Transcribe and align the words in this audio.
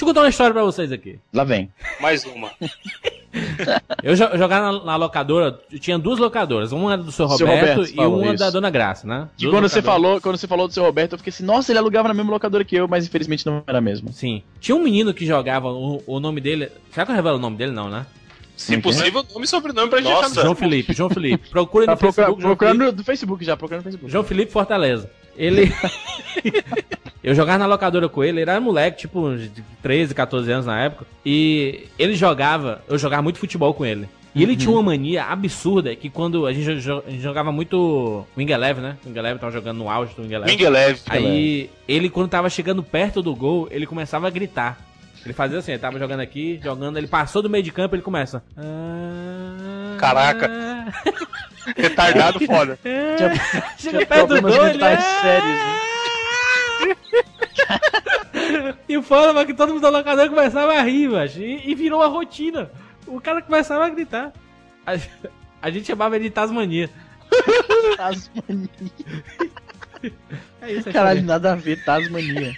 Deixa 0.00 0.04
eu 0.04 0.08
contar 0.08 0.20
uma 0.22 0.28
história 0.30 0.54
pra 0.54 0.64
vocês 0.64 0.90
aqui. 0.92 1.18
Lá 1.32 1.44
vem. 1.44 1.70
Mais 2.00 2.24
uma. 2.24 2.50
Eu 4.02 4.16
jo- 4.16 4.36
jogava 4.36 4.72
na, 4.72 4.84
na 4.84 4.96
locadora, 4.96 5.60
eu 5.70 5.78
tinha 5.78 5.96
duas 5.96 6.18
locadoras, 6.18 6.72
uma 6.72 6.94
era 6.94 7.02
do 7.02 7.12
seu 7.12 7.28
Seu 7.28 7.46
Roberto, 7.46 7.76
Roberto 7.82 7.94
e 7.94 8.00
uma 8.00 8.26
isso. 8.34 8.36
da 8.38 8.50
Dona 8.50 8.70
Graça, 8.70 9.06
né? 9.06 9.28
E 9.38 9.46
quando 9.48 9.68
você, 9.68 9.80
falou, 9.80 10.20
quando 10.20 10.36
você 10.36 10.48
falou 10.48 10.66
do 10.66 10.74
seu 10.74 10.82
Roberto, 10.82 11.12
eu 11.12 11.18
fiquei 11.18 11.30
assim, 11.30 11.44
nossa, 11.44 11.70
ele 11.70 11.78
alugava 11.78 12.08
na 12.08 12.14
mesma 12.14 12.32
locadora 12.32 12.64
que 12.64 12.74
eu, 12.74 12.88
mas 12.88 13.06
infelizmente 13.06 13.46
não 13.46 13.62
era 13.68 13.80
mesmo. 13.80 14.12
Sim. 14.12 14.42
Tinha 14.58 14.74
um 14.74 14.82
menino 14.82 15.14
que 15.14 15.24
jogava, 15.24 15.68
o, 15.68 16.02
o 16.06 16.18
nome 16.18 16.40
dele. 16.40 16.70
Será 16.90 17.06
que 17.06 17.12
eu 17.12 17.16
revelo 17.16 17.36
o 17.36 17.40
nome 17.40 17.56
dele? 17.56 17.70
Não, 17.70 17.88
né? 17.88 18.04
Se 18.56 18.72
Ok. 18.72 18.82
possível, 18.82 19.24
nome 19.32 19.44
e 19.44 19.48
sobrenome 19.48 19.88
pra 19.88 20.00
gente 20.00 20.10
Nossa. 20.10 20.42
João 20.42 20.54
Felipe, 20.56 20.92
João 20.92 21.08
Felipe. 21.10 21.48
Procura 21.50 21.86
Tá 21.86 21.92
no 21.92 21.98
procura- 21.98 22.26
Facebook. 22.26 22.42
Procurando 22.42 22.92
no, 22.96 23.04
Facebook 23.04 23.44
já, 23.44 23.56
procurando 23.56 23.78
no 23.80 23.84
Facebook. 23.84 24.10
João 24.12 24.24
Felipe 24.24 24.50
Fortaleza. 24.50 25.08
Ele. 25.36 25.72
eu 27.22 27.34
jogava 27.34 27.58
na 27.58 27.66
locadora 27.66 28.08
com 28.08 28.22
ele, 28.24 28.40
ele 28.40 28.50
era 28.50 28.60
moleque, 28.60 28.98
tipo, 29.00 29.36
de 29.36 29.62
13, 29.82 30.14
14 30.14 30.50
anos 30.52 30.66
na 30.66 30.80
época. 30.82 31.06
E 31.24 31.86
ele 31.98 32.14
jogava, 32.14 32.82
eu 32.88 32.98
jogava 32.98 33.22
muito 33.22 33.38
futebol 33.38 33.72
com 33.74 33.84
ele. 33.84 34.08
E 34.32 34.44
ele 34.44 34.54
tinha 34.56 34.70
uma 34.70 34.82
mania 34.82 35.24
absurda 35.24 35.94
que 35.96 36.08
quando 36.08 36.46
a 36.46 36.52
gente, 36.52 36.80
jo- 36.80 37.02
a 37.04 37.10
gente 37.10 37.20
jogava 37.20 37.50
muito 37.50 38.24
Wing 38.38 38.52
Eleven, 38.52 38.80
né? 38.80 38.96
Wing 39.04 39.18
Eleven 39.18 39.38
tava 39.40 39.50
jogando 39.52 39.78
no 39.78 39.90
auge 39.90 40.14
do 40.14 40.22
Wing 40.22 40.32
Eleven. 40.32 40.54
Wing 40.56 40.62
Eleven. 40.62 41.02
Aí 41.08 41.70
ele, 41.88 42.08
quando 42.08 42.28
tava 42.28 42.48
chegando 42.48 42.80
perto 42.80 43.20
do 43.22 43.34
gol, 43.34 43.66
ele 43.72 43.86
começava 43.86 44.28
a 44.28 44.30
gritar. 44.30 44.78
Ele 45.24 45.34
fazia 45.34 45.58
assim, 45.58 45.72
ele 45.72 45.80
tava 45.80 45.98
jogando 45.98 46.20
aqui, 46.20 46.60
jogando, 46.62 46.96
ele 46.96 47.08
passou 47.08 47.42
do 47.42 47.50
meio 47.50 47.64
de 47.64 47.72
campo, 47.72 47.96
ele 47.96 48.02
começa. 48.02 48.40
"Ah, 48.56 49.96
Caraca. 49.98 50.48
Retardado 51.76 52.40
foda. 52.46 52.78
Chega 53.78 54.06
perto 54.06 54.28
do 54.28 54.40
problemas 54.40 54.56
ele. 54.56 54.72
mentais 54.72 55.04
sérios, 55.20 55.60
E 58.88 58.96
o 58.96 59.02
foda 59.02 59.32
foi 59.32 59.46
que 59.46 59.54
todo 59.54 59.72
mundo 59.72 59.82
da 59.82 59.90
locadora 59.90 60.28
começava 60.28 60.72
a 60.72 60.82
rir, 60.82 61.08
macho, 61.08 61.40
e, 61.40 61.70
e 61.70 61.74
virou 61.74 62.00
uma 62.00 62.08
rotina. 62.08 62.70
O 63.06 63.20
cara 63.20 63.42
começava 63.42 63.86
a 63.86 63.88
gritar. 63.88 64.32
A, 64.86 64.96
a 65.62 65.70
gente 65.70 65.86
chamava 65.86 66.16
ele 66.16 66.24
de 66.24 66.30
Tasmania. 66.30 66.90
Tasmania. 67.96 68.68
É 70.62 70.72
isso, 70.72 70.88
é 70.88 70.92
Caralho, 70.92 71.22
nada 71.22 71.52
a 71.52 71.54
ver, 71.54 71.84
Tasmania. 71.84 72.56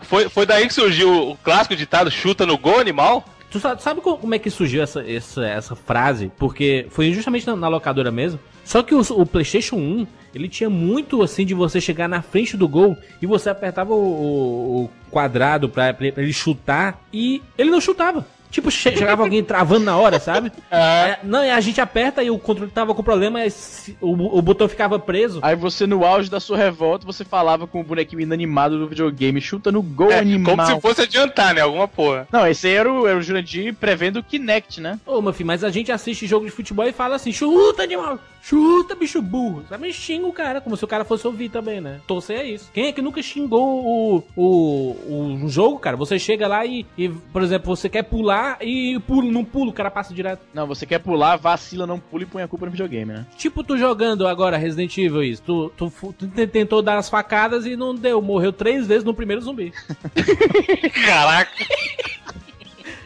Foi, 0.00 0.28
foi 0.28 0.46
daí 0.46 0.66
que 0.66 0.74
surgiu 0.74 1.30
o 1.30 1.36
clássico 1.36 1.76
ditado 1.76 2.10
chuta 2.10 2.46
no 2.46 2.56
gol, 2.56 2.80
animal? 2.80 3.24
Tu 3.50 3.58
sabe, 3.58 3.82
sabe 3.82 4.00
co- 4.00 4.16
como 4.16 4.34
é 4.34 4.38
que 4.38 4.48
surgiu 4.48 4.82
essa, 4.82 5.02
essa, 5.10 5.44
essa 5.46 5.74
frase? 5.74 6.30
Porque 6.38 6.86
foi 6.90 7.12
justamente 7.12 7.46
na, 7.46 7.56
na 7.56 7.68
locadora 7.68 8.10
mesmo. 8.10 8.38
Só 8.64 8.82
que 8.82 8.94
o, 8.94 9.00
o 9.00 9.26
PlayStation 9.26 9.76
1, 9.76 10.06
ele 10.34 10.48
tinha 10.48 10.70
muito 10.70 11.20
assim 11.22 11.44
de 11.44 11.52
você 11.54 11.80
chegar 11.80 12.08
na 12.08 12.22
frente 12.22 12.56
do 12.56 12.68
gol 12.68 12.96
e 13.20 13.26
você 13.26 13.50
apertava 13.50 13.92
o, 13.92 13.96
o- 13.96 14.84
o 14.84 14.90
quadrado 15.10 15.68
pra, 15.68 15.92
pra 15.92 16.06
ele 16.16 16.32
chutar 16.32 17.02
e 17.12 17.42
ele 17.58 17.70
não 17.70 17.80
chutava. 17.80 18.24
Tipo, 18.50 18.70
che- 18.70 18.96
chegava 18.96 19.22
alguém 19.22 19.42
travando 19.44 19.84
na 19.84 19.96
hora, 19.96 20.18
sabe? 20.20 20.50
É, 20.70 21.18
não, 21.24 21.44
e 21.44 21.50
a 21.50 21.60
gente 21.60 21.80
aperta 21.80 22.22
e 22.22 22.30
o 22.30 22.38
controle 22.38 22.70
tava 22.70 22.94
com 22.94 23.02
problema, 23.02 23.44
e 23.44 23.50
se- 23.50 23.96
o, 24.00 24.38
o 24.38 24.42
botão 24.42 24.68
ficava 24.68 24.98
preso. 24.98 25.38
Aí 25.42 25.54
você, 25.56 25.86
no 25.86 26.04
auge 26.04 26.30
da 26.30 26.38
sua 26.40 26.56
revolta, 26.56 27.04
você 27.04 27.24
falava 27.24 27.66
com 27.66 27.80
o 27.80 27.84
bonequinho 27.84 28.22
inanimado 28.22 28.78
do 28.78 28.88
videogame, 28.88 29.40
chuta 29.40 29.70
no 29.72 29.82
gol 29.82 30.10
É, 30.10 30.18
animal. 30.18 30.56
como 30.56 30.66
se 30.66 30.80
fosse 30.80 31.02
adiantar, 31.02 31.54
né? 31.54 31.60
Alguma 31.60 31.86
porra. 31.88 32.26
Não, 32.32 32.46
esse 32.46 32.66
aí 32.66 32.74
era 32.74 32.92
o, 32.92 33.06
era 33.06 33.18
o 33.18 33.22
Jurandir 33.22 33.74
prevendo 33.74 34.20
o 34.20 34.22
Kinect, 34.22 34.80
né? 34.80 34.98
Ô, 35.06 35.20
meu 35.20 35.32
filho, 35.32 35.46
mas 35.46 35.62
a 35.64 35.70
gente 35.70 35.90
assiste 35.92 36.26
jogo 36.26 36.44
de 36.46 36.50
futebol 36.52 36.86
e 36.86 36.92
fala 36.92 37.16
assim, 37.16 37.32
chuta, 37.32 37.82
animal, 37.82 38.18
chuta, 38.42 38.94
bicho 38.94 39.20
burro. 39.20 39.64
Sabe, 39.68 39.92
xinga 39.92 40.26
o 40.26 40.32
cara, 40.32 40.60
como 40.60 40.76
se 40.76 40.84
o 40.84 40.88
cara 40.88 41.04
fosse 41.04 41.26
ouvir 41.26 41.48
também, 41.50 41.80
né? 41.80 42.00
Torcer 42.06 42.38
é 42.40 42.44
isso. 42.46 42.70
Quem 42.72 42.86
é 42.86 42.92
que 42.92 43.02
nunca 43.02 43.20
xingou 43.22 43.84
o, 43.84 44.24
o, 44.36 44.96
o 45.08 45.38
um 45.42 45.48
jogo, 45.48 45.78
cara? 45.78 45.96
Você 45.96 46.18
chega 46.18 46.46
lá 46.48 46.64
e, 46.64 46.86
e, 46.96 47.08
por 47.08 47.42
exemplo, 47.42 47.74
você 47.74 47.88
quer 47.88 48.02
pular 48.04 48.39
e 48.60 48.98
pula, 49.06 49.30
não 49.30 49.44
pula, 49.44 49.70
o 49.70 49.72
cara 49.74 49.90
passa 49.90 50.12
direto. 50.14 50.40
Não, 50.54 50.66
você 50.66 50.84
quer 50.86 50.98
pular, 50.98 51.36
vacila, 51.36 51.86
não 51.86 51.98
pula 51.98 52.22
e 52.22 52.26
põe 52.26 52.42
a 52.42 52.48
culpa 52.48 52.66
no 52.66 52.72
videogame, 52.72 53.12
né? 53.12 53.26
Tipo, 53.36 53.62
tu 53.64 53.76
jogando 53.78 54.26
agora 54.26 54.56
Resident 54.56 54.96
Evil 54.98 55.22
isso, 55.22 55.42
tu, 55.44 55.72
tu, 55.76 55.92
tu 56.18 56.26
te- 56.28 56.46
tentou 56.46 56.82
dar 56.82 56.98
as 56.98 57.08
facadas 57.08 57.66
e 57.66 57.76
não 57.76 57.94
deu, 57.94 58.20
morreu 58.20 58.52
três 58.52 58.86
vezes 58.86 59.04
no 59.04 59.14
primeiro 59.14 59.40
zumbi. 59.42 59.72
Caraca. 61.06 61.50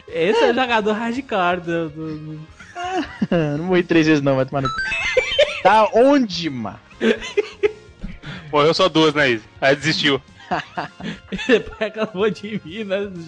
Esse 0.07 0.43
é 0.43 0.51
o 0.51 0.55
jogador 0.55 0.93
hardcore 0.93 1.61
do- 1.61 1.89
do- 1.89 2.17
do... 2.17 2.39
não 3.57 3.65
morri 3.65 3.83
três 3.83 4.07
vezes 4.07 4.21
não, 4.23 4.35
vai 4.35 4.45
tomar 4.45 4.61
no 4.61 4.69
cu. 4.69 4.75
Tá 5.63 5.89
onde, 5.93 6.49
mano? 6.49 6.79
Morreu 8.51 8.73
só 8.73 8.87
duas, 8.87 9.13
né, 9.13 9.31
Izzy? 9.31 9.43
Aí 9.59 9.75
desistiu. 9.75 10.21
Depois 11.47 11.79
reclamou 11.79 12.29
de 12.29 12.61
mim, 12.63 12.83
né? 12.83 12.99
Nos, 13.01 13.25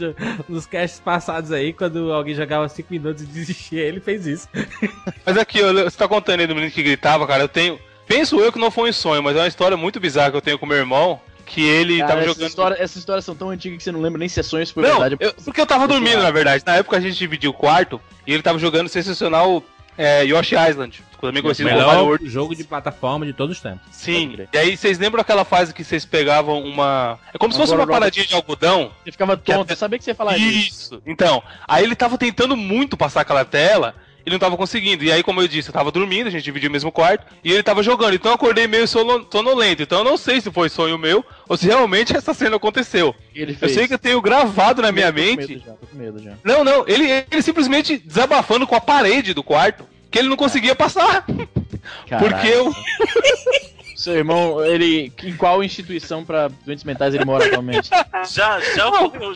nos 0.47 0.65
casts 0.65 0.99
passados 0.99 1.51
aí, 1.51 1.73
quando 1.73 2.11
alguém 2.11 2.35
jogava 2.35 2.67
5 2.69 2.87
minutos 2.91 3.23
e 3.23 3.25
desistia, 3.25 3.81
ele 3.83 3.99
fez 3.99 4.25
isso. 4.25 4.47
Mas 5.25 5.37
aqui, 5.37 5.59
eu- 5.59 5.73
você 5.83 5.97
tá 5.97 6.07
contando 6.07 6.39
aí 6.41 6.47
do 6.47 6.55
menino 6.55 6.71
que 6.71 6.83
gritava, 6.83 7.25
cara, 7.27 7.43
eu 7.43 7.47
tenho... 7.49 7.79
Penso 8.07 8.39
eu 8.39 8.51
que 8.53 8.59
não 8.59 8.71
foi 8.71 8.89
um 8.89 8.93
sonho, 8.93 9.21
mas 9.21 9.35
é 9.35 9.39
uma 9.41 9.47
história 9.49 9.75
muito 9.75 9.99
bizarra 9.99 10.31
que 10.31 10.37
eu 10.37 10.41
tenho 10.41 10.57
com 10.57 10.65
meu 10.65 10.77
irmão, 10.77 11.19
que 11.45 11.61
ele 11.61 11.97
Cara, 11.97 12.07
tava 12.07 12.21
essas, 12.21 12.33
jogando... 12.35 12.49
histórias, 12.49 12.79
essas 12.79 12.95
histórias 12.97 13.25
são 13.25 13.35
tão 13.35 13.49
antigas 13.49 13.77
que 13.79 13.83
você 13.83 13.91
não 13.91 13.99
lembra 14.01 14.17
nem 14.17 14.29
se 14.29 14.39
é 14.39 14.43
sonho 14.43 14.65
se 14.65 14.73
foi 14.73 14.83
Não, 14.83 14.91
verdade. 15.01 15.17
eu- 15.19 15.33
porque 15.43 15.59
eu 15.59 15.65
tava 15.65 15.85
dormindo, 15.89 16.23
na 16.23 16.31
verdade. 16.31 16.63
Na 16.65 16.77
época 16.77 16.95
a 16.95 17.01
gente 17.01 17.17
dividiu 17.17 17.51
o 17.51 17.53
quarto 17.53 17.99
e 18.25 18.31
ele 18.33 18.41
tava 18.41 18.57
jogando 18.59 18.87
sensacional 18.87 19.61
é, 19.97 20.23
Yoshi 20.25 20.55
Island, 20.55 21.01
também 21.19 21.41
conhecido 21.41 21.67
como 21.69 21.79
Mario 21.79 21.91
Melhor 21.95 22.07
World. 22.09 22.29
jogo 22.29 22.55
de 22.55 22.63
plataforma 22.63 23.25
de 23.25 23.33
todos 23.33 23.57
os 23.57 23.61
tempos. 23.63 23.81
Sim. 23.91 24.37
E 24.53 24.57
aí, 24.57 24.77
vocês 24.77 24.99
lembram 24.99 25.21
aquela 25.21 25.43
fase 25.43 25.73
que 25.73 25.83
vocês 25.83 26.05
pegavam 26.05 26.61
uma. 26.63 27.17
É 27.33 27.37
como 27.37 27.51
se 27.51 27.59
fosse 27.59 27.73
uma 27.73 27.87
paradinha 27.87 28.25
de 28.25 28.35
algodão? 28.35 28.91
Você 29.03 29.11
ficava 29.11 29.35
Que 29.35 29.51
tonto, 29.51 29.61
até- 29.61 29.73
eu 29.73 29.77
sabia 29.77 29.97
que 29.97 30.03
você 30.05 30.11
ia 30.11 30.15
falar 30.15 30.37
disso. 30.37 30.67
Isso. 30.95 31.01
Então, 31.05 31.41
aí 31.67 31.83
ele 31.83 31.95
tava 31.95 32.17
tentando 32.17 32.55
muito 32.55 32.95
passar 32.95 33.21
aquela 33.21 33.43
tela. 33.43 33.95
Ele 34.27 34.33
não 34.35 34.39
tava 34.39 34.57
conseguindo. 34.57 35.05
E 35.05 35.09
aí, 35.11 35.23
como 35.23 35.41
eu 35.41 35.47
disse, 35.47 35.69
eu 35.69 35.73
tava 35.73 35.89
dormindo, 35.89 36.27
a 36.27 36.29
gente 36.29 36.43
dividiu 36.43 36.67
o 36.69 36.71
mesmo 36.73 36.91
quarto. 36.91 37.25
E 37.41 37.49
ele 37.53 37.63
tava 37.63 37.81
jogando. 37.81 38.13
Então 38.13 38.29
eu 38.29 38.35
acordei 38.35 38.67
meio 38.67 38.85
sono- 38.85 39.25
sonolento. 39.31 39.81
Então 39.81 39.99
eu 39.99 40.03
não 40.03 40.17
sei 40.17 40.41
se 40.41 40.51
foi 40.51 40.67
sonho 40.67 40.97
meu 40.97 41.23
ou 41.47 41.55
se 41.55 41.65
realmente 41.65 42.11
essa 42.17 42.33
cena 42.33 42.57
aconteceu. 42.57 43.15
Ele 43.33 43.57
Eu 43.61 43.69
sei 43.69 43.87
que 43.87 43.93
eu 43.93 43.97
tenho 43.97 44.21
gravado 44.21 44.81
na 44.81 44.91
minha 44.91 45.07
Tô 45.13 45.13
com 45.13 45.23
medo 45.25 45.37
mente. 45.47 45.63
já, 45.65 45.71
tô 45.71 45.87
com 45.87 45.95
medo 45.97 46.21
já. 46.21 46.33
Não, 46.43 46.61
não, 46.65 46.85
ele, 46.89 47.09
ele 47.31 47.41
simplesmente 47.41 47.97
desabafando 47.97 48.67
com 48.67 48.75
a 48.75 48.81
parede 48.81 49.33
do 49.33 49.41
quarto. 49.41 49.85
Que 50.11 50.19
ele 50.19 50.27
não 50.27 50.35
conseguia 50.35 50.75
passar. 50.75 51.25
Porque 51.25 52.47
eu. 52.47 52.73
Seu 53.95 54.13
irmão, 54.15 54.63
ele. 54.63 55.11
Em 55.23 55.35
qual 55.37 55.63
instituição 55.63 56.23
pra 56.25 56.49
doentes 56.65 56.83
mentais 56.83 57.13
ele 57.15 57.25
mora 57.25 57.45
atualmente? 57.47 57.89
Já, 58.31 58.59
já 58.75 58.87
ocorreu. 58.89 59.35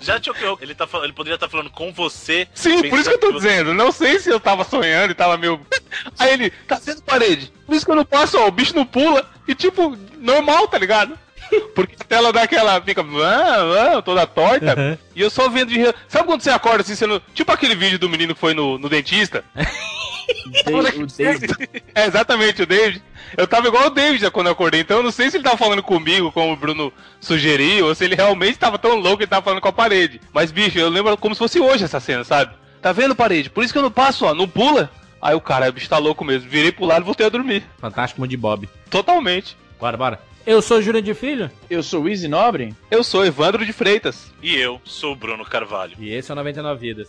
Já 0.00 0.18
te 0.18 0.30
ocorreu. 0.30 0.58
Ele, 0.60 0.74
tá, 0.74 0.88
ele 1.02 1.12
poderia 1.12 1.34
estar 1.34 1.48
falando 1.48 1.70
com 1.70 1.92
você. 1.92 2.48
Sim, 2.54 2.88
por 2.88 2.98
isso 2.98 3.08
que 3.10 3.14
eu 3.16 3.20
tô 3.20 3.32
você- 3.32 3.48
dizendo. 3.48 3.74
Não 3.74 3.92
sei 3.92 4.18
se 4.18 4.30
eu 4.30 4.40
tava 4.40 4.64
sonhando 4.64 5.10
e 5.10 5.14
tava 5.14 5.36
meio. 5.36 5.60
Aí 6.18 6.32
ele, 6.32 6.50
tá 6.66 6.76
sendo 6.76 7.02
parede. 7.02 7.52
Por 7.66 7.74
isso 7.74 7.84
que 7.84 7.90
eu 7.90 7.96
não 7.96 8.04
passo, 8.04 8.38
ó, 8.38 8.46
o 8.46 8.50
bicho 8.50 8.74
não 8.74 8.86
pula. 8.86 9.28
E 9.46 9.54
tipo, 9.54 9.96
normal, 10.18 10.66
tá 10.68 10.78
ligado? 10.78 11.18
Porque 11.74 11.96
a 12.00 12.04
tela 12.04 12.32
dá 12.32 12.42
aquela. 12.42 12.80
fica. 12.80 13.02
ah, 13.02 13.96
ah, 13.98 14.02
toda 14.02 14.26
torta. 14.26 14.74
Uhum. 14.78 14.98
E 15.14 15.20
eu 15.20 15.28
só 15.30 15.48
vendo 15.48 15.68
de. 15.70 15.78
re- 15.78 15.94
Sabe 16.08 16.24
quando 16.26 16.40
você 16.42 16.50
acorda 16.50 16.82
assim, 16.82 16.94
sendo. 16.94 17.20
Tipo 17.34 17.52
aquele 17.52 17.74
vídeo 17.74 17.98
do 17.98 18.08
menino 18.08 18.34
que 18.34 18.40
foi 18.40 18.54
no, 18.54 18.78
no 18.78 18.88
dentista? 18.88 19.44
Dave- 20.64 21.02
o 21.02 21.06
David. 21.06 21.54
É 21.94 22.06
exatamente 22.06 22.62
o 22.62 22.66
David. 22.66 23.02
Eu 23.36 23.46
tava 23.46 23.68
igual 23.68 23.86
o 23.86 23.90
David 23.90 24.20
já 24.22 24.30
quando 24.30 24.46
eu 24.46 24.52
acordei, 24.52 24.80
então 24.80 24.98
eu 24.98 25.02
não 25.02 25.10
sei 25.10 25.30
se 25.30 25.36
ele 25.36 25.44
tava 25.44 25.56
falando 25.56 25.82
comigo, 25.82 26.30
como 26.32 26.52
o 26.52 26.56
Bruno 26.56 26.92
sugeriu, 27.20 27.86
ou 27.86 27.94
se 27.94 28.04
ele 28.04 28.14
realmente 28.14 28.58
tava 28.58 28.78
tão 28.78 28.96
louco 28.96 29.18
que 29.18 29.22
ele 29.24 29.30
tava 29.30 29.42
falando 29.44 29.60
com 29.60 29.68
a 29.68 29.72
parede. 29.72 30.20
Mas, 30.32 30.50
bicho, 30.50 30.78
eu 30.78 30.88
lembro 30.88 31.16
como 31.16 31.34
se 31.34 31.38
fosse 31.38 31.60
hoje 31.60 31.84
essa 31.84 32.00
cena, 32.00 32.24
sabe? 32.24 32.54
Tá 32.80 32.92
vendo, 32.92 33.14
parede? 33.14 33.50
Por 33.50 33.62
isso 33.62 33.72
que 33.72 33.78
eu 33.78 33.82
não 33.82 33.90
passo, 33.90 34.24
ó, 34.24 34.34
não 34.34 34.48
pula. 34.48 34.90
Aí 35.20 35.34
o 35.34 35.40
cara, 35.40 35.68
o 35.68 35.72
bicho 35.72 35.88
tá 35.88 35.98
louco 35.98 36.24
mesmo. 36.24 36.48
Virei 36.48 36.72
pro 36.72 36.86
lado 36.86 37.02
e 37.02 37.04
voltei 37.04 37.26
a 37.26 37.30
dormir. 37.30 37.62
Fantástico 37.78 38.26
de 38.26 38.36
Bob. 38.36 38.68
Totalmente. 38.88 39.56
Bora, 39.78 39.96
bora. 39.96 40.20
Eu 40.46 40.62
sou 40.62 40.80
Júlia 40.80 41.02
de 41.02 41.12
Filho 41.12 41.50
Eu 41.68 41.82
sou 41.82 42.04
o 42.04 42.08
Easy 42.08 42.26
Nobre? 42.26 42.74
Eu 42.90 43.04
sou 43.04 43.24
Evandro 43.26 43.64
de 43.66 43.72
Freitas. 43.74 44.32
E 44.42 44.56
eu 44.56 44.80
sou 44.84 45.12
o 45.12 45.16
Bruno 45.16 45.44
Carvalho. 45.44 45.94
e 45.98 46.10
esse 46.10 46.30
é 46.30 46.32
o 46.32 46.36
99 46.36 46.80
Vidas. 46.80 47.08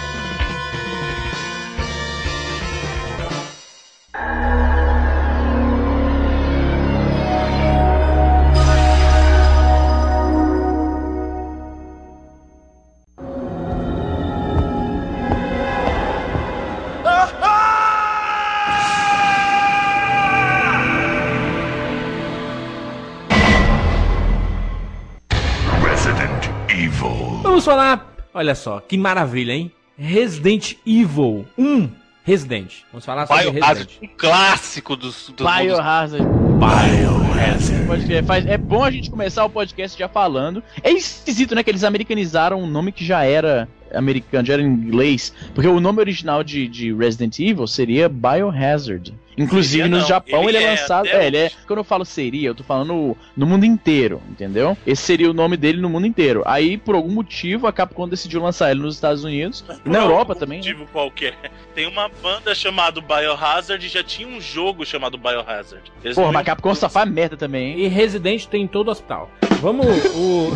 Vamos 27.61 27.65
falar. 27.75 28.15
Olha 28.33 28.55
só, 28.55 28.79
que 28.79 28.97
maravilha, 28.97 29.53
hein? 29.53 29.71
Resident 29.95 30.77
Evil 30.83 31.45
1 31.55 32.00
Resident. 32.23 32.71
Vamos 32.91 33.03
falar 33.05 33.25
sobre 33.27 33.43
Biohazard, 33.51 33.79
Resident. 33.79 34.11
um 34.11 34.17
clássico 34.17 34.95
dos, 34.95 35.29
dos 35.35 35.45
mundos- 35.45 35.57
Biohazard. 35.65 36.25
Biohazard. 36.25 37.85
Pode 37.87 38.05
crer. 38.05 38.23
Faz- 38.23 38.45
é 38.45 38.57
bom 38.57 38.83
a 38.83 38.91
gente 38.91 39.09
começar 39.09 39.43
o 39.45 39.49
podcast 39.49 39.97
já 39.97 40.07
falando. 40.07 40.63
É 40.83 40.91
esquisito, 40.91 41.55
né? 41.55 41.63
Que 41.63 41.71
eles 41.71 41.83
americanizaram 41.83 42.61
um 42.61 42.67
nome 42.67 42.91
que 42.91 43.03
já 43.03 43.23
era 43.23 43.67
americano, 43.93 44.45
já 44.45 44.53
era 44.53 44.61
em 44.61 44.67
inglês. 44.67 45.33
Porque 45.53 45.67
o 45.67 45.79
nome 45.79 45.99
original 45.99 46.43
de, 46.43 46.67
de 46.67 46.93
Resident 46.93 47.39
Evil 47.39 47.65
seria 47.67 48.07
Biohazard. 48.07 49.13
Inclusive 49.37 49.83
Seria 49.83 49.87
no 49.99 50.05
Japão 50.05 50.43
ele, 50.47 50.57
ele 50.57 50.65
é 50.65 50.67
é 50.67 50.71
lançado. 50.71 51.07
É, 51.07 51.27
ele 51.27 51.37
é. 51.37 51.51
Quando 51.65 51.79
eu 51.79 51.83
falo 51.83 52.05
seria, 52.05 52.49
eu 52.49 52.55
tô 52.55 52.63
falando 52.63 53.17
no 53.35 53.45
mundo 53.45 53.65
inteiro, 53.65 54.21
entendeu? 54.29 54.77
Esse 54.85 55.01
seria 55.03 55.29
o 55.29 55.33
nome 55.33 55.57
dele 55.57 55.81
no 55.81 55.89
mundo 55.89 56.05
inteiro. 56.07 56.43
Aí, 56.45 56.77
por 56.77 56.95
algum 56.95 57.11
motivo, 57.11 57.67
a 57.67 57.73
Capcom 57.73 58.07
decidiu 58.07 58.41
lançar 58.41 58.71
ele 58.71 58.81
nos 58.81 58.95
Estados 58.95 59.23
Unidos. 59.23 59.63
E 59.85 59.89
na 59.89 59.99
Por 59.99 60.09
Europa 60.09 60.33
algum 60.33 60.39
também. 60.39 60.59
né? 60.59 60.67
motivo 60.67 60.85
qualquer. 60.91 61.35
Tem 61.73 61.87
uma 61.87 62.09
banda 62.09 62.53
chamada 62.53 62.99
Biohazard 63.01 63.85
e 63.85 63.89
já 63.89 64.03
tinha 64.03 64.27
um 64.27 64.41
jogo 64.41 64.85
chamado 64.85 65.17
Biohazard. 65.17 65.91
Eles 66.03 66.15
Porra, 66.15 66.31
mas 66.31 66.41
a 66.41 66.45
Capcom 66.45 66.75
só 66.75 66.89
faz 66.89 67.09
merda 67.09 67.37
também, 67.37 67.73
hein? 67.73 67.79
E 67.85 67.87
Resident 67.87 68.45
tem 68.45 68.63
em 68.63 68.67
todo 68.67 68.89
o 68.89 68.91
hospital. 68.91 69.29
Vamos. 69.61 69.85
O... 70.15 70.51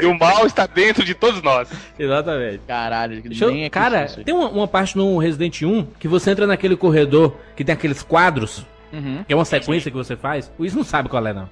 E 0.00 0.06
o 0.06 0.18
mal 0.18 0.46
está 0.46 0.66
dentro 0.66 1.04
de 1.04 1.14
todos 1.14 1.42
nós. 1.42 1.68
Exatamente. 1.98 2.60
Caralho, 2.66 3.22
Deixa 3.22 3.46
eu- 3.46 3.50
nem 3.50 3.64
é 3.64 3.70
cara, 3.70 4.06
tem 4.06 4.34
uma, 4.34 4.48
uma 4.50 4.68
parte 4.68 4.96
no 4.96 5.16
Resident 5.18 5.62
1 5.62 5.84
que 5.98 6.06
você 6.06 6.30
entra 6.30 6.46
naquele 6.46 6.76
corredor 6.76 7.36
que 7.56 7.64
tem 7.64 7.72
aqueles 7.72 8.02
quadros, 8.02 8.64
Uhum. 8.92 9.24
que 9.26 9.32
é 9.32 9.36
uma 9.36 9.44
sequência 9.44 9.90
que 9.90 9.96
você 9.96 10.16
faz. 10.16 10.48
O 10.58 10.62
Luiz 10.62 10.74
não 10.74 10.84
sabe 10.84 11.08
qual 11.08 11.26
é, 11.26 11.32
não. 11.32 11.48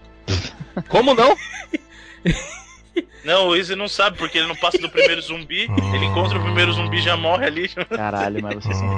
Como 0.88 1.15
não? 1.15 1.35
Não, 3.25 3.49
o 3.49 3.56
Izzy 3.56 3.75
não 3.75 3.89
sabe, 3.89 4.17
porque 4.17 4.39
ele 4.39 4.47
não 4.47 4.56
passa 4.56 4.79
do 4.79 4.89
primeiro 4.89 5.21
zumbi. 5.21 5.69
Ele 5.95 6.05
encontra 6.06 6.39
o 6.39 6.43
primeiro 6.43 6.73
zumbi 6.73 6.99
e 6.99 7.03
já 7.03 7.17
morre 7.17 7.47
ali. 7.47 7.69
Caralho, 7.69 8.43
mas 8.43 8.55
você 8.55 8.75
sempre 8.75 8.95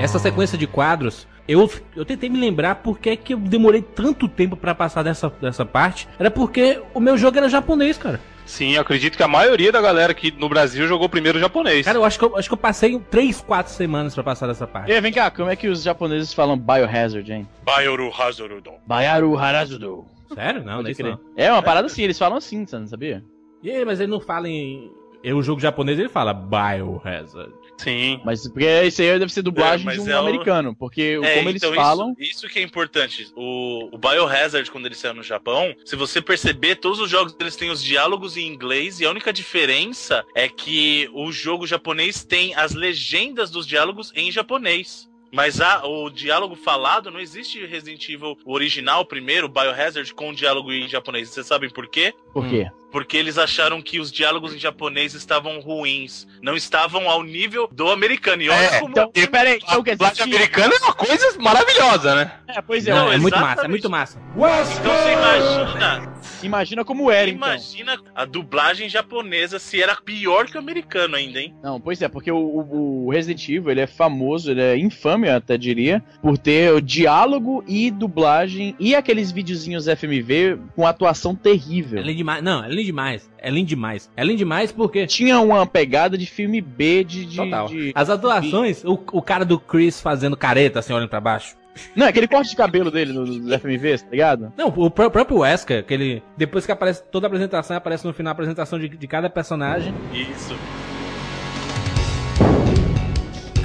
Essa 0.00 0.18
sequência 0.18 0.56
de 0.56 0.66
quadros, 0.66 1.26
eu, 1.46 1.70
eu 1.96 2.04
tentei 2.04 2.28
me 2.28 2.38
lembrar 2.38 2.76
por 2.76 2.98
que 2.98 3.16
que 3.16 3.34
eu 3.34 3.38
demorei 3.38 3.82
tanto 3.82 4.28
tempo 4.28 4.56
pra 4.56 4.74
passar 4.74 5.02
dessa, 5.02 5.30
dessa 5.40 5.64
parte. 5.64 6.08
Era 6.18 6.30
porque 6.30 6.80
o 6.92 7.00
meu 7.00 7.16
jogo 7.16 7.38
era 7.38 7.48
japonês, 7.48 7.96
cara. 7.96 8.20
Sim, 8.44 8.72
eu 8.72 8.80
acredito 8.80 9.16
que 9.16 9.22
a 9.22 9.28
maioria 9.28 9.70
da 9.70 9.80
galera 9.80 10.12
aqui 10.12 10.30
no 10.30 10.48
Brasil 10.48 10.86
jogou 10.88 11.06
primeiro 11.06 11.38
japonês. 11.38 11.84
Cara, 11.84 11.98
eu 11.98 12.04
acho 12.04 12.18
que 12.18 12.24
eu, 12.24 12.36
acho 12.36 12.48
que 12.48 12.54
eu 12.54 12.58
passei 12.58 12.98
3, 12.98 13.42
4 13.42 13.72
semanas 13.72 14.14
pra 14.14 14.24
passar 14.24 14.46
dessa 14.46 14.66
parte. 14.66 14.90
E 14.90 15.00
vem 15.02 15.12
cá, 15.12 15.30
como 15.30 15.50
é 15.50 15.56
que 15.56 15.68
os 15.68 15.82
japoneses 15.82 16.32
falam 16.32 16.56
Biohazard, 16.56 17.30
hein? 17.30 17.46
Bioru 17.62 18.10
Hazorudo. 18.10 18.70
Bayaru 18.86 19.36
Harazudo. 19.38 20.06
Sério? 20.34 20.64
Não, 20.64 20.74
Pode 20.76 20.84
nem 20.84 20.94
crer. 20.94 21.12
não. 21.12 21.20
É 21.36 21.52
uma 21.52 21.62
parada 21.62 21.86
assim, 21.86 22.02
eles 22.02 22.18
falam 22.18 22.38
assim, 22.38 22.66
você 22.66 22.78
não 22.78 22.86
sabia? 22.86 23.24
E 23.62 23.70
aí, 23.70 23.84
mas 23.84 24.00
ele 24.00 24.10
não 24.10 24.20
fala 24.20 24.48
em. 24.48 24.90
Eu, 25.22 25.38
o 25.38 25.42
jogo 25.42 25.60
japonês 25.60 25.98
ele 25.98 26.08
fala 26.08 26.32
Biohazard. 26.32 27.52
Sim. 27.76 28.20
Mas 28.24 28.46
porque 28.48 28.82
isso 28.84 29.02
aí 29.02 29.18
deve 29.18 29.32
ser 29.32 29.42
dublagem 29.42 29.88
É, 29.88 29.92
de 29.92 30.00
um 30.00 30.08
é 30.08 30.12
americano, 30.12 30.74
porque 30.76 31.18
É, 31.22 31.36
como 31.36 31.48
eles 31.48 31.62
então 31.62 31.74
falam. 31.74 32.14
Isso, 32.18 32.30
isso 32.44 32.48
que 32.48 32.58
é 32.58 32.62
importante. 32.62 33.30
O, 33.36 33.88
o 33.92 33.98
Biohazard, 33.98 34.70
quando 34.70 34.86
ele 34.86 34.94
saiu 34.94 35.14
no 35.14 35.22
Japão, 35.22 35.74
se 35.84 35.96
você 35.96 36.20
perceber, 36.20 36.76
todos 36.76 36.98
os 37.00 37.08
jogos 37.10 37.36
eles 37.40 37.56
têm 37.56 37.70
os 37.70 37.82
diálogos 37.82 38.36
em 38.36 38.46
inglês 38.46 39.00
e 39.00 39.06
a 39.06 39.10
única 39.10 39.32
diferença 39.32 40.24
é 40.34 40.48
que 40.48 41.08
o 41.12 41.30
jogo 41.32 41.66
japonês 41.66 42.24
tem 42.24 42.54
as 42.54 42.74
legendas 42.74 43.50
dos 43.50 43.66
diálogos 43.66 44.12
em 44.14 44.30
japonês. 44.30 45.07
Mas 45.32 45.60
a, 45.60 45.86
o 45.86 46.08
diálogo 46.08 46.56
falado 46.56 47.10
não 47.10 47.20
existe 47.20 47.64
Resident 47.64 48.08
Evil 48.08 48.36
original, 48.44 49.04
primeiro, 49.04 49.48
Biohazard, 49.48 50.12
com 50.14 50.30
o 50.30 50.34
diálogo 50.34 50.72
em 50.72 50.88
japonês. 50.88 51.28
Vocês 51.28 51.46
sabem 51.46 51.68
por 51.68 51.86
quê? 51.88 52.14
Por 52.40 52.48
quê? 52.48 52.66
Porque 52.90 53.18
eles 53.18 53.36
acharam 53.36 53.82
que 53.82 54.00
os 54.00 54.10
diálogos 54.10 54.54
em 54.54 54.58
japonês 54.58 55.12
estavam 55.12 55.60
ruins. 55.60 56.26
Não 56.42 56.56
estavam 56.56 57.06
ao 57.10 57.22
nível 57.22 57.68
do 57.70 57.90
americano. 57.90 58.40
E 58.42 58.48
olha 58.48 58.56
É, 58.64 58.80
como. 58.80 58.92
Então, 58.92 59.10
peraí, 59.30 59.52
A 59.54 59.56
então 59.56 59.82
quer 59.82 59.94
dizer. 59.94 59.96
dublagem 60.10 60.24
americana 60.24 60.74
é 60.74 60.78
uma 60.84 60.94
coisa 60.94 61.38
maravilhosa, 61.38 62.14
né? 62.14 62.32
É, 62.48 62.62
pois 62.62 62.86
é, 62.86 62.94
Não, 62.94 63.12
é 63.12 63.18
muito 63.18 63.38
massa, 63.38 63.64
é 63.66 63.68
muito 63.68 63.90
massa. 63.90 64.18
Então 64.34 64.94
você 64.94 65.12
imagina, 65.12 66.12
imagina 66.42 66.84
como 66.84 67.10
era, 67.10 67.28
então. 67.28 67.46
imagina 67.48 67.98
a 68.14 68.24
dublagem 68.24 68.88
japonesa 68.88 69.58
se 69.58 69.82
era 69.82 69.94
pior 69.96 70.46
que 70.46 70.56
o 70.56 70.60
americano 70.60 71.16
ainda, 71.16 71.40
hein? 71.40 71.54
Não, 71.62 71.78
pois 71.80 72.00
é, 72.00 72.08
porque 72.08 72.30
o, 72.32 72.38
o- 72.38 73.10
Resident 73.10 73.46
Evil 73.48 73.70
ele 73.70 73.80
é 73.82 73.86
famoso, 73.86 74.50
ele 74.50 74.62
é 74.62 74.78
infame, 74.78 75.28
eu 75.28 75.36
até 75.36 75.58
diria, 75.58 76.02
por 76.22 76.38
ter 76.38 76.72
o 76.72 76.80
diálogo 76.80 77.62
e 77.66 77.90
dublagem 77.90 78.74
e 78.78 78.94
aqueles 78.94 79.30
videozinhos 79.30 79.86
FMV 79.86 80.58
com 80.74 80.86
atuação 80.86 81.34
terrível. 81.34 81.98
É 81.98 82.02
lindo 82.02 82.20
demais. 82.36 82.42
Não, 82.44 82.64
é 82.64 82.68
lindo 82.68 82.84
demais. 82.84 83.30
É 83.38 83.50
lindo 83.50 83.66
demais. 83.68 84.10
É 84.16 84.24
lindo 84.24 84.38
demais 84.38 84.70
porque. 84.72 85.06
Tinha 85.06 85.40
uma 85.40 85.66
pegada 85.66 86.16
de 86.18 86.26
filme 86.26 86.60
B 86.60 87.04
de. 87.04 87.24
de- 87.24 87.36
Total. 87.36 87.68
de- 87.68 87.92
As 87.94 88.10
atuações, 88.10 88.84
o, 88.84 88.92
o 89.12 89.22
cara 89.22 89.44
do 89.44 89.58
Chris 89.58 90.00
fazendo 90.00 90.36
careta, 90.36 90.78
assim, 90.78 90.92
olhando 90.92 91.08
pra 91.08 91.20
baixo. 91.20 91.56
Não, 91.94 92.06
aquele 92.08 92.26
corte 92.26 92.50
de 92.50 92.56
cabelo 92.56 92.90
dele 92.90 93.12
no, 93.12 93.24
FMV, 93.58 93.98
tá 93.98 94.06
ligado? 94.10 94.52
Não, 94.56 94.66
o 94.68 94.90
pró- 94.90 95.10
próprio 95.10 95.38
Wesker, 95.38 95.84
que 95.84 95.94
ele. 95.94 96.22
Depois 96.36 96.66
que 96.66 96.72
aparece 96.72 97.02
toda 97.04 97.26
a 97.26 97.28
apresentação, 97.28 97.76
aparece 97.76 98.04
no 98.04 98.12
final 98.12 98.30
a 98.30 98.32
apresentação 98.32 98.78
de, 98.80 98.88
de 98.88 99.06
cada 99.06 99.30
personagem. 99.30 99.94
Isso. 100.12 100.56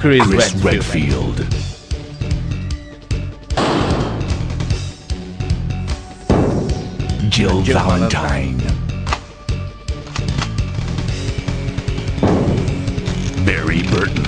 Chris, 0.00 0.22
Chris 0.26 0.52
Redfield. 0.62 1.42
Redfield. 1.42 1.73
Jill, 7.34 7.62
Valentine. 7.62 8.58
Barry 13.44 13.82
Burton. 13.90 14.22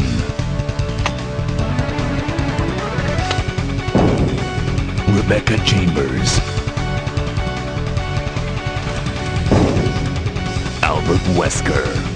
Rebecca 5.14 5.56
Chambers. 5.64 6.40
Albert 10.82 11.22
Wesker. 11.36 12.15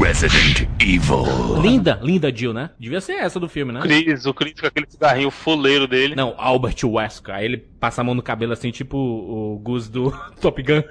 Resident 0.00 0.68
Evil. 0.80 1.60
Linda, 1.60 1.98
linda 2.02 2.34
Jill, 2.34 2.52
né? 2.52 2.70
Devia 2.78 3.00
ser 3.00 3.14
essa 3.14 3.40
do 3.40 3.48
filme, 3.48 3.72
né? 3.72 3.80
Chris, 3.80 4.26
o 4.26 4.34
Chris 4.34 4.60
com 4.60 4.66
aquele 4.66 4.86
cigarrinho 4.88 5.30
fuleiro 5.30 5.86
dele. 5.88 6.14
Não, 6.14 6.34
Albert 6.36 6.76
Wesker. 6.84 7.34
Aí 7.34 7.44
ele 7.44 7.56
passa 7.56 8.00
a 8.00 8.04
mão 8.04 8.14
no 8.14 8.22
cabelo 8.22 8.52
assim, 8.52 8.70
tipo 8.70 8.96
o 8.96 9.58
Gus 9.58 9.88
do 9.88 10.10
Top 10.40 10.62
Gun. 10.62 10.82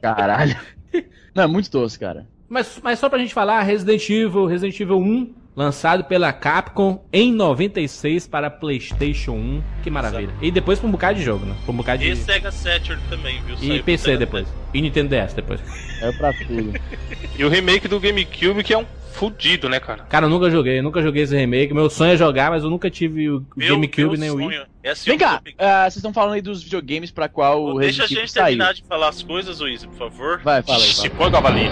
Caralho. 0.00 0.56
Não, 1.34 1.44
é 1.44 1.46
muito 1.46 1.70
doce, 1.70 1.98
cara. 1.98 2.26
Mas, 2.48 2.78
mas 2.82 2.98
só 2.98 3.08
pra 3.08 3.18
gente 3.18 3.32
falar, 3.32 3.62
Resident 3.62 4.08
Evil, 4.10 4.46
Resident 4.46 4.78
Evil 4.78 4.98
1, 4.98 5.34
lançado 5.54 6.04
pela 6.04 6.32
Capcom 6.32 7.04
em 7.12 7.32
96 7.32 8.26
para 8.26 8.50
PlayStation 8.50 9.32
1. 9.32 9.62
Que 9.82 9.90
maravilha. 9.90 10.32
E 10.40 10.50
depois 10.50 10.78
pra 10.78 10.88
um 10.88 10.92
bocado 10.92 11.18
de 11.18 11.24
jogo, 11.24 11.44
né? 11.46 11.54
Pra 11.64 11.72
um 11.72 11.76
bocado 11.76 12.02
de. 12.02 12.10
E 12.10 12.16
Sega 12.16 12.50
Saturn 12.50 13.00
também, 13.10 13.40
viu? 13.42 13.54
E 13.56 13.58
Saiu 13.58 13.74
pro 13.76 13.84
PC 13.84 14.16
depois. 14.16 14.46
E 14.72 14.80
Nintendo 14.80 15.08
DS 15.10 15.34
depois. 15.34 15.60
É 16.00 16.12
pra 16.12 16.32
tudo. 16.32 16.72
E 17.34 17.44
o 17.44 17.48
remake 17.48 17.88
do 17.88 17.98
GameCube, 17.98 18.62
que 18.62 18.74
é 18.74 18.78
um 18.78 18.84
fudido, 19.12 19.66
né, 19.66 19.80
cara? 19.80 20.04
Cara, 20.04 20.26
eu 20.26 20.30
nunca 20.30 20.50
joguei, 20.50 20.78
eu 20.78 20.82
nunca 20.82 21.00
joguei 21.00 21.22
esse 21.22 21.34
remake. 21.34 21.72
Meu 21.72 21.88
sonho 21.88 22.12
é 22.12 22.16
jogar, 22.16 22.50
mas 22.50 22.62
eu 22.62 22.68
nunca 22.68 22.90
tive 22.90 23.30
o 23.30 23.42
Meu- 23.56 23.74
GameCube 23.76 24.02
meu 24.10 24.18
nem 24.18 24.30
o 24.30 24.34
Wii. 24.34 24.60
É 24.82 24.90
assim, 24.90 25.10
Vem 25.10 25.18
cá, 25.18 25.40
ah, 25.58 25.82
vocês 25.82 25.96
estão 25.96 26.12
falando 26.12 26.34
aí 26.34 26.42
dos 26.42 26.62
videogames 26.62 27.10
pra 27.10 27.28
qual 27.28 27.64
o 27.64 27.78
Deixa 27.78 28.04
a 28.04 28.06
gente 28.06 28.30
saiu. 28.30 28.46
terminar 28.46 28.74
de 28.74 28.82
falar 28.82 29.08
as 29.08 29.22
coisas, 29.22 29.60
Luiz, 29.60 29.84
por 29.84 29.94
favor. 29.94 30.40
Vai, 30.42 30.62
fala 30.62 30.82
aí. 30.82 30.92
Se 30.92 31.08
põe, 31.08 31.30
cavalinho. 31.30 31.70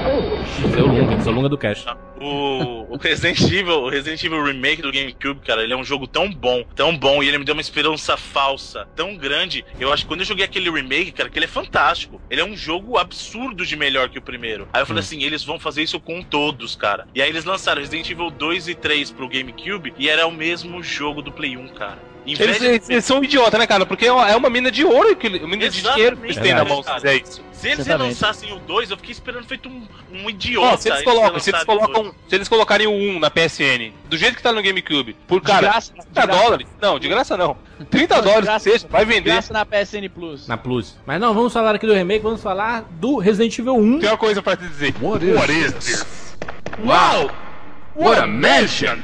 Seu 0.74 0.86
Lunga, 0.86 1.20
seu 1.20 1.32
Lunga 1.32 1.48
do 1.48 1.58
Cash. 1.58 1.84
O, 2.20 2.86
o 2.94 2.96
Resident 2.98 3.40
Evil, 3.40 3.80
o 3.80 3.88
Resident 3.88 4.22
Evil 4.22 4.44
Remake 4.44 4.82
do 4.82 4.92
GameCube, 4.92 5.40
cara, 5.40 5.62
ele 5.62 5.72
é 5.72 5.76
um 5.76 5.82
jogo 5.82 6.06
tão 6.06 6.30
bom, 6.30 6.62
tão 6.76 6.96
bom, 6.96 7.22
e 7.22 7.28
ele 7.28 7.38
me 7.38 7.44
deu 7.44 7.54
uma 7.54 7.62
esperança 7.62 8.16
falsa, 8.16 8.86
tão 8.94 9.16
grande. 9.16 9.64
Eu 9.78 9.92
acho 9.92 10.02
que 10.04 10.08
quando 10.08 10.20
eu 10.20 10.26
joguei 10.26 10.44
aquele 10.44 10.70
remake, 10.70 11.12
cara, 11.12 11.30
que 11.30 11.38
ele 11.38 11.46
é 11.46 11.48
fantástico. 11.48 12.20
Ele 12.30 12.40
é 12.40 12.44
um 12.44 12.54
jogo 12.54 12.98
absurdo 12.98 13.64
de 13.64 13.74
melhor 13.74 14.10
que 14.10 14.18
o 14.18 14.22
primeiro. 14.22 14.68
Aí 14.72 14.82
eu 14.82 14.86
falei 14.86 15.00
assim, 15.00 15.22
eles 15.22 15.42
vão 15.42 15.58
fazer 15.58 15.82
isso 15.82 15.98
com 15.98 16.22
todos, 16.22 16.76
cara. 16.76 17.08
E 17.14 17.22
aí 17.22 17.28
eles 17.30 17.44
lançaram 17.44 17.80
Resident 17.80 18.08
Evil 18.10 18.30
2 18.30 18.68
e 18.68 18.74
3 18.74 19.10
pro 19.10 19.28
GameCube, 19.28 19.94
e 19.98 20.08
era 20.08 20.26
o 20.26 20.30
mesmo 20.30 20.82
jogo 20.82 21.22
do 21.22 21.32
Play 21.32 21.56
1, 21.56 21.68
cara. 21.68 22.09
Eles, 22.26 22.58
de- 22.58 22.66
eles- 22.66 22.90
eles 22.90 23.04
são 23.04 23.22
idiotas, 23.22 23.58
né, 23.58 23.66
cara? 23.66 23.84
Porque 23.86 24.06
é 24.06 24.12
uma, 24.12 24.30
é 24.30 24.50
mina 24.50 24.70
de 24.70 24.84
ouro, 24.84 25.16
que, 25.16 25.26
ele- 25.26 25.38
uma 25.38 25.48
mina 25.48 25.68
de 25.68 25.78
Exatamente, 25.78 25.94
dinheiro 25.94 26.16
que 26.16 26.26
eles 26.26 26.36
têm 26.36 26.54
na 26.54 26.64
mão, 26.64 26.82
se 26.82 26.90
isso. 27.22 27.42
Se 27.52 27.68
eles 27.68 27.86
lançassem 27.86 28.50
o 28.54 28.58
2, 28.58 28.90
eu 28.90 28.96
fiquei 28.96 29.12
esperando 29.12 29.44
feito 29.46 29.68
um, 29.68 29.86
um 30.10 30.30
idiota. 30.30 30.66
Ó, 30.74 30.76
se 30.78 30.88
eles 30.88 31.00
eles 31.02 31.12
colocam, 31.12 31.38
se 31.38 31.50
eles 31.50 31.64
dois. 31.64 31.78
colocam, 31.78 32.14
se 32.26 32.34
eles 32.34 32.48
colocarem 32.48 32.86
o 32.86 32.90
1 32.90 33.18
na 33.20 33.28
PSN, 33.30 33.92
do 34.08 34.16
jeito 34.16 34.34
que 34.36 34.42
tá 34.42 34.50
no 34.50 34.62
GameCube, 34.62 35.14
por 35.28 35.42
cara, 35.42 35.58
de 35.66 35.72
graça, 35.72 35.92
de 35.92 36.00
30 36.06 36.26
graça, 36.26 36.42
dólares, 36.42 36.66
não, 36.80 36.98
de 36.98 37.08
graça 37.08 37.36
não, 37.36 37.56
30 37.90 38.14
Não, 38.14 38.22
de 38.22 38.28
dólares 38.28 38.44
graça. 38.46 38.70
seja, 38.70 38.86
vai 38.88 39.04
de 39.04 39.12
vender. 39.12 39.30
graça 39.32 39.52
na 39.52 39.66
PSN 39.66 40.08
Plus. 40.08 40.48
Na 40.48 40.56
Plus. 40.56 40.96
Mas 41.04 41.20
não, 41.20 41.34
vamos 41.34 41.52
falar 41.52 41.74
aqui 41.74 41.86
do 41.86 41.92
remake, 41.92 42.22
vamos 42.22 42.42
falar 42.42 42.82
do 42.92 43.18
Resident 43.18 43.58
Evil 43.58 43.76
1. 43.76 43.98
Tem 44.00 44.08
uma 44.08 44.16
coisa 44.16 44.40
pra 44.40 44.56
te 44.56 44.66
dizer. 44.66 44.94
What 44.98 45.22
is, 45.52 45.72
this? 45.74 46.06
Uau! 46.82 47.30
What 47.94 48.20
a 48.22 48.26
mansion! 48.26 48.96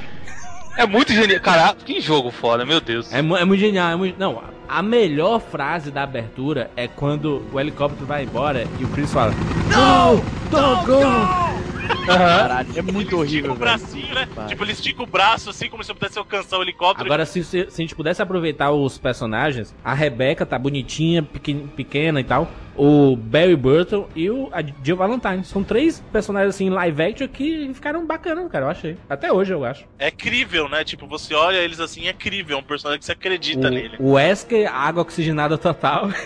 É 0.76 0.86
muito 0.86 1.12
genial. 1.12 1.40
Cara, 1.40 1.74
que 1.74 2.00
jogo 2.00 2.30
foda, 2.30 2.64
meu 2.64 2.80
Deus. 2.80 3.12
É, 3.12 3.18
é 3.18 3.22
muito 3.22 3.56
genial. 3.60 3.90
É 3.92 3.96
muito... 3.96 4.18
Não, 4.18 4.42
A 4.68 4.82
melhor 4.82 5.40
frase 5.40 5.90
da 5.90 6.02
abertura 6.02 6.70
é 6.76 6.86
quando 6.86 7.42
o 7.52 7.58
helicóptero 7.60 8.04
vai 8.06 8.24
embora 8.24 8.66
e 8.78 8.84
o 8.84 8.88
Chris 8.88 9.12
fala: 9.12 9.32
No! 9.32 10.16
Don't 10.50 10.86
go! 10.86 11.56
Caralho, 12.04 12.68
é 12.76 12.82
muito 12.82 12.98
Estica 13.00 13.16
horrível, 13.16 13.52
o 13.52 13.54
velho. 13.54 13.78
bracinho, 13.78 14.14
né? 14.14 14.28
Vai. 14.34 14.46
Tipo, 14.46 14.64
ele 14.64 14.72
estica 14.72 15.02
o 15.02 15.06
braço 15.06 15.50
assim, 15.50 15.68
como 15.68 15.82
se 15.84 15.90
eu 15.90 15.94
pudesse 15.94 16.18
alcançar 16.18 16.58
o 16.58 16.62
helicóptero. 16.62 17.06
Agora, 17.06 17.24
se, 17.24 17.42
se, 17.44 17.66
se 17.70 17.80
a 17.80 17.84
gente 17.84 17.94
pudesse 17.94 18.20
aproveitar 18.22 18.70
os 18.72 18.98
personagens, 18.98 19.74
a 19.84 19.94
Rebecca 19.94 20.44
tá 20.44 20.58
bonitinha, 20.58 21.22
pequen- 21.22 21.66
pequena 21.76 22.20
e 22.20 22.24
tal. 22.24 22.48
O 22.76 23.16
Barry 23.16 23.56
Burton 23.56 24.08
e 24.14 24.28
o 24.30 24.48
a 24.52 24.62
Jill 24.82 24.96
Valentine. 24.96 25.44
São 25.44 25.64
três 25.64 26.02
personagens 26.12 26.54
assim, 26.54 26.70
live 26.70 27.02
action 27.02 27.28
que 27.28 27.72
ficaram 27.72 28.06
bacanas, 28.06 28.50
cara, 28.50 28.66
eu 28.66 28.70
achei. 28.70 28.96
Até 29.08 29.32
hoje, 29.32 29.52
eu 29.52 29.64
acho. 29.64 29.84
É 29.98 30.10
crível, 30.10 30.68
né? 30.68 30.84
Tipo, 30.84 31.06
você 31.06 31.34
olha 31.34 31.56
eles 31.56 31.80
assim, 31.80 32.06
é 32.06 32.12
crível. 32.12 32.56
É 32.56 32.60
um 32.60 32.62
personagem 32.62 32.98
que 32.98 33.06
você 33.06 33.12
acredita 33.12 33.70
nele. 33.70 33.96
O, 33.98 34.10
o 34.10 34.12
Wesker, 34.12 34.72
água 34.72 35.02
oxigenada 35.02 35.56
total. 35.56 36.08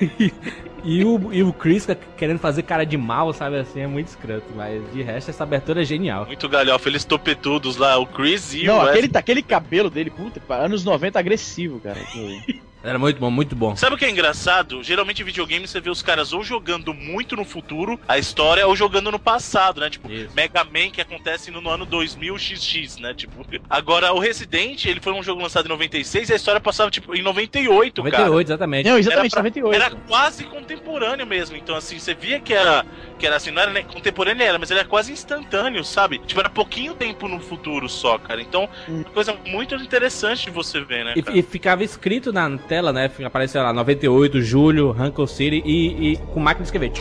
E 0.84 1.04
o, 1.04 1.32
e 1.32 1.42
o 1.42 1.52
Chris 1.52 1.86
querendo 2.16 2.38
fazer 2.38 2.62
cara 2.62 2.84
de 2.84 2.96
mal, 2.96 3.32
sabe 3.32 3.58
assim, 3.58 3.80
é 3.80 3.86
muito 3.86 4.08
escroto. 4.08 4.46
Mas 4.54 4.82
de 4.92 5.02
resto, 5.02 5.30
essa 5.30 5.42
abertura 5.42 5.82
é 5.82 5.84
genial. 5.84 6.26
Muito 6.26 6.48
galhofa, 6.48 6.88
eles 6.88 7.04
topetudos 7.04 7.76
lá, 7.76 7.98
o 7.98 8.06
Chris 8.06 8.54
e 8.54 8.64
Não, 8.64 8.76
o 8.76 8.80
aquele, 8.80 9.02
Wesley. 9.02 9.10
aquele 9.14 9.42
cabelo 9.42 9.90
dele, 9.90 10.10
puta, 10.10 10.40
anos 10.54 10.84
90 10.84 11.18
agressivo, 11.18 11.80
cara. 11.80 11.98
Era 12.82 12.98
muito 12.98 13.20
bom, 13.20 13.30
muito 13.30 13.54
bom. 13.54 13.76
Sabe 13.76 13.94
o 13.94 13.98
que 13.98 14.06
é 14.06 14.10
engraçado? 14.10 14.82
Geralmente 14.82 15.20
em 15.20 15.24
videogame 15.24 15.68
você 15.68 15.80
vê 15.80 15.90
os 15.90 16.00
caras 16.00 16.32
ou 16.32 16.42
jogando 16.42 16.94
muito 16.94 17.36
no 17.36 17.44
futuro, 17.44 18.00
a 18.08 18.18
história, 18.18 18.66
ou 18.66 18.74
jogando 18.74 19.10
no 19.12 19.18
passado, 19.18 19.80
né? 19.80 19.90
Tipo, 19.90 20.10
Isso. 20.10 20.34
Mega 20.34 20.64
Man 20.64 20.90
que 20.90 21.00
acontece 21.00 21.50
no, 21.50 21.60
no 21.60 21.68
ano 21.68 21.84
2000 21.84 22.38
XX, 22.38 22.96
né? 22.98 23.12
Tipo, 23.14 23.44
agora 23.68 24.12
o 24.14 24.18
Resident, 24.18 24.86
ele 24.86 25.00
foi 25.00 25.12
um 25.12 25.22
jogo 25.22 25.42
lançado 25.42 25.66
em 25.66 25.68
96 25.68 26.30
e 26.30 26.32
a 26.32 26.36
história 26.36 26.60
passava 26.60 26.90
tipo 26.90 27.14
em 27.14 27.22
98, 27.22 28.02
cara. 28.04 28.16
98, 28.24 28.46
exatamente. 28.48 28.88
Não, 28.88 28.98
exatamente, 28.98 29.32
Era 29.34 29.42
pra- 29.42 29.50
98. 29.50 29.74
Era 29.74 29.90
quase 30.08 30.44
contemporâneo 30.44 31.26
mesmo. 31.26 31.56
Então, 31.56 31.76
assim, 31.76 31.98
você 31.98 32.14
via 32.14 32.40
que 32.40 32.54
era, 32.54 32.86
que 33.20 33.26
era 33.26 33.36
assim, 33.36 33.50
não 33.50 33.60
era 33.60 33.84
contemporâneo, 33.84 34.42
era, 34.42 34.58
mas 34.58 34.70
ele 34.70 34.80
era 34.80 34.88
quase 34.88 35.12
instantâneo, 35.12 35.84
sabe? 35.84 36.18
Tipo, 36.18 36.40
era 36.40 36.48
pouquinho 36.48 36.94
tempo 36.94 37.28
no 37.28 37.38
futuro 37.38 37.88
só, 37.88 38.18
cara. 38.18 38.40
Então, 38.40 38.68
Hum. 38.88 39.04
coisa 39.12 39.36
muito 39.46 39.74
interessante 39.74 40.46
de 40.46 40.50
você 40.50 40.80
ver, 40.80 41.04
né? 41.04 41.14
E, 41.14 41.38
e 41.38 41.42
ficava 41.42 41.84
escrito 41.84 42.32
na 42.32 42.56
tela, 42.56 42.92
né? 42.92 43.10
Aparecia 43.22 43.62
lá, 43.62 43.72
98, 43.72 44.40
julho, 44.40 44.90
Rankle 44.90 45.28
City 45.28 45.62
e, 45.64 46.12
e 46.12 46.16
com 46.16 46.40
máquina 46.40 46.62
de 46.64 46.68
escrever. 46.68 46.92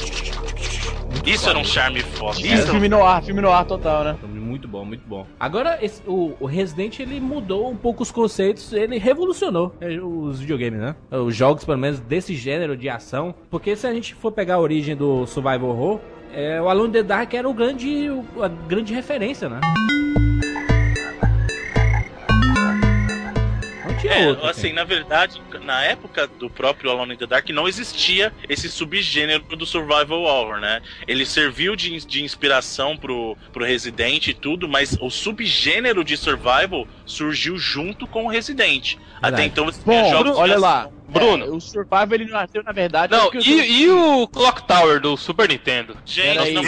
Isso 1.26 1.50
era 1.50 1.58
um 1.58 1.64
charme 1.64 2.04
foda. 2.20 2.40
Isso, 2.40 2.68
filme 2.72 2.90
no 2.90 3.04
ar, 3.04 3.24
filme 3.24 3.42
no 3.42 3.50
ar 3.50 3.66
total, 3.66 4.04
né? 4.04 4.16
Muito 4.28 4.68
bom, 4.68 4.84
muito 4.86 5.08
bom. 5.08 5.26
Agora, 5.40 5.78
esse- 5.82 6.02
o, 6.06 6.34
o 6.40 6.46
Resident, 6.46 7.00
ele 7.00 7.20
mudou 7.20 7.70
um 7.70 7.76
pouco 7.76 8.04
os 8.04 8.12
conceitos, 8.12 8.74
ele 8.74 8.98
revolucionou 8.98 9.74
é, 9.80 9.88
os 10.00 10.40
videogames, 10.40 10.80
né? 10.80 10.96
Os 11.12 11.36
jogos, 11.36 11.64
pelo 11.64 11.78
menos, 11.78 12.00
desse 12.00 12.36
gênero 12.36 12.76
de 12.76 12.90
ação. 12.90 13.34
Porque 13.50 13.76
se 13.76 13.88
a 13.88 13.94
gente 13.94 14.14
for 14.14 14.32
pegar 14.32 14.56
a 14.56 14.60
origem 14.60 14.96
do 14.96 15.26
Survival 15.26 15.70
Horror, 15.70 16.00
é, 16.34 16.62
o 16.62 16.68
Alone 16.70 16.90
in 16.90 16.92
the 16.92 17.04
Dark 17.04 17.34
era 17.34 17.48
o 17.50 17.54
grande, 17.54 18.10
o- 18.10 18.44
a 18.44 18.48
grande 18.48 18.94
referência, 18.94 19.48
né? 19.50 19.60
Tinha 24.00 24.14
É, 24.14 24.28
outro. 24.28 24.48
assim, 24.48 24.74
na 24.74 24.84
verdade, 24.84 25.42
na 25.62 25.84
época 25.84 26.28
do 26.28 26.50
próprio 26.50 26.90
Alone 26.92 27.14
in 27.14 27.18
the 27.18 27.28
Dark 27.28 27.50
não 27.50 27.68
existia 27.68 28.34
esse 28.48 28.70
subgênero 28.70 29.44
do 29.56 29.66
survival 29.66 30.22
horror, 30.24 30.60
né? 30.60 30.82
Ele 31.08 31.26
serviu 31.26 31.76
de, 31.76 31.98
de 32.06 32.24
inspiração 32.24 32.98
pro, 32.98 33.38
pro 33.52 33.66
Resident 33.66 34.28
e 34.28 34.34
tudo, 34.34 34.68
mas 34.68 34.98
o 35.02 35.10
subgênero 35.10 36.04
de 36.04 36.18
survival 36.18 36.88
surgiu 37.06 37.58
junto 37.58 38.08
com 38.08 38.26
o 38.26 38.30
Resident. 38.30 38.96
Até 39.22 39.42
Verdade. 39.42 39.48
então 39.48 39.66
você 39.66 39.82
tinha 39.84 40.04
Bom, 40.04 40.10
jogos 40.10 40.38
olha 40.38 40.58
lá. 40.58 40.90
Bruno. 41.10 41.46
É, 41.46 41.50
o 41.50 41.60
Survival 41.60 42.08
ele 42.14 42.26
nasceu, 42.26 42.64
na 42.64 42.72
verdade. 42.72 43.12
Não, 43.12 43.32
eu- 43.34 43.42
e, 43.42 43.82
e 43.84 43.90
o 43.90 44.28
Clock 44.28 44.64
Tower 44.68 45.00
do 45.02 45.16
Super 45.18 45.50
Nintendo? 45.50 45.96
Gente, 46.06 46.38
Peraí, 46.38 46.54
não, 46.54 46.64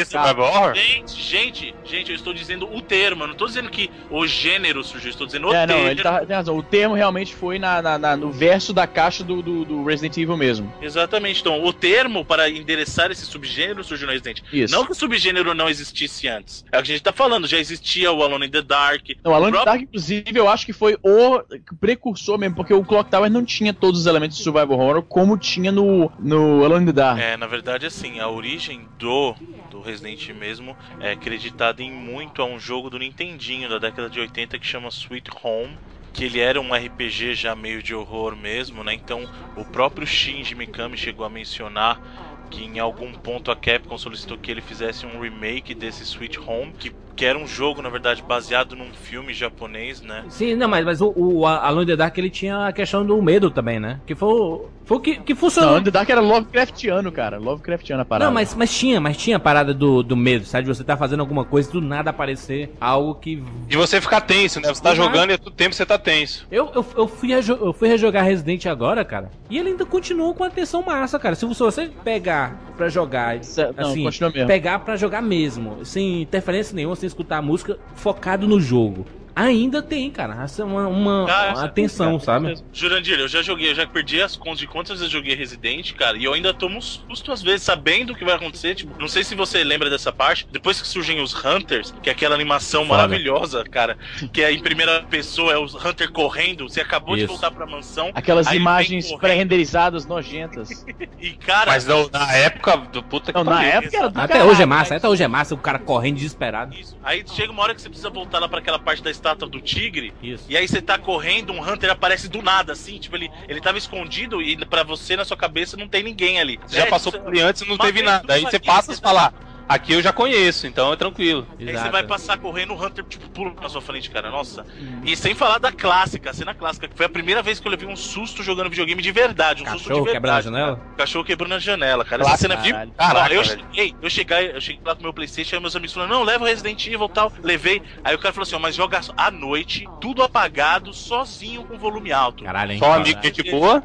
gente, 0.73 1.21
gente, 1.21 1.75
gente, 1.83 2.09
eu 2.09 2.15
estou 2.15 2.33
dizendo 2.33 2.67
o 2.73 2.81
termo, 2.81 3.23
eu 3.23 3.27
não 3.27 3.33
estou 3.33 3.47
dizendo 3.47 3.69
que 3.69 3.89
o 4.09 4.25
gênero 4.27 4.83
surgiu, 4.83 5.09
eu 5.09 5.11
estou 5.11 5.27
dizendo 5.27 5.47
o 5.47 5.53
É, 5.53 5.65
termo. 5.67 5.83
não, 5.83 5.89
ele 5.89 6.01
tá, 6.01 6.25
tem 6.25 6.35
razão. 6.35 6.57
O 6.57 6.63
termo 6.63 6.95
realmente 6.95 7.33
foi 7.33 7.59
na, 7.59 7.81
na- 7.81 7.97
na- 7.97 8.15
no 8.17 8.31
verso 8.31 8.73
da 8.73 8.87
caixa 8.87 9.23
do, 9.23 9.41
do, 9.41 9.65
do 9.65 9.83
Resident 9.83 10.17
Evil 10.17 10.37
mesmo. 10.37 10.71
Exatamente, 10.81 11.41
então, 11.41 11.63
o 11.63 11.71
termo 11.73 12.23
para 12.25 12.49
endereçar 12.49 13.11
esse 13.11 13.25
subgênero 13.25 13.83
surgiu 13.83 14.07
no 14.07 14.13
Resident. 14.13 14.41
Isso. 14.51 14.73
Não 14.73 14.85
que 14.85 14.91
o 14.91 14.95
subgênero 14.95 15.53
não 15.53 15.69
existisse 15.69 16.27
antes. 16.27 16.65
É 16.71 16.79
o 16.79 16.83
que 16.83 16.91
a 16.91 16.95
gente 16.95 17.03
tá 17.03 17.11
falando, 17.13 17.47
já 17.47 17.57
existia 17.57 18.11
o 18.11 18.23
Alone 18.23 18.47
in 18.47 18.49
the 18.51 18.61
Dark. 18.61 19.03
Não, 19.23 19.33
Alone 19.33 19.55
in 19.55 19.59
the 19.59 19.65
Dark, 19.65 19.81
inclusive, 19.81 20.23
eu 20.35 20.49
acho 20.49 20.65
que 20.65 20.73
foi 20.73 20.97
o 21.03 21.41
precursor 21.79 22.37
mesmo, 22.37 22.55
porque 22.55 22.73
o 22.73 22.83
Clock 22.83 23.09
Tower 23.09 23.29
não 23.29 23.43
tinha 23.45 23.73
todos 23.73 24.01
os 24.01 24.05
elementos 24.05 24.30
de 24.31 24.43
survival 24.43 24.79
horror 24.79 25.03
como 25.03 25.37
tinha 25.37 25.71
no, 25.71 26.11
no 26.19 26.63
Alone 26.63 26.83
in 26.83 26.85
the 26.87 26.93
Dark. 26.93 27.19
É, 27.19 27.37
na 27.37 27.47
verdade, 27.47 27.85
assim, 27.85 28.19
a 28.19 28.27
origem 28.27 28.87
do, 28.97 29.35
do 29.69 29.81
Resident 29.81 30.29
mesmo 30.29 30.75
é 30.99 31.11
acreditada 31.11 31.81
em 31.83 31.91
muito 31.91 32.41
a 32.41 32.45
um 32.45 32.59
jogo 32.59 32.89
do 32.89 32.99
Nintendinho 32.99 33.69
da 33.69 33.77
década 33.77 34.09
de 34.09 34.19
80 34.19 34.57
que 34.57 34.65
chama 34.65 34.89
Sweet 34.89 35.29
Home. 35.43 35.77
Que 36.13 36.25
ele 36.25 36.41
era 36.41 36.59
um 36.59 36.73
RPG 36.73 37.35
já 37.35 37.55
meio 37.55 37.81
de 37.81 37.95
horror 37.95 38.35
mesmo, 38.35 38.83
né? 38.83 38.93
Então 38.93 39.29
o 39.55 39.63
próprio 39.63 40.05
Shinji 40.05 40.55
Mikami 40.55 40.97
chegou 40.97 41.25
a 41.25 41.29
mencionar 41.29 42.01
que 42.49 42.65
em 42.65 42.79
algum 42.79 43.13
ponto 43.13 43.49
a 43.49 43.55
Capcom 43.55 43.97
solicitou 43.97 44.37
que 44.37 44.51
ele 44.51 44.61
fizesse 44.61 45.05
um 45.05 45.21
remake 45.21 45.73
desse 45.73 46.03
Sweet 46.03 46.37
Home, 46.45 46.73
que, 46.77 46.91
que 47.15 47.25
era 47.25 47.37
um 47.37 47.47
jogo, 47.47 47.81
na 47.81 47.89
verdade, 47.89 48.23
baseado 48.27 48.75
num 48.75 48.91
filme 48.93 49.33
japonês, 49.33 50.01
né? 50.01 50.23
Sim, 50.29 50.55
não, 50.55 50.67
mas, 50.67 50.83
mas 50.85 51.01
o, 51.01 51.13
o 51.15 51.45
Alone 51.45 51.83
in 51.83 51.87
the 51.87 51.95
Dark, 51.95 52.17
ele 52.17 52.29
tinha 52.29 52.67
a 52.67 52.71
questão 52.73 53.05
do 53.05 53.21
medo 53.21 53.49
também, 53.51 53.79
né? 53.79 53.99
Que 54.07 54.15
foi, 54.15 54.29
o- 54.29 54.65
foi 54.85 54.97
o 54.97 54.99
que, 54.99 55.15
que 55.17 55.33
Não, 55.33 55.39
funcionou. 55.39 55.69
Alone 55.71 55.81
in 55.81 55.85
the 55.85 55.91
Dark 55.91 56.09
era 56.09 56.21
Lovecraftiano, 56.21 57.11
cara. 57.11 57.37
Lovecraftiano 57.37 58.01
a 58.01 58.05
parada. 58.05 58.25
Não, 58.25 58.33
mas, 58.33 58.55
mas 58.55 58.73
tinha, 58.77 58.99
mas 58.99 59.17
tinha 59.17 59.37
a 59.37 59.39
parada 59.39 59.73
do, 59.73 60.01
do 60.03 60.15
medo, 60.17 60.45
sabe? 60.45 60.63
De 60.67 60.69
você 60.75 60.83
tá 60.83 60.97
fazendo 60.97 61.19
alguma 61.21 61.45
coisa 61.45 61.69
e 61.69 61.73
do 61.73 61.81
nada 61.81 62.09
aparecer 62.09 62.73
algo 62.79 63.15
que. 63.15 63.43
De 63.67 63.77
você 63.77 64.01
ficar 64.01 64.21
tenso, 64.21 64.59
né? 64.59 64.67
Você 64.69 64.81
tá 64.81 64.91
Exato. 64.93 65.07
jogando 65.07 65.29
e 65.31 65.33
a 65.33 65.37
todo 65.37 65.53
tempo 65.53 65.75
você 65.75 65.85
tá 65.85 65.97
tenso. 65.97 66.45
Eu, 66.51 66.71
eu, 66.75 66.85
eu, 66.97 67.07
fui 67.07 67.29
eu 67.33 67.73
fui 67.73 67.87
rejogar 67.87 68.23
Resident 68.23 68.65
agora, 68.65 69.03
cara. 69.05 69.29
E 69.49 69.57
ele 69.57 69.69
ainda 69.69 69.85
continua 69.85 70.33
com 70.33 70.43
a 70.43 70.47
atenção 70.47 70.81
massa, 70.83 71.19
cara. 71.19 71.35
Se 71.35 71.45
você 71.45 71.89
pegar 72.03 72.59
pra 72.77 72.89
jogar, 72.89 73.43
Cê- 73.43 73.69
não, 73.77 73.89
assim, 73.91 74.03
continua 74.03 74.31
mesmo. 74.31 74.47
pegar 74.47 74.79
pra 74.79 74.95
jogar 74.95 75.21
mesmo, 75.21 75.85
sem 75.85 76.21
interferência 76.21 76.75
nenhuma, 76.75 76.95
sem 77.01 77.07
escutar 77.07 77.37
a 77.37 77.41
música, 77.41 77.77
focado 77.95 78.47
no 78.47 78.59
jogo. 78.59 79.05
Ainda 79.35 79.81
tem, 79.81 80.09
cara. 80.11 80.43
Essa 80.43 80.61
é 80.61 80.65
uma, 80.65 80.87
uma, 80.87 81.21
Ah, 81.31 81.43
uma 81.43 81.51
essa- 81.51 81.65
atenção, 81.65 82.19
sabe? 82.19 82.55
Jurandir, 82.73 83.19
eu 83.19 83.27
já 83.27 83.41
joguei, 83.41 83.71
eu 83.71 83.75
já 83.75 83.87
perdi 83.87 84.21
as 84.21 84.35
contas 84.35 84.59
de 84.59 84.67
quantas 84.67 84.99
vezes 84.99 85.03
eu 85.13 85.19
joguei 85.19 85.35
Resident, 85.35 85.93
cara, 85.93 86.17
e 86.17 86.23
eu 86.25 86.33
ainda 86.33 86.53
tomo 86.53 86.77
um 86.77 86.81
susto 86.81 87.31
às 87.31 87.41
vezes, 87.41 87.63
sabendo 87.63 88.11
o 88.13 88.15
que 88.15 88.25
vai 88.25 88.35
acontecer. 88.35 88.75
Tipo, 88.75 88.99
não 88.99 89.07
sei 89.07 89.23
se 89.23 89.33
você 89.35 89.63
lembra 89.63 89.89
dessa 89.89 90.11
parte, 90.11 90.47
depois 90.51 90.81
que 90.81 90.87
surgem 90.87 91.21
os 91.21 91.33
Hunters, 91.33 91.93
que 92.03 92.09
é 92.09 92.11
aquela 92.11 92.35
animação 92.35 92.85
Foda. 92.85 92.97
maravilhosa, 92.97 93.63
cara, 93.63 93.97
que 94.33 94.41
é 94.43 94.51
em 94.51 94.59
primeira 94.61 95.03
pessoa, 95.03 95.53
é 95.53 95.57
os 95.57 95.73
Hunter 95.75 96.11
correndo, 96.11 96.67
você 96.69 96.81
acabou 96.81 97.15
de 97.15 97.21
Isso. 97.23 97.29
voltar 97.33 97.51
pra 97.51 97.65
mansão, 97.65 98.11
Aquelas 98.13 98.51
imagens 98.51 99.11
pré-renderizadas 99.13 100.05
nojentas. 100.05 100.85
e 101.19 101.31
cara. 101.31 101.71
Mas 101.71 101.85
não, 101.85 102.09
na 102.11 102.31
época 102.33 102.77
do 102.77 103.01
puta 103.03 103.31
que 103.31 103.37
Não, 103.37 103.43
na 103.45 103.51
pariu. 103.57 103.69
época 103.71 103.97
era 103.97 104.09
do 104.09 104.19
Até 104.19 104.33
caralho, 104.33 104.51
hoje 104.51 104.61
é 104.61 104.65
massa, 104.65 104.93
mas- 104.93 104.97
até 105.03 105.09
hoje 105.09 105.23
é 105.23 105.27
massa, 105.27 105.55
o 105.55 105.57
cara 105.57 105.79
correndo 105.79 106.15
desesperado. 106.17 106.75
Isso. 106.75 106.97
Aí 107.03 107.23
chega 107.27 107.51
uma 107.51 107.63
hora 107.63 107.73
que 107.73 107.81
você 107.81 107.87
precisa 107.89 108.09
voltar 108.09 108.39
lá 108.39 108.47
pra 108.49 108.59
aquela 108.59 108.79
parte 108.79 109.01
da 109.01 109.09
estátua 109.21 109.47
do 109.47 109.61
tigre. 109.61 110.11
Isso. 110.21 110.45
E 110.49 110.57
aí 110.57 110.67
você 110.67 110.81
tá 110.81 110.97
correndo, 110.97 111.53
um 111.53 111.61
Hunter 111.63 111.91
aparece 111.91 112.27
do 112.27 112.41
nada, 112.41 112.73
assim, 112.73 112.97
tipo, 112.97 113.15
ele, 113.15 113.29
ele 113.47 113.61
tava 113.61 113.77
escondido 113.77 114.41
e 114.41 114.57
pra 114.65 114.83
você, 114.83 115.15
na 115.15 115.23
sua 115.23 115.37
cabeça, 115.37 115.77
não 115.77 115.87
tem 115.87 116.03
ninguém 116.03 116.39
ali. 116.39 116.59
Você 116.65 116.77
já 116.77 116.83
É, 116.85 116.89
passou 116.89 117.11
tipo, 117.11 117.23
por 117.23 117.31
ali 117.31 117.41
antes 117.41 117.61
e 117.61 117.67
não 117.67 117.77
teve 117.77 118.01
nada. 118.01 118.33
Aí 118.33 118.41
você 118.41 118.59
passa 118.59 118.91
e 118.93 118.97
fala, 118.97 119.33
aqui 119.67 119.93
eu 119.93 120.01
já 120.01 120.11
conheço, 120.13 120.67
então 120.67 120.91
é 120.93 120.95
tranquilo. 120.95 121.47
Aí 121.59 121.65
você 121.75 121.89
vai 121.89 122.03
passar 122.03 122.37
correndo, 122.37 122.73
o 122.73 122.85
Hunter, 122.85 123.03
tipo, 123.05 123.29
pula 123.29 123.53
na 123.61 123.69
sua 123.69 123.81
frente, 123.81 124.09
cara. 124.09 124.29
Nossa. 124.29 124.65
E 125.03 125.15
sem 125.15 125.33
falar 125.33 125.57
da 125.57 125.71
clássica, 125.71 126.29
a 126.29 126.33
cena 126.33 126.53
clássica, 126.53 126.87
que 126.87 126.95
foi 126.95 127.05
a 127.05 127.09
primeira 127.09 127.41
vez 127.41 127.59
que 127.59 127.67
eu 127.67 127.71
levei 127.71 127.87
um 127.87 127.95
susto 127.95 128.43
jogando 128.43 128.69
videogame 128.69 129.01
de 129.01 129.11
verdade. 129.11 129.63
Um 129.63 129.65
susto 129.65 129.77
de 129.77 129.89
Cachorro 129.89 130.05
verdade. 130.05 130.13
quebrando 130.13 130.37
a 130.37 130.41
janela? 130.41 130.75
cara. 130.75 130.95
Cachorro 130.97 131.25
quebrando 131.25 131.53
a 131.53 131.59
janela, 131.59 132.05
cara. 132.05 132.23
Essa 132.23 132.37
cena 132.37 132.55
viu? 132.57 132.73
caralho. 132.73 132.91
Caraca, 132.97 133.29
Ó, 133.29 133.33
eu 133.33 133.43
cheguei, 133.43 133.95
eu 134.01 134.09
cheguei, 134.09 134.51
eu 134.55 134.61
cheguei 134.61 134.81
lá 134.85 134.95
com 134.95 135.03
meu 135.03 135.13
Playstation, 135.13 135.55
aí 135.55 135.61
meus 135.61 135.75
amigos 135.75 135.93
falaram, 135.93 136.13
não, 136.13 136.23
leva 136.23 136.43
o 136.43 136.47
Resident 136.47 136.85
Evil 136.85 137.05
e 137.05 137.09
tal. 137.09 137.31
Levei. 137.43 137.81
Aí 138.03 138.15
o 138.15 138.19
cara 138.19 138.33
falou 138.33 138.43
assim, 138.43 138.55
ó, 138.55 138.59
mas 138.59 138.75
joga 138.75 139.01
à 139.17 139.31
noite, 139.31 139.87
tudo 139.99 140.23
apagado, 140.23 140.93
sozinho 140.93 141.63
com 141.63 141.77
volume 141.77 142.11
alto. 142.11 142.43
Caralho, 142.43 142.73
hein? 142.73 142.79
Só 142.79 142.93
amigo, 142.93 143.19
gente 143.23 143.51
boa. 143.51 143.83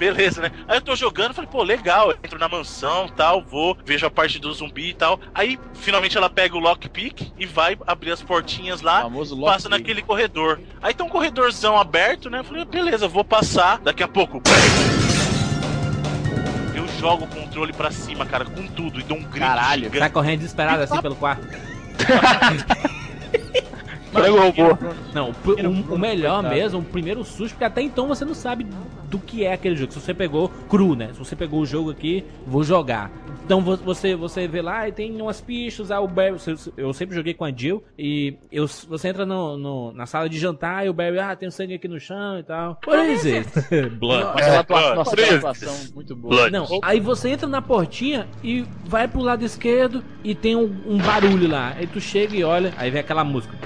Beleza, 0.00 0.40
né? 0.40 0.50
Aí 0.66 0.78
eu 0.78 0.80
tô 0.80 0.96
jogando, 0.96 1.34
falei, 1.34 1.50
pô, 1.50 1.62
legal, 1.62 2.10
eu 2.10 2.16
entro 2.24 2.38
na 2.38 2.48
mansão 2.48 3.06
tal, 3.06 3.42
vou, 3.42 3.76
vejo 3.84 4.06
a 4.06 4.10
parte 4.10 4.38
do 4.38 4.50
zumbi 4.50 4.88
e 4.88 4.94
tal. 4.94 5.20
Aí, 5.34 5.60
finalmente, 5.74 6.16
ela 6.16 6.30
pega 6.30 6.56
o 6.56 6.58
lockpick 6.58 7.30
e 7.38 7.44
vai 7.44 7.76
abrir 7.86 8.10
as 8.10 8.22
portinhas 8.22 8.80
lá, 8.80 9.06
passa 9.44 9.68
naquele 9.68 10.00
corredor. 10.00 10.58
Aí 10.80 10.94
tem 10.94 11.04
um 11.04 11.08
corredorzão 11.10 11.78
aberto, 11.78 12.30
né? 12.30 12.38
Eu 12.38 12.44
falei, 12.44 12.64
beleza, 12.64 13.06
vou 13.06 13.22
passar, 13.22 13.78
daqui 13.80 14.02
a 14.02 14.08
pouco. 14.08 14.40
Eu 16.74 16.88
jogo 16.98 17.24
o 17.24 17.28
controle 17.28 17.74
pra 17.74 17.90
cima, 17.90 18.24
cara, 18.24 18.46
com 18.46 18.66
tudo, 18.68 19.00
e 19.00 19.02
dou 19.02 19.18
um 19.18 19.22
grito 19.22 19.46
Caralho, 19.46 19.82
gigante. 19.82 19.98
Sai 19.98 20.10
correndo 20.10 20.38
desesperado 20.38 20.82
assim 20.82 21.02
pelo 21.02 21.14
quarto. 21.14 21.46
Frango 24.12 24.38
robô. 24.38 24.78
Não, 25.14 25.30
o, 25.30 25.50
o- 25.90 25.94
o 25.94 25.98
melhor 25.98 26.42
mesmo, 26.50 26.80
o 26.80 26.84
primeiro 26.84 27.24
susto, 27.24 27.50
porque 27.54 27.64
até 27.64 27.80
então 27.82 28.08
você 28.08 28.24
não 28.24 28.34
sabe 28.34 28.66
do 29.08 29.18
que 29.18 29.44
é 29.44 29.52
aquele 29.52 29.74
jogo. 29.76 29.92
Se 29.92 30.00
você 30.00 30.14
pegou 30.14 30.48
cru, 30.68 30.94
né? 30.94 31.10
Se 31.12 31.18
você 31.18 31.34
pegou 31.36 31.60
o 31.60 31.66
jogo 31.66 31.90
aqui, 31.90 32.24
vou 32.46 32.62
jogar. 32.62 33.10
Então 33.44 33.60
vo- 33.60 33.76
você 33.76 34.14
você 34.14 34.46
vê 34.46 34.62
lá 34.62 34.88
e 34.88 34.92
tem 34.92 35.20
umas 35.20 35.40
pistas, 35.40 35.90
ah, 35.90 36.00
o 36.00 36.06
Barry, 36.06 36.32
você- 36.32 36.54
eu 36.76 36.92
sempre 36.92 37.16
joguei 37.16 37.34
com 37.34 37.44
a 37.44 37.50
Jill 37.50 37.82
e 37.98 38.36
eu, 38.52 38.66
você 38.68 39.08
entra 39.08 39.26
no, 39.26 39.56
no- 39.56 39.92
na 39.92 40.06
sala 40.06 40.28
de 40.28 40.38
jantar 40.38 40.86
e 40.86 40.88
o 40.88 40.92
Barry, 40.92 41.18
ah, 41.18 41.34
tem 41.34 41.50
sangue 41.50 41.74
aqui 41.74 41.88
no 41.88 41.98
chão 41.98 42.38
e 42.38 42.42
tal. 42.44 42.76
Por 42.76 42.96
isso. 43.00 43.26
Blood. 43.98 44.22
Com 44.32 44.38
aquela 44.38 44.58
atua- 44.60 44.80
É, 44.80 44.94
nossa, 44.94 45.34
atuação 45.36 45.74
muito 45.94 46.14
boa. 46.14 46.34
Blood. 46.36 46.52
Não, 46.52 46.66
aí 46.82 47.00
você 47.00 47.30
entra 47.30 47.48
na 47.48 47.60
portinha 47.60 48.28
e 48.44 48.64
vai 48.86 49.08
pro 49.08 49.20
lado 49.20 49.44
esquerdo 49.44 50.04
e 50.22 50.32
tem 50.34 50.54
um, 50.54 50.72
um 50.86 50.98
barulho 50.98 51.48
lá. 51.48 51.74
Aí 51.76 51.86
tu 51.88 52.00
chega 52.00 52.36
e 52.36 52.44
olha, 52.44 52.72
aí 52.76 52.88
vem 52.90 53.00
aquela 53.00 53.24
música. 53.24 53.56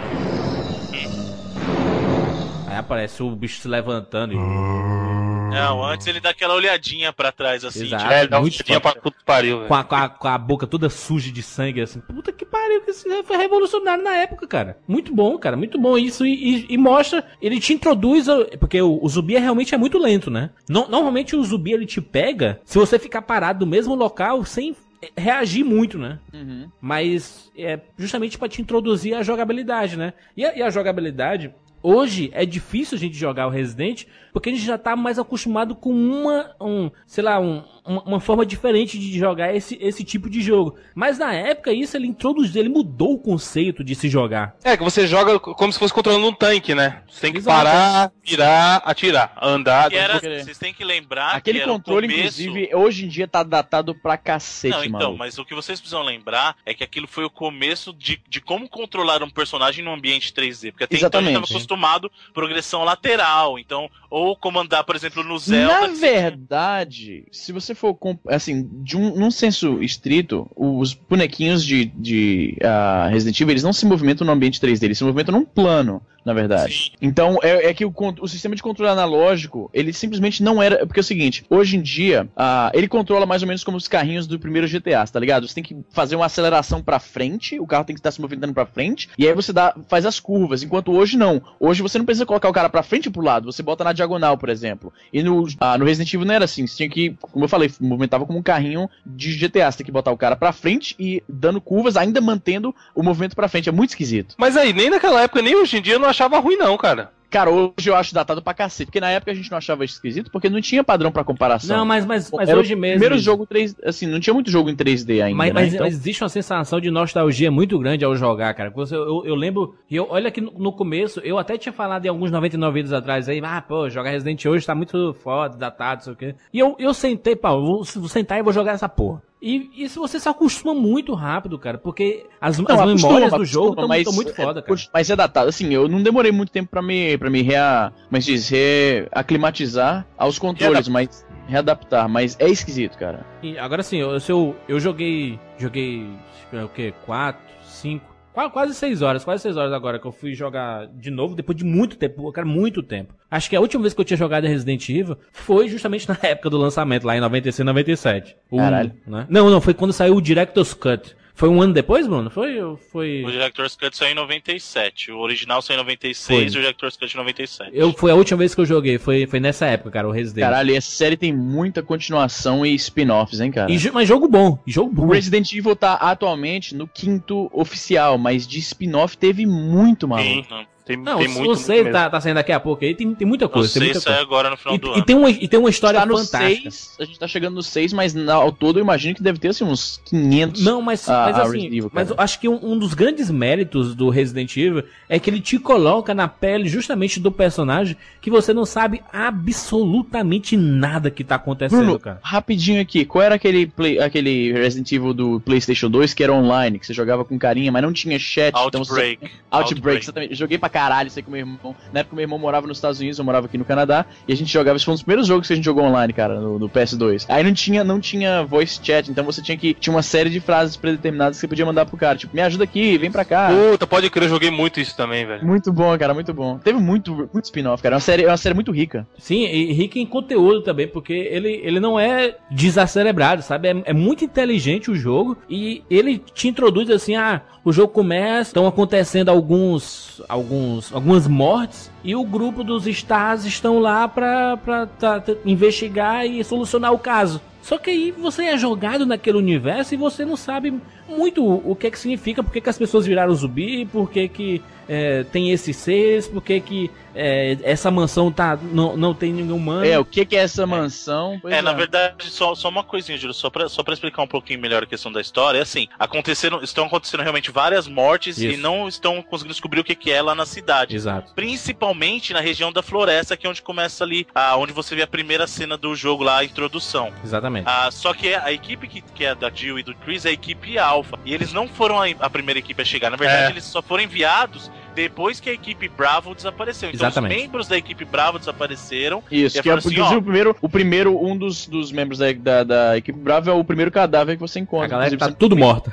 Aí 2.74 2.80
aparece 2.80 3.22
o 3.22 3.30
bicho 3.30 3.60
se 3.60 3.68
levantando 3.68 4.32
e. 4.34 4.36
Não, 4.36 5.84
antes 5.84 6.06
ele 6.08 6.18
dá 6.18 6.30
aquela 6.30 6.54
olhadinha 6.54 7.12
pra 7.12 7.30
trás 7.30 7.64
assim. 7.64 7.84
Exato. 7.84 8.02
tipo, 8.02 8.12
É, 8.14 8.26
dá 8.26 8.38
um 8.38 8.42
muito 8.42 8.56
tirinha 8.56 8.80
pra 8.80 8.92
puto 8.94 9.18
que 9.18 9.24
pariu, 9.24 9.58
velho. 9.58 9.68
Com 9.68 9.74
a, 9.74 9.84
com, 9.84 9.94
a, 9.94 10.08
com 10.08 10.28
a 10.28 10.36
boca 10.38 10.66
toda 10.66 10.90
suja 10.90 11.30
de 11.30 11.42
sangue, 11.42 11.80
assim. 11.80 12.00
Puta 12.00 12.32
que 12.32 12.44
pariu, 12.44 12.80
que 12.82 12.90
isso 12.90 13.04
foi 13.24 13.36
revolucionário 13.36 14.02
na 14.02 14.16
época, 14.16 14.46
cara. 14.48 14.78
Muito 14.88 15.14
bom, 15.14 15.38
cara, 15.38 15.56
muito 15.56 15.78
bom 15.78 15.96
isso. 15.96 16.26
E, 16.26 16.32
e- 16.34 16.66
e 16.70 16.76
mostra, 16.76 17.24
ele 17.40 17.60
te 17.60 17.72
introduz, 17.72 18.26
porque 18.58 18.80
o, 18.82 18.98
o 19.00 19.08
zumbi 19.08 19.36
é 19.36 19.38
realmente 19.38 19.74
é 19.74 19.78
muito 19.78 19.96
lento, 19.98 20.28
né? 20.30 20.50
No- 20.68 20.88
normalmente 20.88 21.36
o 21.36 21.44
zumbi 21.44 21.72
ele 21.72 21.86
te 21.86 22.00
pega 22.00 22.60
se 22.64 22.76
você 22.78 22.98
ficar 22.98 23.22
parado 23.22 23.64
no 23.64 23.70
mesmo 23.70 23.94
local 23.94 24.44
sem 24.44 24.74
reagir 25.16 25.62
muito, 25.64 25.98
né? 25.98 26.18
Uhum. 26.32 26.66
mas 26.80 27.50
é 27.56 27.78
justamente 27.98 28.38
para 28.38 28.48
te 28.48 28.60
introduzir 28.62 29.14
a 29.14 29.22
jogabilidade, 29.22 29.96
né? 29.98 30.14
E 30.36 30.44
a, 30.44 30.56
e 30.56 30.62
a 30.62 30.70
jogabilidade, 30.70 31.54
hoje 31.84 32.30
é 32.32 32.46
difícil 32.46 32.96
a 32.96 33.00
gente 33.00 33.16
jogar 33.16 33.46
o 33.46 33.50
Resident, 33.50 34.06
porque 34.34 34.48
a 34.50 34.52
gente 34.52 34.66
já 34.66 34.76
tá 34.76 34.96
mais 34.96 35.16
acostumado 35.16 35.76
com 35.76 35.92
uma, 35.92 36.56
um, 36.60 36.90
sei 37.06 37.22
lá, 37.22 37.38
um, 37.38 37.62
uma, 37.84 38.02
uma 38.02 38.20
forma 38.20 38.44
diferente 38.44 38.98
de 38.98 39.16
jogar 39.16 39.54
esse, 39.54 39.78
esse 39.80 40.02
tipo 40.02 40.28
de 40.28 40.42
jogo. 40.42 40.74
Mas 40.92 41.18
na 41.18 41.32
época 41.32 41.72
isso 41.72 41.96
ele 41.96 42.08
introduziu, 42.08 42.60
ele 42.60 42.68
mudou 42.68 43.14
o 43.14 43.18
conceito 43.18 43.84
de 43.84 43.94
se 43.94 44.08
jogar. 44.08 44.56
É, 44.64 44.76
que 44.76 44.82
você 44.82 45.06
joga 45.06 45.38
como 45.38 45.72
se 45.72 45.78
fosse 45.78 45.94
controlando 45.94 46.26
um 46.26 46.32
tanque, 46.32 46.74
né? 46.74 47.04
Você 47.08 47.20
tem 47.20 47.32
que 47.32 47.38
Exato. 47.38 47.56
parar, 47.56 48.12
virar, 48.24 48.76
atirar, 48.78 49.38
andar. 49.40 49.88
Que 49.88 49.96
era, 49.96 50.18
vocês 50.18 50.58
têm 50.58 50.74
que 50.74 50.82
lembrar 50.82 51.36
Aquele 51.36 51.60
que 51.60 51.66
controle, 51.66 52.08
começo... 52.08 52.42
inclusive, 52.42 52.74
hoje 52.74 53.04
em 53.04 53.08
dia 53.08 53.28
tá 53.28 53.44
datado 53.44 53.94
pra 53.94 54.16
cacete, 54.16 54.74
Não, 54.74 54.84
então, 54.84 54.98
maluco. 54.98 55.18
mas 55.18 55.38
o 55.38 55.44
que 55.44 55.54
vocês 55.54 55.78
precisam 55.78 56.02
lembrar 56.02 56.56
é 56.66 56.74
que 56.74 56.82
aquilo 56.82 57.06
foi 57.06 57.24
o 57.24 57.30
começo 57.30 57.92
de, 57.92 58.20
de 58.28 58.40
como 58.40 58.68
controlar 58.68 59.22
um 59.22 59.30
personagem 59.30 59.84
no 59.84 59.92
ambiente 59.92 60.32
3D. 60.32 60.72
Porque 60.72 60.82
até 60.82 60.96
então 60.96 61.20
a 61.20 61.22
gente 61.22 61.30
Exatamente. 61.30 61.44
estava 61.44 61.52
acostumado 61.52 62.10
progressão 62.32 62.82
lateral, 62.82 63.60
então, 63.60 63.88
ou 64.10 64.23
comandar, 64.36 64.84
por 64.84 64.96
exemplo, 64.96 65.22
no 65.22 65.38
Zelda. 65.38 65.80
Na 65.80 65.94
você- 65.94 66.00
verdade, 66.00 67.24
se 67.32 67.52
você 67.52 67.74
for, 67.74 67.96
assim, 68.28 68.68
de 68.82 68.96
um, 68.96 69.14
num 69.16 69.30
senso 69.30 69.82
estrito, 69.82 70.48
os 70.56 70.94
bonequinhos 70.94 71.64
de, 71.64 71.84
de 71.86 72.56
ah, 72.62 73.08
Resident 73.10 73.40
Evil, 73.40 73.52
eles 73.52 73.62
não 73.62 73.72
se 73.72 73.86
movimentam 73.86 74.26
no 74.26 74.32
ambiente 74.32 74.60
3D, 74.60 74.84
eles 74.84 74.98
se 74.98 75.04
movimentam 75.04 75.34
num 75.34 75.44
plano, 75.44 76.00
na 76.24 76.32
verdade. 76.32 76.74
Sim. 76.74 76.90
Então, 77.00 77.38
é, 77.42 77.68
é 77.68 77.74
que 77.74 77.84
o, 77.84 77.92
o 78.20 78.28
sistema 78.28 78.56
de 78.56 78.62
controle 78.62 78.90
analógico, 78.90 79.70
ele 79.72 79.92
simplesmente 79.92 80.42
não 80.42 80.62
era. 80.62 80.86
Porque 80.86 81.00
é 81.00 81.02
o 81.02 81.04
seguinte, 81.04 81.44
hoje 81.50 81.76
em 81.76 81.82
dia, 81.82 82.28
ah, 82.36 82.70
ele 82.74 82.88
controla 82.88 83.26
mais 83.26 83.42
ou 83.42 83.48
menos 83.48 83.62
como 83.62 83.76
os 83.76 83.88
carrinhos 83.88 84.26
do 84.26 84.38
primeiro 84.38 84.68
GTA, 84.68 85.04
tá 85.06 85.20
ligado? 85.20 85.46
Você 85.46 85.54
tem 85.54 85.64
que 85.64 85.76
fazer 85.90 86.16
uma 86.16 86.26
aceleração 86.26 86.82
pra 86.82 86.98
frente, 86.98 87.60
o 87.60 87.66
carro 87.66 87.84
tem 87.84 87.94
que 87.94 88.00
estar 88.00 88.10
se 88.10 88.20
movimentando 88.20 88.54
pra 88.54 88.66
frente, 88.66 89.08
e 89.18 89.26
aí 89.26 89.34
você 89.34 89.52
dá, 89.52 89.74
faz 89.88 90.06
as 90.06 90.18
curvas. 90.18 90.62
Enquanto 90.62 90.92
hoje 90.92 91.16
não. 91.16 91.42
Hoje 91.60 91.82
você 91.82 91.98
não 91.98 92.04
precisa 92.04 92.26
colocar 92.26 92.48
o 92.48 92.52
cara 92.52 92.68
pra 92.68 92.82
frente 92.82 93.06
e 93.06 93.10
pro 93.10 93.22
lado, 93.22 93.52
você 93.52 93.62
bota 93.62 93.84
na 93.84 93.92
diagonal, 93.92 94.38
por 94.38 94.48
exemplo. 94.48 94.92
E 95.12 95.22
no, 95.22 95.46
ah, 95.60 95.76
no 95.76 95.84
Resident 95.84 96.12
Evil 96.12 96.26
não 96.26 96.34
era 96.34 96.44
assim. 96.44 96.66
Você 96.66 96.76
tinha 96.76 96.88
que, 96.88 97.16
como 97.20 97.44
eu 97.44 97.48
falei, 97.48 97.70
movimentava 97.80 98.26
como 98.26 98.38
um 98.38 98.42
carrinho 98.42 98.88
de 99.04 99.36
GTA. 99.36 99.70
Você 99.70 99.78
tem 99.78 99.86
que 99.86 99.92
botar 99.92 100.10
o 100.10 100.16
cara 100.16 100.36
pra 100.36 100.52
frente 100.52 100.94
e 100.98 101.22
dando 101.28 101.60
curvas, 101.60 101.96
ainda 101.96 102.20
mantendo 102.20 102.74
o 102.94 103.02
movimento 103.02 103.36
pra 103.36 103.48
frente. 103.48 103.68
É 103.68 103.72
muito 103.72 103.90
esquisito. 103.90 104.34
Mas 104.38 104.56
aí, 104.56 104.72
nem 104.72 104.90
naquela 104.90 105.22
época, 105.22 105.42
nem 105.42 105.54
hoje 105.54 105.78
em 105.78 105.82
dia 105.82 105.94
eu 105.94 105.98
não 105.98 106.08
achava 106.14 106.38
ruim, 106.38 106.56
não, 106.56 106.76
cara. 106.76 107.10
Cara, 107.34 107.50
hoje 107.50 107.90
eu 107.90 107.96
acho 107.96 108.14
datado 108.14 108.40
pra 108.40 108.54
cacete. 108.54 108.86
Porque 108.86 109.00
na 109.00 109.10
época 109.10 109.32
a 109.32 109.34
gente 109.34 109.50
não 109.50 109.58
achava 109.58 109.84
esquisito, 109.84 110.30
porque 110.30 110.48
não 110.48 110.60
tinha 110.60 110.84
padrão 110.84 111.10
pra 111.10 111.24
comparação. 111.24 111.76
Não, 111.76 111.84
mas, 111.84 112.06
mas, 112.06 112.30
mas 112.30 112.48
Era 112.48 112.60
hoje 112.60 112.76
mesmo. 112.76 113.00
Primeiro 113.00 113.18
jogo 113.18 113.44
3 113.44 113.74
assim, 113.82 114.06
não 114.06 114.20
tinha 114.20 114.32
muito 114.32 114.48
jogo 114.52 114.70
em 114.70 114.76
3D 114.76 115.20
ainda. 115.20 115.36
Mas, 115.36 115.48
né? 115.48 115.60
mas 115.60 115.74
Então, 115.74 115.84
existe 115.84 116.22
uma 116.22 116.28
sensação 116.28 116.80
de 116.80 116.92
nostalgia 116.92 117.50
muito 117.50 117.76
grande 117.76 118.04
ao 118.04 118.14
jogar, 118.14 118.54
cara. 118.54 118.70
Você, 118.70 118.94
eu, 118.94 119.24
eu 119.24 119.34
lembro, 119.34 119.74
e 119.90 119.96
eu, 119.96 120.06
olha 120.08 120.30
que 120.30 120.40
no, 120.40 120.52
no 120.52 120.72
começo, 120.72 121.18
eu 121.24 121.36
até 121.36 121.58
tinha 121.58 121.72
falado 121.72 122.06
em 122.06 122.08
alguns 122.08 122.30
99 122.30 122.72
vídeos 122.72 122.92
atrás 122.92 123.28
aí, 123.28 123.40
ah, 123.42 123.60
pô, 123.60 123.90
jogar 123.90 124.10
Resident 124.10 124.44
hoje 124.44 124.64
tá 124.64 124.74
muito 124.74 125.12
foda, 125.14 125.56
datado, 125.56 125.96
não 125.96 126.04
sei 126.04 126.12
o 126.12 126.16
quê. 126.16 126.34
E 126.52 126.60
eu, 126.60 126.76
eu 126.78 126.94
sentei, 126.94 127.34
pá, 127.34 127.50
eu 127.50 127.62
vou, 127.62 127.82
vou 127.82 128.08
sentar 128.08 128.38
e 128.38 128.44
vou 128.44 128.52
jogar 128.52 128.74
essa 128.74 128.88
porra. 128.88 129.20
E 129.46 129.70
isso 129.76 130.00
você 130.00 130.18
se 130.18 130.26
acostuma 130.26 130.72
muito 130.72 131.12
rápido, 131.12 131.58
cara, 131.58 131.76
porque 131.76 132.24
as, 132.40 132.58
Não, 132.58 132.64
as 132.66 132.94
memórias 132.94 133.30
do 133.30 133.44
jogo 133.44 133.78
estão 133.78 134.14
muito 134.14 134.34
foda, 134.34 134.62
cara. 134.62 134.80
Mas 134.90 135.10
é 135.10 135.14
datado. 135.14 135.50
Assim, 135.50 135.68
eu 135.70 135.86
não 135.86 136.02
demorei 136.02 136.32
muito 136.32 136.50
tempo 136.50 136.70
pra 136.70 136.80
me, 136.80 137.18
pra 137.18 137.28
me 137.28 137.42
rea, 137.42 137.92
mas 138.08 138.24
diz, 138.24 138.48
reaclimatizar 138.48 140.06
aos 140.16 140.38
controles, 140.38 140.88
mas 140.88 141.26
readaptar. 141.46 142.08
Mas 142.08 142.38
é 142.40 142.48
esquisito, 142.48 142.96
cara. 142.96 143.26
E 143.42 143.58
agora 143.58 143.82
sim, 143.82 143.98
eu, 143.98 144.16
eu, 144.26 144.56
eu 144.66 144.80
joguei. 144.80 145.38
Joguei. 145.58 146.08
é 146.50 146.64
O 146.64 146.68
que? 146.70 146.92
4, 147.04 147.38
5. 147.64 148.13
Quase 148.52 148.74
6 148.74 149.00
horas, 149.00 149.24
quase 149.24 149.44
6 149.44 149.56
horas 149.56 149.72
agora 149.72 149.98
que 149.98 150.06
eu 150.06 150.10
fui 150.10 150.34
jogar 150.34 150.88
de 150.88 151.08
novo, 151.08 151.36
depois 151.36 151.56
de 151.56 151.64
muito 151.64 151.96
tempo, 151.96 152.30
cara, 152.32 152.46
muito 152.46 152.82
tempo. 152.82 153.14
Acho 153.30 153.48
que 153.48 153.54
a 153.54 153.60
última 153.60 153.82
vez 153.82 153.94
que 153.94 154.00
eu 154.00 154.04
tinha 154.04 154.16
jogado 154.16 154.44
Resident 154.44 154.88
Evil 154.88 155.16
foi 155.32 155.68
justamente 155.68 156.08
na 156.08 156.18
época 156.22 156.50
do 156.50 156.58
lançamento, 156.58 157.06
lá 157.06 157.16
em 157.16 157.20
96, 157.20 157.64
97. 157.64 158.36
O 158.50 158.56
um, 158.56 158.58
Caralho. 158.58 158.92
né? 159.06 159.26
Não, 159.30 159.48
não, 159.48 159.60
foi 159.60 159.72
quando 159.72 159.92
saiu 159.92 160.16
o 160.16 160.20
Director's 160.20 160.74
Cut. 160.74 161.14
Foi 161.34 161.48
um 161.48 161.60
ano 161.60 161.74
depois, 161.74 162.06
Bruno? 162.06 162.30
Foi? 162.30 162.62
ou 162.62 162.76
Foi. 162.76 163.24
O 163.24 163.30
Director's 163.30 163.74
Cut 163.74 163.96
saiu 163.96 164.12
em 164.12 164.14
97, 164.14 165.10
o 165.10 165.18
original 165.18 165.60
saiu 165.60 165.74
em 165.74 165.80
96 165.80 166.26
Foi. 166.26 166.44
e 166.44 166.46
o 166.46 166.50
Director's 166.50 166.96
Cut 166.96 167.12
em 167.12 167.18
97. 167.18 167.70
Eu, 167.74 167.92
foi 167.92 168.12
a 168.12 168.14
última 168.14 168.38
vez 168.38 168.54
que 168.54 168.60
eu 168.60 168.64
joguei, 168.64 168.98
foi, 168.98 169.26
foi 169.26 169.40
nessa 169.40 169.66
época, 169.66 169.90
cara, 169.90 170.08
o 170.08 170.12
Resident. 170.12 170.44
Caralho, 170.44 170.76
essa 170.76 170.90
série 170.90 171.16
tem 171.16 171.32
muita 171.32 171.82
continuação 171.82 172.64
e 172.64 172.72
spin-offs, 172.74 173.40
hein, 173.40 173.50
cara? 173.50 173.70
E, 173.70 173.90
mas 173.90 174.06
jogo 174.06 174.28
bom, 174.28 174.62
jogo 174.64 174.90
O 174.90 175.06
bom. 175.06 175.12
Resident 175.12 175.52
Evil 175.52 175.74
tá 175.74 175.94
atualmente 175.94 176.74
no 176.74 176.86
quinto 176.86 177.50
oficial, 177.52 178.16
mas 178.16 178.46
de 178.46 178.60
spin-off 178.60 179.18
teve 179.18 179.44
muito, 179.44 180.06
maluco. 180.06 180.28
Sim, 180.28 180.46
não, 180.48 180.64
tem, 180.84 180.96
Não, 180.98 181.18
tem 181.18 181.26
o- 181.28 181.30
muito, 181.30 181.50
o 181.52 181.56
6 181.56 181.82
muito 181.82 181.92
tá, 181.92 182.10
tá 182.10 182.20
saindo 182.20 182.34
daqui 182.36 182.52
a 182.52 182.60
pouco 182.60 182.84
aí, 182.84 182.94
tem, 182.94 183.14
tem 183.14 183.26
muita 183.26 183.46
O 183.46 183.48
coisa. 183.48 183.68
Tem 183.72 183.82
6 183.82 183.84
muita 183.94 184.00
sai 184.00 184.12
coisa. 184.14 184.26
agora 184.26 184.50
no 184.50 184.56
final 184.56 184.76
do 184.78 184.86
E, 184.86 184.90
ano. 184.90 184.98
e 184.98 185.02
tem 185.04 185.16
uma, 185.16 185.30
e 185.30 185.48
tem 185.48 185.58
uma 185.60 185.70
história 185.70 186.00
Tá 186.00 186.06
no 186.06 186.16
fantástica. 186.18 186.70
6, 186.70 186.96
a 187.00 187.04
gente 187.04 187.18
tá 187.18 187.26
chegando 187.26 187.54
no 187.54 187.62
6, 187.62 187.92
mas 187.92 188.12
na- 188.12 188.34
ao 188.34 188.52
todo 188.52 188.78
eu 188.78 188.82
imagino 188.82 189.14
que 189.14 189.22
deve 189.22 189.38
ter 189.38 189.48
assim, 189.48 189.64
uns 189.64 190.00
500. 190.04 190.62
Não, 190.62 190.82
mas, 190.82 191.08
a- 191.08 191.26
mas 191.26 191.36
a 191.38 191.42
assim, 191.44 191.66
Evil, 191.66 191.90
mas 191.92 192.10
eu 192.10 192.16
acho 192.18 192.38
que 192.38 192.48
um, 192.48 192.58
um 192.62 192.78
dos 192.78 192.92
grandes 192.94 193.30
méritos 193.30 193.94
do 193.94 194.10
Resident 194.10 194.56
Evil 194.56 194.84
é 195.08 195.18
que 195.18 195.30
ele 195.30 195.40
te 195.40 195.58
coloca 195.58 196.12
na 196.14 196.28
pele 196.28 196.68
justamente 196.68 197.18
do 197.18 197.32
personagem 197.32 197.96
que 198.20 198.30
você 198.30 198.52
não 198.52 198.64
sabe 198.66 199.00
absolutamente 199.12 200.56
nada 200.56 201.10
que 201.10 201.24
tá 201.24 201.36
acontecendo, 201.36 201.80
Bruno, 201.84 201.98
cara. 201.98 202.18
rapidinho 202.22 202.80
aqui, 202.80 203.04
qual 203.04 203.22
era 203.22 203.34
aquele, 203.34 203.66
play- 203.66 203.98
aquele 203.98 204.52
Resident 204.52 204.90
Evil 204.92 205.14
do 205.14 205.40
PlayStation 205.40 205.88
2 205.88 206.12
que 206.12 206.22
era 206.22 206.32
online, 206.32 206.78
que 206.78 206.86
você 206.86 206.92
jogava 206.94 207.24
com 207.24 207.38
carinha, 207.38 207.72
mas 207.72 207.82
não 207.82 207.92
tinha 207.92 208.18
chat? 208.18 208.54
então 208.54 208.84
você- 208.84 208.92
Outbreak. 208.94 209.30
Outbreak, 209.50 210.02
exatamente. 210.04 210.30
Eu 210.32 210.36
joguei 210.36 210.58
pra 210.58 210.68
caralho 210.74 211.06
isso 211.06 211.20
aí 211.20 211.22
com 211.22 211.30
meu 211.30 211.38
irmão. 211.38 211.76
Na 211.92 212.00
época 212.00 212.16
meu 212.16 212.24
irmão 212.24 212.36
morava 212.36 212.66
nos 212.66 212.78
Estados 212.78 212.98
Unidos, 212.98 213.16
eu 213.16 213.24
morava 213.24 213.46
aqui 213.46 213.56
no 213.56 213.64
Canadá, 213.64 214.04
e 214.26 214.32
a 214.32 214.36
gente 214.36 214.52
jogava, 214.52 214.74
esse 214.74 214.84
foi 214.84 214.90
um 214.90 214.96
dos 214.96 215.04
primeiros 215.04 215.28
jogos 215.28 215.46
que 215.46 215.52
a 215.52 215.56
gente 215.56 215.64
jogou 215.64 215.84
online, 215.84 216.12
cara, 216.12 216.40
no, 216.40 216.58
no 216.58 216.68
PS2. 216.68 217.26
Aí 217.28 217.44
não 217.44 217.54
tinha, 217.54 217.84
não 217.84 218.00
tinha 218.00 218.42
voice 218.42 218.80
chat, 218.82 219.08
então 219.08 219.22
você 219.22 219.40
tinha 219.40 219.56
que, 219.56 219.72
tinha 219.72 219.94
uma 219.94 220.02
série 220.02 220.28
de 220.28 220.40
frases 220.40 220.76
predeterminadas 220.76 221.36
que 221.36 221.42
você 221.42 221.46
podia 221.46 221.64
mandar 221.64 221.86
pro 221.86 221.96
cara, 221.96 222.18
tipo, 222.18 222.34
me 222.34 222.42
ajuda 222.42 222.64
aqui, 222.64 222.98
vem 222.98 223.08
pra 223.08 223.24
cá. 223.24 223.50
Puta, 223.70 223.86
pode 223.86 224.10
crer, 224.10 224.24
eu 224.24 224.30
joguei 224.30 224.50
muito 224.50 224.80
isso 224.80 224.96
também, 224.96 225.24
velho. 225.24 225.46
Muito 225.46 225.72
bom, 225.72 225.96
cara, 225.96 226.12
muito 226.12 226.34
bom. 226.34 226.58
Teve 226.58 226.80
muito, 226.80 227.28
muito 227.32 227.44
spin-off, 227.44 227.80
cara. 227.80 227.94
É 227.94 227.96
uma 227.96 228.00
série, 228.00 228.24
é 228.24 228.28
uma 228.28 228.36
série 228.36 228.54
muito 228.54 228.72
rica. 228.72 229.06
Sim, 229.16 229.44
e 229.44 229.72
rico 229.72 229.96
em 229.96 230.06
conteúdo 230.06 230.62
também, 230.62 230.88
porque 230.88 231.12
ele, 231.12 231.60
ele 231.62 231.78
não 231.78 232.00
é 232.00 232.36
desacerebrado, 232.50 233.42
sabe? 233.42 233.68
É, 233.68 233.82
é 233.86 233.92
muito 233.92 234.24
inteligente 234.24 234.90
o 234.90 234.96
jogo 234.96 235.36
e 235.48 235.84
ele 235.88 236.18
te 236.18 236.48
introduz 236.48 236.90
assim, 236.90 237.14
ah, 237.14 237.42
o 237.64 237.72
jogo 237.72 237.92
começa, 237.92 238.50
estão 238.50 238.66
acontecendo 238.66 239.30
alguns, 239.30 240.22
alguns, 240.28 240.63
algumas 240.92 241.26
mortes 241.26 241.90
e 242.02 242.14
o 242.14 242.24
grupo 242.24 242.62
dos 242.64 242.86
stars 242.86 243.44
estão 243.44 243.78
lá 243.78 244.06
pra 244.08 244.56
tá- 244.56 245.20
tá- 245.20 245.34
investigar 245.44 246.26
e 246.26 246.42
solucionar 246.44 246.92
o 246.92 246.98
caso. 246.98 247.40
Só 247.62 247.78
que 247.78 247.88
aí 247.90 248.10
você 248.10 248.44
é 248.44 248.58
jogado 248.58 249.06
naquele 249.06 249.38
universo 249.38 249.94
e 249.94 249.96
você 249.96 250.24
não 250.24 250.36
sabe 250.36 250.74
muito 251.08 251.42
o 251.42 251.74
que 251.74 251.86
é 251.86 251.90
que 251.90 251.98
significa, 251.98 252.42
por 252.42 252.52
que, 252.52 252.60
que 252.60 252.68
as 252.68 252.76
pessoas 252.76 253.06
viraram 253.06 253.34
zumbi, 253.34 253.86
por 253.86 254.10
que, 254.10 254.28
que 254.28 254.62
é, 254.86 255.24
tem 255.24 255.50
esses 255.50 255.74
seres, 255.76 256.28
por 256.28 256.42
que, 256.42 256.60
que 256.60 256.90
é, 257.14 257.56
essa 257.62 257.90
mansão 257.90 258.30
tá, 258.32 258.58
não, 258.62 258.96
não 258.96 259.14
tem 259.14 259.32
nenhum 259.32 259.56
humano. 259.56 259.84
É, 259.84 259.98
o 259.98 260.04
que, 260.04 260.24
que 260.24 260.36
é 260.36 260.40
essa 260.40 260.66
mansão? 260.66 261.38
Pois 261.40 261.54
É, 261.54 261.62
na 261.62 261.72
verdade, 261.72 262.30
só, 262.30 262.54
só 262.54 262.68
uma 262.68 262.82
coisinha, 262.84 263.16
Júlio, 263.18 263.34
só 263.34 263.50
pra, 263.50 263.68
só 263.68 263.82
pra 263.82 263.94
explicar 263.94 264.22
um 264.22 264.26
pouquinho 264.26 264.60
melhor 264.60 264.82
a 264.82 264.86
questão 264.86 265.12
da 265.12 265.20
história, 265.20 265.58
é 265.58 265.62
assim, 265.62 265.86
aconteceram, 265.98 266.62
estão 266.62 266.86
acontecendo 266.86 267.20
realmente 267.22 267.50
várias 267.50 267.86
mortes 267.86 268.38
e 268.38 268.52
Isso. 268.52 268.60
não 268.60 268.88
estão 268.88 269.22
conseguindo 269.22 269.54
descobrir 269.54 269.80
o 269.80 269.84
que, 269.84 269.94
que 269.94 270.10
é 270.10 270.20
lá 270.20 270.34
na 270.34 270.46
cidade. 270.46 270.94
Exato. 270.94 271.32
Principalmente 271.34 272.32
na 272.32 272.40
região 272.40 272.72
da 272.72 272.82
floresta, 272.82 273.36
que 273.36 273.46
é 273.46 273.50
onde 273.50 273.62
começa 273.62 274.04
ali, 274.04 274.26
ah, 274.34 274.56
onde 274.56 274.72
você 274.72 274.94
vê 274.94 275.02
a 275.02 275.06
primeira 275.06 275.46
cena 275.46 275.76
do 275.76 275.94
jogo 275.94 276.24
lá, 276.24 276.38
a 276.38 276.44
introdução. 276.44 277.12
Exatamente. 277.24 277.64
Ah, 277.66 277.88
só 277.90 278.12
que 278.12 278.34
a 278.34 278.52
equipe 278.52 278.86
que, 278.88 279.00
que 279.00 279.24
é 279.24 279.34
da 279.34 279.50
Jill 279.50 279.78
e 279.78 279.82
do 279.82 279.94
Chris 279.94 280.24
é 280.26 280.30
a 280.30 280.32
equipe 280.32 280.78
Alpha. 280.78 281.18
E 281.24 281.32
eles 281.32 281.52
não 281.52 281.68
foram 281.68 282.00
a, 282.02 282.06
a 282.20 282.28
primeira 282.30 282.58
equipe 282.58 282.80
a 282.82 282.84
chegar. 282.84 283.10
Na 283.10 283.16
verdade, 283.16 283.44
É. 283.44 283.50
eles 283.50 283.64
só 283.64 283.80
foram 283.80 284.02
enviados 284.04 284.70
depois 284.94 285.40
que 285.40 285.50
a 285.50 285.52
equipe 285.52 285.88
Bravo 285.88 286.34
desapareceu. 286.34 286.90
Então 286.90 287.06
Exatamente. 287.08 287.34
os 287.36 287.42
membros 287.42 287.68
da 287.68 287.76
equipe 287.76 288.04
Bravo 288.04 288.38
desapareceram. 288.38 289.22
Isso, 289.30 289.58
E 289.58 289.62
que 289.62 289.70
é, 289.70 289.72
assim, 289.72 289.98
ó. 290.00 290.16
o 290.16 290.22
primeiro, 290.22 290.56
o 290.60 290.68
primeiro, 290.68 291.24
um 291.24 291.36
dos, 291.36 291.66
dos 291.66 291.90
membros 291.92 292.18
da, 292.18 292.32
da, 292.32 292.64
da 292.64 292.96
equipe 292.96 293.18
Brava 293.18 293.50
é 293.50 293.54
o 293.54 293.64
primeiro 293.64 293.90
cadáver 293.90 294.36
que 294.36 294.40
você 294.40 294.58
encontra. 294.60 294.86
a 294.86 294.88
galera 294.88 295.16
tá 295.16 295.30
tudo 295.32 295.56
morta. 295.56 295.92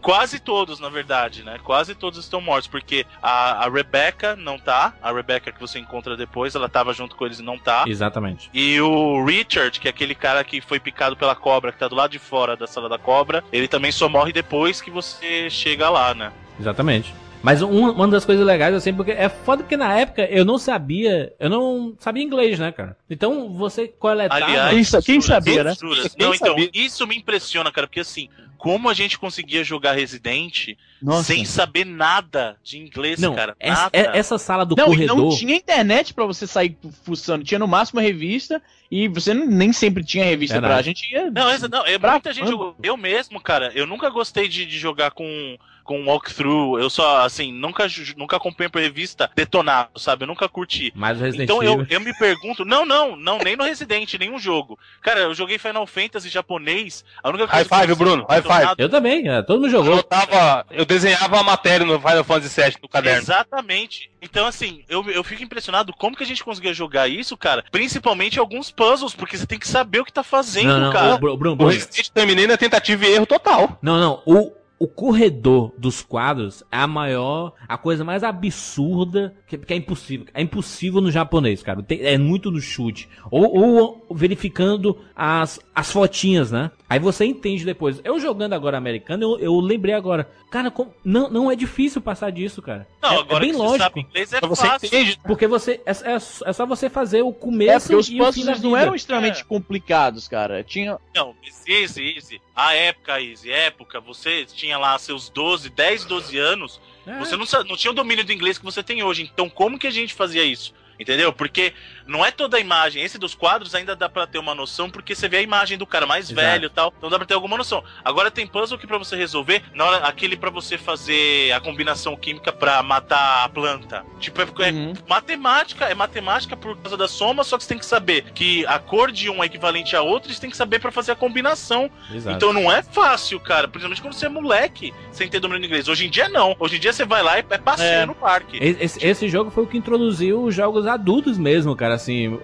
Quase 0.00 0.40
todos, 0.40 0.80
na 0.80 0.88
verdade, 0.88 1.42
né? 1.44 1.58
Quase 1.62 1.94
todos 1.94 2.18
estão 2.18 2.40
mortos, 2.40 2.66
porque 2.66 3.04
a, 3.22 3.66
a 3.66 3.68
Rebecca 3.68 4.34
não 4.34 4.58
tá. 4.58 4.94
A 5.02 5.12
Rebecca 5.12 5.52
que 5.52 5.60
você 5.60 5.78
encontra 5.78 6.16
depois, 6.16 6.54
ela 6.54 6.70
tava 6.70 6.94
junto 6.94 7.14
com 7.14 7.26
eles 7.26 7.38
e 7.38 7.42
não 7.42 7.58
tá. 7.58 7.84
Exatamente. 7.86 8.48
E 8.54 8.80
o 8.80 9.22
Richard, 9.24 9.78
que 9.78 9.86
é 9.88 9.90
aquele 9.90 10.14
cara 10.14 10.42
que 10.42 10.60
foi 10.62 10.80
picado 10.80 11.16
pela 11.16 11.34
cobra, 11.36 11.70
que 11.70 11.78
tá 11.78 11.86
do 11.86 11.94
lado 11.94 12.10
de 12.10 12.18
fora 12.18 12.56
da 12.56 12.66
sala 12.66 12.88
da 12.88 12.96
cobra, 12.98 13.44
ele 13.52 13.68
também 13.68 13.92
só 13.92 14.08
morre 14.08 14.32
depois 14.32 14.80
que 14.80 14.90
você 14.90 15.50
chega 15.50 15.90
lá, 15.90 16.14
né? 16.14 16.32
Exatamente. 16.58 17.14
Mas 17.42 17.62
um- 17.62 17.90
uma 17.90 18.06
das 18.08 18.24
coisas 18.24 18.44
legais, 18.44 18.74
assim, 18.74 18.92
porque 18.92 19.12
é 19.12 19.28
foda 19.28 19.62
porque 19.62 19.76
na 19.76 19.94
época 19.98 20.22
eu 20.30 20.44
não 20.44 20.58
sabia, 20.58 21.32
eu 21.40 21.48
não 21.48 21.94
sabia 21.98 22.22
inglês, 22.22 22.58
né, 22.58 22.70
cara? 22.70 22.96
Então 23.08 23.52
você 23.54 23.88
coletava. 23.88 24.44
Aliás, 24.44 24.74
Quem 24.74 24.84
sa- 24.84 25.02
quem 25.02 25.20
sabia, 25.20 25.64
né? 25.64 25.74
Quem 25.74 25.88
Não, 26.18 26.34
então, 26.34 26.48
sabia? 26.48 26.70
isso 26.74 27.06
me 27.06 27.16
impressiona, 27.16 27.72
cara, 27.72 27.86
porque 27.86 28.00
assim, 28.00 28.28
como 28.58 28.90
a 28.90 28.94
gente 28.94 29.18
conseguia 29.18 29.64
jogar 29.64 29.92
Resident 29.92 30.76
Nossa. 31.00 31.32
sem 31.32 31.46
saber 31.46 31.86
nada 31.86 32.56
de 32.62 32.76
inglês, 32.78 33.18
não, 33.18 33.34
cara? 33.34 33.56
essa, 33.58 33.82
nada. 33.84 33.90
é- 33.96 34.18
essa 34.18 34.36
sala 34.36 34.66
do 34.66 34.76
Não, 34.76 34.84
e 34.84 34.88
corredor. 34.88 35.16
não 35.16 35.28
tinha 35.30 35.56
internet 35.56 36.12
pra 36.12 36.26
você 36.26 36.46
sair 36.46 36.76
fuçando. 37.04 37.42
Tinha 37.42 37.58
no 37.58 37.66
máximo 37.66 38.00
a 38.00 38.02
revista 38.02 38.60
e 38.90 39.08
você 39.08 39.32
não- 39.32 39.46
nem 39.46 39.72
sempre 39.72 40.04
tinha 40.04 40.26
revista 40.26 40.56
Verdade. 40.60 40.72
pra 40.74 40.78
a 40.78 40.82
gente 40.82 41.10
ia. 41.10 41.30
Não, 41.30 41.48
essa, 41.48 41.68
não, 41.68 41.86
é 41.86 41.96
muita 41.96 42.34
gente 42.34 42.48
jogou. 42.50 42.76
Eu 42.82 42.98
mesmo, 42.98 43.40
cara, 43.40 43.72
eu 43.74 43.86
nunca 43.86 44.10
gostei 44.10 44.46
de, 44.46 44.66
de 44.66 44.78
jogar 44.78 45.12
com 45.12 45.56
com 45.90 46.04
walkthrough. 46.06 46.78
Eu 46.78 46.88
só, 46.88 47.22
assim, 47.24 47.52
nunca, 47.52 47.84
nunca 48.16 48.36
acompanho 48.36 48.70
por 48.70 48.80
revista 48.80 49.28
detonado, 49.34 49.98
sabe? 49.98 50.22
Eu 50.22 50.28
nunca 50.28 50.48
curti. 50.48 50.92
Mas 50.94 51.18
o 51.18 51.24
Resident 51.24 51.44
Então 51.50 51.60
eu, 51.64 51.72
Evil. 51.80 51.86
eu 51.90 52.00
me 52.00 52.16
pergunto, 52.16 52.64
não, 52.64 52.86
não, 52.86 53.16
não, 53.16 53.38
nem 53.38 53.56
no 53.56 53.64
Resident, 53.64 54.14
nenhum 54.14 54.38
jogo. 54.38 54.78
Cara, 55.02 55.20
eu 55.20 55.34
joguei 55.34 55.58
Final 55.58 55.84
Fantasy 55.88 56.28
japonês, 56.28 57.04
a 57.20 57.28
única 57.28 57.46
High 57.46 57.64
coisa 57.64 57.68
que 57.68 57.74
five, 57.80 57.90
eu 57.90 57.96
Bruno, 57.96 58.26
high 58.28 58.40
five. 58.42 58.52
detonado- 58.54 58.82
Eu 58.82 58.88
também, 58.88 59.28
é, 59.28 59.42
todo 59.42 59.56
mundo 59.60 59.66
Eu, 59.74 59.84
jogou. 59.84 60.02
tava, 60.04 60.64
eu 60.70 60.84
desenhava 60.84 61.40
a 61.40 61.42
matéria 61.42 61.84
no 61.84 61.98
Final 61.98 62.22
Fantasy 62.24 62.62
VII 62.62 62.76
no 62.82 62.88
caderno. 62.88 63.18
Exatamente. 63.18 64.10
Então, 64.22 64.46
assim, 64.46 64.84
eu, 64.88 65.04
eu 65.10 65.24
fico 65.24 65.42
impressionado 65.42 65.92
como 65.92 66.16
que 66.16 66.22
a 66.22 66.26
gente 66.26 66.44
conseguia 66.44 66.72
jogar 66.72 67.08
isso, 67.08 67.36
cara. 67.36 67.64
Principalmente 67.72 68.38
alguns 68.38 68.70
puzzles, 68.70 69.14
porque 69.14 69.36
você 69.36 69.46
tem 69.46 69.58
que 69.58 69.66
saber 69.66 70.00
o 70.00 70.04
que 70.04 70.12
tá 70.12 70.22
fazendo, 70.22 70.68
Não, 70.68 70.80
não, 70.80 70.92
cara. 70.92 71.14
o 71.14 71.18
Bruno, 71.18 71.36
Bruno, 71.36 71.64
O. 71.64 71.68
Resident 71.68 72.08
terminei 72.10 72.46
na 72.46 72.56
tentativa 72.56 73.04
e 73.06 73.12
erro 73.14 73.26
total. 73.26 73.76
Não, 73.82 73.98
não. 73.98 74.22
O, 74.26 74.52
o 74.82 74.88
corredor 74.88 75.72
dos 75.76 76.00
quadros 76.02 76.64
é 76.72 76.78
a 76.78 76.86
maior, 76.86 77.52
a 77.68 77.76
coisa 77.76 78.02
mais 78.02 78.24
absurda 78.24 79.34
que, 79.46 79.58
que 79.58 79.74
é 79.74 79.76
impossível. 79.76 80.26
É 80.32 80.40
impossível 80.40 81.02
no 81.02 81.10
japonês, 81.10 81.62
cara. 81.62 81.82
Tem- 81.82 82.00
é 82.02 82.16
muito 82.16 82.50
no 82.50 82.60
chute. 82.62 83.06
Ou, 83.30 83.54
ou 83.56 84.06
verificando 84.10 84.96
as, 85.14 85.60
as 85.74 85.92
fotinhas, 85.92 86.50
né? 86.50 86.70
Aí 86.88 86.98
você 86.98 87.26
entende 87.26 87.62
depois. 87.64 88.00
Eu 88.02 88.18
jogando 88.18 88.54
agora 88.54 88.78
americano, 88.78 89.22
eu, 89.22 89.38
eu 89.38 89.60
lembrei 89.60 89.94
agora. 89.94 90.26
Cara, 90.50 90.70
como- 90.70 90.94
não, 91.04 91.28
não 91.30 91.50
é 91.50 91.54
difícil 91.54 92.00
passar 92.00 92.30
disso, 92.32 92.62
cara. 92.62 92.86
Não, 93.02 93.10
é, 93.12 93.18
agora 93.20 93.44
é 93.44 93.46
bem 93.46 93.50
que 93.52 93.58
lógico. 93.58 93.76
você 93.78 93.84
sabe 93.84 94.00
inglês 94.00 94.32
é 94.32 94.40
Você 94.40 94.66
fácil. 94.66 94.86
entende? 94.86 95.20
Porque 95.24 95.46
você 95.46 95.80
é, 95.84 95.90
é, 95.92 96.14
é 96.14 96.52
só 96.52 96.64
você 96.64 96.88
fazer 96.88 97.20
o 97.22 97.28
É, 97.28 97.32
começo 97.32 97.96
os 97.98 98.08
e 98.08 98.20
o 98.20 98.32
fim 98.32 98.44
da 98.44 98.52
puzzles 98.52 98.62
não 98.62 98.74
eram 98.76 98.94
extremamente 98.94 99.44
complicados, 99.44 100.26
cara. 100.26 100.64
Tinha. 100.64 100.96
Não, 101.14 101.34
Easy, 101.68 102.14
Easy. 102.16 102.40
A 102.62 102.74
época, 102.74 103.20
Easy, 103.22 103.50
época, 103.50 104.00
você 104.00 104.44
tinha 104.44 104.76
lá 104.76 104.98
seus 104.98 105.30
12, 105.30 105.70
10, 105.70 106.04
12 106.04 106.36
anos, 106.36 106.80
É. 107.06 107.18
você 107.18 107.34
não, 107.34 107.46
não 107.66 107.76
tinha 107.76 107.90
o 107.90 107.94
domínio 107.94 108.22
do 108.22 108.32
inglês 108.32 108.58
que 108.58 108.64
você 108.64 108.82
tem 108.82 109.02
hoje. 109.02 109.22
Então, 109.32 109.48
como 109.48 109.78
que 109.78 109.86
a 109.86 109.90
gente 109.90 110.12
fazia 110.12 110.44
isso? 110.44 110.74
Entendeu? 110.98 111.32
Porque 111.32 111.72
não 112.10 112.24
é 112.24 112.30
toda 112.30 112.56
a 112.56 112.60
imagem. 112.60 113.02
Esse 113.02 113.16
dos 113.18 113.34
quadros 113.34 113.74
ainda 113.74 113.94
dá 113.96 114.08
pra 114.08 114.26
ter 114.26 114.38
uma 114.38 114.54
noção, 114.54 114.90
porque 114.90 115.14
você 115.14 115.28
vê 115.28 115.38
a 115.38 115.42
imagem 115.42 115.78
do 115.78 115.86
cara 115.86 116.06
mais 116.06 116.30
Exato. 116.30 116.40
velho 116.46 116.66
e 116.66 116.70
tal. 116.70 116.92
Então 116.98 117.08
dá 117.08 117.16
pra 117.16 117.26
ter 117.26 117.34
alguma 117.34 117.56
noção. 117.56 117.82
Agora 118.04 118.30
tem 118.30 118.46
puzzle 118.46 118.78
que 118.78 118.86
pra 118.86 118.98
você 118.98 119.16
resolver, 119.16 119.62
na 119.74 119.84
hora, 119.84 119.96
aquele 120.06 120.36
pra 120.36 120.50
você 120.50 120.76
fazer 120.76 121.52
a 121.52 121.60
combinação 121.60 122.16
química 122.16 122.52
pra 122.52 122.82
matar 122.82 123.44
a 123.44 123.48
planta. 123.48 124.04
Tipo, 124.18 124.42
é, 124.42 124.68
é 124.68 124.72
Uhum. 124.72 124.92
matemática, 125.08 125.84
é 125.86 125.94
matemática 125.94 126.56
por 126.56 126.76
causa 126.78 126.96
da 126.96 127.06
soma, 127.08 127.44
só 127.44 127.56
que 127.56 127.62
você 127.64 127.68
tem 127.70 127.78
que 127.78 127.86
saber 127.86 128.24
que 128.34 128.66
a 128.66 128.78
cor 128.78 129.12
de 129.12 129.30
um 129.30 129.42
é 129.42 129.46
equivalente 129.46 129.94
a 129.94 130.02
outro, 130.02 130.30
e 130.30 130.34
você 130.34 130.40
tem 130.40 130.50
que 130.50 130.56
saber 130.56 130.78
pra 130.80 130.90
fazer 130.90 131.12
a 131.12 131.16
combinação. 131.16 131.90
Exato. 132.12 132.36
Então 132.36 132.52
não 132.52 132.70
é 132.70 132.82
fácil, 132.82 133.38
cara. 133.40 133.68
Principalmente 133.68 134.02
quando 134.02 134.14
você 134.14 134.26
é 134.26 134.28
moleque, 134.28 134.92
sem 135.12 135.28
ter 135.28 135.38
domínio 135.40 135.60
do 135.62 135.66
inglês. 135.66 135.88
Hoje 135.88 136.06
em 136.06 136.10
dia 136.10 136.28
não. 136.28 136.56
Hoje 136.58 136.76
em 136.76 136.80
dia 136.80 136.92
você 136.92 137.04
vai 137.04 137.22
lá 137.22 137.38
e 137.38 137.44
é 137.50 137.58
passeio 137.58 137.88
É. 138.02 138.06
no 138.06 138.14
parque. 138.14 138.58
Esse, 138.60 139.04
esse 139.04 139.28
jogo 139.28 139.50
foi 139.50 139.64
o 139.64 139.66
que 139.66 139.76
introduziu 139.78 140.42
os 140.42 140.54
jogos 140.54 140.86
adultos 140.86 141.38
mesmo, 141.38 141.74
cara. 141.76 141.99
Assim, 142.00 142.38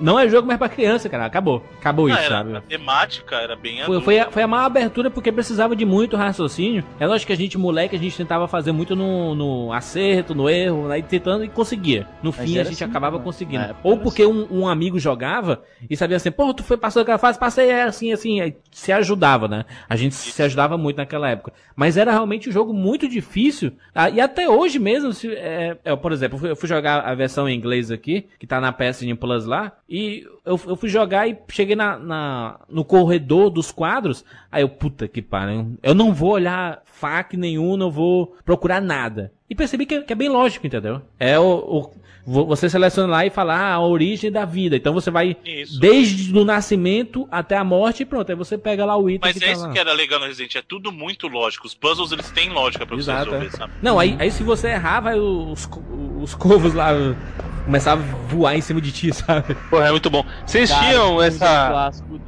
não 0.00 0.18
é 0.18 0.28
jogo 0.28 0.46
mais 0.46 0.58
pra 0.58 0.68
criança, 0.68 1.08
cara. 1.08 1.24
Acabou. 1.24 1.62
Acabou 1.78 2.06
Ah, 2.06 2.10
isso, 2.10 2.18
era, 2.20 2.28
sabe? 2.28 2.56
a 2.56 2.60
temática 2.60 3.36
era 3.36 3.54
bem 3.56 3.82
Foi, 3.84 4.00
foi, 4.00 4.18
a, 4.18 4.30
foi 4.30 4.42
a 4.42 4.48
maior 4.48 4.64
abertura 4.64 5.10
porque 5.10 5.30
precisava 5.30 5.76
de 5.76 5.84
muito 5.84 6.16
raciocínio. 6.16 6.84
É 6.98 7.06
lógico 7.06 7.28
que 7.28 7.32
a 7.32 7.36
gente, 7.36 7.56
moleque, 7.56 7.94
a 7.94 7.98
gente 7.98 8.16
tentava 8.16 8.48
fazer 8.48 8.72
muito 8.72 8.96
no, 8.96 9.34
no 9.34 9.72
acerto, 9.72 10.34
no 10.34 10.48
erro, 10.48 10.90
aí 10.90 11.02
tentando 11.02 11.44
e 11.44 11.48
conseguia. 11.48 12.06
No 12.22 12.34
Mas 12.36 12.48
fim 12.48 12.58
a 12.58 12.64
gente 12.64 12.74
assim, 12.74 12.84
acabava 12.84 13.18
né? 13.18 13.24
conseguindo. 13.24 13.76
Ou 13.82 13.96
porque 13.98 14.26
um, 14.26 14.46
um 14.50 14.68
amigo 14.68 14.98
jogava 14.98 15.62
e 15.88 15.96
sabia 15.96 16.16
assim, 16.16 16.30
pô, 16.30 16.52
tu 16.52 16.64
foi 16.64 16.76
passando 16.76 17.02
aquela 17.02 17.18
fase, 17.18 17.38
passei 17.38 17.70
é 17.70 17.84
assim, 17.84 18.12
assim, 18.12 18.40
aí 18.40 18.56
se 18.70 18.90
ajudava, 18.92 19.46
né? 19.46 19.64
A 19.88 19.96
gente 19.96 20.14
se 20.14 20.42
ajudava 20.42 20.76
muito 20.76 20.96
naquela 20.96 21.28
época. 21.30 21.52
Mas 21.76 21.96
era 21.96 22.10
realmente 22.10 22.48
um 22.48 22.52
jogo 22.52 22.72
muito 22.74 23.08
difícil. 23.08 23.72
ah, 23.94 24.10
e 24.10 24.20
até 24.20 24.48
hoje 24.48 24.78
mesmo, 24.78 25.12
se, 25.12 25.32
é, 25.32 25.76
é, 25.84 25.96
por 25.96 26.12
exemplo, 26.12 26.36
eu 26.36 26.40
fui, 26.40 26.50
eu 26.50 26.56
fui 26.56 26.68
jogar 26.68 27.00
a 27.00 27.14
versão 27.14 27.48
em 27.48 27.56
inglês 27.56 27.90
aqui, 27.90 28.26
que 28.38 28.46
tá 28.46 28.60
na 28.60 28.71
PSN 28.72 29.14
Plus 29.16 29.46
lá, 29.46 29.72
e 29.88 30.24
eu, 30.44 30.60
eu 30.66 30.76
fui 30.76 30.88
jogar 30.88 31.28
e 31.28 31.36
cheguei 31.48 31.76
na, 31.76 31.98
na- 31.98 32.60
no 32.68 32.84
corredor 32.84 33.50
dos 33.50 33.70
quadros, 33.72 34.24
aí 34.50 34.62
eu, 34.62 34.68
puta 34.68 35.06
que 35.08 35.20
pariu, 35.22 35.74
eu 35.82 35.94
não 35.94 36.12
vou 36.12 36.30
olhar 36.32 36.82
FAQ 36.84 37.36
nenhum, 37.36 37.76
não 37.76 37.90
vou 37.90 38.34
procurar 38.44 38.80
nada. 38.80 39.32
E 39.50 39.54
percebi 39.54 39.84
que, 39.86 40.00
que 40.02 40.12
é 40.12 40.16
bem 40.16 40.28
lógico, 40.28 40.66
entendeu? 40.66 41.02
É 41.18 41.38
o, 41.38 41.44
o- 41.44 41.90
você 42.24 42.68
seleciona 42.70 43.10
lá 43.10 43.26
e 43.26 43.30
fala 43.30 43.54
ah, 43.54 43.74
a 43.74 43.80
origem 43.80 44.30
da 44.30 44.44
vida. 44.44 44.76
Então 44.76 44.92
você 44.92 45.10
vai 45.10 45.36
Isso. 45.44 45.80
desde 45.80 46.36
o 46.36 46.44
nascimento 46.44 47.26
até 47.30 47.56
a 47.56 47.64
morte 47.64 48.02
e 48.02 48.06
pronto. 48.06 48.30
Aí 48.30 48.36
você 48.36 48.56
pega 48.56 48.84
lá 48.84 48.96
o 48.96 49.10
item 49.10 49.20
Mas 49.22 49.38
que 49.38 49.44
é 49.44 49.46
tá 49.48 49.52
isso 49.52 49.62
lá. 49.66 49.72
que 49.72 49.78
era 49.78 49.92
legal 49.92 50.20
no 50.20 50.26
Resident, 50.26 50.54
é 50.56 50.62
tudo 50.62 50.92
muito 50.92 51.26
lógico. 51.26 51.66
Os 51.66 51.74
puzzles 51.74 52.12
eles 52.12 52.30
têm 52.30 52.50
lógica 52.50 52.86
pra 52.86 52.96
você 52.96 53.10
Exato, 53.10 53.24
resolver, 53.30 53.46
é. 53.46 53.50
sabe? 53.50 53.72
Não, 53.82 53.98
aí, 53.98 54.16
aí 54.18 54.30
se 54.30 54.42
você 54.42 54.68
errar, 54.68 55.00
vai 55.00 55.18
os, 55.18 55.68
os 56.20 56.34
corvos 56.34 56.74
lá 56.74 56.90
começar 57.64 57.92
a 57.92 57.96
voar 57.96 58.56
em 58.56 58.60
cima 58.60 58.80
de 58.80 58.92
ti, 58.92 59.12
sabe? 59.14 59.54
Porra, 59.68 59.88
é 59.88 59.90
muito 59.90 60.10
bom. 60.10 60.24
Vocês 60.46 60.70
Cara, 60.70 60.86
tinham 60.86 61.22
essa. 61.22 61.68
clássico. 61.70 62.20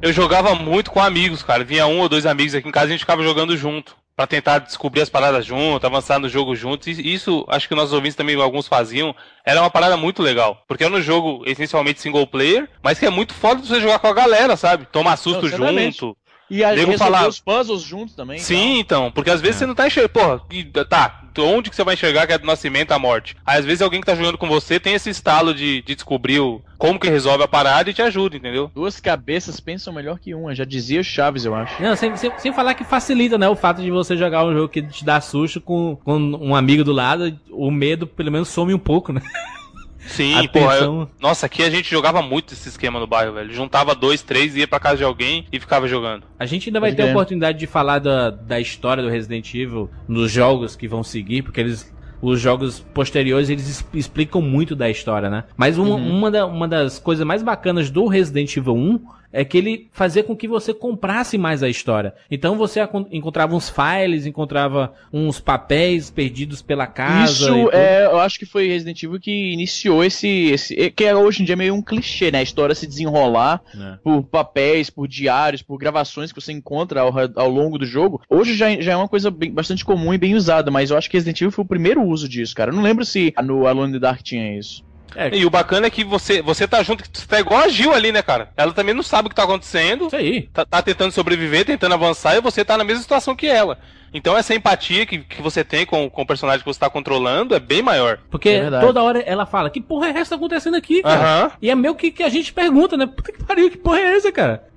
Eu 0.00 0.12
jogava 0.12 0.54
muito 0.54 0.90
com 0.90 1.00
amigos, 1.00 1.42
cara. 1.42 1.64
Vinha 1.64 1.86
um 1.86 2.00
ou 2.00 2.08
dois 2.08 2.26
amigos 2.26 2.54
aqui 2.54 2.68
em 2.68 2.72
casa 2.72 2.86
e 2.86 2.88
a 2.88 2.92
gente 2.92 3.00
ficava 3.00 3.22
jogando 3.22 3.56
junto. 3.56 3.96
Pra 4.16 4.28
tentar 4.28 4.60
descobrir 4.60 5.00
as 5.00 5.08
paradas 5.08 5.44
junto, 5.44 5.84
avançar 5.84 6.20
no 6.20 6.28
jogo 6.28 6.54
junto. 6.54 6.88
E 6.88 7.12
isso, 7.12 7.44
acho 7.48 7.68
que 7.68 7.74
nossos 7.74 7.92
ouvintes 7.92 8.14
também, 8.14 8.36
alguns 8.36 8.68
faziam. 8.68 9.14
Era 9.44 9.60
uma 9.60 9.70
parada 9.70 9.96
muito 9.96 10.22
legal. 10.22 10.62
Porque 10.68 10.84
é 10.84 10.88
um 10.88 11.02
jogo 11.02 11.42
essencialmente 11.46 12.00
single 12.00 12.26
player, 12.26 12.68
mas 12.80 12.98
que 12.98 13.06
é 13.06 13.10
muito 13.10 13.34
foda 13.34 13.60
de 13.60 13.66
você 13.66 13.80
jogar 13.80 13.98
com 13.98 14.06
a 14.06 14.14
galera, 14.14 14.56
sabe? 14.56 14.86
Tomar 14.86 15.16
susto 15.16 15.42
Não, 15.42 15.48
junto. 15.48 16.16
E 16.50 16.62
a 16.62 16.70
resolver 16.70 16.98
falar- 16.98 17.26
os 17.26 17.40
puzzles 17.40 17.82
juntos 17.82 18.14
também. 18.14 18.38
Sim, 18.38 18.78
então. 18.78 19.10
Porque 19.10 19.30
às 19.30 19.40
vezes 19.40 19.56
É. 19.56 19.58
você 19.60 19.66
não 19.66 19.74
tá 19.74 19.86
enxergando. 19.86 20.12
Porra, 20.12 20.40
e- 20.50 20.64
tá. 20.64 21.20
Onde 21.38 21.68
que 21.68 21.74
você 21.74 21.82
vai 21.82 21.94
enxergar 21.94 22.26
que 22.28 22.32
é 22.32 22.38
do 22.38 22.46
nascimento 22.46 22.92
a 22.92 22.98
morte? 22.98 23.34
Aí 23.44 23.58
às 23.58 23.64
vezes 23.64 23.82
alguém 23.82 24.00
que 24.00 24.06
tá 24.06 24.14
jogando 24.14 24.38
com 24.38 24.46
você 24.46 24.78
tem 24.78 24.94
esse 24.94 25.10
estalo 25.10 25.52
de, 25.52 25.82
de 25.82 25.94
descobrir 25.96 26.38
o, 26.38 26.62
como 26.78 27.00
que 27.00 27.08
resolve 27.10 27.42
a 27.42 27.48
parada 27.48 27.90
e 27.90 27.94
te 27.94 28.02
ajuda, 28.02 28.36
entendeu? 28.36 28.70
Duas 28.72 29.00
cabeças 29.00 29.58
pensam 29.58 29.92
melhor 29.92 30.18
que 30.20 30.32
uma. 30.32 30.54
Já 30.54 30.64
dizia 30.64 31.00
o 31.00 31.04
Chaves, 31.04 31.44
eu 31.44 31.54
acho. 31.54 31.82
Não, 31.82 31.96
sem, 31.96 32.14
sem, 32.16 32.30
sem 32.38 32.52
falar 32.52 32.74
que 32.74 32.84
facilita, 32.84 33.36
né? 33.36 33.48
O 33.48 33.56
fato 33.56 33.82
de 33.82 33.90
você 33.90 34.16
jogar 34.16 34.44
um 34.44 34.52
jogo 34.52 34.68
que 34.68 34.82
te 34.82 35.04
dá 35.04 35.20
susto 35.20 35.60
com, 35.60 35.96
com 36.04 36.16
um 36.16 36.54
amigo 36.54 36.84
do 36.84 36.92
lado, 36.92 37.36
o 37.50 37.68
medo 37.70 38.06
pelo 38.06 38.30
menos 38.30 38.48
some 38.48 38.72
um 38.72 38.78
pouco, 38.78 39.12
né? 39.12 39.20
Sim, 40.06 40.34
Atenção. 40.34 40.50
porra. 40.62 40.76
eu- 40.76 41.08
Nossa, 41.20 41.46
aqui 41.46 41.62
a 41.62 41.70
gente 41.70 41.90
jogava 41.90 42.20
muito 42.22 42.52
esse 42.54 42.68
esquema 42.68 43.00
no 43.00 43.06
bairro, 43.06 43.32
velho. 43.34 43.52
Juntava 43.52 43.94
dois, 43.94 44.22
três, 44.22 44.54
ia 44.56 44.68
pra 44.68 44.78
casa 44.80 44.98
de 44.98 45.04
alguém 45.04 45.46
e 45.52 45.58
ficava 45.58 45.88
jogando. 45.88 46.24
A 46.38 46.46
gente 46.46 46.68
ainda 46.68 46.80
vai 46.80 46.90
Pode 46.90 47.02
ter 47.02 47.08
a 47.08 47.12
oportunidade 47.12 47.58
de 47.58 47.66
falar 47.66 47.98
da, 47.98 48.30
da 48.30 48.60
história 48.60 49.02
do 49.02 49.08
Resident 49.08 49.52
Evil 49.54 49.90
nos 50.06 50.30
jogos 50.30 50.76
que 50.76 50.86
vão 50.88 51.02
seguir, 51.02 51.42
porque 51.42 51.60
eles. 51.60 51.92
Os 52.22 52.40
jogos 52.40 52.80
posteriores 52.94 53.50
eles 53.50 53.68
es- 53.68 53.84
explicam 53.92 54.40
muito 54.40 54.74
da 54.74 54.88
história, 54.88 55.28
né? 55.28 55.44
Mas 55.58 55.76
uma, 55.76 55.96
Uhum. 55.96 56.10
uma, 56.18 56.30
da- 56.30 56.46
uma 56.46 56.66
das 56.66 56.98
coisas 56.98 57.26
mais 57.26 57.42
bacanas 57.42 57.90
do 57.90 58.06
Resident 58.06 58.56
Evil 58.56 58.74
1 58.74 59.00
é 59.36 59.44
que 59.44 59.58
ele 59.58 59.88
fazia 59.92 60.22
com 60.22 60.36
que 60.36 60.46
você 60.46 60.72
comprasse 60.72 61.36
mais 61.36 61.62
a 61.62 61.68
história. 61.68 62.14
Então 62.30 62.56
você 62.56 62.80
encontrava 63.10 63.54
uns 63.56 63.68
files, 63.68 64.26
encontrava 64.26 64.94
uns 65.12 65.40
papéis 65.40 66.08
perdidos 66.10 66.62
pela 66.62 66.86
casa. 66.86 67.32
Isso 67.32 67.70
é, 67.72 68.06
eu 68.06 68.20
acho 68.20 68.38
que 68.38 68.46
foi 68.46 68.68
Resident 68.68 69.02
Evil 69.02 69.18
que 69.20 69.52
iniciou 69.52 70.04
esse, 70.04 70.28
esse 70.52 70.80
é- 70.80 70.88
que 70.88 71.04
é 71.04 71.14
hoje 71.16 71.42
em 71.42 71.44
dia 71.44 71.56
meio 71.56 71.74
um 71.74 71.82
clichê, 71.82 72.30
né? 72.30 72.38
A 72.38 72.42
história 72.42 72.74
se 72.74 72.86
desenrolar 72.86 73.60
É. 73.74 73.96
por 74.04 74.22
papéis, 74.22 74.88
por 74.88 75.08
diários, 75.08 75.62
por 75.62 75.76
gravações 75.78 76.30
que 76.32 76.40
você 76.40 76.52
encontra 76.52 77.00
ao, 77.00 77.12
ao 77.34 77.50
longo 77.50 77.76
do 77.76 77.84
jogo. 77.84 78.22
Hoje 78.30 78.54
já, 78.54 78.70
já 78.80 78.92
é 78.92 78.96
uma 78.96 79.08
coisa 79.08 79.30
bem- 79.30 79.52
bastante 79.52 79.84
comum 79.84 80.14
e 80.14 80.18
bem 80.18 80.34
usada, 80.36 80.70
mas 80.70 80.90
eu 80.90 80.96
acho 80.96 81.10
que 81.10 81.16
Resident 81.16 81.40
Evil 81.40 81.50
foi 81.50 81.64
o 81.64 81.68
primeiro 81.68 82.02
uso 82.04 82.28
disso, 82.28 82.54
cara. 82.54 82.70
Eu 82.70 82.76
não 82.76 82.82
lembro 82.84 83.04
se 83.04 83.34
no 83.42 83.66
Alone 83.66 83.90
in 83.90 83.92
the 83.94 83.98
Dark 83.98 84.22
tinha 84.22 84.56
isso. 84.56 84.84
E 85.32 85.44
o 85.44 85.50
bacana 85.50 85.86
é 85.86 85.90
que 85.90 86.04
você, 86.04 86.42
você 86.42 86.66
tá 86.66 86.82
junto, 86.82 87.04
você 87.12 87.26
tá 87.26 87.40
igual 87.40 87.60
a 87.60 87.68
Gil 87.68 87.92
ali, 87.92 88.12
né, 88.12 88.22
cara? 88.22 88.50
Ela 88.56 88.72
também 88.72 88.94
não 88.94 89.02
sabe 89.02 89.26
o 89.26 89.28
que 89.28 89.36
tá 89.36 89.44
acontecendo, 89.44 90.06
Isso 90.06 90.16
aí. 90.16 90.42
tá, 90.52 90.64
tá 90.64 90.82
tentando 90.82 91.12
sobreviver, 91.12 91.64
tentando 91.64 91.94
avançar, 91.94 92.36
e 92.36 92.40
você 92.40 92.64
tá 92.64 92.76
na 92.76 92.84
mesma 92.84 93.02
situação 93.02 93.34
que 93.36 93.46
ela. 93.46 93.78
Então 94.16 94.38
essa 94.38 94.54
empatia 94.54 95.04
que, 95.04 95.18
que 95.18 95.42
você 95.42 95.64
tem 95.64 95.84
com, 95.84 96.08
com 96.08 96.22
o 96.22 96.26
personagem 96.26 96.60
que 96.60 96.66
você 96.66 96.78
tá 96.78 96.88
controlando 96.88 97.52
é 97.52 97.58
bem 97.58 97.82
maior. 97.82 98.20
Porque 98.30 98.48
É 98.48 98.70
toda 98.78 99.02
hora 99.02 99.18
ela 99.20 99.44
fala, 99.44 99.68
que 99.68 99.80
porra 99.80 100.06
é 100.06 100.18
essa 100.20 100.36
acontecendo 100.36 100.76
aqui, 100.76 101.02
cara? 101.02 101.20
Aham. 101.20 101.50
E 101.60 101.68
é 101.68 101.74
meio 101.74 101.96
que, 101.96 102.12
que 102.12 102.22
a 102.22 102.28
gente 102.28 102.52
pergunta, 102.52 102.96
né? 102.96 103.06
Puta 103.06 103.32
que 103.32 103.42
pariu, 103.42 103.68
que 103.68 103.76
porra 103.76 103.98
é 103.98 104.16
essa, 104.16 104.30
cara? 104.30 104.68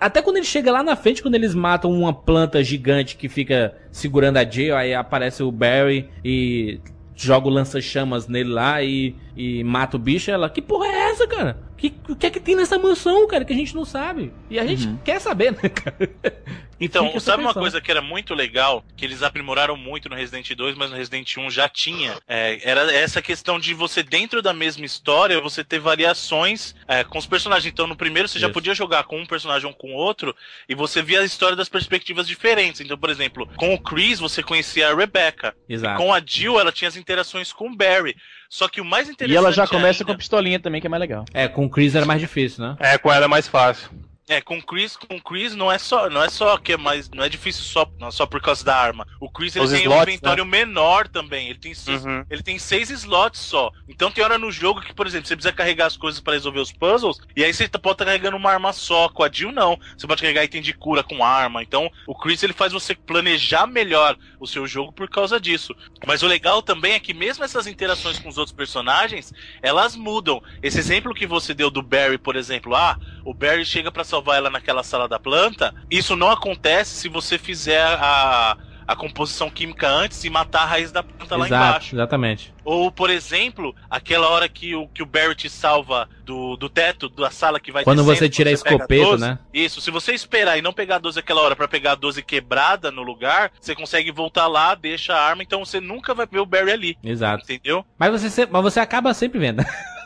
Até 0.00 0.22
quando 0.22 0.36
ele 0.38 0.46
chega 0.46 0.72
lá 0.72 0.82
na 0.82 0.96
frente, 0.96 1.20
quando 1.20 1.34
eles 1.34 1.54
matam 1.54 1.90
uma 1.92 2.14
planta 2.14 2.64
gigante 2.64 3.14
que 3.14 3.28
fica 3.28 3.74
segurando 3.92 4.38
a 4.38 4.44
Jill, 4.44 4.74
aí 4.74 4.94
aparece 4.94 5.42
o 5.42 5.52
Barry 5.52 6.08
e 6.24 6.80
joga 7.14 7.46
o 7.46 7.50
lança-chamas 7.50 8.26
nele 8.26 8.48
lá 8.48 8.82
e, 8.82 9.14
e 9.38 9.62
mata 9.62 9.96
o 9.96 10.00
bicho. 10.00 10.32
Ela, 10.32 10.50
que 10.50 10.60
porra 10.60 10.88
é 10.88 11.10
essa, 11.10 11.26
cara? 11.28 11.56
Que, 11.76 11.94
o 12.08 12.16
que 12.16 12.26
é 12.26 12.30
que 12.30 12.40
tem 12.40 12.56
nessa 12.56 12.76
mansão, 12.76 13.26
cara, 13.28 13.44
que 13.44 13.52
a 13.52 13.56
gente 13.56 13.74
não 13.74 13.84
sabe? 13.84 14.32
E 14.50 14.58
a 14.58 14.66
gente 14.66 14.88
quer 15.04 15.20
saber, 15.20 15.52
né, 15.52 15.68
cara? 15.68 15.96
Então, 16.80 17.08
fica 17.08 17.20
sabe 17.20 17.42
uma 17.42 17.52
coisa 17.52 17.80
que 17.80 17.90
era 17.90 18.00
muito 18.00 18.34
legal, 18.34 18.84
que 18.96 19.04
eles 19.04 19.22
aprimoraram 19.22 19.76
muito 19.76 20.08
no 20.08 20.14
Resident 20.14 20.54
2, 20.54 20.76
mas 20.76 20.90
no 20.90 20.96
Resident 20.96 21.36
1 21.36 21.50
já 21.50 21.68
tinha? 21.68 22.16
É, 22.28 22.60
era 22.62 22.92
essa 22.94 23.20
questão 23.20 23.58
de 23.58 23.74
você, 23.74 24.00
dentro 24.00 24.40
da 24.40 24.52
mesma 24.52 24.86
história, 24.86 25.40
você 25.40 25.64
ter 25.64 25.80
variações 25.80 26.76
é, 26.86 27.02
com 27.02 27.18
os 27.18 27.26
personagens. 27.26 27.72
Então, 27.72 27.88
no 27.88 27.96
primeiro 27.96 28.28
você 28.28 28.38
já 28.38 28.46
Isso. 28.46 28.54
podia 28.54 28.74
jogar 28.74 29.02
com 29.04 29.18
um 29.18 29.26
personagem 29.26 29.66
ou 29.66 29.74
com 29.74 29.92
outro, 29.92 30.34
e 30.68 30.74
você 30.76 31.02
via 31.02 31.20
a 31.20 31.24
história 31.24 31.56
das 31.56 31.68
perspectivas 31.68 32.28
diferentes. 32.28 32.80
Então, 32.80 32.96
por 32.96 33.10
exemplo, 33.10 33.48
com 33.56 33.74
o 33.74 33.80
Chris 33.80 34.20
você 34.20 34.40
conhecia 34.40 34.88
a 34.88 34.94
Rebecca. 34.94 35.56
Exato. 35.68 36.00
Com 36.00 36.14
a 36.14 36.22
Jill, 36.24 36.60
ela 36.60 36.70
tinha 36.70 36.88
as 36.88 36.96
interações 36.96 37.52
com 37.52 37.70
o 37.70 37.76
Barry. 37.76 38.14
Só 38.48 38.66
que 38.68 38.80
o 38.80 38.84
mais 38.84 39.08
interessante 39.08 39.34
E 39.34 39.36
ela 39.36 39.52
já 39.52 39.66
começa 39.66 40.04
com 40.04 40.10
a 40.10 40.12
ainda- 40.14 40.18
pistolinha 40.18 40.58
também, 40.58 40.80
que 40.80 40.86
é 40.86 40.90
mais 40.90 41.00
legal. 41.00 41.24
É, 41.34 41.46
com 41.48 41.66
o 41.66 41.70
Chris 41.70 41.94
era 41.94 42.06
mais 42.06 42.20
difícil, 42.20 42.64
né? 42.64 42.76
É, 42.80 42.96
com 42.96 43.12
ela 43.12 43.26
é 43.26 43.28
mais 43.28 43.46
fácil. 43.46 43.90
É, 44.28 44.42
com 44.42 44.58
o 44.58 44.62
Chris, 44.62 44.94
com 44.94 45.16
o 45.16 45.22
Chris 45.22 45.54
não 45.54 45.72
é 45.72 45.78
só, 45.78 46.10
não 46.10 46.22
é 46.22 46.28
só 46.28 46.58
que 46.58 46.74
é 46.74 46.76
mais, 46.76 47.08
não 47.10 47.24
é 47.24 47.28
difícil 47.30 47.62
só, 47.64 47.90
não 47.98 48.10
só 48.10 48.26
por 48.26 48.42
causa 48.42 48.62
da 48.62 48.76
arma. 48.76 49.06
O 49.18 49.30
Chris 49.30 49.56
ele 49.56 49.64
Os 49.64 49.70
tem 49.70 49.80
um 49.80 49.82
slots, 49.84 50.02
inventório 50.14 50.44
menor 50.44 51.08
também. 51.08 51.48
Ele 51.48 51.58
tem 51.58 51.72
seis, 51.72 52.04
Uhum. 52.04 52.22
ele 52.28 52.42
tem 52.42 52.58
seis 52.58 52.90
slots 52.90 53.40
só. 53.40 53.72
Então 53.88 54.10
tem 54.10 54.22
hora 54.22 54.36
no 54.36 54.52
jogo 54.52 54.82
que, 54.82 54.92
por 54.92 55.06
exemplo, 55.06 55.26
você 55.26 55.34
precisa 55.34 55.54
carregar 55.54 55.86
as 55.86 55.96
coisas 55.96 56.20
pra 56.20 56.34
resolver 56.34 56.60
os 56.60 56.70
puzzles 56.70 57.18
e 57.34 57.42
aí 57.42 57.54
você 57.54 57.66
tá- 57.66 57.78
pode 57.78 57.94
estar 57.94 58.04
carregando 58.04 58.36
uma 58.36 58.50
arma 58.50 58.70
só. 58.74 59.08
Com 59.08 59.22
a 59.24 59.30
Jill 59.32 59.50
não. 59.50 59.80
Você 59.96 60.06
pode 60.06 60.20
carregar 60.20 60.44
item 60.44 60.60
de 60.60 60.74
cura 60.74 61.02
com 61.02 61.24
arma. 61.24 61.62
Então 61.62 61.90
o 62.06 62.14
Chris 62.14 62.42
ele 62.42 62.52
faz 62.52 62.70
você 62.72 62.94
planejar 62.94 63.66
melhor 63.66 64.14
o 64.38 64.46
seu 64.46 64.66
jogo 64.66 64.92
por 64.92 65.08
causa 65.08 65.40
disso. 65.40 65.74
Mas 66.06 66.22
o 66.22 66.26
legal 66.26 66.60
também 66.60 66.92
é 66.92 67.00
que 67.00 67.14
mesmo 67.14 67.44
essas 67.44 67.66
interações 67.66 68.18
com 68.18 68.28
os 68.28 68.36
outros 68.36 68.54
personagens, 68.54 69.32
elas 69.62 69.96
mudam. 69.96 70.42
Esse 70.62 70.78
exemplo 70.78 71.14
que 71.14 71.26
você 71.26 71.54
deu 71.54 71.70
do 71.70 71.82
Barry, 71.82 72.18
por 72.18 72.36
exemplo, 72.36 72.74
ah, 72.74 72.98
o 73.24 73.32
Barry 73.32 73.64
chega 73.64 73.90
pra 73.90 74.04
salvar 74.04 74.17
ela 74.34 74.50
naquela 74.50 74.82
sala 74.82 75.08
da 75.08 75.18
planta. 75.18 75.74
Isso 75.90 76.16
não 76.16 76.30
acontece 76.30 76.94
se 76.96 77.08
você 77.08 77.38
fizer 77.38 77.82
a, 77.82 78.56
a 78.86 78.96
composição 78.96 79.50
química 79.50 79.86
antes 79.88 80.24
e 80.24 80.30
matar 80.30 80.62
a 80.62 80.66
raiz 80.66 80.90
da 80.90 81.02
planta 81.02 81.36
lá 81.36 81.46
Exato, 81.46 81.68
embaixo. 81.68 81.94
exatamente. 81.94 82.54
Ou, 82.64 82.90
por 82.90 83.10
exemplo, 83.10 83.74
aquela 83.90 84.28
hora 84.28 84.48
que 84.48 84.74
o, 84.74 84.88
que 84.88 85.02
o 85.02 85.06
Barry 85.06 85.34
te 85.34 85.48
salva 85.48 86.08
do, 86.24 86.56
do 86.56 86.68
teto 86.68 87.08
da 87.08 87.30
sala 87.30 87.60
que 87.60 87.70
vai 87.72 87.84
Quando 87.84 87.98
descendo, 87.98 88.16
você 88.18 88.28
tira 88.28 88.50
a 88.50 88.56
pega 88.56 88.68
escopeta, 88.74 89.04
12. 89.04 89.20
né? 89.24 89.38
Isso, 89.52 89.80
se 89.80 89.90
você 89.90 90.12
esperar 90.12 90.58
e 90.58 90.62
não 90.62 90.72
pegar 90.72 90.96
a 90.96 90.98
12 90.98 91.18
aquela 91.18 91.40
hora 91.42 91.54
pra 91.56 91.68
pegar 91.68 91.92
a 91.92 91.96
12 91.96 92.22
quebrada 92.22 92.90
no 92.90 93.02
lugar, 93.02 93.50
você 93.60 93.74
consegue 93.74 94.10
voltar 94.10 94.46
lá, 94.46 94.74
deixa 94.74 95.14
a 95.14 95.20
arma, 95.22 95.42
então 95.42 95.64
você 95.64 95.80
nunca 95.80 96.14
vai 96.14 96.26
ver 96.26 96.40
o 96.40 96.46
Barry 96.46 96.70
ali. 96.72 96.98
Exato. 97.04 97.44
Entendeu? 97.44 97.84
Mas 97.98 98.22
você, 98.22 98.46
mas 98.46 98.62
você 98.62 98.80
acaba 98.80 99.12
sempre 99.12 99.38
vendo. 99.38 99.62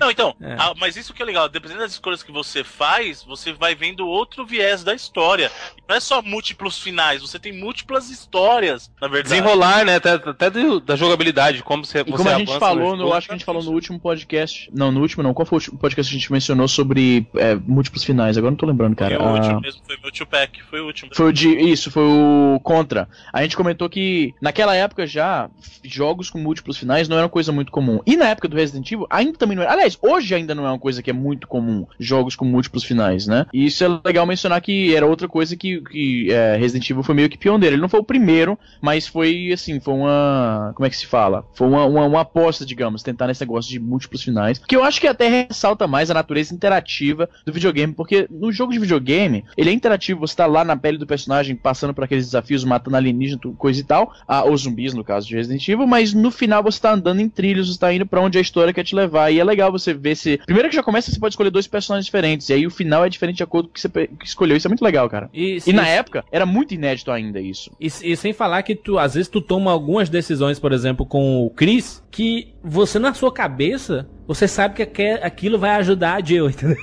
Não, 0.00 0.10
então, 0.10 0.34
É. 0.40 0.56
ah, 0.58 0.72
mas 0.78 0.96
isso 0.96 1.12
que 1.12 1.22
é 1.22 1.26
legal, 1.26 1.48
dependendo 1.48 1.80
das 1.80 1.92
escolhas 1.92 2.22
que 2.22 2.32
você 2.32 2.64
faz, 2.64 3.22
você 3.22 3.52
vai 3.52 3.74
vendo 3.74 4.06
outro 4.06 4.44
viés 4.46 4.82
da 4.82 4.94
história. 4.94 5.50
Não 5.88 5.96
é 5.96 6.00
só 6.00 6.22
múltiplos 6.22 6.78
finais, 6.78 7.20
você 7.20 7.38
tem 7.38 7.52
múltiplas 7.52 8.10
histórias, 8.10 8.90
na 9.00 9.08
verdade. 9.08 9.34
Desenrolar, 9.34 9.84
né? 9.84 9.96
Até, 9.96 10.12
até 10.12 10.50
do- 10.50 10.80
da 10.80 10.96
jogabilidade, 10.96 11.62
como 11.62 11.84
você, 11.84 12.00
E 12.00 12.04
você 12.04 12.16
como 12.16 12.28
a 12.28 12.38
gente 12.38 12.58
falou, 12.58 12.96
no 12.96 13.02
jogo. 13.04 13.14
acho 13.14 13.26
que 13.26 13.32
a 13.34 13.36
gente 13.36 13.44
falou 13.44 13.62
no 13.62 13.72
último 13.72 13.98
podcast. 14.00 14.70
Não, 14.72 14.90
no 14.90 15.00
último 15.00 15.22
não. 15.22 15.34
Qual 15.34 15.44
foi 15.46 15.56
o 15.56 15.60
último 15.60 15.78
podcast 15.78 16.10
que 16.10 16.16
a 16.16 16.18
gente 16.20 16.32
mencionou 16.32 16.68
sobre 16.68 17.26
é, 17.36 17.54
múltiplos 17.54 18.04
finais? 18.04 18.36
Agora 18.38 18.50
não 18.50 18.56
tô 18.56 18.66
lembrando, 18.66 18.96
Foi 18.96 19.08
cara. 19.08 19.22
o 19.22 19.26
Ah, 19.26 19.32
último 19.34 19.60
mesmo, 19.60 19.80
foi 19.86 19.96
o 19.96 20.00
meu 20.02 20.12
two-pack, 20.12 20.62
foi 20.64 20.80
o 20.80 20.86
último. 20.86 21.10
Foi 21.14 21.26
o 21.26 21.32
de. 21.32 21.48
Isso, 21.50 21.90
foi 21.90 22.02
o 22.04 22.60
Contra. 22.62 23.08
A 23.32 23.42
gente 23.42 23.56
comentou 23.56 23.88
que 23.88 24.34
naquela 24.40 24.74
época 24.74 25.06
já, 25.06 25.48
jogos 25.84 26.30
com 26.30 26.38
múltiplos 26.38 26.76
finais 26.76 27.08
não 27.08 27.16
era 27.16 27.24
uma 27.26 27.30
coisa 27.30 27.52
muito 27.52 27.70
comum. 27.72 28.00
E 28.06 28.16
na 28.16 28.26
época 28.28 28.48
do 28.48 28.56
Resident 28.56 28.90
Evil, 28.90 29.06
ainda 29.10 29.36
também 29.36 29.56
não 29.56 29.62
era. 29.62 29.72
Aliás, 29.72 29.98
hoje 30.00 30.34
ainda 30.34 30.54
não 30.54 30.66
é 30.66 30.70
uma 30.70 30.78
coisa 30.78 31.02
que 31.02 31.10
é 31.10 31.12
muito 31.12 31.46
comum, 31.46 31.86
jogos 31.98 32.36
com 32.36 32.44
múltiplos 32.44 32.84
finais, 32.84 33.26
né? 33.26 33.46
E 33.52 33.66
isso 33.66 33.84
é 33.84 34.00
legal 34.04 34.24
mencionar 34.26 34.60
que 34.60 34.94
era 34.94 35.06
outra 35.06 35.28
coisa 35.28 35.56
que, 35.56 35.80
que 35.82 36.32
é, 36.32 36.56
Resident 36.56 36.88
Evil 36.88 37.02
foi 37.02 37.14
meio 37.14 37.28
que 37.28 37.38
pioneiro. 37.38 37.74
Ele 37.74 37.82
não 37.82 37.88
foi 37.88 38.00
o 38.00 38.04
primeiro, 38.04 38.58
mas 38.80 39.06
foi 39.06 39.50
assim, 39.52 39.80
foi 39.80 39.94
uma. 39.94 40.72
Como 40.74 40.86
é 40.86 40.90
que 40.90 40.96
se 40.96 41.06
fala? 41.06 41.44
Foi 41.54 41.66
uma, 41.66 41.84
uma, 41.84 42.04
uma 42.04 42.20
aposta, 42.20 42.64
digamos, 42.64 43.02
tentar 43.02 43.26
nesse 43.26 43.40
negócio 43.40 43.70
de 43.70 43.80
múltiplos 43.80 44.22
finais. 44.22 44.58
Que 44.58 44.76
eu 44.76 44.84
acho 44.84 45.00
que 45.00 45.06
até 45.06 45.28
ressalta 45.28 45.86
mais 45.86 46.10
a 46.10 46.14
natureza 46.14 46.54
interativa 46.54 47.28
do 47.44 47.52
videogame, 47.52 47.92
porque 47.92 48.26
no 48.30 48.52
jogo 48.52 48.72
de 48.72 48.78
videogame, 48.78 49.44
ele 49.56 49.70
é 49.70 49.72
interativo, 49.72 50.20
você 50.20 50.36
tá 50.36 50.46
lá 50.46 50.64
na 50.64 50.76
pele 50.76 50.98
do 50.98 51.06
personagem, 51.06 51.56
passando 51.56 51.94
por 51.94 52.04
aqueles 52.04 52.26
desafios, 52.26 52.64
matando 52.64 52.96
alienígena, 52.96 53.40
coisa 53.56 53.80
e 53.80 53.84
tal, 53.84 54.14
ah, 54.26 54.44
ou 54.44 54.56
zumbis 54.56 54.94
no 54.94 55.04
caso 55.04 55.26
de 55.26 55.34
Resident 55.34 55.66
Evil, 55.68 55.86
mas 55.86 56.14
no 56.14 56.30
final 56.30 56.62
você 56.62 56.80
tá 56.80 56.92
andando 56.92 57.20
em 57.20 57.28
trilhos, 57.28 57.72
você 57.72 57.78
tá 57.78 57.92
indo 57.92 58.06
pra 58.06 58.20
onde 58.20 58.38
a 58.38 58.40
história 58.40 58.72
quer 58.72 58.84
te 58.84 58.94
levar, 58.94 58.99
e 59.30 59.38
é 59.38 59.44
legal 59.44 59.70
você 59.70 59.92
ver 59.94 60.16
se... 60.16 60.38
Primeiro 60.44 60.68
que 60.68 60.74
já 60.76 60.82
começa, 60.82 61.10
você 61.10 61.18
pode 61.18 61.32
escolher 61.32 61.50
dois 61.50 61.66
personagens 61.66 62.04
diferentes, 62.06 62.48
e 62.48 62.52
aí 62.54 62.66
o 62.66 62.70
final 62.70 63.04
é 63.04 63.08
diferente 63.08 63.36
de 63.36 63.42
acordo 63.42 63.68
com 63.68 63.72
o 63.72 63.74
que 63.74 63.80
você 63.80 63.88
que 63.88 64.26
escolheu, 64.26 64.56
isso 64.56 64.66
é 64.66 64.70
muito 64.70 64.84
legal, 64.84 65.08
cara. 65.08 65.28
E, 65.32 65.58
E 65.66 65.72
na 65.72 65.88
e- 65.88 65.92
época, 65.92 66.24
era 66.32 66.44
muito 66.46 66.74
inédito 66.74 67.10
ainda 67.10 67.40
isso. 67.40 67.70
E, 67.80 67.86
e 67.86 68.16
sem 68.16 68.32
falar 68.32 68.62
que 68.62 68.74
tu, 68.74 68.98
às 68.98 69.14
vezes, 69.14 69.28
tu 69.28 69.40
toma 69.40 69.70
algumas 69.70 70.08
decisões, 70.08 70.58
por 70.58 70.72
exemplo, 70.72 71.06
com 71.06 71.44
o 71.44 71.50
Chris, 71.50 72.02
que 72.10 72.52
você 72.62 72.98
na 72.98 73.14
sua 73.14 73.32
cabeça, 73.32 74.08
você 74.26 74.46
sabe 74.48 74.74
que 74.74 75.02
aquilo 75.22 75.58
vai 75.58 75.70
ajudar 75.76 76.14
a 76.14 76.24
Jill, 76.24 76.48
entendeu? 76.50 76.76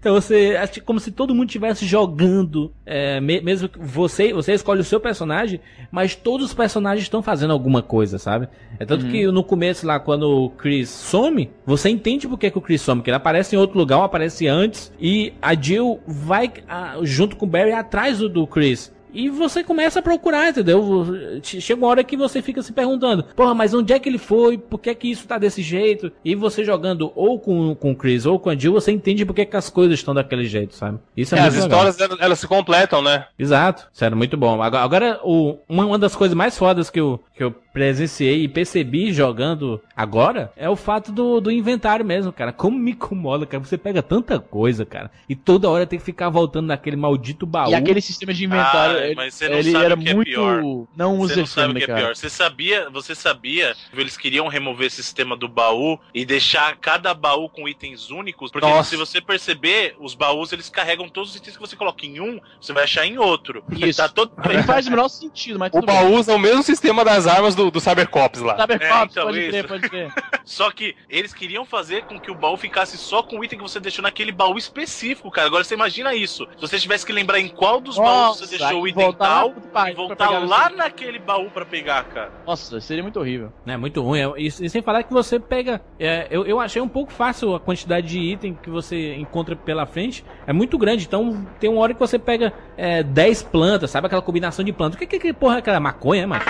Então 0.00 0.14
você, 0.14 0.56
acho 0.58 0.82
como 0.82 0.98
se 0.98 1.12
todo 1.12 1.34
mundo 1.34 1.48
estivesse 1.48 1.84
jogando, 1.84 2.72
é, 2.86 3.20
me- 3.20 3.42
mesmo 3.42 3.68
que 3.68 3.78
você, 3.78 4.32
você 4.32 4.54
escolhe 4.54 4.80
o 4.80 4.84
seu 4.84 4.98
personagem, 4.98 5.60
mas 5.92 6.14
todos 6.14 6.46
os 6.46 6.54
personagens 6.54 7.02
estão 7.02 7.22
fazendo 7.22 7.52
alguma 7.52 7.82
coisa, 7.82 8.18
sabe? 8.18 8.48
É 8.78 8.86
tanto 8.86 9.04
que 9.10 9.26
no 9.26 9.44
começo 9.44 9.86
lá, 9.86 10.00
quando 10.00 10.22
o 10.46 10.48
Chris 10.50 10.88
some, 10.88 11.50
você 11.66 11.90
entende 11.90 12.26
por 12.26 12.38
que, 12.38 12.50
que 12.50 12.56
o 12.56 12.62
Chris 12.62 12.80
some, 12.80 13.02
que 13.02 13.10
ele 13.10 13.16
aparece 13.18 13.54
em 13.54 13.58
outro 13.58 13.78
lugar, 13.78 13.98
ou 13.98 14.04
aparece 14.04 14.48
antes, 14.48 14.90
e 14.98 15.34
a 15.42 15.54
Jill 15.54 16.00
vai 16.06 16.50
ah, 16.66 16.96
junto 17.02 17.36
com 17.36 17.44
o 17.44 17.48
Barry 17.48 17.72
atrás 17.72 18.18
do, 18.18 18.28
do 18.28 18.46
Chris. 18.46 18.90
E 19.12 19.28
você 19.28 19.62
começa 19.64 19.98
a 19.98 20.02
procurar, 20.02 20.50
entendeu? 20.50 21.06
Che- 21.42 21.60
Chega 21.60 21.80
uma 21.80 21.88
hora 21.88 22.04
que 22.04 22.16
você 22.16 22.40
fica 22.42 22.62
se 22.62 22.72
perguntando, 22.72 23.24
porra, 23.36 23.54
mas 23.54 23.72
onde 23.74 23.92
é 23.92 23.98
que 23.98 24.08
ele 24.08 24.18
foi? 24.18 24.56
Por 24.58 24.78
que 24.78 24.94
que 24.94 25.10
isso 25.10 25.26
tá 25.26 25.38
desse 25.38 25.62
jeito? 25.62 26.10
E 26.24 26.34
você 26.34 26.64
jogando 26.64 27.12
ou 27.14 27.38
com, 27.38 27.74
com 27.74 27.92
o 27.92 27.96
Chris 27.96 28.26
ou 28.26 28.38
com 28.38 28.50
a 28.50 28.56
Jill, 28.56 28.72
você 28.72 28.92
entende 28.92 29.24
por 29.24 29.34
que, 29.34 29.44
que 29.46 29.56
as 29.56 29.68
coisas 29.70 29.98
estão 29.98 30.14
daquele 30.14 30.44
jeito, 30.44 30.74
sabe? 30.74 30.98
Isso 31.16 31.34
é, 31.34 31.38
É, 31.38 31.42
muito 31.42 31.48
as 31.56 31.62
legal. 31.64 31.86
histórias 31.88 32.20
elas, 32.20 32.38
se 32.38 32.46
completam, 32.46 33.02
né? 33.02 33.26
Exato, 33.38 33.88
sério, 33.92 34.16
muito 34.16 34.36
bom. 34.36 34.62
Agora, 34.62 34.82
agora 34.84 35.20
o, 35.24 35.58
uma, 35.68 35.84
uma 35.86 35.98
das 35.98 36.14
coisas 36.16 36.34
mais 36.36 36.56
fodas 36.56 36.90
que 36.90 37.00
eu, 37.00 37.20
que 37.34 37.42
eu 37.44 37.54
presenciei 37.72 38.42
e 38.44 38.48
percebi 38.48 39.12
jogando 39.12 39.80
agora 39.96 40.52
é 40.56 40.68
o 40.68 40.76
fato 40.76 41.12
do, 41.12 41.40
do 41.40 41.50
inventário 41.50 42.04
mesmo, 42.04 42.32
cara. 42.32 42.52
Como 42.52 42.78
me 42.78 42.92
incomoda, 42.92 43.46
cara. 43.46 43.62
Você 43.62 43.78
pega 43.78 44.02
tanta 44.02 44.38
coisa, 44.38 44.84
cara, 44.84 45.10
e 45.28 45.34
toda 45.36 45.68
hora 45.68 45.86
tem 45.86 45.98
que 45.98 46.04
ficar 46.04 46.28
voltando 46.30 46.66
naquele 46.66 46.96
maldito 46.96 47.46
baú. 47.46 47.70
E 47.70 47.74
aquele 47.74 48.00
sistema 48.00 48.32
de 48.32 48.44
inventário, 48.44 48.98
Ah, 48.98 49.06
ele, 49.06 49.14
mas 49.14 49.34
você 49.34 49.48
não 49.48 49.58
ele 49.58 49.72
sabe 49.72 49.84
era 49.84 49.94
o 49.94 49.98
que 49.98 50.08
é 50.08 50.14
muito 50.14 50.28
pior. 50.30 50.62
não 50.96 51.16
Você 51.18 51.24
user 51.24 51.38
não 51.38 51.46
sabe 51.46 51.72
o 51.72 51.76
que 51.76 51.84
é 51.84 51.86
cara. 51.86 51.98
pior. 52.00 52.16
Você 52.16 52.30
sabia, 52.30 52.90
você 52.90 53.14
sabia 53.14 53.74
que 53.92 54.00
eles 54.00 54.16
queriam 54.16 54.48
remover 54.48 54.86
esse 54.86 55.02
sistema 55.02 55.36
do 55.36 55.48
baú 55.48 55.98
e 56.14 56.24
deixar 56.24 56.76
cada 56.76 57.12
baú 57.14 57.48
com 57.48 57.68
itens 57.68 58.10
únicos? 58.10 58.50
Porque 58.50 58.66
Nossa. 58.66 58.90
se 58.90 58.96
você 58.96 59.20
perceber, 59.20 59.94
os 60.00 60.14
baús 60.14 60.52
eles 60.52 60.68
carregam 60.68 61.08
todos 61.08 61.30
os 61.30 61.36
itens 61.36 61.56
que 61.56 61.60
você 61.60 61.76
coloca 61.76 62.04
em 62.06 62.20
um, 62.20 62.40
você 62.60 62.72
vai 62.72 62.84
achar 62.84 63.06
em 63.06 63.18
outro. 63.18 63.62
Isso. 63.70 64.00
Tá 64.00 64.08
todo 64.08 64.32
Não 64.52 64.62
faz 64.64 64.86
o 64.86 64.90
menor 64.90 65.08
sentido, 65.08 65.58
mas 65.58 65.70
O 65.72 65.82
baú 65.82 66.14
usa 66.14 66.34
o 66.34 66.38
mesmo 66.38 66.62
sistema 66.62 67.04
das 67.04 67.26
armas 67.26 67.54
do, 67.54 67.59
do 67.68 67.80
Cybercops 67.80 68.40
lá. 68.40 68.56
Cybercops, 68.60 69.16
É, 69.16 69.20
então, 69.20 69.24
pode 69.24 69.38
crer, 69.48 69.54
isso. 69.64 69.68
pode 69.68 69.88
crer. 69.88 70.12
Só 70.44 70.70
que 70.70 70.94
eles 71.08 71.34
queriam 71.34 71.64
fazer 71.64 72.04
com 72.04 72.18
que 72.20 72.30
o 72.30 72.34
baú 72.34 72.56
ficasse 72.56 72.96
só 72.96 73.22
com 73.22 73.38
o 73.38 73.44
item 73.44 73.58
que 73.58 73.62
você 73.62 73.80
deixou 73.80 74.02
naquele 74.02 74.30
baú 74.32 74.56
específico, 74.56 75.30
cara. 75.30 75.46
Agora 75.48 75.64
você 75.64 75.74
imagina 75.74 76.14
isso. 76.14 76.46
Se 76.56 76.60
você 76.60 76.78
tivesse 76.78 77.04
que 77.04 77.12
lembrar 77.12 77.40
em 77.40 77.48
qual 77.48 77.80
dos 77.80 77.96
baús 77.96 78.08
Nossa, 78.10 78.46
você 78.46 78.58
deixou 78.58 78.82
o 78.82 78.88
item 78.88 79.04
voltar 79.04 79.28
lá 79.44 79.52
tal 79.72 79.88
e 79.88 79.92
voltar 79.94 80.26
pegar 80.28 80.38
lá 80.40 80.68
você. 80.68 80.76
naquele 80.76 81.18
baú 81.18 81.50
pra 81.50 81.64
pegar, 81.64 82.04
cara. 82.04 82.30
Nossa, 82.46 82.80
seria 82.80 83.02
muito 83.02 83.18
horrível. 83.18 83.52
É 83.66 83.76
muito 83.76 84.00
ruim. 84.02 84.20
é- 84.20 84.32
E, 84.40 84.46
e 84.46 84.70
sem 84.70 84.82
falar 84.82 85.02
que 85.02 85.12
você 85.12 85.38
pega. 85.40 85.80
é, 85.98 86.26
eu, 86.30 86.44
eu 86.46 86.60
achei 86.60 86.80
um 86.82 86.88
pouco 86.88 87.12
fácil 87.12 87.54
a 87.54 87.60
quantidade 87.60 88.06
de 88.08 88.18
item 88.18 88.54
que 88.60 88.70
você 88.70 89.14
encontra 89.14 89.54
pela 89.56 89.86
frente. 89.86 90.24
É 90.46 90.52
muito 90.52 90.76
grande. 90.78 91.04
Então 91.04 91.46
tem 91.58 91.70
uma 91.70 91.80
hora 91.80 91.94
que 91.94 92.00
você 92.00 92.18
pega 92.18 92.52
é, 92.76 93.02
10 93.02 93.42
plantas, 93.44 93.90
sabe? 93.90 94.06
Aquela 94.06 94.22
combinação 94.22 94.64
de 94.64 94.72
plantas. 94.72 94.96
O 94.96 94.98
que, 94.98 95.06
que, 95.06 95.18
que 95.18 95.32
porra 95.32 95.56
é 95.56 95.58
aquela 95.58 95.80
maconha, 95.80 96.26
macho? 96.26 96.46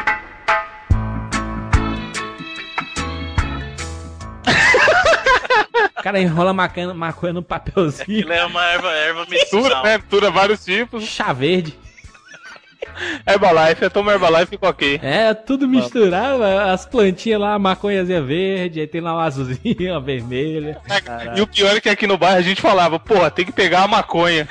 O 6.01 6.03
cara 6.03 6.19
enrola 6.19 6.55
maconha, 6.55 6.95
maconha 6.95 7.35
no 7.35 7.43
papelzinho. 7.43 8.03
Aquilo 8.03 8.33
é 8.33 8.45
uma 8.47 8.65
erva, 8.65 8.91
erva 8.91 9.27
Mistura, 9.29 9.83
né? 9.83 9.99
Mistura 9.99 10.31
vários 10.31 10.65
tipos. 10.65 11.05
Chá 11.05 11.31
verde. 11.33 11.79
Herbalife, 13.27 13.83
eu 13.83 13.91
tomo 13.91 14.11
Herbalife 14.11 14.45
e 14.45 14.47
fico 14.47 14.67
ok. 14.67 14.99
É, 15.03 15.35
tudo 15.35 15.69
misturado. 15.69 16.43
As 16.43 16.87
plantinhas 16.87 17.41
lá, 17.41 17.55
a 17.55 17.59
maconhazinha 17.59 18.23
verde, 18.23 18.81
aí 18.81 18.87
tem 18.87 19.03
lá 19.03 19.15
uma 19.15 19.25
azulzinha, 19.25 19.93
uma 19.93 20.01
vermelha. 20.01 20.81
E 21.37 21.43
o 21.43 21.47
pior 21.47 21.77
é 21.77 21.81
que 21.81 21.89
aqui 21.91 22.07
no 22.07 22.17
bairro 22.17 22.39
a 22.39 22.43
gente 22.43 22.63
falava, 22.63 22.99
porra, 22.99 23.31
tem 23.31 23.45
que 23.45 23.53
pegar 23.53 23.83
a 23.83 23.89
maconha. 23.89 24.49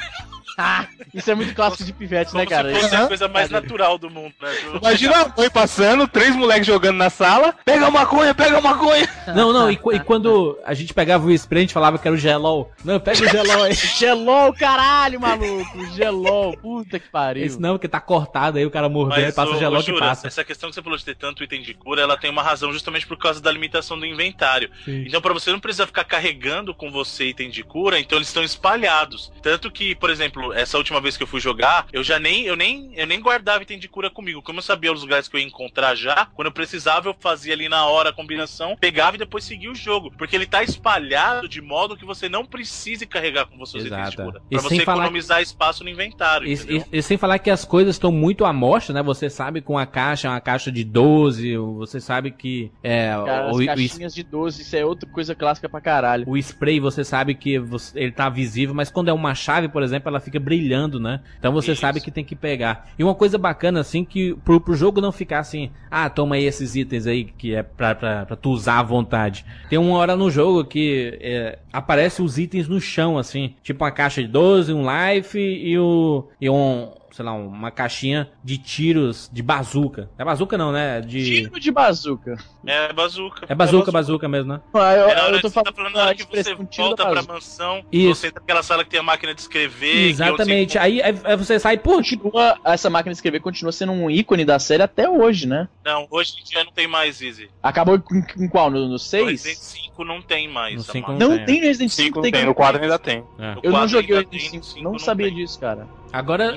Isso 1.14 1.30
é 1.32 1.36
muito 1.36 1.54
clássico 1.54 1.84
de 1.84 1.94
pivete, 1.94 2.32
Como 2.32 2.44
né, 2.44 2.50
cara? 2.50 2.74
se 2.74 2.82
fosse 2.82 2.96
Aham. 2.96 3.06
a 3.06 3.08
coisa 3.08 3.28
mais 3.28 3.50
natural 3.50 3.98
do 3.98 4.10
mundo, 4.10 4.34
né? 4.42 4.50
Imagina 4.82 5.16
a 5.24 5.34
mãe 5.38 5.50
passando, 5.50 6.08
três 6.08 6.36
moleques 6.36 6.68
jogando 6.68 6.98
na 6.98 7.10
sala, 7.10 7.54
pega 7.66 7.88
a 7.88 7.92
maconha, 7.92 8.34
pega 8.36 8.58
a 8.58 8.62
maconha. 8.62 9.08
Não, 9.36 9.52
não, 9.54 9.70
e, 9.72 9.76
qu- 9.78 9.94
e 9.94 10.00
quando 10.00 10.58
a 10.66 10.74
gente 10.74 10.94
pegava 10.94 11.26
o 11.26 11.32
spray, 11.32 11.60
a 11.60 11.62
gente 11.64 11.74
falava 11.74 11.98
que 11.98 12.08
era 12.08 12.16
o 12.16 12.20
gelol. 12.20 12.72
Não, 12.84 13.00
pega 13.00 13.24
o 13.24 13.28
gelol 13.30 13.64
aí. 13.64 13.74
Gelol, 14.00 14.54
caralho, 14.54 15.20
maluco. 15.20 15.86
Gelol, 15.96 16.56
puta 16.58 17.00
que 17.00 17.10
pariu. 17.10 17.46
Esse 17.46 17.60
não, 17.60 17.72
porque 17.74 17.88
tá 17.88 18.00
cortado 18.00 18.58
aí, 18.58 18.66
o 18.66 18.72
cara 18.72 18.88
mordendo, 18.90 19.26
Mas, 19.26 19.36
passa 19.36 19.52
o 19.54 19.58
gelol 19.60 19.80
ô, 19.82 19.84
que 19.84 19.94
passa. 19.98 20.28
essa 20.28 20.44
questão 20.44 20.70
que 20.70 20.76
você 20.76 20.82
falou 20.82 20.98
de 20.98 21.04
ter 21.06 21.16
tanto 21.16 21.44
item 21.44 21.62
de 21.62 21.74
cura, 21.74 22.02
ela 22.02 22.18
tem 22.18 22.30
uma 22.30 22.42
razão 22.44 22.72
justamente 22.72 23.06
por 23.08 23.18
causa 23.18 23.42
da 23.42 23.52
limitação 23.52 24.00
do 24.00 24.06
inventário. 24.06 24.70
Sim. 24.86 25.04
Então, 25.08 25.22
pra 25.22 25.34
você 25.34 25.52
não 25.52 25.60
precisar 25.60 25.86
ficar 25.88 26.04
carregando 26.04 26.74
com 26.74 26.92
você 26.92 27.26
item 27.26 27.50
de 27.50 27.64
cura, 27.64 28.00
então 28.00 28.18
eles 28.18 28.28
estão 28.28 28.44
espalhados. 28.44 29.32
Tanto 29.42 29.70
que, 29.72 29.96
por 29.96 30.10
exemplo, 30.10 30.49
essa 30.54 30.78
última 30.78 31.00
vez 31.02 31.16
que 31.18 31.24
eu 31.24 31.28
fui 31.28 31.40
jogar, 31.40 31.88
eu 31.94 32.04
já 32.04 32.20
nem, 32.20 32.44
eu 32.46 32.56
nem, 32.56 32.92
eu 32.96 33.06
nem 33.08 33.20
guardava 33.20 33.64
item 33.64 33.80
de 33.80 33.88
cura 33.88 34.10
comigo. 34.10 34.42
Como 34.42 34.60
eu 34.60 34.64
sabia 34.64 34.92
os 34.92 35.02
lugares 35.02 35.28
que 35.28 35.36
eu 35.36 35.40
ia 35.40 35.46
encontrar 35.46 35.96
já, 35.96 36.28
quando 36.36 36.48
eu 36.48 36.52
precisava, 36.52 37.10
eu 37.10 37.16
fazia 37.20 37.54
ali 37.54 37.68
na 37.70 37.86
hora 37.86 38.10
a 38.10 38.14
combinação, 38.14 38.76
pegava 38.80 39.16
e 39.16 39.20
depois 39.20 39.44
seguia 39.44 39.72
o 39.72 39.76
jogo. 39.76 40.12
Porque 40.18 40.36
ele 40.36 40.46
tá 40.46 40.64
espalhado 40.64 41.48
de 41.48 41.62
modo 41.62 41.96
que 41.98 42.06
você 42.06 42.28
não 42.30 42.46
precise 42.46 43.06
carregar 43.06 43.46
com 43.46 43.58
você 43.58 43.78
os 43.78 43.86
itens 43.86 44.02
de 44.02 44.08
Exato. 44.16 44.24
cura. 44.24 44.42
Pra 44.50 44.60
sem 44.60 44.70
você 44.78 44.82
economizar 44.84 45.42
espaço 45.42 45.84
no 45.84 45.90
inventário. 45.90 46.48
E, 46.48 46.54
e- 46.54 46.86
e 46.92 47.02
sem 47.02 47.18
falar 47.18 47.40
que 47.40 47.50
as 47.50 47.66
coisas 47.66 47.96
estão 47.96 48.12
muito 48.12 48.46
à 48.46 48.54
mostra, 48.54 48.94
né? 48.94 49.04
Você 49.04 49.30
sabe 49.30 49.62
com 49.62 49.78
a 49.78 49.86
caixa, 49.86 50.28
é 50.28 50.32
uma 50.32 50.42
caixa 50.42 50.72
de 50.72 50.84
12, 50.84 51.58
você 51.58 52.00
sabe 52.00 52.32
que 52.32 52.72
é, 52.84 53.10
Cara, 53.10 53.46
o, 53.48 53.50
as 53.50 53.58
o- 53.58 53.66
caixinhas 53.66 54.14
de 54.14 54.24
12, 54.24 54.62
isso 54.62 54.76
é 54.76 54.86
outra 54.86 55.10
coisa 55.10 55.36
clássica 55.36 55.68
pra 55.70 55.82
caralho. 55.82 56.26
o 56.28 56.38
spray, 56.38 56.80
você 56.80 57.04
sabe 57.04 57.34
que 57.36 57.60
você- 57.60 58.00
ele 58.00 58.12
tá 58.12 58.30
visível, 58.30 58.74
mas 58.76 58.90
quando 58.92 59.10
é 59.10 59.14
uma 59.14 59.36
chave, 59.36 59.68
por 59.70 59.84
exemplo, 59.84 60.10
ela 60.10 60.20
fica 60.20 60.39
brilhando, 60.40 61.00
né? 61.00 61.22
Então 61.38 61.52
você 61.52 61.74
Isso. 61.74 61.82
sabe 61.82 62.02
que 62.02 62.12
tem 62.12 62.24
que 62.24 62.36
pegar. 62.36 62.90
E 62.98 63.04
uma 63.04 63.16
coisa 63.16 63.38
bacana, 63.38 63.80
assim, 63.80 64.04
que 64.04 64.36
pro, 64.44 64.60
pro 64.60 64.76
jogo 64.76 65.02
não 65.02 65.12
ficar 65.12 65.40
assim, 65.40 65.72
ah, 65.90 66.10
toma 66.10 66.36
aí 66.36 66.46
esses 66.46 66.76
itens 66.76 67.06
aí 67.06 67.26
que 67.26 67.54
é 67.54 67.64
pra, 67.64 67.94
pra, 67.96 68.26
pra 68.26 68.36
tu 68.36 68.50
usar 68.50 68.80
à 68.80 68.84
vontade. 68.84 69.46
Tem 69.70 69.78
uma 69.78 69.98
hora 69.98 70.16
no 70.16 70.30
jogo 70.30 70.66
que 70.66 71.18
é, 71.22 71.60
aparece 71.72 72.22
os 72.22 72.38
itens 72.38 72.68
no 72.68 72.80
chão, 72.80 73.18
assim, 73.18 73.54
tipo 73.64 73.84
uma 73.84 73.92
caixa 73.92 74.22
de 74.22 74.28
12, 74.28 74.74
um 74.74 74.84
life 74.84 75.40
e, 75.40 75.78
o, 75.78 76.28
e 76.40 76.50
um, 76.50 76.90
sei 77.20 77.26
lá, 77.26 77.34
uma 77.34 77.70
caixinha 77.70 78.30
de 78.42 78.58
tiros 78.58 79.30
de 79.32 79.44
bazuca. 79.44 80.10
É 80.18 80.24
bazuca 80.24 80.58
não, 80.58 80.72
né? 80.72 81.02
De... 81.02 81.22
Tiro 81.44 81.60
de 81.60 81.70
bazuca. 81.70 82.38
É 82.66 82.94
bazuca. 82.94 83.46
É 83.50 83.54
bazuca, 83.54 83.92
bazuca 83.92 84.30
mesmo, 84.30 84.54
né? 84.54 84.62
Ah, 84.74 84.94
eu, 84.94 85.10
É 85.10 85.36
eu 85.36 85.42
tô 85.42 85.42
que 85.42 85.42
você 85.42 85.42
tá 85.42 85.50
falando, 85.52 85.76
falando 85.76 85.94
na 85.96 86.04
hora 86.06 86.16
que 86.16 86.24
você 86.24 86.56
volta 86.56 87.10
pra 87.10 87.24
mansão, 87.24 87.84
Isso. 87.92 88.16
você 88.16 88.28
entra 88.28 88.40
naquela 88.40 88.64
sala 88.64 88.86
que 88.86 88.90
tem 88.92 89.02
a 89.02 89.04
máquina 89.04 89.36
de 89.36 89.42
escrever. 89.42 90.08
Exatamente. 90.08 90.78
onde 90.78 90.80
Aí, 90.80 91.02
aí- 91.02 91.20
aí 91.26 91.36
você 91.36 91.60
sai, 91.60 91.78
pô, 91.78 92.00
Continua, 92.00 92.58
essa 92.64 92.90
máquina 92.90 93.12
de 93.12 93.18
escrever 93.18 93.42
continua 93.42 93.74
sendo 93.74 93.92
um 93.92 94.10
ícone 94.10 94.46
da 94.46 94.58
série 94.60 94.82
até 94.82 95.10
hoje, 95.10 95.46
né? 95.46 95.68
Não, 95.84 96.08
hoje 96.10 96.36
em 96.40 96.44
dia 96.46 96.64
não 96.64 96.72
tem 96.72 96.88
mais 96.88 97.22
Easy. 97.22 97.50
Acabou 97.62 97.96
em, 97.98 98.44
em 98.46 98.48
qual? 98.48 98.72
No, 98.72 98.80
no 98.84 98.88
No 98.92 99.00
6? 99.00 99.28
Resident 99.28 99.58
5 99.58 100.04
não 100.06 100.22
tem 100.22 100.48
mais. 100.48 100.76
No 100.76 100.82
a 100.82 100.84
5 100.86 101.12
máquina. 101.12 101.28
Não 101.30 101.36
tem. 101.36 101.46
tem 101.46 101.60
no 101.60 101.68
Resident 101.68 101.92
5, 101.92 102.06
Cinco 102.08 102.22
tem 102.22 102.32
tem, 102.32 102.46
no 102.46 102.56
4 102.56 102.82
ainda 102.82 102.98
tem. 102.98 103.24
É. 103.38 103.52
Eu 103.62 103.72
não 103.72 103.80
4 103.80 103.88
joguei 103.90 104.16
o 104.16 104.20
Resident 104.20 104.30
tem, 104.32 104.40
5, 104.40 104.56
no 104.58 104.64
cinco 104.64 104.92
não 104.94 105.00
sabia 105.00 105.28
tem. 105.28 105.36
disso, 105.36 105.60
cara. 105.60 105.86
Agora, 106.12 106.56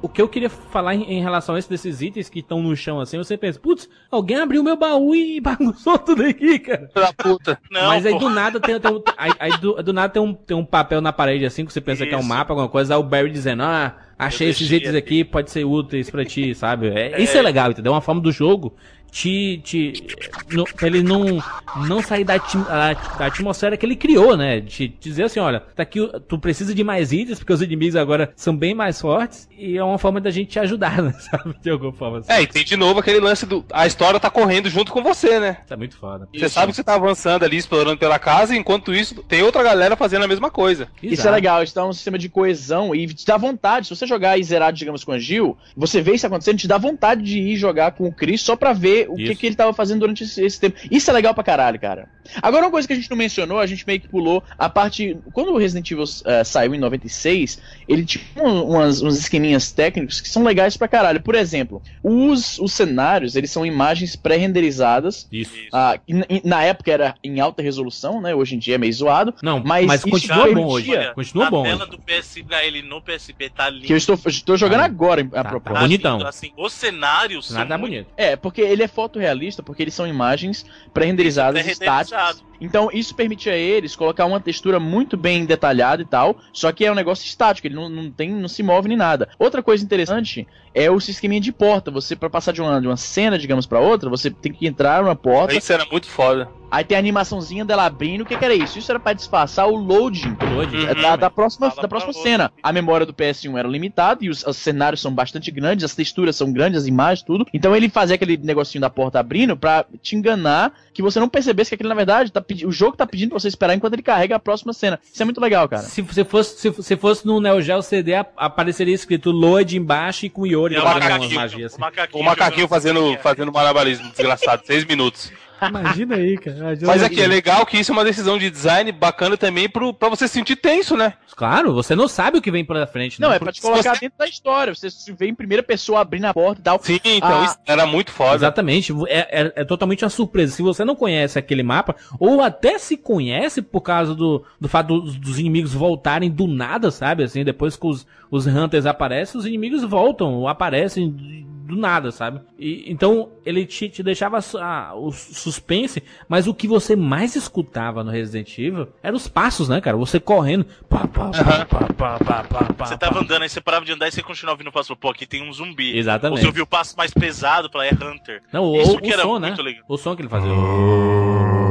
o, 0.00 0.06
o 0.06 0.08
que 0.08 0.22
eu 0.22 0.28
queria 0.28 0.48
falar 0.48 0.94
em, 0.94 1.02
em 1.04 1.22
relação 1.22 1.54
a 1.54 1.58
esse 1.58 1.68
desses 1.68 2.00
itens 2.00 2.28
que 2.28 2.38
estão 2.40 2.62
no 2.62 2.74
chão 2.74 2.98
assim, 3.00 3.18
você 3.18 3.36
pensa, 3.36 3.58
putz, 3.58 3.88
alguém 4.10 4.38
abriu 4.38 4.62
meu 4.62 4.76
baú 4.76 5.14
e 5.14 5.38
bagunçou 5.42 5.98
tudo 5.98 6.22
aqui, 6.24 6.58
cara. 6.58 6.90
Da 6.94 7.12
puta. 7.12 7.58
Não, 7.70 7.88
Mas 7.88 8.06
aí 8.06 8.12
pô. 8.12 8.18
do 8.20 8.30
nada 8.30 8.58
tem, 8.58 8.78
tem 8.80 8.90
um, 8.90 9.02
aí, 9.16 9.32
aí 9.38 9.58
do, 9.58 9.82
do 9.82 9.92
nada 9.92 10.12
tem 10.12 10.22
um, 10.22 10.32
tem 10.32 10.56
um 10.56 10.64
papel 10.64 11.00
na 11.00 11.12
parede 11.12 11.44
assim, 11.44 11.64
que 11.64 11.72
você 11.72 11.80
pensa 11.80 12.06
que 12.06 12.14
é 12.14 12.16
um 12.16 12.20
Isso. 12.20 12.28
mapa, 12.28 12.52
alguma 12.52 12.68
coisa, 12.68 12.94
aí 12.94 13.00
o 13.00 13.02
Barry 13.02 13.30
dizendo, 13.30 13.62
ah, 13.62 13.96
achei 14.18 14.48
esses 14.48 14.70
itens 14.70 14.94
aqui. 14.94 15.24
pode 15.24 15.50
ser 15.50 15.64
úteis 15.64 16.10
pra 16.10 16.24
ti, 16.24 16.54
sabe? 16.54 16.88
É, 16.88 17.20
Isso 17.20 17.36
é 17.36 17.42
legal, 17.42 17.70
entendeu? 17.70 17.92
É 17.92 17.94
uma 17.94 18.00
forma 18.00 18.20
do 18.20 18.32
jogo 18.32 18.74
te. 19.10 19.60
te 19.64 20.06
no, 20.50 20.64
pra 20.64 20.86
ele 20.86 21.02
não, 21.02 21.42
não 21.86 22.02
sair 22.02 22.24
da, 22.24 22.36
da 22.36 23.26
atmosfera 23.26 23.76
que 23.76 23.84
ele 23.84 23.96
criou, 23.96 24.36
né? 24.36 24.60
De 24.60 24.70
te 24.70 24.88
dizer 25.00 25.24
assim, 25.24 25.40
olha, 25.40 25.60
tá 25.60 25.82
aqui, 25.82 26.00
tu 26.28 26.38
precisa 26.38 26.74
de 26.74 26.82
mais 26.82 27.12
itens, 27.12 27.38
porque 27.38 27.52
os 27.52 27.62
inimigos 27.62 27.96
agora 27.96 28.32
são 28.36 28.56
bem 28.56 28.74
mais 28.74 29.00
fortes, 29.00 29.48
e 29.56 29.76
é 29.76 29.84
uma 29.84 29.98
forma 29.98 30.20
da 30.20 30.30
gente 30.30 30.50
te 30.50 30.58
ajudar, 30.58 31.00
né? 31.02 31.12
Sabe? 31.12 31.54
De 31.60 31.70
alguma 31.70 31.92
forma 31.92 32.18
assim. 32.18 32.32
É, 32.32 32.42
e 32.42 32.46
tem 32.46 32.64
de 32.64 32.76
novo 32.76 33.00
aquele 33.00 33.20
lance 33.20 33.46
do. 33.46 33.64
A 33.72 33.86
história 33.86 34.20
tá 34.20 34.30
correndo 34.30 34.68
junto 34.68 34.92
com 34.92 35.02
você, 35.02 35.38
né? 35.38 35.58
Isso 35.64 35.74
é 35.74 35.76
muito 35.76 35.96
foda. 35.96 36.28
Você 36.34 36.48
sabe 36.48 36.72
que 36.72 36.76
você 36.76 36.84
tá 36.84 36.94
avançando 36.94 37.44
ali, 37.44 37.56
explorando 37.56 37.98
pela 37.98 38.18
casa, 38.18 38.54
e 38.54 38.58
enquanto 38.58 38.94
isso, 38.94 39.22
tem 39.24 39.42
outra 39.42 39.62
galera 39.62 39.96
fazendo 39.96 40.24
a 40.24 40.28
mesma 40.28 40.50
coisa. 40.50 40.88
Isso 41.02 41.12
é 41.12 41.14
Exato. 41.14 41.34
legal, 41.34 41.62
isso 41.62 41.74
dá 41.74 41.86
um 41.86 41.92
sistema 41.92 42.18
de 42.18 42.28
coesão 42.28 42.94
e 42.94 43.06
te 43.06 43.26
dá 43.26 43.36
vontade. 43.36 43.86
Se 43.86 43.96
você 43.96 44.06
jogar 44.06 44.38
e 44.38 44.44
zerar, 44.44 44.72
digamos, 44.72 45.04
com 45.04 45.12
a 45.12 45.18
Gil, 45.18 45.56
você 45.76 46.00
vê 46.00 46.14
isso 46.14 46.26
acontecendo, 46.26 46.58
te 46.58 46.68
dá 46.68 46.78
vontade 46.78 47.22
de 47.22 47.38
ir 47.38 47.56
jogar 47.56 47.92
com 47.92 48.06
o 48.06 48.12
Chris 48.12 48.42
só 48.42 48.56
pra 48.56 48.72
ver 48.72 48.99
o 49.08 49.16
que, 49.16 49.34
que 49.34 49.46
ele 49.46 49.54
tava 49.56 49.72
fazendo 49.72 50.00
durante 50.00 50.24
esse, 50.24 50.42
esse 50.44 50.58
tempo. 50.60 50.76
Isso 50.90 51.10
é 51.10 51.12
legal 51.12 51.34
pra 51.34 51.42
caralho, 51.44 51.78
cara. 51.78 52.08
Agora, 52.42 52.64
uma 52.64 52.70
coisa 52.70 52.86
que 52.86 52.92
a 52.92 52.96
gente 52.96 53.10
não 53.10 53.16
mencionou, 53.16 53.58
a 53.58 53.66
gente 53.66 53.86
meio 53.86 54.00
que 54.00 54.08
pulou 54.08 54.42
a 54.58 54.68
parte. 54.68 55.16
Quando 55.32 55.52
o 55.52 55.56
Resident 55.58 55.90
Evil 55.90 56.04
eh, 56.24 56.44
saiu 56.44 56.74
em 56.74 56.78
96, 56.78 57.60
ele 57.88 58.04
tinha 58.04 58.22
um- 58.36 58.70
umas, 58.70 59.02
uns 59.02 59.18
esqueminhas 59.18 59.72
técnicos 59.72 60.20
que 60.20 60.28
são 60.28 60.42
legais 60.44 60.76
pra 60.76 60.86
caralho. 60.88 61.20
Por 61.20 61.34
exemplo, 61.34 61.82
os, 62.02 62.58
os 62.58 62.72
cenários, 62.72 63.34
eles 63.36 63.50
são 63.50 63.64
imagens 63.66 64.14
pré-renderizadas. 64.16 65.26
Isso. 65.30 65.52
Ah, 65.72 65.98
e 66.06 66.42
na- 66.44 66.60
época 66.64 66.92
era 66.92 67.14
em 67.24 67.40
alta 67.40 67.62
resolução, 67.62 68.20
né? 68.20 68.34
Hoje 68.34 68.54
em 68.54 68.58
dia 68.58 68.74
é 68.74 68.78
meio 68.78 68.92
zoado. 68.92 69.34
Não, 69.42 69.62
Mas 69.64 69.86
mas, 69.86 70.04
continua 70.04 70.52
bom 70.52 70.66
hoje. 70.66 70.90
Olha, 70.90 71.14
Continua 71.14 71.46
a 71.46 71.50
bom 71.50 71.62
tela 71.62 71.82
hoje. 71.84 71.90
do 71.90 71.98
PSP 71.98 72.82
no 72.86 73.00
PSP 73.00 73.50
tá 73.50 73.70
linda. 73.70 73.86
Que 73.86 73.92
eu 73.92 73.96
estou, 73.96 74.18
estou 74.26 74.56
jogando 74.56 74.80
Tá. 74.80 74.84
agora, 74.84 75.22
a 75.22 75.42
Tá, 75.42 75.48
propósito. 75.48 75.74
tá. 75.74 75.80
bonitão. 75.80 76.26
Assim, 76.26 76.52
os 76.56 76.72
cenários 76.72 77.50
Nada 77.50 77.68
são 77.70 77.78
muito 77.78 77.90
bonito. 77.90 78.08
É, 78.16 78.36
porque 78.36 78.60
ele 78.60 78.82
é 78.82 78.88
fotorrealista, 78.90 79.62
porque 79.62 79.82
eles 79.82 79.94
são 79.94 80.06
imagens 80.06 80.64
pré-renderizadas 80.92 81.62
pré-renderizadas. 81.62 82.08
estáticas. 82.08 82.49
Então 82.60 82.90
isso 82.92 83.14
permite 83.14 83.48
a 83.48 83.56
eles 83.56 83.96
colocar 83.96 84.24
uma 84.26 84.40
textura 84.40 84.78
muito 84.78 85.16
bem 85.16 85.44
detalhada 85.44 86.02
e 86.02 86.04
tal, 86.04 86.36
só 86.52 86.70
que 86.72 86.84
é 86.84 86.92
um 86.92 86.94
negócio 86.94 87.24
estático, 87.24 87.66
ele 87.66 87.74
não, 87.74 87.88
não 87.88 88.10
tem, 88.10 88.30
não 88.30 88.48
se 88.48 88.62
move 88.62 88.88
nem 88.88 88.96
nada. 88.96 89.28
Outra 89.38 89.62
coisa 89.62 89.84
interessante 89.84 90.46
é 90.74 90.90
o 90.90 90.98
esqueminha 90.98 91.40
de 91.40 91.52
porta. 91.52 91.90
Você, 91.90 92.14
para 92.14 92.30
passar 92.30 92.52
de 92.52 92.60
uma, 92.60 92.80
de 92.80 92.86
uma 92.86 92.96
cena, 92.96 93.38
digamos, 93.38 93.66
para 93.66 93.80
outra, 93.80 94.08
você 94.08 94.30
tem 94.30 94.52
que 94.52 94.66
entrar 94.66 95.02
numa 95.02 95.16
porta, 95.16 95.54
Isso 95.54 95.72
era 95.72 95.84
muito 95.90 96.06
foda. 96.06 96.48
aí 96.70 96.84
tem 96.84 96.96
a 96.96 97.00
animaçãozinha 97.00 97.64
dela 97.64 97.84
abrindo. 97.86 98.20
O 98.20 98.26
que, 98.26 98.36
que 98.36 98.44
era 98.44 98.54
isso? 98.54 98.78
Isso 98.78 98.90
era 98.92 99.00
para 99.00 99.12
disfarçar 99.14 99.66
o 99.68 99.74
loading 99.76 100.36
Load. 100.54 100.86
é 100.86 100.94
da, 100.94 101.16
da 101.16 101.30
próxima, 101.30 101.70
Fala 101.70 101.82
da 101.82 101.88
próxima 101.88 102.12
cena. 102.12 102.52
A 102.62 102.72
memória 102.72 103.04
do 103.04 103.12
PS1 103.12 103.58
era 103.58 103.66
limitada 103.66 104.24
e 104.24 104.28
os, 104.28 104.46
os 104.46 104.56
cenários 104.56 105.00
são 105.00 105.12
bastante 105.12 105.50
grandes, 105.50 105.84
as 105.84 105.94
texturas 105.94 106.36
são 106.36 106.52
grandes, 106.52 106.82
as 106.82 106.86
imagens, 106.86 107.24
tudo. 107.24 107.46
Então 107.52 107.74
ele 107.74 107.88
fazia 107.88 108.14
aquele 108.14 108.36
negocinho 108.36 108.80
da 108.80 108.90
porta 108.90 109.18
abrindo 109.18 109.56
pra 109.56 109.84
te 110.00 110.14
enganar 110.14 110.72
que 110.92 111.02
você 111.02 111.18
não 111.18 111.28
percebesse 111.28 111.70
que 111.70 111.74
aquele, 111.74 111.88
na 111.88 111.94
verdade, 111.94 112.30
tá 112.30 112.40
pedi- 112.54 112.66
o 112.66 112.72
jogo 112.72 112.96
tá 112.96 113.06
pedindo 113.06 113.30
pra 113.30 113.38
você 113.38 113.48
esperar 113.48 113.74
enquanto 113.74 113.92
ele 113.94 114.02
carrega 114.02 114.36
a 114.36 114.38
próxima 114.38 114.72
cena. 114.72 114.98
Isso 115.12 115.22
é 115.22 115.24
muito 115.24 115.40
legal, 115.40 115.68
cara. 115.68 115.82
Se 115.82 116.02
você 116.02 116.24
fosse, 116.24 116.58
se 116.60 116.68
você 116.70 116.96
fosse 116.96 117.24
no 117.26 117.40
Neo 117.40 117.62
Geo 117.62 117.80
CD, 117.82 118.14
apareceria 118.36 118.94
escrito 118.94 119.30
Load 119.30 119.76
embaixo 119.76 120.26
e 120.26 120.30
com 120.30 120.46
Yori 120.46 120.74
É 120.74 120.80
o 120.80 120.84
macaquinho, 120.84 121.34
magias. 121.36 121.62
o 121.62 121.66
assim. 121.74 121.80
macaquinho, 121.80 122.22
O 122.22 122.24
macaquinho 122.26 122.68
fazendo, 122.68 123.00
assim, 123.00 123.18
fazendo 123.22 123.52
malabarismo 123.52 124.08
desgraçado, 124.10 124.62
seis 124.66 124.84
minutos. 124.84 125.32
Imagina 125.68 126.14
aí, 126.16 126.36
cara. 126.38 126.76
Mas 126.86 127.02
aqui 127.02 127.20
é 127.20 127.26
legal 127.26 127.64
que 127.66 127.78
isso 127.78 127.90
é 127.90 127.94
uma 127.94 128.04
decisão 128.04 128.38
de 128.38 128.50
design 128.50 128.90
bacana 128.92 129.36
também 129.36 129.68
pro, 129.68 129.92
pra 129.92 130.08
você 130.08 130.26
se 130.26 130.34
sentir 130.34 130.56
tenso, 130.56 130.96
né? 130.96 131.14
Claro, 131.36 131.72
você 131.72 131.94
não 131.94 132.08
sabe 132.08 132.38
o 132.38 132.42
que 132.42 132.50
vem 132.50 132.64
pela 132.64 132.86
frente. 132.86 133.20
Não, 133.20 133.30
né? 133.30 133.36
é 133.36 133.38
pra 133.38 133.52
te 133.52 133.60
colocar 133.60 133.94
você- 133.94 134.00
dentro 134.00 134.18
da 134.18 134.26
história. 134.26 134.74
Você 134.74 134.90
se 134.90 135.12
vê 135.12 135.26
em 135.28 135.34
primeira 135.34 135.62
pessoa 135.62 136.00
abrindo 136.00 136.24
a 136.26 136.34
porta 136.34 136.60
e 136.60 136.64
tal. 136.64 136.78
Sim, 136.82 137.00
então 137.04 137.42
Ah. 137.42 137.44
isso 137.44 137.58
era 137.66 137.86
muito 137.86 138.10
foda. 138.10 138.34
Exatamente, 138.36 138.92
é, 139.08 139.40
é- 139.42 139.52
é 139.56 139.64
totalmente 139.64 140.04
uma 140.04 140.10
surpresa. 140.10 140.52
Se 140.54 140.62
você 140.62 140.84
não 140.84 140.94
conhece 140.96 141.38
aquele 141.38 141.62
mapa, 141.62 141.94
ou 142.18 142.40
até 142.42 142.78
se 142.78 142.96
conhece 142.96 143.62
por 143.62 143.80
causa 143.80 144.14
do, 144.14 144.44
do 144.60 144.68
fato 144.68 145.00
dos, 145.00 145.16
dos 145.16 145.38
inimigos 145.38 145.72
voltarem 145.74 146.30
do 146.30 146.46
nada, 146.46 146.90
sabe? 146.90 147.22
Assim, 147.24 147.44
depois 147.44 147.76
que 147.76 147.86
os, 147.86 148.06
os 148.30 148.46
Hunters 148.46 148.86
aparecem, 148.86 149.38
os 149.38 149.46
inimigos 149.46 149.82
voltam, 149.84 150.34
ou 150.34 150.48
aparecem 150.48 151.46
do 151.70 151.76
nada, 151.76 152.10
sabe? 152.10 152.40
E, 152.58 152.90
então, 152.90 153.30
ele 153.44 153.64
te, 153.64 153.88
te 153.88 154.02
deixava 154.02 154.38
ah, 154.60 154.92
o 154.94 155.10
suspense, 155.12 156.02
mas 156.28 156.46
o 156.46 156.54
que 156.54 156.68
você 156.68 156.94
mais 156.94 157.36
escutava 157.36 158.04
no 158.04 158.10
Resident 158.10 158.58
Evil 158.58 158.88
eram 159.02 159.16
os 159.16 159.28
passos, 159.28 159.68
né, 159.68 159.80
cara? 159.80 159.96
Você 159.96 160.20
correndo. 160.20 160.66
Pá, 160.88 161.06
pá, 161.06 161.30
pá, 161.30 161.66
pá, 161.66 161.88
pá, 161.94 162.18
pá, 162.18 162.44
pá, 162.44 162.64
pá, 162.74 162.86
Você 162.86 162.94
pá. 162.94 162.98
tava 162.98 163.20
andando, 163.20 163.42
aí 163.42 163.48
você 163.48 163.60
parava 163.60 163.84
de 163.84 163.92
andar 163.92 164.08
e 164.08 164.12
você 164.12 164.22
continuava 164.22 164.54
ouvindo 164.54 164.68
o 164.68 164.72
passo. 164.72 164.94
Pô, 164.96 165.10
aqui 165.10 165.26
tem 165.26 165.48
um 165.48 165.52
zumbi. 165.52 165.96
Exatamente. 165.96 166.38
Ou 166.38 166.42
você 166.42 166.46
ouviu 166.46 166.64
o 166.64 166.66
passo 166.66 166.96
mais 166.96 167.12
pesado 167.12 167.70
pra 167.70 167.86
é 167.86 167.92
Hunter. 167.92 168.42
Não, 168.52 168.64
o, 168.64 168.80
Isso 168.80 168.96
o 168.96 169.00
que 169.00 169.12
era 169.12 169.22
som, 169.22 169.38
né? 169.38 169.48
muito 169.48 169.62
legal. 169.62 169.84
O 169.88 169.96
som 169.96 170.14
que 170.14 170.22
ele 170.22 170.28
fazia. 170.28 170.50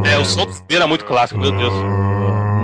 É, 0.06 0.18
o 0.18 0.26
som 0.26 0.46
dele 0.46 0.64
era 0.70 0.88
muito 0.88 1.06
clássico, 1.06 1.40
meu 1.40 1.52
Deus. 1.52 1.74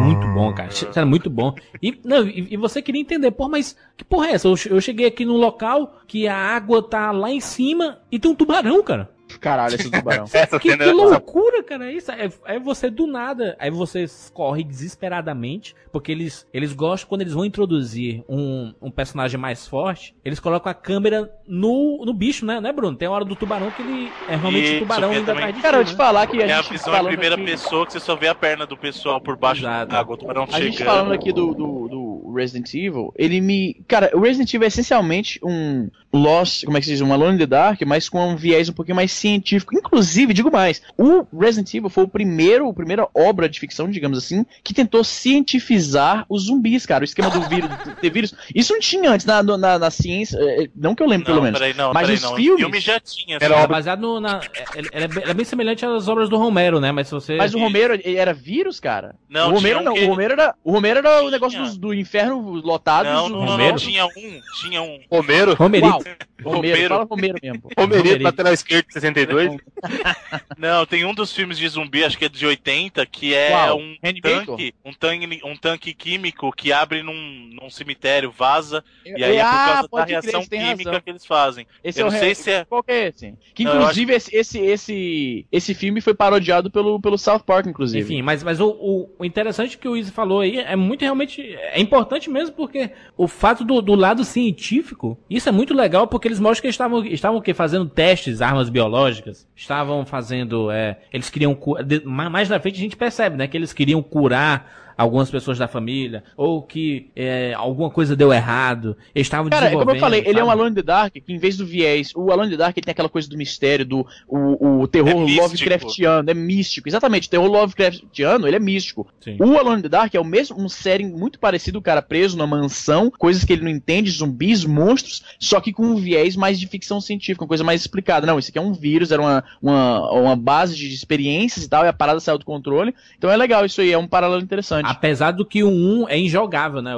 Muito 0.06 0.28
bom, 0.28 0.54
cara. 0.54 0.70
Era 0.96 1.06
muito 1.06 1.30
bom. 1.30 1.56
E, 1.82 2.00
não, 2.04 2.28
e, 2.28 2.54
e 2.54 2.58
você 2.58 2.82
queria 2.82 3.02
entender, 3.02 3.32
pô, 3.32 3.50
mas 3.50 3.76
que 3.98 4.04
porra 4.04 4.28
é 4.28 4.32
essa? 4.34 4.48
Eu, 4.48 4.56
eu 4.70 4.82
cheguei 4.82 5.06
aqui 5.06 5.26
num 5.26 5.38
local 5.38 6.00
que 6.08 6.28
a 6.28 6.38
água 6.38 6.82
tá 6.82 7.12
lá 7.12 7.32
em 7.32 7.40
cima 7.40 8.00
e 8.12 8.20
tem 8.20 8.30
um 8.30 8.36
tubarão, 8.36 8.84
cara. 8.84 9.10
Caralho, 9.40 9.76
esse 9.76 9.90
tubarão. 9.90 10.26
Essa 10.34 10.60
Que, 10.60 10.76
que 10.76 10.82
era- 10.84 10.92
loucura, 10.92 11.64
cara. 11.64 11.92
Isso 11.92 12.12
é, 12.12 12.30
é 12.46 12.60
você 12.60 12.90
do 12.90 13.06
nada. 13.08 13.56
Aí 13.60 13.70
você 13.72 14.06
corre 14.34 14.64
desesperadamente, 14.64 15.76
porque 15.92 16.12
eles, 16.12 16.48
eles 16.54 16.74
gostam 16.74 17.10
quando 17.10 17.22
eles 17.22 17.34
vão 17.34 17.46
introduzir 17.46 18.24
um, 18.28 18.74
um 18.82 18.90
personagem 18.92 19.40
mais 19.40 19.68
forte, 19.68 20.16
eles 20.24 20.40
colocam 20.40 20.72
a 20.72 20.76
câmera 20.76 21.32
no, 21.48 22.04
no 22.06 22.14
bicho, 22.14 22.46
né, 22.46 22.60
né, 22.60 22.72
Bruno? 22.72 22.96
Tem 22.98 23.08
a 23.08 23.12
hora 23.12 23.26
do 23.26 23.36
tubarão 23.36 23.70
que 23.72 23.82
ele 23.82 24.12
é 24.28 24.36
realmente 24.36 24.76
o 24.78 24.80
tubarão 24.80 25.12
é 25.12 25.20
também- 25.22 25.34
atrás 25.36 25.56
de 25.56 25.62
Cara, 25.62 25.78
eu 25.78 25.86
te 25.86 25.92
né? 25.92 25.98
falar 25.98 26.28
que 26.28 26.42
a 26.42 26.48
É 26.48 26.52
a 26.54 26.62
gente 26.62 26.72
visão 26.72 26.94
em 26.94 26.98
falando 26.98 27.12
primeira 27.12 27.36
aqui- 27.36 27.46
pessoa 27.46 27.86
que 27.86 27.94
você 27.94 28.00
só 28.00 28.16
vê 28.16 28.28
a 28.28 28.36
perna 28.36 28.66
do 28.66 28.78
pessoal 28.78 29.22
por 29.22 29.38
baixo 29.38 29.62
Exato. 29.62 29.92
da 29.92 30.00
água, 30.00 30.16
o 30.16 30.18
tubarão 30.18 30.44
A 30.52 30.60
gente 30.60 30.78
chegando. 30.78 30.96
falando 30.96 31.14
aqui 31.14 31.32
do, 31.32 31.54
do, 31.54 31.88
do 31.88 32.34
Resident 32.36 32.74
Evil, 32.74 33.14
ele 33.16 33.40
me. 33.42 33.84
Cara, 33.88 34.12
o 34.14 34.20
Resident 34.22 34.54
Evil 34.54 34.66
é 34.66 34.68
essencialmente 34.68 35.40
um 35.44 35.90
Lost, 36.18 36.64
como 36.66 36.78
é 36.78 36.80
que 36.80 36.86
se 36.86 36.92
diz? 36.94 37.02
Um 37.02 37.12
Alone 37.14 37.36
in 37.36 37.38
the 37.40 37.46
Dark, 37.46 37.82
mas 37.86 38.08
com 38.10 38.26
um 38.30 38.36
viés 38.36 38.70
um 38.70 38.74
pouquinho 38.74 38.96
mais 38.96 39.12
científico. 39.12 39.76
Inclusive, 39.76 40.34
digo 40.34 40.52
mais, 40.52 40.82
o 40.98 41.26
Resident 41.38 41.74
Evil 41.74 41.90
foi 41.90 42.04
o 42.04 42.08
primeiro, 42.08 42.68
a 42.70 42.74
primeira 42.74 43.08
obra 43.14 43.48
de 43.50 43.60
ficção, 43.60 43.90
digamos 43.90 44.18
assim, 44.18 44.46
que 44.64 44.74
tentou 44.74 45.04
cientificizar 45.04 46.26
os 46.30 46.44
zumbis, 46.46 46.86
cara. 46.86 47.02
O 47.02 47.06
esquema 47.06 47.30
do 47.30 47.42
vírus, 47.42 47.70
do 47.70 47.96
ter 47.96 48.10
vírus. 48.10 48.34
Isso 48.54 48.74
não 48.74 48.80
tinha 48.80 49.10
antes 49.12 49.26
na, 49.26 49.42
na, 49.44 49.80
na 49.80 49.92
ciência, 49.92 50.38
eh, 50.40 50.70
não 50.76 50.96
que 50.96 51.04
eu 51.04 51.08
lembro, 51.08 51.28
Não, 51.28 51.34
pelo 51.36 51.44
menos. 51.44 51.60
peraí, 51.60 51.74
não, 51.74 51.94
Mas 51.94 52.02
peraí, 52.04 52.16
os 52.16 52.22
não. 52.22 52.36
filmes- 52.36 52.60
Filme 52.62 52.80
já 52.80 53.00
tinha. 53.00 53.38
Era 53.42 53.56
assim. 53.56 53.64
É 53.64 53.68
baseado 53.68 54.00
no, 54.02 54.20
na. 54.20 54.40
é- 54.54 54.80
ele 54.80 54.90
é 54.92 55.08
bem, 55.08 55.22
ele 55.24 55.32
é 55.32 55.34
bem 55.34 55.46
semelhante 55.46 55.86
às 55.86 56.08
obras 56.08 56.30
do 56.30 56.38
Romero, 56.38 56.80
né? 56.80 56.92
Mas 56.92 57.08
se 57.08 57.14
você. 57.14 57.36
Mas 57.36 57.54
o 57.54 57.60
Romero 57.60 58.00
era 58.04 58.34
vírus, 58.34 58.80
cara? 58.80 59.16
Não, 59.30 59.52
o 59.52 59.56
Romero 59.56 59.80
tinha 59.80 59.82
um 59.82 59.84
não. 59.86 59.94
que- 59.94 60.06
O 60.06 60.10
Romero 60.10 60.34
era, 60.34 60.56
o 60.64 60.72
Romero 60.72 61.00
era 61.00 61.24
o 61.24 61.30
negócio 61.30 61.60
dos- 61.62 61.78
do, 61.78 61.94
inferno 61.94 62.40
lotado. 62.64 63.06
Não, 63.06 63.30
não, 63.30 63.30
não, 63.30 63.46
não, 63.46 63.52
Romero? 63.54 63.78
tinha 63.78 64.06
um, 64.06 64.42
tinha 64.62 64.82
um. 64.82 65.00
Romero, 65.10 65.54
Romerito. 65.56 65.90
Uau, 65.92 66.04
Romero, 66.44 66.56
Romero. 66.74 66.90
fala 66.90 67.06
Romero 67.06 67.38
mesmo. 67.42 67.64
Romerito. 67.78 68.24
lateral 68.24 68.54
esquerdo, 68.54 68.86
62. 68.92 69.58
Não, 70.58 70.86
tem 70.86 71.06
um 71.06 71.14
dos 71.14 71.32
filmes 71.34 71.58
de 71.58 71.68
zumbi, 71.68 72.04
acho 72.04 72.18
que 72.18 72.26
é 72.26 72.30
de 72.30 72.46
80, 72.46 73.06
que 73.06 73.34
é 73.34 73.50
Qual? 73.52 73.78
um 73.80 73.96
tanque, 74.22 74.74
um 74.84 74.94
tanque, 74.94 75.42
um 75.44 75.56
tanque 75.56 75.94
químico 75.94 76.52
que 76.52 76.72
abre 76.72 77.02
num, 77.04 77.50
num 77.62 77.70
cemitério, 77.70 78.32
vaza, 78.32 78.84
e 79.06 79.24
É, 79.24 79.26
aí 79.26 79.38
é 79.38 79.44
por 79.44 79.48
ah, 79.48 79.66
causa 79.66 79.88
da 79.92 80.04
crer, 80.06 80.08
reação 80.08 80.46
tem 80.46 80.60
química 80.62 80.90
razão. 80.90 81.02
que 81.02 81.10
eles 81.10 81.26
fazem. 81.26 81.68
Esse 81.84 82.02
Eu 82.02 82.06
é 82.06 82.10
o 82.10 82.12
não 82.12 82.20
re- 82.20 82.26
sei 82.26 82.36
se 82.36 82.52
é- 82.52 82.66
Qual 82.66 82.84
que 82.84 82.92
é 82.92 83.08
esse? 83.08 83.34
Que 83.54 83.64
Não, 83.64 83.74
eu 83.74 83.82
inclusive 83.82 84.14
esse, 84.14 84.36
esse, 84.36 84.60
esse, 84.60 85.48
esse 85.52 85.74
filme 85.74 86.02
foi 86.02 86.14
parodiado 86.14 86.70
pelo, 86.72 87.00
pelo 87.00 87.18
South 87.18 87.40
Park, 87.40 87.68
inclusive. 87.68 88.04
Enfim, 88.04 88.22
mas, 88.22 88.44
mas 88.44 88.60
o, 88.60 88.68
o, 88.70 89.10
o 89.20 89.26
interessante 89.26 89.78
que 89.78 89.88
o 89.88 89.96
Izzy 89.96 90.12
falou 90.12 90.42
aí 90.42 90.58
é 90.58 90.76
muito 90.76 91.02
realmente. 91.02 91.42
É 91.42 91.80
importante 91.80 92.30
mesmo, 92.30 92.56
porque 92.56 92.92
o 93.18 93.28
fato 93.28 93.64
do, 93.64 93.82
do 93.82 93.96
lado 93.96 94.24
científico, 94.24 95.18
isso 95.30 95.48
é 95.48 95.52
muito 95.52 95.74
legal, 95.74 95.95
porque 96.04 96.28
eles 96.28 96.40
mostram 96.40 96.62
que 96.62 96.68
eles 96.68 96.74
estavam, 96.74 97.06
estavam 97.06 97.38
o 97.40 97.42
quê? 97.42 97.54
fazendo 97.54 97.88
testes, 97.88 98.42
armas 98.42 98.70
biológicas, 98.70 99.48
estavam 99.56 100.06
fazendo. 100.06 100.70
É, 100.70 100.98
eles 101.12 101.30
queriam. 101.30 101.58
Mais 102.04 102.50
na 102.50 102.60
frente 102.60 102.76
a 102.76 102.82
gente 102.82 102.98
percebe, 102.98 103.38
né? 103.38 103.48
Que 103.48 103.56
eles 103.56 103.72
queriam 103.72 104.02
curar 104.04 104.85
algumas 104.98 105.30
pessoas 105.30 105.58
da 105.58 105.68
família, 105.68 106.24
ou 106.38 106.62
que 106.62 107.10
é, 107.16 107.54
alguma 107.54 107.90
coisa 107.90 108.16
deu 108.16 108.32
errado, 108.32 108.98
eles 109.14 109.28
estavam 109.28 109.50
Cara, 109.50 109.68
é 109.68 109.70
como 109.70 109.82
eu 109.82 109.86
desenvolvendo, 109.86 110.02
falei, 110.02 110.24
ele 110.26 110.40
é 110.40 110.44
um 110.44 110.48
sabe? 110.48 110.60
Alone 110.60 110.72
in 110.72 110.76
the 110.76 110.82
Dark 110.82 111.14
que 111.14 111.34
em 111.34 111.38
vez 111.38 111.58
do 111.58 111.66
viés, 111.66 112.12
o 112.16 112.32
Alone 112.32 112.48
in 112.48 112.52
the 112.52 112.58
Dark 112.58 112.78
ele 112.78 112.84
tem 112.84 112.92
aquela 112.92 113.10
coisa 113.10 113.30
do 113.30 113.38
mistério, 113.38 113.86
do 113.86 114.06
o, 114.28 114.82
o 114.82 114.88
terror 114.88 115.28
É. 115.28 115.42
Lovecraftiano, 115.42 116.30
é 116.30 116.34
místico. 116.34 116.88
Exatamente, 116.88 117.28
o 117.28 117.32
terror 117.32 117.48
Lovecraftiano, 117.48 118.48
ele 118.48 118.56
é 118.56 118.60
místico. 118.60 119.08
Sim. 119.22 119.38
O 119.40 119.58
Alone 119.58 119.80
in 119.80 119.84
the 119.84 119.90
Dark 119.90 120.14
é 120.14 120.20
o 120.20 120.26
mesmo, 120.26 120.60
um 120.60 120.70
setting 120.70 121.08
muito 121.08 121.40
parecido, 121.40 121.80
o 121.80 121.82
cara 121.82 122.02
preso 122.02 122.38
numa 122.38 122.48
mansão, 122.48 123.12
coisas 123.18 123.44
que 123.44 123.54
ele 123.54 123.64
não 123.64 123.72
entende, 123.72 124.12
zumbis, 124.12 124.66
monstros, 124.66 125.24
só 125.40 125.60
que 125.60 125.74
com 125.74 125.84
um 125.84 125.96
viés 125.96 126.36
mais 126.36 126.60
de 126.60 126.68
ficção 126.68 127.02
científica, 127.02 127.44
uma 127.44 127.48
coisa 127.48 127.64
mais 127.64 127.82
explicada. 127.82 128.26
Não, 128.28 128.40
isso 128.40 128.50
aqui 128.50 128.58
é 128.58 128.62
um 128.62 128.74
vírus, 128.74 129.12
era 129.12 129.22
uma, 129.22 129.44
uma, 129.62 130.12
uma 130.12 130.36
base 130.36 130.76
de 130.76 130.94
experiências 130.94 131.66
e 131.66 131.70
tal, 131.70 131.86
e 131.86 131.88
a 131.88 131.94
parada 131.94 132.20
saiu 132.20 132.38
do 132.38 132.46
controle. 132.46 132.94
Então 133.18 133.30
é 133.30 133.38
legal 133.38 133.66
isso 133.66 133.82
aí, 133.82 133.92
é 133.92 133.98
um 133.98 134.08
paralelo 134.08 134.42
interessante. 134.42 134.85
Apesar 134.86 135.32
do 135.32 135.46
que 135.46 135.64
o 135.64 135.70
1 135.70 136.10
é 136.10 136.20
injogável, 136.20 136.82
né? 136.82 136.92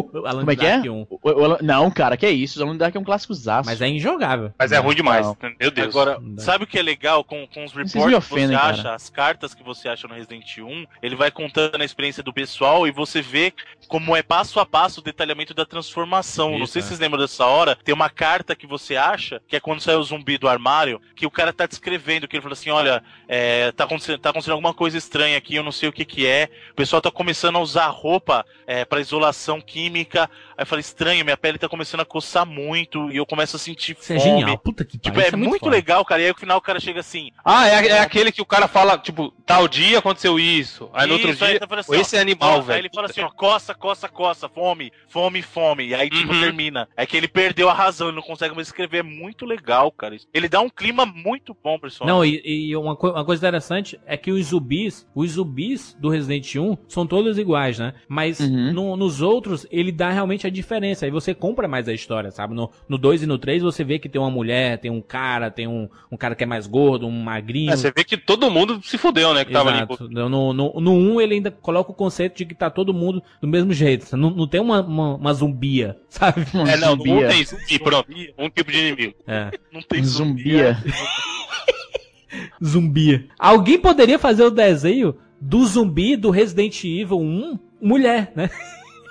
O 0.00 0.10
Alan 0.26 0.40
Como 0.40 0.50
é 0.50 0.56
que 0.56 0.66
é? 0.66 0.72
Dark 0.78 0.84
1. 0.86 1.06
O- 1.10 1.18
o 1.22 1.44
Alan- 1.44 1.58
não, 1.62 1.90
cara, 1.90 2.16
que 2.16 2.26
é 2.26 2.30
isso, 2.30 2.62
o 2.64 2.72
the 2.72 2.78
Dark 2.78 2.94
é 2.94 2.98
um 2.98 3.04
clássico 3.04 3.34
zaço. 3.34 3.68
Mas 3.68 3.80
é 3.80 3.88
injogável. 3.88 4.52
Mas 4.58 4.72
é 4.72 4.78
ruim 4.78 4.94
demais. 4.96 5.26
Não. 5.26 5.36
Meu 5.60 5.70
Deus. 5.70 5.88
Agora, 5.88 6.18
Não 6.20 6.38
sabe 6.38 6.64
o 6.64 6.66
que 6.66 6.78
é 6.78 6.82
legal 6.82 7.22
com, 7.24 7.46
com 7.46 7.64
os 7.64 7.72
reports 7.72 7.94
me 7.94 8.02
que 8.02 8.08
você 8.10 8.14
ofendem, 8.16 8.56
cara. 8.56 8.70
acha, 8.72 8.94
as 8.94 9.08
cartas 9.10 9.54
que 9.54 9.62
você 9.62 9.88
acha 9.88 10.06
no 10.08 10.14
Resident 10.14 10.58
1, 10.58 10.86
ele 11.02 11.16
vai 11.16 11.30
contando 11.30 11.80
a 11.80 11.84
experiência 11.84 12.22
do 12.22 12.32
pessoal 12.32 12.86
e 12.86 12.90
você 12.90 13.20
vê 13.22 13.52
como 13.88 14.14
é 14.16 14.22
passo 14.22 14.58
a 14.60 14.66
passo 14.66 15.00
o 15.00 15.04
detalhamento 15.04 15.54
da 15.54 15.64
transformação. 15.64 16.50
Não 16.52 16.64
Isso, 16.64 16.72
sei 16.74 16.80
é. 16.80 16.82
se 16.82 16.88
vocês 16.88 17.00
lembram 17.00 17.20
dessa 17.20 17.46
hora, 17.46 17.76
tem 17.84 17.94
uma 17.94 18.10
carta 18.10 18.54
que 18.54 18.66
você 18.66 18.96
acha, 18.96 19.40
que 19.48 19.56
é 19.56 19.60
quando 19.60 19.80
sai 19.80 19.94
o 19.96 20.02
zumbi 20.02 20.36
do 20.38 20.48
armário, 20.48 21.00
que 21.14 21.26
o 21.26 21.30
cara 21.30 21.52
tá 21.52 21.66
descrevendo, 21.66 22.26
que 22.28 22.36
ele 22.36 22.42
fala 22.42 22.52
assim, 22.54 22.70
olha, 22.70 23.02
é, 23.28 23.72
tá, 23.72 23.84
acontecendo, 23.84 24.18
tá 24.18 24.30
acontecendo 24.30 24.52
alguma 24.52 24.74
coisa 24.74 24.98
estranha 24.98 25.38
aqui, 25.38 25.54
eu 25.56 25.62
não 25.62 25.72
sei 25.72 25.88
o 25.88 25.92
que 25.92 26.04
que 26.04 26.26
é, 26.26 26.48
o 26.72 26.74
pessoal 26.74 27.00
tá 27.00 27.10
começando 27.10 27.56
a 27.56 27.60
usar 27.60 27.86
roupa 27.88 28.44
é, 28.66 28.84
para 28.84 29.00
isolação 29.00 29.60
química, 29.60 29.85
aí 29.94 30.28
eu 30.58 30.66
falei, 30.66 30.80
estranho, 30.80 31.24
minha 31.24 31.36
pele 31.36 31.58
tá 31.58 31.68
começando 31.68 32.00
a 32.00 32.04
coçar 32.04 32.44
muito, 32.46 33.10
e 33.10 33.16
eu 33.16 33.26
começo 33.26 33.56
a 33.56 33.58
sentir 33.58 33.96
Isso 34.00 34.12
é 34.12 34.18
fome. 34.18 34.40
genial. 34.40 34.58
Puta 34.58 34.84
que 34.84 34.98
Tipo, 34.98 35.20
é, 35.20 35.28
isso 35.28 35.36
muito, 35.38 35.60
foda. 35.60 35.70
legal, 35.72 36.04
cara. 36.04 36.20
E 36.22 36.24
aí 36.26 36.30
no 36.32 36.38
final 36.38 36.58
o 36.58 36.62
cara 36.62 36.80
chega 36.80 37.00
assim. 37.00 37.30
Ah, 37.44 37.68
é, 37.68 37.86
é 37.88 37.98
aquele 38.00 38.32
que 38.32 38.42
o 38.42 38.46
cara 38.46 38.66
fala, 38.66 38.98
tipo, 38.98 39.32
tal 39.46 39.68
dia 39.68 39.98
aconteceu 40.00 40.38
isso. 40.38 40.90
Aí 40.92 41.06
no 41.06 41.14
outro 41.14 41.32
dia, 41.34 41.58
falando 41.60 42.00
esse 42.00 42.16
ó, 42.16 42.20
animal, 42.20 42.58
ó, 42.58 42.60
velho. 42.60 42.74
Aí 42.74 42.80
ele 42.82 42.90
fala 42.92 43.06
assim, 43.06 43.20
ó, 43.20 43.30
coça, 43.30 43.72
coça, 43.74 44.08
coça, 44.08 44.48
fome, 44.48 44.92
fome, 45.08 45.40
fome. 45.40 45.86
E 45.88 45.94
aí, 45.94 46.10
tipo, 46.10 46.32
Uhum. 46.32 46.40
termina. 46.40 46.88
É 46.96 47.06
que 47.06 47.16
ele 47.16 47.28
perdeu 47.28 47.70
a 47.70 47.72
razão, 47.72 48.08
ele 48.08 48.16
não 48.16 48.22
consegue 48.22 48.54
mais 48.54 48.66
escrever. 48.68 48.98
É 48.98 49.02
muito 49.02 49.46
legal, 49.46 49.90
cara. 49.92 50.16
Ele 50.34 50.48
dá 50.48 50.60
um 50.60 50.68
clima 50.68 51.06
muito 51.06 51.56
bom, 51.62 51.78
pessoal. 51.78 52.08
Não, 52.08 52.24
e, 52.24 52.42
e 52.44 52.76
uma, 52.76 52.96
co- 52.96 53.10
uma 53.12 53.24
coisa 53.24 53.40
interessante 53.40 54.00
é 54.04 54.16
que 54.16 54.32
os 54.32 54.46
zumbis, 54.46 55.06
os 55.14 55.32
zumbis 55.32 55.96
do 56.00 56.08
Resident 56.08 56.56
1 56.56 56.76
são 56.88 57.06
todos 57.06 57.38
iguais, 57.38 57.78
né? 57.78 57.94
Mas 58.08 58.40
Uhum. 58.40 58.72
no- 58.72 58.96
nos 58.96 59.20
outros, 59.22 59.66
ele 59.70 59.92
dá 59.92 60.10
realmente 60.10 60.46
a 60.46 60.50
diferença. 60.50 61.04
Aí 61.04 61.10
você 61.10 61.32
compra 61.34 61.68
mais 61.68 61.88
a 61.88 61.92
história, 61.94 62.30
sabe? 62.32 62.54
No, 62.54 62.70
no 62.88 62.98
2 62.98 63.22
e 63.22 63.26
no 63.26 63.38
3 63.38 63.62
você 63.62 63.84
vê 63.84 63.98
que 63.98 64.08
tem 64.08 64.20
uma 64.20 64.30
mulher, 64.30 64.78
tem 64.78 64.90
um 64.90 65.00
cara, 65.00 65.50
tem 65.50 65.68
um, 65.68 65.88
um 66.10 66.16
cara 66.16 66.34
que 66.34 66.42
é 66.42 66.46
mais 66.46 66.66
gordo, 66.66 67.06
um 67.06 67.10
magrinho. 67.22 67.72
É, 67.72 67.76
você 67.76 67.92
vê 67.92 68.02
que 68.02 68.16
todo 68.16 68.50
mundo 68.50 68.80
se 68.82 68.98
fudeu, 68.98 69.32
né? 69.34 69.35
Que 69.44 69.52
tava 69.52 69.70
ali. 69.70 69.78
Exato. 69.78 70.08
No, 70.08 70.28
no, 70.28 70.52
no, 70.52 70.80
no 70.80 70.92
1 70.92 71.20
ele 71.20 71.34
ainda 71.34 71.50
coloca 71.50 71.90
o 71.90 71.94
conceito 71.94 72.36
de 72.36 72.44
que 72.46 72.54
tá 72.54 72.70
todo 72.70 72.94
mundo 72.94 73.22
do 73.40 73.48
mesmo 73.48 73.72
jeito. 73.72 74.16
Não, 74.16 74.30
não 74.30 74.46
tem 74.46 74.60
uma, 74.60 74.80
uma, 74.82 75.14
uma 75.16 75.34
zumbia, 75.34 75.98
sabe? 76.08 76.42
É, 76.68 76.76
não, 76.76 76.96
Zumbia. 76.96 77.14
não 77.14 77.28
tem 77.28 77.44
zumbi, 77.44 77.78
pronto. 77.78 78.08
Um 78.38 78.50
tipo 78.50 78.70
de 78.70 78.78
inimigo. 78.78 79.14
É. 79.26 79.50
Não 79.72 79.82
tem 79.82 80.02
Zumbia. 80.04 80.78
Zumbia. 82.62 83.26
Alguém 83.38 83.78
poderia 83.78 84.18
fazer 84.18 84.44
o 84.44 84.50
desenho 84.50 85.16
do 85.40 85.64
zumbi 85.66 86.16
do 86.16 86.30
Resident 86.30 86.82
Evil 86.84 87.20
1 87.20 87.58
mulher, 87.80 88.32
né? 88.34 88.50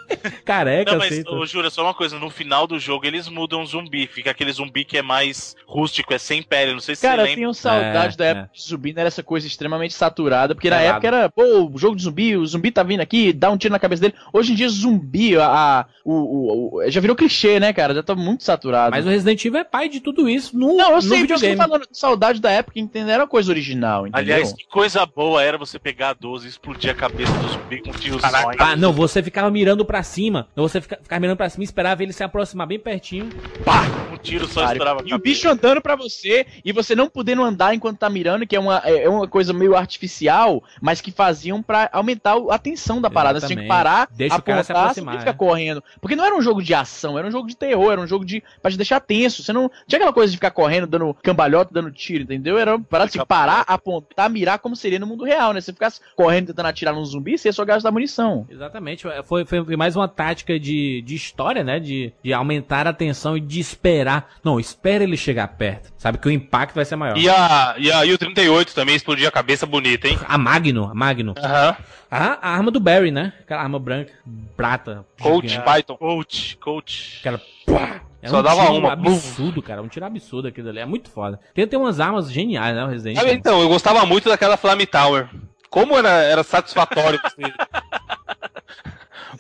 Careca, 0.46 0.92
Não, 0.92 1.00
mas, 1.00 1.12
assim. 1.20 1.24
ô, 1.28 1.46
Jura, 1.46 1.70
só 1.70 1.84
uma 1.84 1.94
coisa, 1.94 2.18
no 2.20 2.30
final 2.30 2.68
do 2.68 2.80
jogo 2.80 3.06
eles 3.06 3.28
mudam 3.28 3.62
o 3.62 3.66
zumbi, 3.66 4.08
fica 4.08 4.32
aquele 4.32 4.52
zumbi 4.52 4.84
que 4.86 4.98
é 4.98 5.02
mais 5.02 5.56
rústico, 5.68 6.14
é 6.14 6.18
sem 6.18 6.42
pele, 6.44 6.74
não 6.74 6.80
sei 6.80 6.96
se 6.96 7.02
Cara, 7.02 7.24
você 7.26 7.32
eu 7.32 7.36
tenho 7.36 7.54
saudade 7.54 8.14
É, 8.16 8.18
da 8.18 8.26
época 8.26 8.50
é. 8.54 8.56
de 8.58 8.64
zumbi, 8.64 8.94
não 8.94 9.00
era 9.02 9.08
essa 9.08 9.24
coisa 9.24 9.48
extremamente 9.48 9.94
saturada, 9.94 10.54
porque 10.56 10.70
na 10.70 10.82
época 10.82 11.08
era, 11.08 11.30
pô, 11.30 11.70
o 11.74 11.78
jogo 11.78 11.96
de 11.96 12.04
zumbi, 12.04 12.36
o 12.36 12.46
zumbi 12.46 12.72
tá 12.72 12.84
vindo 12.84 13.02
aqui, 13.02 13.32
dá 13.34 13.50
um 13.52 13.58
tiro 13.58 13.72
na 13.72 13.80
cabeça 13.80 14.02
dele. 14.02 14.14
Hoje 14.34 14.52
em 14.54 14.56
dia, 14.56 14.70
zumbi, 14.70 15.38
a, 15.38 15.46
a- 15.48 15.86
o, 16.04 16.14
o- 16.14 16.76
o- 16.78 16.90
já 16.92 17.02
virou 17.02 17.16
clichê, 17.16 17.60
né, 17.60 17.74
cara? 17.74 17.94
Já 17.96 18.04
tá 18.04 18.16
muito 18.16 18.44
saturado. 18.44 18.92
Mas 18.96 19.06
o 19.06 19.10
Resident 19.10 19.44
Evil 19.44 19.60
é 19.60 19.64
pai 19.64 19.90
de 19.90 20.00
tudo 20.00 20.30
isso 20.30 20.58
no, 20.58 20.76
não, 20.78 20.90
eu 20.92 20.96
no 20.98 21.02
sei, 21.02 21.18
eu 21.18 21.22
videogame. 21.22 21.56
tô 21.56 21.62
falando 21.64 21.88
saudade 21.92 22.40
da 22.40 22.52
época, 22.52 22.80
entendeu? 22.80 23.14
Era 23.14 23.28
coisa 23.28 23.52
original, 23.52 24.08
entendeu? 24.08 24.36
Aliás, 24.36 24.54
que 24.54 24.66
coisa 24.68 25.06
boa 25.06 25.42
era 25.44 25.58
você 25.58 25.80
pegar 25.80 26.10
a 26.10 26.14
12 26.14 26.46
e 26.46 26.50
explodir 26.50 26.92
a 26.92 26.94
cabeça 26.94 27.32
do 27.40 27.48
zumbi 27.48 27.82
com 27.82 27.90
um 27.90 27.94
tiozões. 27.94 28.34
Ah, 28.60 28.76
não, 28.76 28.92
você 28.94 29.22
ficava 29.24 29.50
mirando 29.50 29.84
pra 29.86 29.95
cima. 30.04 30.48
Você 30.56 30.82
fica, 30.82 31.00
ficava 31.02 31.20
mirando 31.20 31.38
pra 31.38 31.50
cima 31.50 31.64
e 31.64 31.66
esperava 31.66 32.04
ele 32.04 32.14
se 32.14 32.24
aproximar 32.24 32.68
bem 32.68 32.80
pertinho. 32.80 33.30
Um 34.12 34.18
tiro 34.18 34.48
só 34.48 34.62
Cara, 34.62 34.74
estourava 34.74 35.04
e 35.06 35.14
o 35.14 35.20
bicho 35.20 35.50
andando 35.50 35.82
pra 35.82 35.96
você 35.96 36.46
e 36.64 36.72
você 36.72 36.96
não 36.96 37.10
podendo 37.10 37.44
andar 37.44 37.74
enquanto 37.74 38.00
tá 38.00 38.10
mirando, 38.10 38.46
que 38.48 38.56
é 38.56 38.60
uma, 38.60 38.78
é 38.78 39.08
uma 39.08 39.28
coisa 39.28 39.54
meio 39.54 39.76
artificial, 39.76 40.64
mas 40.82 41.02
que 41.02 41.12
faziam 41.12 41.62
pra 41.62 41.90
aumentar 41.92 42.36
a 42.50 42.58
tensão 42.58 43.02
da 43.02 43.10
parada. 43.10 43.40
Você 43.40 43.48
tinha 43.48 43.58
que 43.58 43.64
Exatamente. 43.66 43.84
parar, 43.84 44.08
Deixa 44.12 44.36
o 44.38 44.42
cara 44.42 44.64
se 44.64 44.72
apontar, 44.72 44.90
aproximar, 44.90 45.14
você 45.14 45.20
fica 45.20 45.32
é. 45.32 45.34
correndo. 45.34 45.84
Porque 46.00 46.16
não 46.16 46.26
era 46.26 46.36
um 46.36 46.42
jogo 46.42 46.62
de 46.62 46.74
ação, 46.74 47.18
era 47.18 47.28
um 47.28 47.32
jogo 47.32 47.48
de 47.48 47.56
terror, 47.56 47.92
era 47.92 48.02
um 48.02 48.08
jogo 48.08 48.26
de 48.26 48.44
pra 48.62 48.72
te 48.72 48.78
deixar 48.78 49.00
tenso. 49.00 49.44
Você 49.44 49.54
não 49.54 49.70
tinha 49.88 49.98
aquela 49.98 50.14
coisa 50.14 50.32
de 50.32 50.38
ficar 50.38 50.52
correndo, 50.52 50.88
dando 50.88 51.14
cambalhota, 51.22 51.74
dando 51.74 51.92
tiro, 51.92 52.24
entendeu? 52.24 52.58
Era 52.58 52.80
para 52.80 53.08
se 53.08 53.24
parar, 53.26 53.64
apontar, 53.68 54.30
mirar 54.30 54.60
como 54.60 54.76
seria 54.76 55.00
no 55.00 55.08
mundo 55.08 55.24
real, 55.24 55.54
né? 55.54 55.62
Se 55.62 55.66
você 55.66 55.74
ficasse 55.74 56.02
correndo 56.16 56.48
tentando 56.48 56.68
atirar 56.68 56.94
num 56.94 57.06
zumbi, 57.06 57.38
você 57.38 57.50
ia 57.50 57.54
só 57.54 57.66
gastar 57.66 57.92
munição. 57.92 58.46
Exatamente. 58.50 59.04
Foi, 59.04 59.24
foi, 59.24 59.46
foi 59.46 59.76
mais 59.86 59.96
uma 59.96 60.08
tática 60.08 60.60
de, 60.60 61.04
de 61.04 61.14
história, 61.14 61.64
né? 61.64 61.80
De, 61.80 62.12
de 62.24 62.34
aumentar 62.34 62.88
a 62.88 62.94
tensão 62.94 63.38
e 63.38 63.40
de 63.40 63.60
esperar. 63.60 64.32
Não, 64.44 64.60
espera 64.60 65.04
ele 65.04 65.16
chegar 65.16 65.48
perto. 65.50 65.94
Sabe 65.96 66.18
que 66.18 66.28
o 66.28 66.32
impacto 66.32 66.74
vai 66.74 66.86
ser 66.86 66.96
maior. 66.96 67.16
E 67.16 67.30
a, 67.30 67.76
e 67.78 67.92
a 67.92 68.00
U-38 68.00 68.74
também 68.74 68.96
explodia 68.96 69.28
a 69.28 69.32
cabeça 69.32 69.68
bonita, 69.68 70.08
hein? 70.08 70.18
A 70.28 70.40
Magno, 70.40 70.90
a 70.90 70.96
Magno. 70.96 71.36
Aham. 71.38 71.78
A, 72.10 72.50
a 72.50 72.56
arma 72.56 72.72
do 72.72 72.80
Barry, 72.80 73.12
né? 73.12 73.32
Aquela 73.42 73.62
arma 73.62 73.78
branca, 73.78 74.12
prata. 74.58 75.06
Coach 75.22 75.50
gigante. 75.50 75.66
Python. 75.66 75.98
Coach, 75.98 76.58
coach. 76.58 77.18
Aquela. 77.20 77.40
Pá! 77.68 78.02
É 78.24 78.28
Só 78.28 78.40
um 78.40 78.44
dava 78.44 78.62
tiro 78.62 78.78
uma, 78.78 78.94
absurdo, 78.94 79.62
cara. 79.62 79.84
Um 79.84 79.88
tiro 79.88 80.06
absurdo 80.06 80.48
aquilo 80.48 80.70
ali. 80.70 80.80
É 80.80 80.86
muito 80.86 81.12
foda. 81.12 81.40
Tem, 81.54 81.68
tem 81.68 81.78
umas 81.78 82.00
armas 82.00 82.32
geniais, 82.32 82.76
né? 82.76 82.84
O 82.86 82.88
Resident 82.88 83.20
Ah, 83.20 83.22
Evil. 83.22 83.36
então, 83.36 83.62
eu 83.62 83.70
gostava 83.70 84.04
muito 84.04 84.30
daquela 84.30 84.58
Flame 84.58 84.88
Tower. 84.88 85.30
Como 85.70 85.96
era, 85.96 86.10
era 86.24 86.42
satisfatório 86.42 87.20
você. 87.22 87.54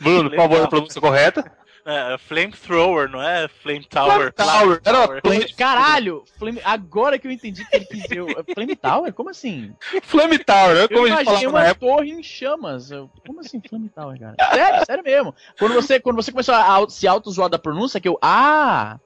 Bruno, 0.02 0.30
por 0.30 0.36
favor, 0.38 0.62
a 0.64 0.68
pronúncia 0.68 1.02
correta. 1.02 1.52
É, 1.88 2.18
Flamethrower, 2.18 3.08
não 3.08 3.22
é 3.22 3.48
Flame 3.48 3.86
Tower. 3.86 4.34
Tower. 4.34 4.82
Era 4.84 4.98
uma 5.06 5.22
Tower. 5.22 5.56
Caralho! 5.56 6.24
Flame... 6.40 6.60
Agora 6.64 7.20
que 7.20 7.28
eu 7.28 7.32
entendi 7.32 7.64
que 7.64 7.76
ele 7.76 7.86
quis 7.86 8.02
dizer. 8.02 8.22
o- 8.22 8.44
Flame 8.56 8.76
Tower? 8.76 9.14
Como 9.14 9.30
assim? 9.30 9.72
Flame 10.02 10.40
Tower? 10.40 10.76
Eu 10.78 10.90
Como 10.90 11.06
a 11.06 11.10
gente 11.10 11.26
falava 11.26 11.44
na 11.44 11.50
uma 11.50 11.64
época. 11.64 11.86
torre 11.86 12.10
em 12.10 12.24
chamas. 12.24 12.90
Eu- 12.90 13.08
Como 13.28 13.40
assim 13.40 13.62
Flame 13.70 13.88
Tower, 13.90 14.20
cara? 14.20 14.36
Sério, 14.52 14.86
sério 14.88 15.04
mesmo. 15.04 15.36
Quando 15.60 15.76
você, 15.76 16.00
quando 16.00 16.16
você 16.16 16.32
começou 16.32 16.56
a 16.56 16.90
se 16.90 17.08
auto-zoar 17.08 17.50
da 17.50 17.60
pronúncia, 17.60 18.00
que 18.02 18.08
eu. 18.10 18.18
Ah! 18.20 19.00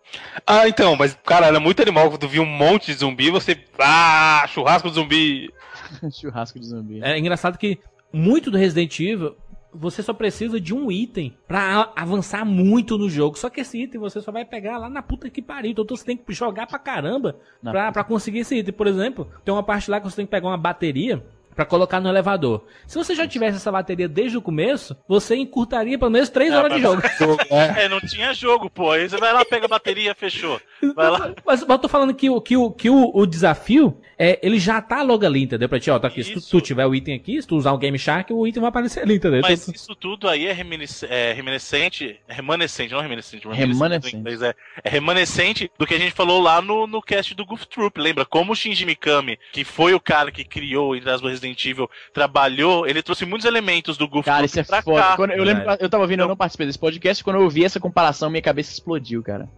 Ah, 0.48 0.66
então, 0.70 0.96
mas, 0.96 1.18
cara, 1.26 1.48
era 1.48 1.60
muito 1.60 1.82
animal 1.82 2.10
quando 2.10 2.30
via 2.30 2.42
um 2.42 2.46
monte 2.46 2.86
de 2.86 2.94
zumbi, 2.94 3.30
você. 3.30 3.62
Ah, 3.78 4.46
churrasco 4.48 4.88
de 4.88 4.96
zumbi. 4.96 5.54
Churrasco 6.18 6.58
de 6.58 6.66
zumbi. 6.66 7.04
É 7.04 7.20
engraçado 7.20 7.58
que 7.58 7.78
muito 8.14 8.50
do 8.50 8.58
Resident 8.58 8.98
Evil 9.02 9.36
você 9.74 10.02
só 10.02 10.14
precisa 10.14 10.60
de 10.60 10.74
um 10.74 10.92
item 10.92 11.36
pra 11.48 11.82
a- 11.96 12.02
avançar 12.02 12.44
muito 12.46 12.98
no 12.98 13.10
jogo. 13.10 13.38
Só 13.38 13.50
que 13.50 13.62
esse 13.62 13.82
item 13.84 14.00
você 14.02 14.20
só 14.22 14.32
vai 14.32 14.44
pegar 14.46 14.78
lá 14.78 14.90
na 14.90 15.02
puta 15.02 15.30
que 15.30 15.42
pariu. 15.42 15.72
Então 15.72 15.86
você 15.88 16.06
tem 16.06 16.18
que 16.18 16.34
jogar 16.34 16.66
pra 16.68 16.80
caramba 16.80 17.36
pra, 17.72 17.92
pra 17.92 18.04
conseguir 18.04 18.40
esse 18.40 18.56
item. 18.58 18.74
Por 18.74 18.88
exemplo, 18.88 19.28
tem 19.46 19.54
uma 19.54 19.64
parte 19.64 19.90
lá 19.92 20.00
que 20.00 20.10
você 20.10 20.16
tem 20.18 20.26
que 20.26 20.32
pegar 20.32 20.48
uma 20.48 20.58
bateria 20.58 21.24
pra 21.60 21.66
colocar 21.66 22.00
no 22.00 22.08
elevador. 22.08 22.64
Se 22.88 22.98
você 22.98 23.14
já 23.14 23.28
tivesse 23.28 23.58
essa 23.58 23.70
bateria 23.70 24.08
desde 24.08 24.38
o 24.38 24.42
começo, 24.42 24.96
você 25.06 25.36
encurtaria 25.36 26.00
pelo 26.00 26.10
menos 26.10 26.30
3 26.30 26.54
É, 26.54 26.58
horas 26.58 26.74
de 26.74 26.80
jogo. 26.82 27.02
É. 27.50 27.84
É, 27.84 27.90
não 27.90 28.00
tinha 28.00 28.34
jogo, 28.34 28.70
pô. 28.70 28.92
Aí 28.92 29.10
você 29.10 29.18
vai 29.18 29.34
lá, 29.34 29.44
pega 29.44 29.66
a 29.66 29.68
bateria, 29.68 30.16
fechou. 30.16 30.62
Vai 30.96 31.10
lá. 31.10 31.34
Mas, 31.46 31.62
mas 31.66 31.70
eu 31.70 31.78
tô 31.80 31.90
falando 31.90 32.14
que, 32.14 32.30
o- 32.30 32.40
que, 32.40 32.56
o, 32.56 32.72
que 32.72 32.90
o, 32.90 33.12
o 33.14 33.26
desafio 33.26 34.00
é 34.18 34.40
ele 34.42 34.58
já 34.58 34.82
tá 34.82 35.02
logo 35.02 35.26
ali, 35.26 35.44
entendeu? 35.44 35.68
Pra 35.68 35.82
ti, 35.82 35.92
ó, 35.92 36.00
tá 36.00 36.08
aqui. 36.08 36.24
Se 36.24 36.34
tu, 36.36 36.40
tu 36.42 36.62
tiver 36.62 36.86
o 36.86 36.96
item 36.96 37.16
aqui, 37.16 37.42
se 37.42 37.46
tu 37.48 37.58
usar 37.58 37.74
o 37.74 37.78
Game 37.78 38.00
Shark, 38.00 38.32
o 38.32 38.48
item 38.48 38.62
vai 38.62 38.70
aparecer 38.70 39.02
ali, 39.04 39.16
entendeu? 39.16 39.42
Mas 39.42 39.64
Então, 39.64 39.74
isso 39.76 39.94
tudo 39.96 40.30
aí 40.30 40.48
é, 40.48 40.54
reminisce- 40.54 41.08
é 41.08 41.34
reminiscente, 41.34 42.18
é 42.26 42.34
remanescente, 42.34 42.94
não 42.94 43.02
reminiscente, 43.02 43.46
Remanescente. 43.50 44.16
em 44.16 44.20
inglês, 44.20 44.42
é, 44.42 44.56
é 44.82 44.90
remanescente 44.90 45.70
do 45.78 45.86
que 45.86 45.94
a 45.94 46.00
gente 46.00 46.12
falou 46.14 46.42
lá 46.42 46.62
no, 46.62 46.88
no 46.88 47.02
cast 47.02 47.36
do 47.36 47.46
Goof 47.46 47.66
Troop, 47.68 48.00
lembra? 48.00 48.24
Como 48.26 48.54
o 48.54 48.56
Shinji 48.56 48.86
Mikami, 48.86 49.38
que 49.52 49.66
foi 49.66 49.94
o 49.94 50.00
cara 50.00 50.32
que 50.32 50.46
criou, 50.46 50.96
entre 50.96 51.10
as 51.10 51.22
Resident 51.22 51.49
Evil, 51.66 51.90
trabalhou, 52.14 52.88
ele 52.88 53.02
trouxe 53.02 53.26
muitos 53.26 53.46
elementos 53.46 53.98
do 53.98 54.08
Goof 54.08 54.26
Cara, 54.26 54.48
Troop 54.48 54.50
isso 54.50 54.60
é 54.76 54.82
foda. 54.82 55.02
cá. 55.02 55.16
Quando 55.16 55.32
eu 55.32 55.44
lembro, 55.44 55.64
Verdade. 55.64 55.84
eu 55.84 55.90
tava 55.90 56.04
ouvindo, 56.04 56.22
eu 56.22 56.28
não 56.28 56.36
participei 56.38 56.68
desse 56.68 56.80
podcast, 56.80 57.24
quando 57.24 57.38
eu 57.38 57.44
ouvi 57.44 57.64
essa 57.64 57.80
comparação, 57.80 58.30
minha 58.30 58.42
cabeça 58.42 58.72
explodiu, 58.72 59.22
cara. 59.24 59.50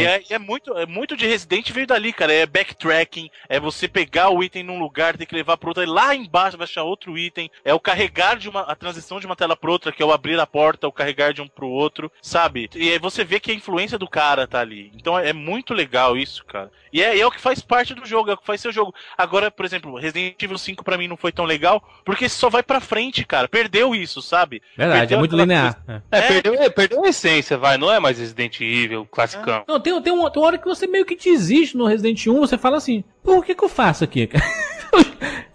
E 0.00 0.06
é, 0.06 0.22
e 0.30 0.34
é 0.34 0.38
muito, 0.38 0.76
é 0.76 0.86
muito 0.86 1.16
de 1.16 1.26
Resident 1.26 1.70
veio 1.70 1.86
dali, 1.86 2.12
cara. 2.12 2.32
É 2.32 2.46
backtracking, 2.46 3.30
é 3.48 3.60
você 3.60 3.86
pegar 3.86 4.30
o 4.30 4.42
item 4.42 4.62
num 4.62 4.78
lugar, 4.78 5.16
ter 5.16 5.26
que 5.26 5.34
levar 5.34 5.56
pro 5.56 5.68
outro, 5.68 5.82
aí 5.82 5.88
lá 5.88 6.14
embaixo 6.14 6.56
vai 6.56 6.64
achar 6.64 6.82
outro 6.82 7.16
item. 7.16 7.50
É 7.64 7.72
o 7.72 7.80
carregar 7.80 8.36
de 8.36 8.48
uma. 8.48 8.62
a 8.62 8.74
transição 8.74 9.20
de 9.20 9.26
uma 9.26 9.36
tela 9.36 9.56
pra 9.56 9.70
outra, 9.70 9.92
que 9.92 10.02
é 10.02 10.06
o 10.06 10.12
abrir 10.12 10.38
a 10.38 10.46
porta, 10.46 10.88
o 10.88 10.92
carregar 10.92 11.32
de 11.32 11.40
um 11.40 11.48
pro 11.48 11.68
outro, 11.68 12.10
sabe? 12.20 12.68
E 12.74 12.90
aí 12.90 12.98
você 12.98 13.24
vê 13.24 13.38
que 13.38 13.50
a 13.50 13.54
influência 13.54 13.98
do 13.98 14.08
cara 14.08 14.46
tá 14.46 14.60
ali. 14.60 14.90
Então 14.94 15.18
é 15.18 15.32
muito 15.32 15.74
legal 15.74 16.16
isso, 16.16 16.44
cara. 16.44 16.70
E 16.92 17.02
é, 17.02 17.18
é 17.18 17.26
o 17.26 17.30
que 17.30 17.40
faz 17.40 17.60
parte 17.60 17.94
do 17.94 18.04
jogo, 18.04 18.30
é 18.30 18.34
o 18.34 18.36
que 18.36 18.46
faz 18.46 18.60
seu 18.60 18.72
jogo. 18.72 18.94
Agora, 19.16 19.50
por 19.50 19.64
exemplo, 19.64 19.98
Resident 19.98 20.42
Evil 20.42 20.58
5 20.58 20.84
pra 20.84 20.98
mim 20.98 21.08
não 21.08 21.16
foi 21.16 21.32
tão 21.32 21.44
legal, 21.44 21.82
porque 22.04 22.28
só 22.28 22.50
vai 22.50 22.62
pra 22.62 22.80
frente, 22.80 23.24
cara. 23.24 23.48
Perdeu 23.48 23.94
isso, 23.94 24.20
sabe? 24.20 24.62
Verdade, 24.76 25.00
Perdeu 25.00 25.16
é 25.16 25.18
muito 25.18 25.36
linear. 25.36 25.82
É. 25.88 25.92
É, 25.92 26.18
É. 26.18 26.28
Perdeu, 26.28 26.54
é, 26.54 26.70
perdeu 26.70 27.04
a 27.04 27.08
essência, 27.08 27.56
vai. 27.56 27.78
Não 27.78 27.90
é 27.90 27.98
mais 27.98 28.18
Resident 28.18 28.60
Evil, 28.60 29.06
classicão. 29.06 29.51
Não, 29.68 29.80
tem, 29.80 30.02
tem, 30.02 30.12
uma, 30.12 30.30
tem 30.30 30.40
uma 30.40 30.46
hora 30.46 30.58
que 30.58 30.66
você 30.66 30.86
meio 30.86 31.04
que 31.04 31.16
desiste 31.16 31.76
no 31.76 31.86
Resident 31.86 32.26
1, 32.26 32.40
você 32.40 32.56
fala 32.58 32.76
assim, 32.76 33.04
pô, 33.22 33.38
o 33.38 33.42
que 33.42 33.54
que 33.54 33.64
eu 33.64 33.68
faço 33.68 34.04
aqui, 34.04 34.26
cara? 34.26 34.44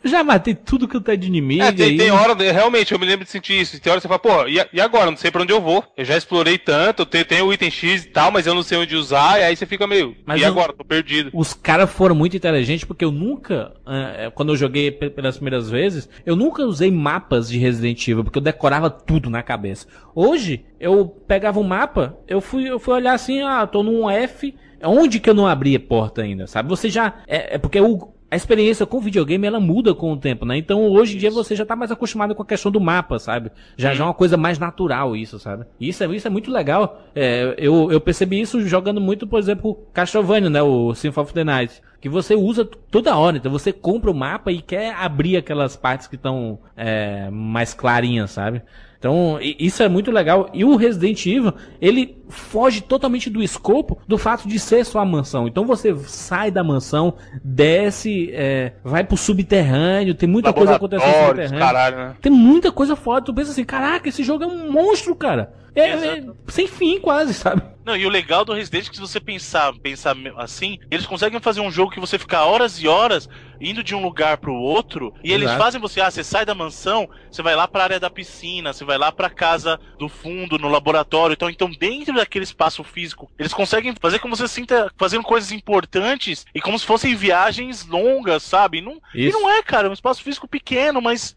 Eu 0.08 0.12
já 0.12 0.24
matei 0.24 0.55
tudo 0.55 0.88
que 0.88 0.95
eu 0.95 1.01
tenho 1.01 1.18
de 1.18 1.28
inimigo 1.28 1.62
É, 1.64 1.72
tem, 1.74 1.86
aí. 1.88 1.97
tem 1.97 2.12
hora, 2.12 2.34
de- 2.34 2.49
realmente, 2.49 2.93
eu 2.93 2.97
me 2.99 3.05
lembro 3.05 3.26
de 3.26 3.30
sentir 3.32 3.60
isso. 3.60 3.78
Tem 3.82 3.91
hora 3.91 3.99
que 3.99 4.08
você 4.08 4.08
fala, 4.08 4.20
pô, 4.43 4.47
e, 4.47 4.66
e 4.72 4.80
agora? 4.80 5.12
Não 5.12 5.18
sei 5.18 5.30
pra 5.30 5.41
onde 5.41 5.51
eu 5.51 5.60
vou. 5.60 5.84
Eu 5.97 6.05
já 6.05 6.16
explorei 6.16 6.58
tanto, 6.58 7.01
eu 7.01 7.05
tenho, 7.05 7.26
tenho 7.26 7.45
o 7.45 7.53
item 7.53 7.70
X 7.70 8.05
e 8.05 8.08
tal, 8.08 8.32
mas 8.32 8.47
eu 8.47 8.55
não 8.55 8.64
sei 8.64 8.78
onde 8.78 8.95
usar, 8.95 9.38
e 9.38 9.43
aí 9.43 9.53
você 9.55 9.66
fica 9.66 9.86
meio. 9.86 10.16
Mas 10.26 10.39
e 10.39 10.43
eu- 10.43 10.47
agora? 10.47 10.72
Tô 10.72 10.86
perdido. 10.86 11.30
Os 11.34 11.53
caras 11.53 11.91
foram 11.91 12.16
muito 12.16 12.38
inteligentes, 12.38 12.86
porque 12.86 13.03
eu 13.03 13.12
nunca, 13.12 13.74
eh, 13.86 14.32
quando 14.34 14.53
eu 14.53 14.55
joguei 14.55 14.91
pe- 14.91 15.10
pelas 15.10 15.36
primeiras 15.36 15.70
vezes, 15.70 16.08
eu 16.26 16.38
nunca 16.38 16.64
usei 16.64 16.89
mapas 16.89 17.49
de 17.49 17.58
Resident 17.58 18.08
Evil, 18.08 18.24
porque 18.24 18.38
eu 18.39 18.43
decorava 18.43 18.89
tudo 18.89 19.30
na 19.30 19.43
cabeça. 19.43 19.88
Hoje, 20.16 20.64
eu 20.80 21.05
pegava 21.05 21.60
um 21.60 21.64
mapa, 21.64 22.18
eu 22.30 22.39
fui, 22.39 22.64
eu 22.70 22.80
fui 22.80 22.93
olhar 22.93 23.12
assim, 23.14 23.41
ah, 23.41 23.68
tô 23.68 23.84
num 23.84 24.10
F, 24.10 24.55
onde 24.82 25.20
que 25.20 25.30
eu 25.30 25.34
não 25.34 25.45
abri 25.47 25.76
a 25.76 25.80
porta 25.82 26.22
ainda, 26.22 26.47
sabe? 26.47 26.70
Você 26.70 26.89
já, 26.89 27.16
é, 27.28 27.55
é 27.55 27.58
porque 27.58 27.82
o, 27.82 28.14
a 28.30 28.36
experiência 28.36 28.86
com 28.86 28.99
videogame, 28.99 29.47
ela 29.47 29.59
muda 29.59 29.95
com 29.95 30.11
o 30.11 30.17
tempo, 30.17 30.45
né? 30.45 30.57
Então, 30.57 30.89
hoje 30.89 31.15
em 31.15 31.19
dia, 31.19 31.32
você 31.32 31.55
já 31.55 31.65
tá 31.65 31.75
mais 31.78 31.91
acostumado 31.91 32.36
com 32.36 32.43
a 32.43 32.45
questão 32.45 32.69
do 32.69 32.80
mapa, 32.80 33.17
sabe? 33.19 33.51
Já, 33.78 33.93
já 33.93 34.03
é 34.03 34.07
uma 34.07 34.13
coisa 34.13 34.36
mais 34.36 34.59
natural 34.59 35.15
isso, 35.15 35.39
sabe? 35.39 35.65
Isso 35.80 36.03
é, 36.03 36.07
isso 36.13 36.28
é 36.28 36.30
muito 36.30 36.51
legal. 36.51 37.03
É, 37.15 37.55
eu, 37.57 37.89
eu 37.89 38.01
percebi 38.01 38.41
isso 38.41 38.59
jogando 38.67 38.99
muito, 38.99 39.25
por 39.25 39.39
exemplo, 39.39 39.80
Castlevania, 39.93 40.49
né? 40.49 40.61
O 40.61 40.93
Symphony 40.93 41.23
of 41.23 41.34
the 41.34 41.43
Night. 41.43 41.82
Que 42.01 42.09
você 42.09 42.36
usa 42.36 42.65
toda 42.65 43.15
hora. 43.15 43.38
Então, 43.38 43.51
você 43.51 43.71
compra 43.71 44.11
o 44.11 44.13
mapa 44.13 44.51
e 44.51 44.61
quer 44.61 44.93
abrir 44.93 45.38
aquelas 45.38 45.78
partes 45.78 46.05
que 46.05 46.15
estão 46.15 46.59
é, 46.75 47.30
mais 47.30 47.73
clarinhas, 47.73 48.32
sabe? 48.32 48.61
Então, 49.00 49.38
isso 49.41 49.84
é 49.84 49.88
muito 49.88 50.12
legal. 50.12 50.50
E 50.54 50.66
o 50.66 50.76
Resident 50.76 51.26
Evil, 51.26 51.54
ele 51.80 52.18
foge 52.30 52.82
totalmente 52.82 53.30
do 53.30 53.41
escopo 53.41 54.00
do 54.08 54.18
fato 54.18 54.48
de 54.48 54.60
ser 54.60 54.86
sua 54.86 55.06
mansão. 55.06 55.48
Então 55.48 55.66
você 55.66 55.95
sai 56.06 56.52
da 56.52 56.64
mansão, 56.64 57.14
desce, 57.43 58.30
é, 58.34 58.74
vai 58.84 59.04
pro 59.04 59.16
subterrâneo, 59.16 60.16
tem 60.16 60.28
muita 60.28 60.52
coisa 60.52 60.76
acontecendo 60.76 61.08
no 61.08 61.28
subterrâneo. 61.28 61.60
caralho, 61.60 61.98
né? 61.98 62.16
Tem 62.22 62.32
muita 62.32 62.72
coisa 62.72 62.95
foda. 62.95 63.22
Tu 63.22 63.34
pensa 63.34 63.52
assim, 63.52 63.64
caraca, 63.64 64.10
esse 64.10 64.24
jogo 64.24 64.43
é 64.43 64.48
um 64.48 64.72
monstro, 64.72 65.16
cara. 65.16 65.54
É, 65.76 65.89
é 65.91 66.24
sem 66.48 66.68
fim 66.68 67.00
quase, 67.00 67.34
sabe? 67.34 67.62
Não, 67.88 67.95
e 67.95 68.05
o 68.05 68.09
legal 68.09 68.43
do 68.43 68.51
Resident 68.51 68.88
é 68.88 68.89
que 68.89 68.95
se 68.97 69.01
você 69.01 69.17
pensar, 69.17 69.71
pensar 69.81 70.13
assim, 70.35 70.77
eles 70.91 71.05
conseguem 71.05 71.39
fazer 71.39 71.61
um 71.61 71.71
jogo 71.71 71.89
que 71.89 72.01
você 72.01 72.19
fica 72.19 72.43
horas 72.43 72.83
e 72.83 72.85
horas 72.85 73.29
indo 73.61 73.83
de 73.83 73.95
um 73.95 74.01
lugar 74.01 74.38
pro 74.38 74.53
outro, 74.53 75.13
e 75.23 75.31
eles 75.31 75.45
Exato. 75.45 75.63
fazem 75.63 75.81
você, 75.81 76.01
ah, 76.01 76.11
você 76.11 76.23
sai 76.23 76.45
da 76.45 76.53
mansão, 76.53 77.09
você 77.31 77.41
vai 77.41 77.55
lá 77.55 77.67
pra 77.67 77.83
área 77.83 77.99
da 77.99 78.09
piscina, 78.09 78.73
você 78.73 78.85
vai 78.85 78.97
lá 78.97 79.11
pra 79.11 79.29
casa 79.29 79.79
do 79.97 80.07
fundo, 80.07 80.59
no 80.59 80.67
laboratório, 80.67 81.33
então, 81.33 81.49
então 81.49 81.71
dentro 81.71 82.13
daquele 82.13 82.43
espaço 82.43 82.83
físico, 82.83 83.31
eles 83.39 83.53
conseguem 83.53 83.93
fazer 83.99 84.19
como 84.19 84.35
você 84.35 84.47
sinta 84.47 84.91
fazendo 84.97 85.23
coisas 85.23 85.51
importantes 85.51 86.45
e 86.53 86.61
como 86.61 86.77
se 86.77 86.85
fossem 86.85 87.15
viagens 87.15 87.85
longas, 87.85 88.43
sabe? 88.43 88.81
Não, 88.81 89.01
e 89.15 89.31
não 89.31 89.49
é, 89.49 89.63
cara, 89.63 89.88
é 89.88 89.89
um 89.89 89.93
espaço 89.93 90.21
físico 90.23 90.47
pequeno, 90.47 91.01
mas 91.01 91.35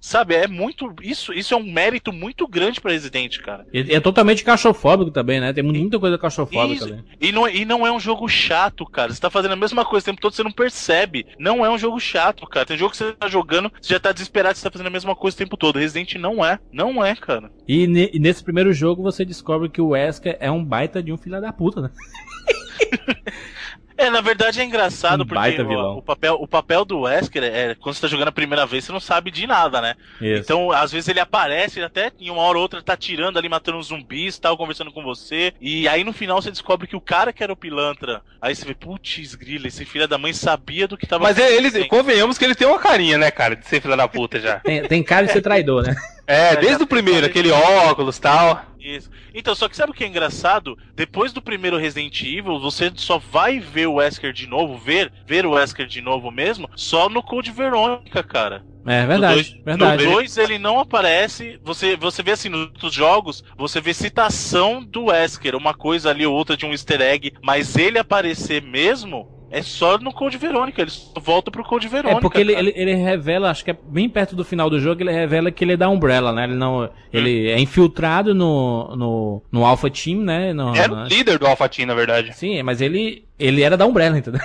sabe, 0.00 0.34
é 0.34 0.46
muito 0.46 0.94
isso, 1.02 1.32
isso 1.32 1.54
é 1.54 1.56
um 1.56 1.64
mérito 1.64 2.12
muito 2.12 2.46
grande 2.46 2.80
pra 2.80 2.92
Resident, 2.92 3.38
cara. 3.38 3.66
E 3.72 3.94
é 3.94 4.00
totalmente 4.00 4.44
cachofóbico 4.44 5.10
também, 5.10 5.40
né? 5.40 5.52
Tem 5.52 5.64
muita 6.00 6.18
coisa 6.18 6.74
Isso. 6.74 6.84
ali. 6.84 7.04
E 7.20 7.32
não, 7.32 7.48
e 7.48 7.64
não 7.64 7.86
é 7.86 7.92
um 7.92 8.00
jogo 8.00 8.28
chato, 8.28 8.84
cara. 8.86 9.12
Você 9.12 9.20
tá 9.20 9.30
fazendo 9.30 9.52
a 9.52 9.56
mesma 9.56 9.84
coisa 9.84 10.04
o 10.04 10.06
tempo 10.06 10.20
todo, 10.20 10.34
você 10.34 10.42
não 10.42 10.50
percebe. 10.52 11.26
Não 11.38 11.64
é 11.64 11.70
um 11.70 11.78
jogo 11.78 11.98
chato, 12.00 12.46
cara. 12.46 12.66
Tem 12.66 12.76
jogo 12.78 12.90
que 12.92 12.96
você 12.96 13.12
tá 13.12 13.28
jogando, 13.28 13.72
você 13.80 13.94
já 13.94 14.00
tá 14.00 14.12
desesperado, 14.12 14.56
você 14.56 14.64
tá 14.64 14.70
fazendo 14.70 14.86
a 14.86 14.90
mesma 14.90 15.14
coisa 15.16 15.34
o 15.34 15.38
tempo 15.38 15.56
todo. 15.56 15.78
Resident 15.78 16.14
não 16.16 16.44
é. 16.44 16.58
Não 16.72 17.04
é, 17.04 17.14
cara. 17.14 17.50
E, 17.66 17.86
ne- 17.86 18.10
e 18.12 18.18
nesse 18.18 18.42
primeiro 18.42 18.72
jogo 18.72 19.02
você 19.02 19.24
descobre 19.24 19.68
que 19.68 19.80
o 19.80 19.88
Wesker 19.88 20.36
é 20.40 20.50
um 20.50 20.64
baita 20.64 21.02
de 21.02 21.12
um 21.12 21.16
filho 21.18 21.40
da 21.40 21.52
puta, 21.52 21.80
né? 21.82 21.90
É, 24.02 24.10
na 24.10 24.20
verdade 24.20 24.60
é 24.60 24.64
engraçado 24.64 25.22
Um 25.22 25.26
porque 25.26 25.62
o, 25.62 25.98
o 25.98 26.02
papel, 26.02 26.34
o 26.40 26.46
papel 26.46 26.84
do 26.84 27.00
Wesker 27.00 27.42
é 27.44 27.74
quando 27.74 27.94
você 27.94 28.02
tá 28.02 28.08
jogando 28.08 28.28
a 28.28 28.32
primeira 28.32 28.66
vez, 28.66 28.84
você 28.84 28.92
não 28.92 29.00
sabe 29.00 29.30
de 29.30 29.46
nada, 29.46 29.80
né? 29.80 29.94
Isso. 30.20 30.42
Então, 30.42 30.72
às 30.72 30.92
vezes 30.92 31.08
ele 31.08 31.20
aparece, 31.20 31.82
até 31.82 32.10
em 32.20 32.30
uma 32.30 32.42
hora 32.42 32.58
ou 32.58 32.62
outra 32.62 32.82
tá 32.82 32.96
tirando 32.96 33.38
ali, 33.38 33.48
matando 33.48 33.78
uns 33.78 33.86
zumbis, 33.86 34.38
tal, 34.38 34.56
conversando 34.56 34.92
com 34.92 35.02
você. 35.02 35.52
E 35.60 35.86
aí 35.88 36.04
no 36.04 36.12
final 36.12 36.40
você 36.40 36.50
descobre 36.50 36.86
que 36.86 36.96
o 36.96 37.00
cara 37.00 37.32
que 37.32 37.42
era 37.42 37.52
o 37.52 37.56
pilantra. 37.56 38.22
Aí 38.40 38.54
você 38.54 38.64
vê, 38.64 38.74
putz, 38.74 39.34
grila, 39.34 39.68
esse 39.68 39.84
filho 39.84 40.08
da 40.08 40.18
mãe 40.18 40.32
sabia 40.32 40.88
do 40.88 40.96
que 40.96 41.06
tava 41.06 41.22
Mas 41.22 41.38
é, 41.38 41.52
ele, 41.54 41.68
acontecendo. 41.68 41.88
convenhamos 41.88 42.38
que 42.38 42.44
ele 42.44 42.54
tem 42.54 42.66
uma 42.66 42.78
carinha, 42.78 43.16
né, 43.16 43.30
cara, 43.30 43.54
de 43.54 43.66
ser 43.66 43.80
filho 43.80 43.96
da 43.96 44.08
puta 44.08 44.40
já. 44.40 44.60
Tem, 44.60 44.82
tem 44.82 45.02
cara 45.02 45.26
de 45.26 45.32
ser 45.32 45.42
traidor, 45.42 45.84
né? 45.84 45.94
É, 46.32 46.54
já 46.54 46.60
desde 46.60 46.82
o 46.82 46.86
primeiro, 46.86 47.26
aquele 47.26 47.50
óculos 47.50 48.16
e 48.16 48.20
tal. 48.20 48.62
Isso. 48.80 49.08
Então, 49.34 49.54
só 49.54 49.68
que 49.68 49.76
sabe 49.76 49.92
o 49.92 49.94
que 49.94 50.02
é 50.02 50.06
engraçado? 50.08 50.76
Depois 50.96 51.32
do 51.32 51.40
primeiro 51.40 51.76
Resident 51.76 52.20
Evil, 52.22 52.58
você 52.58 52.90
só 52.96 53.16
vai 53.18 53.60
ver 53.60 53.86
o 53.86 53.94
Wesker 53.94 54.32
de 54.32 54.46
novo, 54.48 54.76
ver, 54.76 55.12
ver 55.26 55.46
o 55.46 55.52
Wesker 55.52 55.86
de 55.86 56.00
novo 56.00 56.30
mesmo, 56.32 56.68
só 56.74 57.08
no 57.08 57.22
Code 57.22 57.52
Verônica, 57.52 58.22
cara. 58.22 58.64
É 58.84 59.02
No 59.02 59.06
verdade, 59.08 59.34
dois- 59.34 59.64
verdade. 59.64 60.04
No 60.04 60.10
2 60.12 60.36
ele 60.38 60.58
não 60.58 60.80
aparece. 60.80 61.60
Você, 61.62 61.96
você 61.96 62.22
vê 62.22 62.32
assim, 62.32 62.48
nos 62.48 62.62
outros 62.62 62.92
jogos, 62.92 63.44
você 63.56 63.80
vê 63.80 63.94
citação 63.94 64.82
do 64.84 65.04
Wesker, 65.04 65.54
uma 65.54 65.72
coisa 65.74 66.10
ali 66.10 66.26
ou 66.26 66.34
outra 66.34 66.56
de 66.56 66.66
um 66.66 66.72
easter 66.72 67.00
egg, 67.00 67.32
mas 67.44 67.76
ele 67.76 67.98
aparecer 67.98 68.60
mesmo 68.62 69.28
é 69.52 69.62
só 69.62 69.98
no 69.98 70.12
Code 70.12 70.38
Verônica. 70.38 70.80
Ele 70.82 70.90
só 70.90 71.20
volta 71.20 71.50
pro 71.50 71.62
Code 71.62 71.86
Verônica. 71.88 72.18
É 72.18 72.20
porque 72.20 72.40
ele, 72.40 72.52
ele, 72.54 72.72
ele 72.74 72.94
revela, 72.94 73.50
acho 73.50 73.64
que 73.64 73.70
é 73.70 73.76
bem 73.88 74.08
perto 74.08 74.34
do 74.34 74.44
final 74.44 74.68
do 74.70 74.80
jogo, 74.80 75.02
ele 75.02 75.12
revela 75.12 75.50
que 75.50 75.62
ele 75.64 75.74
é 75.74 75.76
da 75.76 75.88
Umbrella, 75.88 76.32
né? 76.32 76.44
Ele 76.44 76.54
não. 76.54 76.90
Ele 77.12 77.48
é 77.50 77.58
infiltrado 77.60 78.34
no, 78.34 78.96
no, 78.96 79.42
no 79.52 79.64
Alpha 79.64 79.88
Team, 79.90 80.20
né? 80.20 80.52
No, 80.52 80.74
Era 80.74 80.88
na- 80.94 81.04
o 81.04 81.06
líder 81.06 81.38
do 81.38 81.46
Alpha 81.46 81.68
Team, 81.68 81.86
na 81.86 81.94
verdade. 81.94 82.32
Sim, 82.36 82.62
mas 82.62 82.80
ele, 82.80 83.24
ele 83.38 83.62
era 83.62 83.76
da 83.76 83.86
Umbrella, 83.86 84.18
entendeu? 84.18 84.40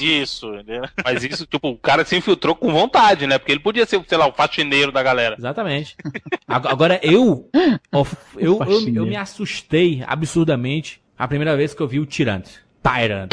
Isso, 0.00 0.46
entendeu? 0.54 0.82
Mas 1.04 1.22
isso, 1.22 1.46
tipo, 1.46 1.68
o 1.68 1.76
cara 1.76 2.04
se 2.04 2.16
infiltrou 2.16 2.54
com 2.56 2.72
vontade, 2.72 3.26
né? 3.26 3.38
Porque 3.38 3.52
ele 3.52 3.60
podia 3.60 3.84
ser, 3.84 4.02
sei 4.08 4.18
lá, 4.18 4.26
o 4.26 4.32
faxineiro 4.32 4.90
da 4.90 5.02
galera. 5.02 5.36
Exatamente. 5.38 5.94
Ag- 6.48 6.66
Agora, 6.68 6.98
eu, 7.02 7.48
eu, 7.92 8.06
eu, 8.38 8.58
eu 8.94 9.06
me 9.06 9.16
assustei 9.16 10.02
absurdamente 10.06 11.00
a 11.16 11.28
primeira 11.28 11.56
vez 11.56 11.74
que 11.74 11.80
eu 11.82 11.86
vi 11.86 12.00
o 12.00 12.06
Tyrant. 12.06 12.46
Tyrant. 12.82 13.28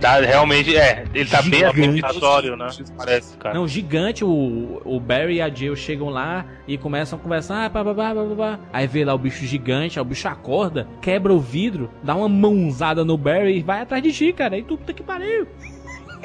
Tá, 0.00 0.20
realmente, 0.20 0.76
é, 0.76 1.04
ele 1.14 1.28
tá 1.28 1.40
bem 1.42 1.60
Gigante. 1.66 2.04
aleatório, 2.04 2.56
né? 2.56 2.68
Parece, 2.96 3.36
cara. 3.38 3.54
Não, 3.54 3.66
gigante, 3.66 4.24
o, 4.24 4.80
o 4.84 5.00
Barry 5.00 5.36
e 5.36 5.40
a 5.42 5.48
Jill 5.48 5.74
chegam 5.74 6.10
lá 6.10 6.44
e 6.68 6.76
começam 6.76 7.18
a 7.18 7.22
conversar, 7.22 7.64
ah, 7.64 7.70
pá, 7.70 7.82
pá, 7.84 7.94
pá, 7.94 8.14
pá, 8.14 8.34
pá. 8.36 8.58
aí 8.72 8.86
vê 8.86 9.04
lá 9.04 9.14
o 9.14 9.18
bicho 9.18 9.44
gigante, 9.46 9.98
aí 9.98 10.02
o 10.02 10.04
bicho 10.04 10.28
acorda, 10.28 10.86
quebra 11.00 11.32
o 11.32 11.40
vidro, 11.40 11.90
dá 12.02 12.14
uma 12.14 12.28
mãozada 12.28 13.04
no 13.04 13.16
Barry 13.16 13.58
e 13.58 13.62
vai 13.62 13.80
atrás 13.80 14.02
de 14.02 14.12
ti, 14.12 14.32
cara. 14.32 14.54
Aí 14.56 14.62
tu, 14.62 14.76
puta 14.76 14.92
que 14.92 15.02
pariu. 15.02 15.46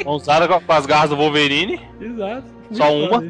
Mãozada 0.06 0.48
com 0.48 0.72
as 0.74 0.86
garras 0.86 1.10
do 1.10 1.16
Wolverine, 1.16 1.80
Exato. 2.00 2.48
só 2.72 2.94
uma. 2.94 3.24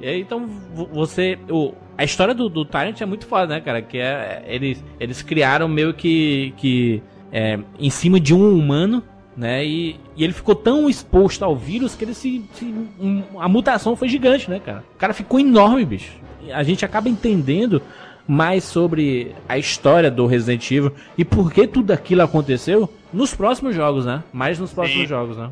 E 0.00 0.06
aí, 0.08 0.20
então, 0.20 0.46
vo- 0.74 0.88
você. 0.92 1.38
O, 1.50 1.72
a 1.96 2.04
história 2.04 2.34
do, 2.34 2.48
do 2.48 2.64
Tyrant 2.64 3.00
é 3.00 3.06
muito 3.06 3.26
foda, 3.26 3.54
né, 3.54 3.60
cara? 3.60 3.80
Que 3.82 3.98
é. 3.98 4.44
Eles, 4.46 4.84
eles 5.00 5.22
criaram 5.22 5.68
meio 5.68 5.92
que. 5.94 6.52
que 6.56 7.02
é, 7.32 7.58
em 7.78 7.90
cima 7.90 8.20
de 8.20 8.32
um 8.34 8.56
humano, 8.56 9.02
né? 9.36 9.64
E, 9.64 9.96
e 10.16 10.24
ele 10.24 10.32
ficou 10.32 10.54
tão 10.54 10.88
exposto 10.88 11.44
ao 11.44 11.54
vírus 11.56 11.94
que 11.94 12.04
ele 12.04 12.14
se. 12.14 12.44
se- 12.54 12.64
um- 12.64 13.22
a 13.38 13.48
mutação 13.48 13.94
foi 13.96 14.08
gigante, 14.08 14.48
né, 14.50 14.60
cara? 14.64 14.82
O 14.94 14.98
cara 14.98 15.12
ficou 15.12 15.38
enorme, 15.38 15.84
bicho. 15.84 16.12
A 16.52 16.62
gente 16.62 16.84
acaba 16.84 17.08
entendendo 17.08 17.82
mais 18.26 18.64
sobre 18.64 19.34
a 19.48 19.56
história 19.58 20.10
do 20.10 20.26
Resident 20.26 20.68
Evil 20.70 20.92
e 21.16 21.24
por 21.24 21.52
que 21.52 21.66
tudo 21.66 21.92
aquilo 21.92 22.22
aconteceu 22.22 22.92
nos 23.12 23.34
próximos 23.34 23.74
jogos, 23.74 24.04
né? 24.06 24.22
Mais 24.32 24.58
nos 24.58 24.72
próximos 24.72 25.02
Sim. 25.02 25.06
jogos, 25.08 25.36
né? 25.36 25.50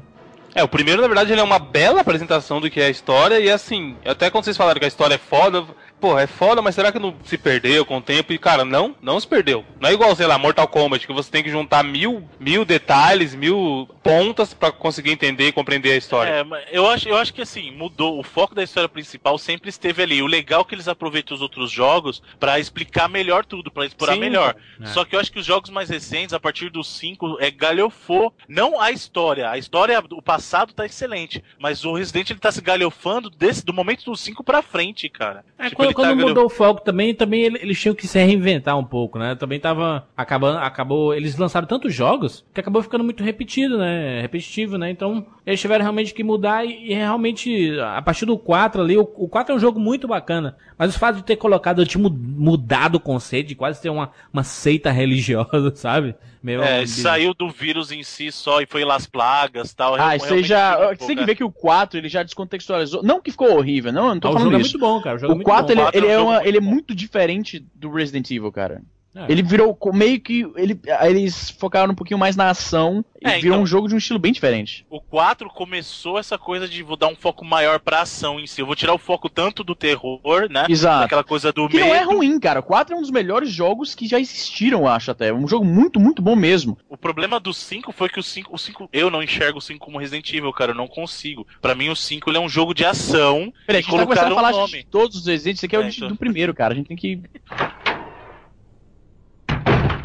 É, 0.57 0.63
o 0.63 0.69
primeiro, 0.69 1.03
na 1.03 1.09
verdade, 1.09 1.33
ele 1.33 1.41
é 1.41 1.45
uma 1.45 1.59
bela 1.59 2.01
apresentação 2.01 2.61
do 2.61 2.71
que 2.71 2.81
é 2.81 2.87
a 2.87 2.91
história, 2.91 3.41
e 3.41 3.51
assim, 3.51 3.97
até 4.05 4.31
quando 4.31 4.45
vocês 4.45 4.57
falaram 4.57 4.79
que 4.79 4.85
a 4.85 4.89
história 4.89 5.15
é 5.17 5.19
foda, 5.19 5.65
pô, 6.05 6.19
é 6.19 6.27
foda, 6.27 6.61
mas 6.61 6.75
será 6.75 6.93
que 6.93 6.99
não 6.99 7.17
se 7.25 7.39
perdeu 7.39 7.87
com 7.87 7.97
o 7.97 8.03
tempo? 8.03 8.31
E, 8.31 8.39
cara, 8.39 8.63
não, 8.63 8.95
não 9.01 9.19
se 9.19 9.27
perdeu. 9.27 9.65
Não 9.81 9.89
é 9.89 9.95
igual, 9.95 10.15
sei 10.15 10.27
lá, 10.27 10.37
Mortal 10.37 10.69
Kombat, 10.69 11.07
que 11.07 11.15
você 11.15 11.31
tem 11.31 11.43
que 11.43 11.49
juntar 11.49 11.83
mil, 11.83 12.29
mil 12.39 12.63
detalhes, 12.63 13.35
mil 13.35 13.89
pontas 14.03 14.53
pra 14.53 14.71
conseguir 14.71 15.13
entender 15.13 15.49
e 15.49 15.53
compreender 15.53 15.93
a 15.93 15.97
história. 15.97 16.31
É, 16.31 16.45
mas 16.45 16.63
eu 16.71 16.87
acho, 16.87 17.09
eu 17.09 17.17
acho 17.17 17.33
que 17.33 17.41
assim, 17.41 17.71
mudou. 17.71 18.21
O 18.21 18.23
foco 18.23 18.55
da 18.55 18.63
história 18.63 18.87
principal 18.87 19.39
sempre 19.39 19.71
esteve 19.71 20.03
ali. 20.03 20.21
O 20.21 20.27
legal 20.27 20.61
é 20.61 20.65
que 20.65 20.75
eles 20.75 20.89
aproveitam 20.89 21.35
os 21.35 21.41
outros 21.41 21.71
jogos 21.71 22.23
pra 22.39 22.59
explicar 22.59 23.09
melhor 23.09 23.47
tudo, 23.47 23.71
pra 23.71 23.87
explorar 23.87 24.13
Sim. 24.13 24.21
melhor. 24.21 24.55
É. 24.83 24.87
Só 24.89 25.07
que 25.07 25.17
eu 25.17 25.21
acho 25.21 25.33
que 25.33 25.39
os 25.39 25.47
jogos 25.47 25.71
mais 25.71 25.89
recentes, 25.89 26.35
a 26.35 26.41
partir 26.41 26.69
dos 26.69 26.87
5, 26.99 27.39
é 27.41 27.51
galhofou. 27.51 28.31
Não 28.47 28.79
a 28.79 28.91
história. 28.91 29.49
A 29.49 29.57
história, 29.57 30.05
o 30.11 30.21
passado 30.21 30.75
tá 30.75 30.85
excelente. 30.85 31.43
Mas 31.59 31.83
o 31.83 31.95
Resident 31.95 32.29
ele 32.29 32.41
tá 32.41 32.53
se 32.53 32.61
galhofando 32.61 33.31
desse, 33.31 33.65
do 33.65 33.73
momento 33.73 34.05
dos 34.05 34.21
5 34.21 34.45
pra 34.45 34.61
frente, 34.61 35.09
cara. 35.09 35.43
É, 35.59 35.71
Tipo, 35.71 35.77
quando, 35.77 35.89
ele 35.89 35.94
quando 35.95 36.09
mudou 36.29 36.45
o 36.47 36.49
foco 36.51 36.83
também, 36.83 37.15
também 37.15 37.43
ele- 37.43 37.59
eles 37.63 37.81
tinham 37.81 37.95
que 37.95 38.07
se 38.07 38.19
reinventar 38.19 38.79
um 38.79 38.85
pouco, 38.85 39.19
né? 39.19 39.35
Também 39.35 39.59
tava 39.61 40.07
acabando, 40.17 40.59
acabou, 40.59 41.15
eles 41.15 41.37
lançaram 41.37 41.67
tantos 41.67 41.95
jogos 41.95 42.45
que 42.53 42.61
acabou 42.61 42.83
ficando 42.83 43.05
muito 43.05 43.23
repetido, 43.25 43.79
né? 43.79 44.21
Repetitivo, 44.23 44.77
né? 44.79 44.91
Então, 44.91 45.27
eles 45.47 45.61
tiveram 45.61 45.83
realmente 45.83 46.13
que 46.15 46.23
mudar 46.25 46.65
e, 46.65 46.91
e 46.91 46.95
realmente 46.95 47.79
a 47.81 48.03
partir 48.03 48.27
do 48.27 48.37
4 48.39 48.83
ali, 48.83 48.97
o, 48.97 49.03
o 49.17 49.29
4 49.29 49.53
é 49.53 49.57
um 49.57 49.61
jogo 49.61 49.79
muito 49.81 50.07
bacana, 50.09 50.57
mas 50.79 50.95
o 50.95 50.99
fato 50.99 51.17
de 51.17 51.25
ter 51.25 51.37
colocado, 51.37 51.81
eu 51.83 51.87
tinha 51.87 52.03
mu- 52.03 52.11
mudado 52.11 52.97
o 52.97 53.01
conceito 53.01 53.49
de 53.49 53.55
quase 53.55 53.81
ter 53.81 53.91
uma, 53.91 54.11
uma 54.33 54.43
seita 54.43 54.91
religiosa, 54.91 55.73
sabe? 55.77 56.15
Meio 56.45 56.63
É, 56.63 56.83
um- 56.83 56.87
saiu 56.87 57.33
do 57.33 57.49
vírus 57.49 57.91
em 57.91 58.03
si 58.03 58.31
só 58.31 58.61
e 58.61 58.67
foi 58.67 58.85
lá 58.85 58.97
as 58.97 59.07
plagas 59.07 59.73
tal. 59.73 59.95
Ah, 59.95 60.15
isso 60.15 60.33
aí 60.35 60.45
já. 60.45 60.77
um 60.79 60.95
Você 60.95 61.07
tem 61.07 61.17
que 61.17 61.23
é. 61.23 61.27
ver 61.27 61.35
que 61.37 61.43
o 61.43 61.51
4 61.51 61.99
ele 61.99 62.09
já 62.09 62.23
descontextualizou. 62.23 63.03
Não 63.03 63.19
que 63.19 63.31
ficou 63.31 63.57
horrível, 63.57 63.91
não, 63.91 64.09
eu 64.09 64.15
não 64.15 64.21
tô 64.21 64.29
Ah, 64.29 64.31
o 64.31 64.35
falando 64.35 64.51
jogo 64.51 64.57
é 64.59 64.61
isso. 64.61 64.79
muito 64.79 64.87
bom, 64.95 65.01
cara. 65.01 65.17
O 65.17 65.19
jogo 65.19 65.33
é 65.33 65.35
O 65.35 65.37
muito 65.37 65.47
4 65.47 65.67
bom. 65.67 65.73
ele, 65.73 65.81
quatro 65.81 65.99
ele 65.99 66.07
é 66.07 66.19
um 66.19 66.21
é, 66.21 66.23
uma- 66.23 66.33
muito 66.35 66.49
ele 66.49 66.57
é 66.59 66.61
muito 66.61 66.95
diferente 66.95 67.65
do 67.75 67.91
Resident 67.91 68.31
Evil, 68.31 68.53
cara. 68.53 68.83
É. 69.15 69.27
Ele 69.29 69.43
virou 69.43 69.77
meio 69.93 70.21
que. 70.21 70.47
Ele, 70.57 70.79
eles 71.03 71.51
focaram 71.51 71.93
um 71.93 71.95
pouquinho 71.97 72.19
mais 72.19 72.35
na 72.37 72.51
ação 72.51 73.05
e 73.23 73.29
É, 73.29 73.37
virou 73.37 73.53
então. 73.57 73.63
um 73.63 73.67
jogo 73.67 73.89
de 73.89 73.95
um 73.95 73.99
estilo 73.99 74.19
bem 74.19 74.33
diferente. 74.33 74.85
O 74.91 75.01
4 75.01 75.49
começou 75.51 76.19
essa 76.19 76.37
coisa 76.37 76.67
de 76.69 76.83
vou 76.83 76.97
dar 76.97 77.09
um 77.09 77.15
foco 77.17 77.45
maior 77.45 77.79
pra 77.81 78.03
ação 78.03 78.41
em 78.41 78.47
si. 78.47 78.61
Eu 78.61 78.67
vou 78.67 78.75
tirar 78.75 78.93
o 78.95 78.99
foco 78.99 79.29
tanto 79.29 79.63
do 79.63 79.75
terror, 79.75 80.49
né? 80.51 80.67
Exato. 80.69 81.03
Daquela 81.03 81.25
coisa 81.25 81.53
do 81.53 81.69
Que 81.69 81.77
medo. 81.77 81.89
não 81.89 81.95
é 81.95 82.03
ruim, 82.03 82.39
cara. 82.41 82.61
O 82.61 82.63
4 82.63 82.95
é 82.95 82.99
um 82.99 83.03
dos 83.03 83.11
melhores 83.11 83.51
jogos 83.51 83.95
que 83.95 84.07
já 84.07 84.19
existiram, 84.19 84.81
eu 84.81 84.89
acho 84.89 85.11
até. 85.11 85.33
Um 85.33 85.47
jogo 85.47 85.65
muito, 85.65 86.01
muito 86.01 86.21
bom 86.21 86.35
mesmo. 86.37 86.77
O 86.89 86.97
problema 86.97 87.39
do 87.39 87.53
5 87.55 87.93
foi 87.93 88.09
que 88.09 88.19
o 88.19 88.23
5, 88.23 88.55
o 88.55 88.59
5, 88.59 88.89
eu 88.93 89.11
não 89.11 89.23
enxergo 89.23 89.59
o 89.59 89.63
5 89.63 89.79
como 89.85 89.99
Resident 89.99 90.33
Evil, 90.33 90.53
cara, 90.53 90.73
eu 90.73 90.77
não 90.77 90.87
consigo. 90.89 91.47
Pra 91.63 91.75
mim 91.75 91.89
o 91.89 91.97
5 91.97 92.29
ele 92.31 92.39
é 92.39 92.41
um 92.41 92.49
jogo 92.49 92.75
de 92.75 92.85
ação. 92.85 93.53
Peraí, 93.67 93.81
a 93.81 93.83
gente 93.83 93.97
tá 93.97 94.03
começando 94.05 94.33
a 94.33 94.35
falar 94.35 94.65
o 94.65 94.67
de 94.67 94.85
todos 94.85 95.17
os 95.19 95.27
Resident, 95.27 95.57
isso 95.57 95.67
aqui 95.67 95.77
é, 95.77 95.79
o 95.79 95.83
É, 95.83 95.89
de- 95.89 95.97
então. 95.99 96.09
do 96.09 96.17
primeiro, 96.17 96.53
cara. 96.53 96.73
A 96.73 96.77
gente 96.77 96.89
tem 96.89 96.97
que. 96.97 97.21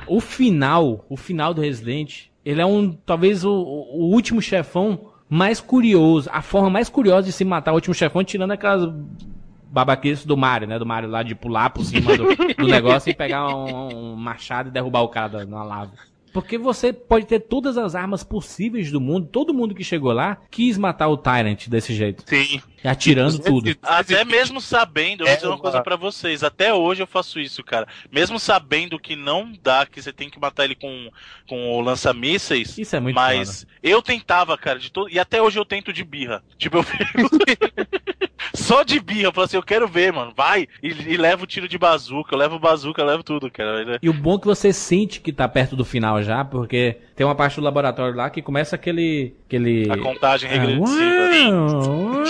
O 0.09 0.19
final, 0.19 1.05
o 1.07 1.15
final 1.15 1.53
do 1.53 1.61
Resident, 1.61 2.25
ele 2.43 2.61
é 2.61 2.65
um, 2.65 2.91
talvez 2.91 3.45
o, 3.45 3.51
o 3.51 4.11
último 4.11 4.41
chefão 4.41 5.11
mais 5.29 5.61
curioso, 5.61 6.29
a 6.33 6.41
forma 6.41 6.69
mais 6.69 6.89
curiosa 6.89 7.27
de 7.27 7.31
se 7.31 7.45
matar 7.45 7.71
o 7.71 7.75
último 7.75 7.93
chefão, 7.93 8.23
tirando 8.23 8.51
aquelas 8.51 8.91
babaquices 9.71 10.25
do 10.25 10.35
Mario, 10.35 10.67
né? 10.67 10.79
Do 10.79 10.85
Mario 10.85 11.09
lá 11.09 11.21
de 11.21 11.35
pular 11.35 11.69
por 11.69 11.85
cima 11.85 12.17
do, 12.17 12.35
do 12.35 12.67
negócio 12.67 13.11
e 13.11 13.13
pegar 13.13 13.47
um, 13.47 14.13
um 14.13 14.15
machado 14.15 14.69
e 14.69 14.71
derrubar 14.71 15.01
o 15.01 15.09
cara 15.09 15.45
na 15.45 15.63
lava. 15.63 15.91
Porque 16.33 16.57
você 16.57 16.93
pode 16.93 17.25
ter 17.25 17.39
todas 17.39 17.77
as 17.77 17.95
armas 17.95 18.23
possíveis 18.23 18.91
do 18.91 19.01
mundo, 19.01 19.27
todo 19.27 19.53
mundo 19.53 19.73
que 19.75 19.83
chegou 19.83 20.11
lá 20.11 20.37
quis 20.49 20.77
matar 20.77 21.07
o 21.07 21.17
Tyrant 21.17 21.67
desse 21.67 21.93
jeito, 21.93 22.23
Sim. 22.25 22.61
atirando 22.83 23.39
tudo. 23.39 23.75
Até 23.81 24.23
mesmo 24.23 24.61
sabendo, 24.61 25.21
eu 25.21 25.25
vou 25.25 25.33
É 25.33 25.35
dizer 25.35 25.47
uma 25.47 25.57
coisa 25.57 25.81
pra 25.81 25.95
vocês, 25.95 26.43
até 26.43 26.73
hoje 26.73 27.01
eu 27.01 27.07
faço 27.07 27.39
isso, 27.39 27.63
cara. 27.63 27.87
Mesmo 28.11 28.39
sabendo 28.39 28.99
que 28.99 29.15
não 29.15 29.51
dá, 29.61 29.85
que 29.85 30.01
você 30.01 30.13
tem 30.13 30.29
que 30.29 30.39
matar 30.39 30.65
ele 30.65 30.75
com, 30.75 31.09
com 31.47 31.71
o 31.71 31.81
lança-mísseis. 31.81 32.77
Isso 32.77 32.95
é 32.95 32.99
muito 32.99 33.15
Mas 33.15 33.65
eu 33.81 34.01
tentava, 34.01 34.57
cara, 34.57 34.79
de 34.79 34.91
todo. 34.91 35.09
E 35.09 35.19
até 35.19 35.41
hoje 35.41 35.59
eu 35.59 35.65
tento 35.65 35.91
de 35.91 36.03
birra. 36.03 36.43
Tipo, 36.57 36.77
eu 36.77 36.83
fico. 36.83 37.03
Só 38.53 38.83
de 38.83 38.99
birra, 38.99 39.23
eu 39.27 39.31
falo 39.33 39.45
assim, 39.45 39.57
eu 39.57 39.63
quero 39.63 39.87
ver, 39.87 40.11
mano. 40.13 40.31
Vai! 40.35 40.67
E, 40.81 40.87
e 40.89 41.17
leva 41.17 41.43
o 41.43 41.47
tiro 41.47 41.67
de 41.67 41.77
bazuca, 41.77 42.33
eu 42.33 42.39
levo 42.39 42.55
o 42.55 42.59
bazuca, 42.59 43.01
eu 43.01 43.05
levo 43.05 43.23
tudo, 43.23 43.49
cara. 43.51 43.99
E 44.01 44.09
o 44.09 44.13
bom 44.13 44.35
é 44.35 44.39
que 44.39 44.45
você 44.47 44.71
sente 44.73 45.19
que 45.21 45.31
tá 45.31 45.47
perto 45.47 45.75
do 45.75 45.85
final 45.85 46.21
já, 46.23 46.43
porque 46.43 46.97
tem 47.15 47.25
uma 47.25 47.35
parte 47.35 47.55
do 47.57 47.61
laboratório 47.63 48.15
lá 48.15 48.29
que 48.29 48.41
começa 48.41 48.75
aquele. 48.75 49.33
aquele... 49.47 49.91
A 49.91 49.97
contagem 49.97 50.49
Ah, 50.49 50.53
regressiva. 50.53 50.89
uau. 51.51 52.23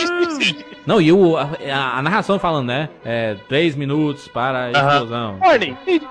Não, 0.86 1.00
e 1.00 1.12
o, 1.12 1.38
a, 1.38 1.50
a- 1.98 2.02
narração 2.02 2.40
falando, 2.40 2.68
né? 2.68 2.90
É, 3.06 3.36
três 3.48 3.76
minutos 3.76 4.28
para 4.28 4.66
a 4.66 4.72
explosão. 4.72 5.38
Morning. 5.38 5.78
Isso 5.86 6.08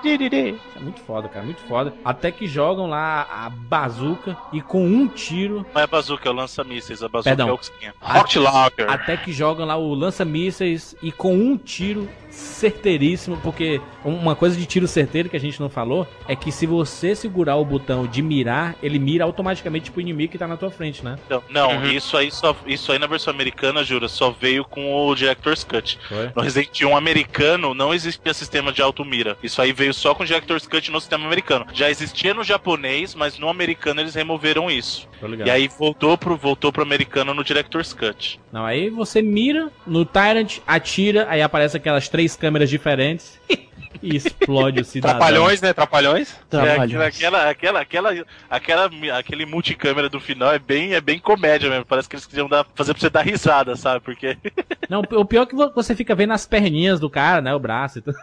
é 0.77 0.79
muito 0.79 1.01
foda, 1.01 1.27
cara, 1.27 1.43
muito 1.43 1.61
foda. 1.63 1.93
Até 2.05 2.31
que 2.31 2.47
jogam 2.47 2.87
lá 2.87 3.27
a 3.29 3.49
bazuca 3.49 4.37
e 4.53 4.61
com 4.61 4.85
um 4.85 5.05
tiro. 5.07 5.65
Não 5.73 5.81
é 5.81 5.87
bazuca, 5.87 6.29
é 6.29 6.31
o 6.31 6.35
lança-mísseis. 6.35 7.03
A 7.03 7.09
bazuca 7.09 7.29
Perdão. 7.35 7.49
é 7.49 7.51
o 7.51 7.57
que. 7.57 8.19
Hot 8.19 8.39
Locker. 8.39 8.89
Até 8.89 9.17
que 9.17 9.33
jogam 9.33 9.65
lá 9.65 9.75
o 9.75 9.93
lança-mísseis 9.99 10.95
e 11.01 11.11
com 11.11 11.35
um 11.35 11.57
tiro 11.57 12.07
certeiríssimo, 12.29 13.37
porque 13.37 13.81
uma 14.03 14.35
coisa 14.35 14.55
de 14.57 14.65
tiro 14.65 14.87
certeiro 14.87 15.29
que 15.29 15.35
a 15.35 15.39
gente 15.39 15.59
não 15.59 15.69
falou 15.69 16.07
é 16.27 16.35
que 16.35 16.51
se 16.51 16.65
você 16.65 17.15
segurar 17.15 17.55
o 17.55 17.65
botão 17.65 18.05
de 18.05 18.21
mirar, 18.21 18.75
ele 18.81 18.99
mira 18.99 19.23
automaticamente 19.23 19.91
pro 19.91 20.01
inimigo 20.01 20.31
que 20.31 20.37
tá 20.37 20.47
na 20.47 20.57
tua 20.57 20.69
frente, 20.71 21.03
né? 21.03 21.17
Não, 21.29 21.43
não 21.49 21.69
Uhum. 21.79 21.85
isso, 21.91 22.17
aí 22.17 22.31
só, 22.31 22.55
isso 22.65 22.91
aí 22.91 22.99
na 22.99 23.07
versão 23.07 23.33
americana, 23.33 23.83
jura, 23.83 24.07
só 24.07 24.31
veio 24.31 24.65
com 24.65 24.93
o 25.07 25.15
Director's 25.15 25.63
Cut. 25.63 25.99
Foi? 26.07 26.31
No 26.35 26.41
Resident 26.41 26.79
Evil 26.81 26.95
americano 26.95 27.73
não 27.73 27.93
existia 27.93 28.33
sistema 28.33 28.71
de 28.71 28.81
auto-mira. 28.81 29.37
Isso 29.43 29.61
aí 29.61 29.71
veio 29.71 29.93
só 29.93 30.13
com 30.15 30.23
o 30.23 30.25
Director's 30.25 30.67
Cut 30.67 30.91
no 30.91 30.99
sistema 30.99 31.25
americano. 31.25 31.65
Já 31.73 31.89
existia 31.89 32.33
no 32.33 32.43
japonês, 32.43 33.15
mas 33.15 33.37
no 33.37 33.49
americano 33.49 34.01
eles 34.01 34.15
removeram 34.15 34.69
isso. 34.69 35.07
E 35.45 35.49
aí 35.49 35.67
voltou 35.67 36.17
pro, 36.17 36.35
voltou 36.35 36.71
pro 36.71 36.81
americano 36.83 37.33
no 37.33 37.43
Director's 37.43 37.93
Cut. 37.93 38.39
Não, 38.51 38.65
aí 38.65 38.89
você 38.89 39.21
mira 39.21 39.69
no 39.85 40.05
Tyrant, 40.05 40.57
atira, 40.65 41.27
aí 41.29 41.41
aparece 41.41 41.77
aquelas 41.77 42.07
três 42.09 42.18
câmeras 42.35 42.69
diferentes 42.69 43.39
e 44.01 44.15
explode 44.15 44.81
o 44.81 44.85
cidadão. 44.85 45.17
Trapalhões, 45.17 45.61
né? 45.61 45.73
Trapalhões. 45.73 46.31
É, 46.33 46.35
Trabalho. 46.49 47.01
aquela, 47.01 47.49
aquela, 47.49 47.79
aquela, 47.81 48.25
aquela, 48.49 48.89
aquele 49.17 49.45
multicâmera 49.45 50.09
do 50.09 50.19
final 50.19 50.51
é 50.53 50.59
bem, 50.59 50.93
é 50.93 51.01
bem 51.01 51.19
comédia 51.19 51.69
mesmo. 51.69 51.85
Parece 51.85 52.07
que 52.07 52.15
eles 52.15 52.25
queriam 52.25 52.47
dar, 52.47 52.65
fazer 52.75 52.93
pra 52.93 53.01
você 53.01 53.09
dar 53.09 53.21
risada, 53.21 53.75
sabe? 53.75 53.99
Porque 54.03 54.37
Não, 54.89 55.01
o 55.01 55.25
pior 55.25 55.43
é 55.43 55.45
que 55.45 55.55
vo- 55.55 55.71
você 55.73 55.95
fica 55.95 56.15
vendo 56.15 56.33
as 56.33 56.45
perninhas 56.47 56.99
do 56.99 57.09
cara, 57.09 57.41
né? 57.41 57.53
O 57.53 57.59
braço 57.59 57.99
e 57.99 58.01
tudo. 58.01 58.17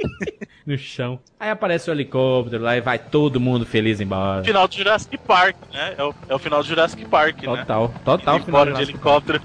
no 0.66 0.78
chão. 0.78 1.20
Aí 1.38 1.50
aparece 1.50 1.90
o 1.90 1.92
helicóptero 1.92 2.62
lá 2.62 2.76
e 2.76 2.80
vai 2.80 2.98
todo 2.98 3.38
mundo 3.40 3.66
feliz 3.66 4.00
embora. 4.00 4.42
final 4.44 4.66
do 4.66 4.74
Jurassic 4.74 5.18
Park, 5.18 5.56
né? 5.72 5.94
É 5.98 6.02
o, 6.04 6.14
é 6.28 6.34
o 6.34 6.38
final 6.38 6.62
do 6.62 6.68
Jurassic 6.68 7.04
Park, 7.06 7.42
né? 7.42 7.56
Total, 7.56 7.88
total 8.04 8.38
final 8.40 8.48
embora 8.48 8.72
de 8.72 8.82
helicóptero. 8.82 9.40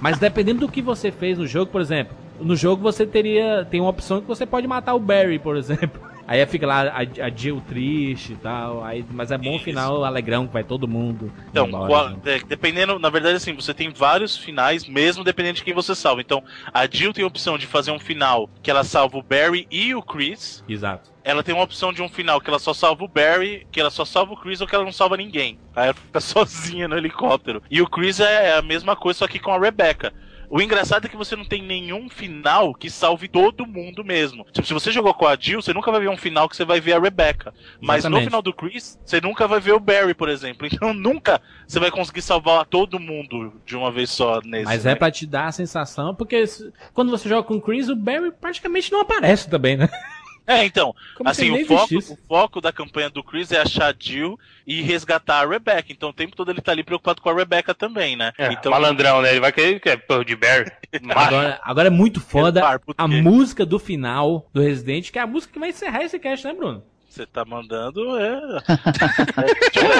Mas 0.00 0.18
dependendo 0.18 0.60
do 0.60 0.68
que 0.68 0.82
você 0.82 1.12
fez 1.12 1.38
no 1.38 1.46
jogo, 1.46 1.70
por 1.70 1.80
exemplo, 1.80 2.16
no 2.40 2.56
jogo 2.56 2.82
você 2.82 3.06
teria. 3.06 3.66
Tem 3.70 3.80
uma 3.80 3.90
opção 3.90 4.20
que 4.20 4.26
você 4.26 4.46
pode 4.46 4.66
matar 4.66 4.94
o 4.94 5.00
Barry, 5.00 5.38
por 5.38 5.56
exemplo. 5.56 6.00
Aí 6.26 6.44
fica 6.46 6.66
lá 6.66 6.88
a, 6.88 7.26
a 7.26 7.30
Jill 7.30 7.62
triste 7.68 8.32
e 8.32 8.36
tal. 8.36 8.82
Aí, 8.82 9.04
mas 9.10 9.30
é 9.30 9.36
bom 9.36 9.52
o 9.52 9.56
Isso. 9.56 9.64
final 9.64 10.04
alegrão, 10.04 10.46
que 10.46 10.52
vai 10.52 10.64
todo 10.64 10.88
mundo. 10.88 11.30
Então, 11.50 11.66
embora, 11.66 12.08
assim. 12.08 12.20
é, 12.24 12.38
dependendo, 12.40 12.98
na 12.98 13.10
verdade, 13.10 13.36
assim, 13.36 13.54
você 13.54 13.74
tem 13.74 13.90
vários 13.90 14.36
finais, 14.36 14.88
mesmo 14.88 15.22
dependendo 15.22 15.56
de 15.56 15.64
quem 15.64 15.74
você 15.74 15.94
salva. 15.94 16.22
Então, 16.22 16.42
a 16.72 16.86
Jill 16.86 17.12
tem 17.12 17.24
a 17.24 17.26
opção 17.26 17.58
de 17.58 17.66
fazer 17.66 17.90
um 17.90 17.98
final 17.98 18.48
que 18.62 18.70
ela 18.70 18.84
salva 18.84 19.18
o 19.18 19.22
Barry 19.22 19.66
e 19.70 19.94
o 19.94 20.02
Chris. 20.02 20.64
Exato. 20.68 21.12
Ela 21.22 21.42
tem 21.42 21.54
uma 21.54 21.64
opção 21.64 21.92
de 21.92 22.02
um 22.02 22.08
final 22.08 22.40
que 22.40 22.50
ela 22.50 22.58
só 22.58 22.74
salva 22.74 23.04
o 23.04 23.08
Barry, 23.08 23.66
que 23.70 23.80
ela 23.80 23.90
só 23.90 24.04
salva 24.04 24.32
o 24.32 24.36
Chris 24.36 24.60
ou 24.60 24.66
que 24.66 24.74
ela 24.74 24.84
não 24.84 24.92
salva 24.92 25.16
ninguém. 25.16 25.58
Aí 25.74 25.84
ela 25.86 25.94
fica 25.94 26.20
sozinha 26.20 26.88
no 26.88 26.96
helicóptero. 26.96 27.62
E 27.70 27.80
o 27.82 27.86
Chris 27.86 28.20
é 28.20 28.56
a 28.56 28.62
mesma 28.62 28.96
coisa, 28.96 29.18
só 29.20 29.26
que 29.26 29.38
com 29.38 29.52
a 29.52 29.58
Rebecca. 29.58 30.12
O 30.48 30.60
engraçado 30.60 31.06
é 31.06 31.08
que 31.08 31.16
você 31.16 31.34
não 31.36 31.44
tem 31.44 31.62
nenhum 31.62 32.08
final 32.08 32.74
que 32.74 32.90
salve 32.90 33.28
todo 33.28 33.66
mundo 33.66 34.04
mesmo. 34.04 34.44
Tipo, 34.52 34.66
se 34.66 34.74
você 34.74 34.92
jogou 34.92 35.14
com 35.14 35.26
a 35.26 35.36
Jill, 35.38 35.62
você 35.62 35.72
nunca 35.72 35.90
vai 35.90 36.00
ver 36.00 36.08
um 36.08 36.16
final 36.16 36.48
que 36.48 36.56
você 36.56 36.64
vai 36.64 36.80
ver 36.80 36.94
a 36.94 37.00
Rebecca. 37.00 37.52
Mas 37.80 38.04
no 38.04 38.10
Exatamente. 38.10 38.24
final 38.24 38.42
do 38.42 38.52
Chris, 38.52 38.98
você 39.04 39.20
nunca 39.20 39.46
vai 39.46 39.60
ver 39.60 39.72
o 39.72 39.80
Barry, 39.80 40.14
por 40.14 40.28
exemplo. 40.28 40.68
Então 40.74 40.92
nunca 40.92 41.40
você 41.66 41.78
vai 41.78 41.90
conseguir 41.90 42.20
salvar 42.20 42.66
todo 42.66 42.98
mundo 42.98 43.52
de 43.64 43.76
uma 43.76 43.92
vez 43.92 44.10
só 44.10 44.40
nesse. 44.44 44.64
Mas 44.64 44.84
né? 44.84 44.92
é 44.92 44.94
pra 44.94 45.10
te 45.10 45.24
dar 45.24 45.46
a 45.46 45.52
sensação, 45.52 46.14
porque 46.14 46.44
quando 46.92 47.10
você 47.10 47.28
joga 47.28 47.46
com 47.46 47.54
o 47.54 47.60
Chris, 47.60 47.88
o 47.88 47.94
Barry 47.94 48.32
praticamente 48.32 48.90
não 48.90 49.00
aparece 49.00 49.48
também, 49.48 49.76
né? 49.76 49.88
É, 50.46 50.64
então, 50.64 50.94
Como 51.16 51.28
assim, 51.28 51.50
o 51.50 51.66
foco, 51.66 51.96
o 51.96 52.18
foco 52.28 52.60
da 52.60 52.72
campanha 52.72 53.08
do 53.08 53.22
Chris 53.22 53.50
é 53.50 53.60
achar 53.60 53.92
a 53.92 53.96
Jill 53.98 54.38
e 54.66 54.82
resgatar 54.82 55.42
a 55.42 55.46
Rebecca. 55.46 55.90
Então 55.90 56.10
o 56.10 56.12
tempo 56.12 56.36
todo 56.36 56.50
ele 56.50 56.60
tá 56.60 56.72
ali 56.72 56.82
preocupado 56.82 57.22
com 57.22 57.30
a 57.30 57.34
Rebecca 57.34 57.74
também, 57.74 58.14
né? 58.14 58.32
É, 58.36 58.52
então, 58.52 58.70
malandrão, 58.70 59.22
né? 59.22 59.30
Ele 59.30 59.40
vai 59.40 59.52
querer 59.52 59.80
que 59.80 59.88
é 59.88 59.96
porra 59.96 60.24
de 60.24 60.36
Barry. 60.36 60.70
Agora, 61.14 61.60
agora 61.62 61.86
é 61.88 61.90
muito 61.90 62.20
foda 62.20 62.78
por 62.78 62.94
a 62.96 63.08
música 63.08 63.64
do 63.64 63.78
final 63.78 64.48
do 64.52 64.60
Resident, 64.60 65.10
que 65.10 65.18
é 65.18 65.22
a 65.22 65.26
música 65.26 65.52
que 65.52 65.58
vai 65.58 65.70
encerrar 65.70 66.04
esse 66.04 66.18
cast, 66.18 66.46
né, 66.46 66.54
Bruno? 66.54 66.82
você 67.14 67.26
tá 67.26 67.44
mandando 67.44 68.18
é. 68.18 68.40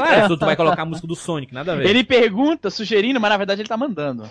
Ah, 0.02 0.28
tu 0.28 0.36
tu 0.36 0.44
vai 0.44 0.56
colocar 0.56 0.82
a 0.82 0.84
música 0.84 1.06
do 1.06 1.14
Sonic, 1.14 1.54
nada 1.54 1.72
a 1.72 1.76
ver. 1.76 1.86
Ele 1.86 2.02
pergunta, 2.02 2.70
sugerindo, 2.70 3.20
mas 3.20 3.30
na 3.30 3.36
verdade 3.36 3.62
ele 3.62 3.68
tá 3.68 3.76
mandando. 3.76 4.28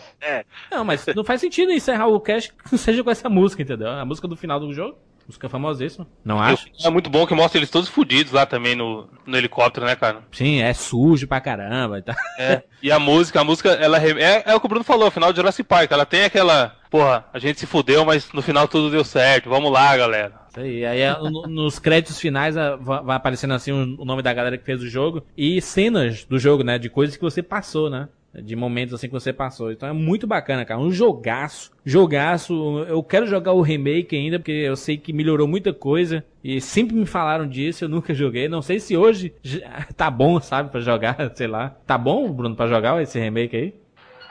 Não, 0.70 0.84
mas 0.84 1.06
não 1.16 1.24
faz 1.24 1.40
sentido 1.40 1.72
encerrar 1.72 2.08
o 2.08 2.20
cast 2.20 2.52
que 2.52 2.72
não 2.72 2.78
seja 2.78 3.04
com 3.04 3.10
essa 3.10 3.30
música, 3.30 3.62
entendeu? 3.62 3.90
A 3.90 4.04
música 4.06 4.28
do 4.28 4.36
final 4.36 4.60
do 4.60 4.74
jogo. 4.74 4.98
Música 5.28 5.48
famosíssima. 5.48 6.06
Não 6.24 6.40
acho? 6.42 6.68
É 6.84 6.90
muito 6.90 7.10
bom 7.10 7.26
que 7.26 7.34
mostra 7.34 7.58
eles 7.58 7.70
todos 7.70 7.88
fudidos 7.90 8.34
lá 8.34 8.46
também 8.46 8.76
no, 8.76 9.08
no 9.26 9.38
helicóptero, 9.38 9.86
né, 9.86 9.96
cara? 9.96 10.20
Sim, 10.32 10.62
é 10.62 10.74
sujo 10.74 11.28
pra 11.28 11.40
caramba 11.40 12.00
e 12.00 12.02
tal. 12.02 12.16
É. 12.38 12.62
E 12.82 12.92
a 12.92 13.00
música, 13.00 13.40
a 13.40 13.44
música, 13.44 13.70
ela 13.70 13.98
é, 14.04 14.44
é 14.46 14.54
o 14.56 14.60
que 14.60 14.66
o 14.66 14.70
Bruno 14.70 14.84
falou, 14.84 15.10
final 15.10 15.32
de 15.32 15.38
Jurassic 15.38 15.64
Park. 15.68 15.90
Ela 15.92 16.06
tem 16.06 16.26
aquela, 16.26 16.76
porra, 16.92 17.26
a 17.34 17.40
gente 17.40 17.60
se 17.60 17.66
fudeu, 17.66 18.04
mas 18.04 18.32
no 18.34 18.42
final 18.42 18.68
tudo 18.68 18.92
deu 18.92 19.04
certo. 19.06 19.50
Vamos 19.50 19.72
lá, 19.72 19.96
galera. 19.96 20.44
Isso 20.50 20.60
aí. 20.60 20.86
Aí 20.86 21.00
é, 21.00 21.18
no- 21.18 21.48
nos 21.48 21.80
créditos 21.80 22.20
finais 22.20 22.56
va- 22.56 23.02
vai 23.02 23.16
aparecendo 23.16 23.54
assim 23.54 23.72
o 23.72 24.04
nome 24.04 24.22
da 24.22 24.34
galera 24.34 24.58
que 24.58 24.66
fez 24.66 24.82
o 24.84 24.90
jogo 24.90 25.24
e 25.38 25.62
cenas 25.62 26.26
do 26.26 26.38
jogo, 26.38 26.64
né? 26.64 26.78
De 26.78 26.90
coisas 26.90 27.16
que 27.16 27.24
você 27.24 27.42
passou, 27.42 27.90
né? 27.90 28.10
De 28.42 28.56
momentos 28.56 28.94
assim 28.94 29.08
que 29.08 29.14
você 29.14 29.32
passou. 29.32 29.72
Então 29.72 29.88
é 29.88 29.94
muito 29.94 30.26
bacana, 30.26 30.66
cara. 30.66 30.80
Um 30.80 30.92
jogaço. 30.92 31.72
Jogaço. 31.86 32.86
Eu 32.88 33.04
quero 33.04 33.28
jogar 33.28 33.54
o 33.54 33.62
remake 33.62 34.16
ainda, 34.16 34.40
porque 34.40 34.52
eu 34.52 34.76
sei 34.76 34.98
que 34.98 35.14
melhorou 35.14 35.48
muita 35.48 35.72
coisa. 35.74 36.26
E 36.44 36.60
sempre 36.60 36.96
me 36.96 37.06
falaram 37.06 37.48
disso, 37.48 37.86
eu 37.86 37.90
nunca 37.90 38.14
joguei. 38.14 38.48
Não 38.50 38.62
sei 38.62 38.80
se 38.80 38.98
hoje 38.98 39.34
tá 39.96 40.10
bom, 40.10 40.40
sabe, 40.40 40.72
pra 40.72 40.80
jogar, 40.82 41.18
sei 41.36 41.48
lá. 41.48 41.70
Tá 41.86 41.98
bom, 41.98 42.32
Bruno, 42.32 42.56
pra 42.56 42.68
jogar 42.68 43.02
esse 43.02 43.20
remake 43.20 43.56
aí? 43.56 43.74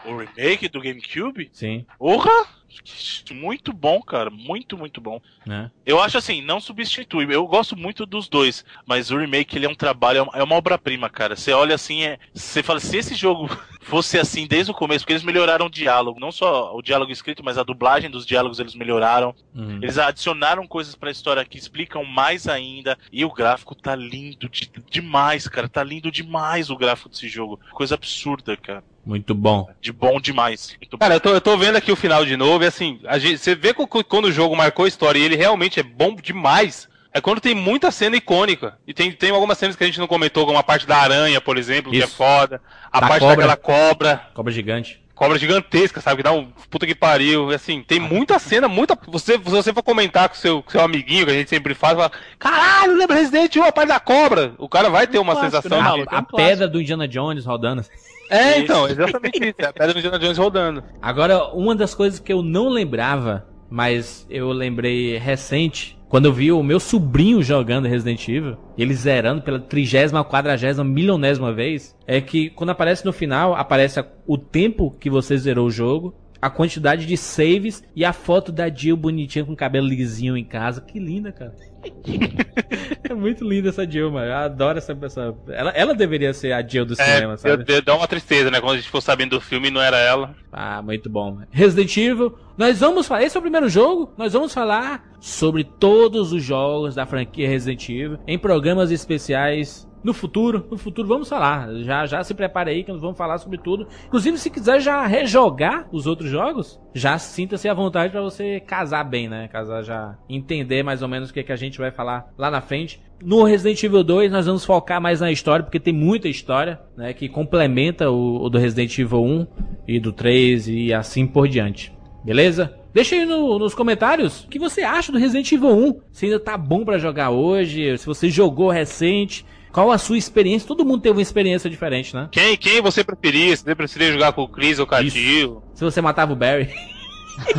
O 0.05 0.17
remake 0.17 0.69
do 0.69 0.81
GameCube? 0.81 1.49
Sim, 1.53 1.87
Porra! 1.99 2.31
Muito 3.33 3.73
bom, 3.73 4.01
cara. 4.03 4.31
Muito, 4.31 4.77
muito 4.77 5.01
bom. 5.01 5.21
né? 5.47 5.71
Eu 5.85 6.01
acho 6.01 6.19
assim, 6.19 6.41
não 6.43 6.61
substitui. 6.61 7.27
Eu 7.31 7.47
gosto 7.47 7.77
muito 7.77 8.07
dos 8.07 8.29
dois, 8.29 8.65
mas 8.87 9.11
o 9.11 9.17
remake 9.19 9.57
ele 9.57 9.67
é 9.67 9.69
um 9.69 9.75
trabalho, 9.75 10.19
é 10.19 10.23
uma- 10.23 10.33
é 10.37 10.43
uma 10.43 10.55
obra-prima, 10.57 11.09
cara. 11.11 11.35
Você 11.37 11.53
olha 11.53 11.75
assim, 11.75 12.03
é, 12.05 12.19
você 12.33 12.63
fala 12.63 12.79
se 12.79 12.97
esse 12.97 13.15
jogo 13.15 13.49
fosse 13.83 14.19
assim 14.19 14.47
desde 14.47 14.71
o 14.71 14.75
começo, 14.75 15.01
porque 15.05 15.13
eles 15.13 15.25
melhoraram 15.25 15.67
o 15.67 15.71
diálogo, 15.71 16.21
não 16.21 16.31
só 16.31 16.75
o 16.77 16.83
diálogo 16.83 17.11
escrito, 17.11 17.43
mas 17.45 17.59
a 17.59 17.63
dublagem 17.65 18.11
dos 18.11 18.25
diálogos 18.25 18.61
eles 18.61 18.75
melhoraram. 18.75 19.35
Uhum. 19.55 19.79
Eles 19.83 19.99
adicionaram 19.99 20.67
coisas 20.67 20.95
pra 20.95 21.11
história 21.11 21.45
que 21.45 21.59
explicam 21.59 22.05
mais 22.05 22.47
ainda. 22.47 22.97
E 23.11 23.25
o 23.25 23.33
gráfico 23.33 23.75
tá 23.75 23.95
lindo 23.97 24.49
de- 24.49 24.71
demais, 24.91 25.49
cara. 25.49 25.69
Tá 25.69 25.83
lindo 25.83 26.11
demais 26.11 26.71
o 26.71 26.77
gráfico 26.77 27.09
desse 27.09 27.29
jogo. 27.29 27.59
Coisa 27.73 27.95
absurda, 27.97 28.57
cara. 28.57 28.85
Muito 29.05 29.35
bom. 29.35 29.69
De 29.81 29.93
bom 29.93 30.21
demais. 30.21 30.77
Bom. 30.91 30.99
Cara, 30.99 31.15
eu 31.15 31.21
tô, 31.21 31.31
eu 31.31 31.41
tô 31.41 31.57
vendo 31.57 31.77
aqui 31.77 31.91
o 31.91 31.97
final 31.97 32.25
de 32.25 32.37
novo 32.37 32.63
e 32.63 32.67
assim, 32.67 33.01
a 33.05 33.19
gente, 33.19 33.39
você 33.39 33.55
vê 33.55 33.75
quando 33.75 34.27
o 34.27 34.33
jogo 34.33 34.57
marcou 34.57 34.85
a 34.85 34.89
história 34.89 35.19
e 35.19 35.23
ele 35.23 35.37
realmente 35.37 35.81
é 35.81 35.83
bom 35.83 36.15
demais. 36.15 36.89
É 37.15 37.21
quando 37.21 37.41
tem 37.41 37.55
muita 37.55 37.91
cena 37.91 38.17
icônica. 38.17 38.79
E 38.87 38.95
tem, 38.95 39.13
tem 39.13 39.31
algumas 39.31 39.59
cenas 39.59 39.77
que 39.77 39.85
a 39.85 39.87
gente 39.87 40.01
não 40.01 40.07
comentou, 40.07 40.47
como 40.47 40.57
a 40.57 40.63
parte 40.63 40.87
da 40.87 40.97
aranha, 40.97 41.41
por 41.43 41.59
exemplo, 41.59 41.93
que 41.93 42.01
é 42.01 42.07
Isso. 42.07 42.17
foda. 42.17 42.61
A 42.91 43.01
Da 43.01 43.09
parte 43.09 43.21
cobra. 43.21 43.37
daquela 43.37 43.57
cobra. 43.57 44.27
Cobra 44.33 44.53
gigante. 44.53 45.03
Cobra 45.15 45.39
gigantesca, 45.39 46.01
sabe? 46.01 46.17
Que 46.17 46.23
dá 46.23 46.33
um 46.33 46.47
puta 46.71 46.87
que 46.87 46.95
pariu. 46.95 47.53
E, 47.53 47.55
assim, 47.55 47.83
tem 47.83 48.01
muita 48.01 48.39
cena, 48.39 48.67
muita. 48.67 48.99
Você, 49.09 49.33
se 49.33 49.39
você 49.39 49.75
for 49.75 49.83
comentar 49.83 50.27
com 50.29 50.35
seu, 50.35 50.63
com 50.63 50.71
seu 50.71 50.81
amiguinho, 50.81 51.27
que 51.27 51.33
a 51.33 51.35
gente 51.35 51.51
sempre 51.51 51.75
faz, 51.75 51.95
fala: 51.97 52.11
Caralho, 52.39 52.97
lembra 52.97 53.17
Resident 53.17 53.55
Evil, 53.55 53.69
a 53.69 53.73
parte 53.73 53.89
da 53.89 54.01
cobra? 54.01 54.55
O 54.57 54.69
cara 54.69 54.89
vai 54.89 55.07
ter 55.07 55.19
uma 55.19 55.35
clássico, 55.35 55.63
sensação 55.63 55.83
né? 55.83 56.05
A, 56.09 56.15
é 56.15 56.17
a 56.17 56.21
um 56.21 56.25
pedra 56.25 56.67
do 56.67 56.81
Indiana 56.81 57.07
Jones 57.07 57.45
rodando. 57.45 57.85
É, 58.33 58.59
então, 58.61 58.89
exatamente 58.89 59.39
isso. 59.39 59.55
É 59.59 59.67
a 59.67 59.73
pedra 59.73 59.93
do 59.93 59.99
Indiana 59.99 60.19
Jones 60.19 60.39
rodando. 60.39 60.83
Agora, 61.01 61.53
uma 61.53 61.75
das 61.77 61.95
coisas 61.95 62.19
que 62.19 62.33
eu 62.33 62.43
não 62.43 62.71
lembrava, 62.71 63.47
mas 63.69 64.27
eu 64.31 64.51
lembrei 64.53 65.19
recente, 65.19 65.99
quando 66.09 66.27
eu 66.27 66.33
vi 66.33 66.51
o 66.51 66.63
meu 66.63 66.81
sobrinho 66.81 67.43
jogando 67.43 67.89
Resident 67.89 68.27
Evil, 68.29 68.57
ele 68.77 68.95
zerando 68.95 69.43
pela 69.43 69.61
trigésima, 69.61 70.25
quadragésima, 70.25 70.85
milionésima 70.85 71.53
vez, 71.53 71.97
é 72.07 72.21
que 72.21 72.49
quando 72.51 72.71
aparece 72.71 73.05
no 73.05 73.13
final, 73.13 73.55
aparece 73.55 74.03
o 74.27 74.39
tempo 74.39 74.95
que 74.99 75.11
você 75.11 75.37
zerou 75.37 75.67
o 75.67 75.71
jogo, 75.71 76.15
a 76.43 76.51
quantidade 76.51 77.07
de 77.07 77.17
saves 77.17 77.85
e 77.95 78.05
a 78.05 78.13
foto 78.13 78.51
da 78.51 78.69
Jill 78.69 78.97
bonitinha 78.97 79.45
com 79.45 79.55
cabelo 79.55 79.87
lisinho 79.87 80.37
em 80.37 80.45
casa. 80.45 80.81
Que 80.81 80.99
linda, 80.99 81.31
cara. 81.31 81.55
é 83.09 83.15
muito 83.15 83.49
linda 83.49 83.69
essa 83.69 83.89
Jill, 83.89 84.11
mano. 84.11 84.27
Eu 84.27 84.35
adoro 84.37 84.79
essa 84.79 84.95
pessoa. 84.95 85.39
Ela, 85.49 85.71
ela 85.71 85.95
deveria 85.95 86.35
ser 86.35 86.53
a 86.53 86.67
Jill 86.67 86.85
do 86.85 86.97
cinema, 86.97 87.35
É, 87.35 87.37
sabe? 87.37 87.81
dá 87.83 87.95
uma 87.95 88.09
tristeza, 88.09 88.51
né? 88.51 88.61
Quando 88.61 88.73
a 88.73 88.77
gente 88.77 88.87
ficou 88.87 89.01
sabendo 89.01 89.31
do 89.37 89.41
filme 89.41 89.69
e 89.69 89.71
não 89.71 89.81
era 89.81 89.99
ela. 89.99 90.35
Ah, 90.53 90.83
muito 90.83 91.09
bom. 91.09 91.39
Resident 91.53 91.97
Evil. 91.97 92.37
Nós 92.59 92.81
vamos 92.81 93.07
falar. 93.07 93.23
Esse 93.23 93.37
é 93.37 93.39
o 93.39 93.43
primeiro 93.43 93.69
jogo. 93.69 94.13
Nós 94.19 94.33
vamos 94.33 94.53
falar 94.53 95.05
sobre 95.21 95.63
todos 95.63 96.33
os 96.33 96.43
jogos 96.43 96.97
da 96.97 97.07
franquia 97.07 97.49
Resident 97.49 97.89
Evil 97.89 98.19
em 98.27 98.37
programas 98.39 98.91
especiais. 98.91 99.89
No 100.05 100.13
futuro, 100.13 100.67
no 100.71 100.77
futuro 100.77 101.07
vamos 101.07 101.29
falar. 101.29 101.69
Já, 101.83 102.07
já 102.07 102.25
se 102.25 102.35
prepare 102.35 102.71
aí 102.71 102.83
que 102.85 102.91
nós 102.93 103.01
vamos 103.01 103.17
falar 103.17 103.39
sobre 103.39 103.59
tudo. 103.59 103.87
Inclusive, 104.07 104.37
se 104.39 104.51
quiser 104.51 104.81
já 104.81 105.07
rejogar 105.07 105.89
os 105.93 106.07
outros 106.07 106.29
jogos, 106.29 106.81
já 106.95 107.17
sinta-se 107.19 107.69
à 107.69 107.75
vontade 107.75 108.11
pra 108.13 108.21
você 108.21 108.59
casar 108.61 109.05
bem, 109.05 109.29
né? 109.29 109.49
Casar 109.49 109.83
já 109.83 110.19
entender 110.29 110.83
mais 110.83 111.03
ou 111.03 111.09
menos 111.09 111.31
o 111.31 111.35
que, 111.35 111.43
que 111.43 111.53
a 111.53 111.57
gente 111.57 111.79
vai 111.79 111.91
falar 111.91 112.29
lá 112.37 112.51
na 112.51 112.61
frente. 112.61 113.01
No 113.23 113.45
Resident 113.45 113.81
Evil 113.83 114.03
2 114.03 114.33
nós 114.33 114.47
vamos 114.47 114.65
focar 114.65 115.01
mais 115.01 115.21
na 115.21 115.31
história, 115.31 115.65
porque 115.65 115.79
tem 115.79 115.95
muita 115.95 116.29
história, 116.29 116.81
né? 116.97 117.13
Que 117.13 117.29
complementa 117.29 118.11
o, 118.11 118.43
o 118.45 118.49
do 118.51 118.59
Resident 118.59 118.99
Evil 118.99 119.23
1 119.23 119.47
e 119.87 120.01
do 120.01 120.13
3 120.13 120.67
e 120.69 120.93
assim 120.93 121.27
por 121.27 121.47
diante. 121.47 121.93
Beleza? 122.25 122.75
Deixa 122.93 123.15
aí 123.17 123.25
no- 123.25 123.59
nos 123.59 123.75
comentários 123.75 124.45
o 124.45 124.49
que 124.49 124.59
você 124.59 124.83
acha 124.83 125.11
do 125.13 125.19
Resident 125.19 125.51
Evil 125.53 125.71
1. 125.71 126.01
Se 126.13 126.27
ainda 126.27 126.39
tá 126.41 126.59
bom 126.59 126.85
pra 126.85 126.99
jogar 126.99 127.31
hoje, 127.31 127.97
se 127.97 128.05
você 128.07 128.29
jogou 128.29 128.69
recente, 128.71 129.47
qual 129.73 129.91
a 129.91 129.99
sua 129.99 130.19
experiência? 130.19 130.69
Todo 130.69 130.85
mundo 130.85 131.01
teve 131.01 131.17
uma 131.17 131.23
experiência 131.23 131.69
diferente, 131.69 132.15
né? 132.15 132.29
Quem, 132.31 132.57
quem 132.57 132.81
você 132.81 133.03
preferia? 133.03 133.57
Se 133.57 133.65
você 133.65 133.75
preferia 133.75 134.13
jogar 134.13 134.33
com 134.33 134.43
o 134.43 134.49
Chris 134.49 134.79
ou 134.79 134.87
Isso. 135.01 135.17
Jill? 135.17 135.63
Se 135.75 135.83
você 135.83 136.01
matava 136.01 136.33
o 136.33 136.37
Barry. 136.37 136.69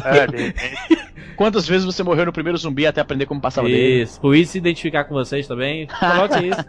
É, 0.06 0.28
de. 0.28 0.54
Quantas 1.36 1.68
vezes 1.68 1.84
você 1.84 2.04
morreu 2.04 2.28
no 2.28 2.32
primeiro 2.32 2.58
zumbi 2.58 2.86
até 2.86 3.02
aprender 3.02 3.26
como 3.26 3.42
passava 3.42 3.68
dele? 3.68 4.04
Isso, 4.04 4.22
por 4.22 4.36
isso 4.36 4.52
se 4.52 4.58
identificar 4.60 5.06
com 5.06 5.16
vocês 5.16 5.48
também. 5.48 5.88
Coloque 5.88 6.40
isso. 6.46 6.64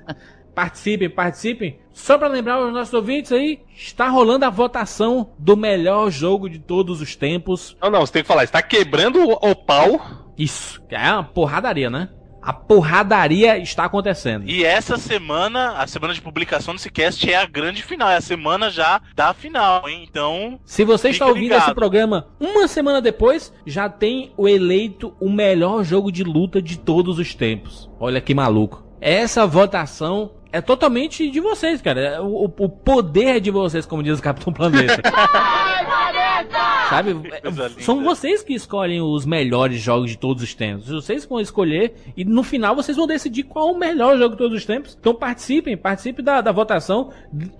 Participem, 0.55 1.11
participem. 1.11 1.79
Só 1.93 2.17
pra 2.17 2.29
lembrar 2.29 2.65
os 2.65 2.73
nossos 2.73 2.95
ouvintes 2.95 3.33
aí, 3.33 3.61
está 3.77 4.09
rolando 4.09 4.45
a 4.45 4.51
votação 4.51 5.33
do 5.39 5.57
melhor 5.57 6.11
jogo 6.11 6.49
de 6.49 6.61
todos 6.61 7.01
os 7.01 7.15
tempos. 7.15 7.77
Não, 7.83 7.91
não, 7.91 8.01
você 8.01 8.15
tem 8.15 8.23
que 8.23 8.29
falar. 8.29 8.45
Está 8.45 8.63
quebrando 8.63 9.19
o, 9.19 9.33
o 9.33 9.55
pau. 9.55 10.01
Isso, 10.39 10.81
é 10.89 11.13
uma 11.13 11.25
porradaria, 11.25 11.91
né? 11.91 12.09
A 12.45 12.53
porradaria 12.53 13.57
está 13.57 13.87
acontecendo. 13.87 14.45
E 14.47 14.63
essa 14.65 14.99
semana, 14.99 15.79
a 15.79 15.87
semana 15.87 16.13
de 16.13 16.21
publicação 16.21 16.75
desse 16.75 16.91
cast 16.91 17.31
é 17.31 17.37
a 17.37 17.47
grande 17.47 17.83
final, 17.83 18.11
é 18.11 18.17
a 18.17 18.21
semana 18.21 18.69
já 18.71 19.01
da 19.17 19.33
final, 19.33 19.89
hein? 19.89 20.07
Então, 20.07 20.61
Se 20.63 20.85
você 20.85 21.09
está 21.09 21.25
ouvindo 21.27 21.45
ligado. 21.45 21.63
esse 21.63 21.75
programa 21.75 22.27
uma 22.39 22.69
semana 22.69 23.01
depois, 23.01 23.51
já 23.65 23.89
tem 23.89 24.35
o 24.37 24.47
eleito 24.47 25.17
o 25.19 25.31
melhor 25.31 25.83
jogo 25.85 26.13
de 26.13 26.23
luta 26.23 26.61
de 26.61 26.79
todos 26.79 27.19
os 27.19 27.35
tempos. 27.35 27.91
Olha 27.99 28.21
que 28.21 28.35
maluco. 28.35 28.85
Essa 29.01 29.47
votação 29.47 30.33
é 30.53 30.61
totalmente 30.61 31.31
de 31.31 31.41
vocês, 31.41 31.81
cara. 31.81 32.23
O, 32.23 32.45
o 32.45 32.69
poder 32.69 33.37
é 33.37 33.41
de 33.41 33.51
vocês, 33.51 33.87
como 33.87 34.03
diz 34.03 34.19
o 34.19 34.23
Capitão 34.23 34.53
Planeta. 34.53 35.01
Sabe? 35.15 36.55
coisa 36.55 36.74
linda. 37.05 37.71
São 37.81 38.03
vocês 38.03 38.43
que 38.43 38.55
escolhem 38.55 39.01
os 39.01 39.25
melhores 39.25 39.81
jogos 39.81 40.11
de 40.11 40.19
todos 40.19 40.43
os 40.43 40.55
tempos. 40.55 40.89
Vocês 40.89 41.25
vão 41.25 41.41
escolher 41.41 41.95
e 42.17 42.25
no 42.25 42.43
final 42.43 42.75
vocês 42.75 42.97
vão 42.97 43.07
decidir 43.07 43.45
qual 43.45 43.69
é 43.69 43.73
o 43.73 43.79
melhor 43.79 44.17
jogo 44.19 44.33
de 44.33 44.39
todos 44.39 44.59
os 44.59 44.65
tempos. 44.65 44.97
Então 44.99 45.15
participem, 45.15 45.77
participem 45.77 46.25
da, 46.25 46.41
da 46.41 46.53
votação. 46.53 47.11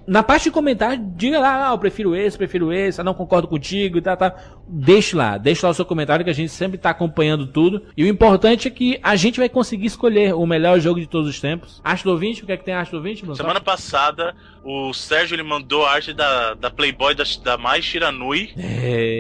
Na 0.07 0.23
parte 0.23 0.45
de 0.45 0.51
comentário, 0.51 1.03
diga 1.17 1.39
lá, 1.39 1.71
ah, 1.71 1.73
eu 1.73 1.79
prefiro 1.79 2.15
esse, 2.15 2.37
prefiro 2.37 2.73
esse, 2.73 3.01
ah, 3.01 3.05
não 3.05 3.15
concordo 3.15 3.49
contigo 3.49 3.99
e 3.99 4.03
tal, 4.03 4.17
tá. 4.17 4.35
Deixe 4.67 5.15
lá, 5.15 5.37
deixe 5.37 5.65
lá 5.65 5.71
o 5.71 5.75
seu 5.75 5.85
comentário 5.85 6.25
que 6.25 6.31
a 6.31 6.35
gente 6.35 6.51
sempre 6.51 6.79
tá 6.79 6.91
acompanhando 6.91 7.47
tudo. 7.47 7.83
E 7.97 8.05
o 8.05 8.09
importante 8.09 8.69
é 8.69 8.71
que 8.71 8.99
a 9.03 9.17
gente 9.17 9.39
vai 9.39 9.49
conseguir 9.49 9.87
escolher 9.87 10.35
o 10.35 10.47
melhor 10.47 10.81
jogo 10.81 11.01
de 11.01 11.07
todos 11.07 11.29
os 11.29 11.41
tempos. 11.41 11.83
Do 12.05 12.11
ouvinte, 12.11 12.43
o 12.43 12.47
que 12.47 12.53
é 12.53 12.57
que 12.57 12.65
tem 12.65 12.75
do 12.85 12.97
ouvinte, 12.97 13.23
Bruno? 13.23 13.37
semana 13.37 13.61
passada, 13.61 14.35
o 14.63 14.93
Sérgio 14.93 15.35
ele 15.35 15.43
mandou 15.43 15.85
a 15.87 15.93
arte 15.93 16.13
da, 16.13 16.55
da 16.55 16.71
Playboy 16.71 17.15
da, 17.15 17.25
da 17.43 17.57
Mai 17.57 17.81
Shiranui. 17.81 18.53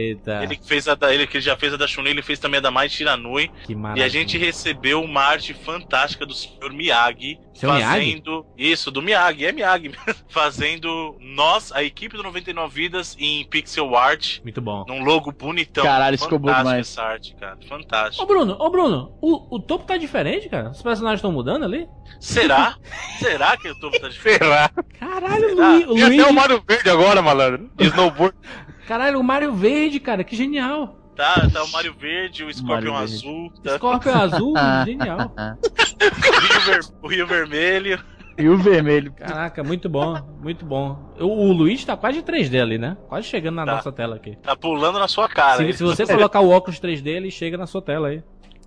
Eita, 0.08 0.42
Ele 0.42 0.56
que 0.56 0.66
fez 0.66 0.86
a 0.88 0.94
da, 0.94 1.12
ele 1.14 1.26
que 1.26 1.40
já 1.40 1.56
fez 1.56 1.72
a 1.74 1.76
da 1.76 1.86
Chun-Li, 1.86 2.10
ele 2.10 2.22
fez 2.22 2.38
também 2.38 2.58
a 2.58 2.60
da 2.62 2.70
Mai 2.70 2.88
Shiranui. 2.88 3.50
que 3.64 3.72
E 3.72 3.76
maravilha. 3.76 4.06
a 4.06 4.08
gente 4.08 4.36
recebeu 4.38 5.02
uma 5.02 5.20
arte 5.22 5.54
fantástica 5.54 6.24
do 6.26 6.34
Sr. 6.34 6.72
Miyagi. 6.72 7.38
Seu 7.54 7.72
Miyagi? 7.72 7.88
fazendo. 8.10 8.46
Isso, 8.58 8.90
do 8.90 9.00
Miyagi, 9.00 9.46
é 9.46 9.52
Miyagi 9.52 9.88
mesmo. 9.90 10.22
Fazendo 10.28 11.16
nós, 11.20 11.70
a 11.72 11.82
equipe 11.82 12.16
do 12.16 12.22
99 12.22 12.74
Vidas, 12.74 13.16
em 13.18 13.44
pixel 13.46 13.94
art. 13.96 14.40
Muito 14.42 14.60
bom. 14.60 14.84
Num 14.88 15.04
logo 15.04 15.30
bonitão. 15.32 15.84
Caralho, 15.84 16.18
ficou 16.18 16.38
bom 16.38 16.48
Fantástico 16.48 16.70
demais. 16.70 16.88
essa 16.88 17.02
arte, 17.02 17.34
cara. 17.36 17.56
Ô 17.62 17.66
Fantástico. 17.68 18.26
Bruno, 18.26 18.56
ô 18.58 18.70
Bruno, 18.70 19.16
o, 19.20 19.56
o 19.56 19.60
topo 19.60 19.84
tá 19.86 19.96
diferente, 19.96 20.48
cara? 20.48 20.70
Os 20.70 20.82
personagens 20.82 21.18
estão 21.18 21.30
mudando 21.32 21.64
ali? 21.64 21.86
Será? 22.20 22.76
Será 23.18 23.56
que 23.56 23.68
o 23.68 23.78
topo 23.78 23.98
tá 24.00 24.08
diferente? 24.10 24.42
Será? 24.44 24.70
Caralho, 24.98 25.48
Será? 25.50 25.68
Luí- 25.70 25.86
o 25.86 25.98
E 25.98 26.02
até 26.02 26.28
o 26.30 26.32
Mario 26.34 26.62
Verde 26.68 26.90
agora, 26.90 27.22
malandro. 27.22 27.70
Snowboard. 27.78 28.36
Caralho, 28.86 29.18
o 29.20 29.24
Mario 29.24 29.52
Verde, 29.52 29.98
cara, 30.00 30.22
que 30.24 30.36
genial. 30.36 30.98
Tá, 31.16 31.48
tá 31.48 31.62
o 31.62 31.70
Mario 31.70 31.94
Verde, 31.94 32.42
o 32.44 32.52
Scorpion 32.52 32.96
Verde. 32.98 33.14
azul, 33.14 33.52
tá 33.62 33.76
Scorpion 33.76 34.12
azul, 34.14 34.54
genial. 34.84 35.32
o, 35.36 36.40
Rio 36.40 36.60
Ver- 36.66 36.84
o 37.02 37.08
Rio 37.08 37.26
Vermelho. 37.26 38.00
E 38.36 38.48
o 38.48 38.56
vermelho. 38.58 39.12
Caraca, 39.12 39.62
muito 39.62 39.88
bom, 39.88 40.20
muito 40.42 40.64
bom. 40.66 41.14
O, 41.20 41.26
o 41.26 41.52
Luigi 41.52 41.86
tá 41.86 41.96
quase 41.96 42.20
de 42.20 42.24
3D 42.24 42.60
ali, 42.60 42.78
né? 42.78 42.96
Quase 43.08 43.28
chegando 43.28 43.54
na 43.54 43.64
Tá. 43.64 43.76
nossa 43.76 43.92
tela 43.92 44.16
aqui. 44.16 44.36
Tá 44.42 44.56
pulando 44.56 44.98
na 44.98 45.06
sua 45.06 45.28
cara. 45.28 45.58
Se, 45.64 45.72
se 45.74 45.84
você 45.84 46.04
colocar 46.04 46.40
o 46.40 46.50
óculos 46.50 46.80
3D, 46.80 47.06
ele 47.10 47.30
chega 47.30 47.56
na 47.56 47.64
sua 47.68 47.80
tela 47.80 48.08
aí. 48.08 48.24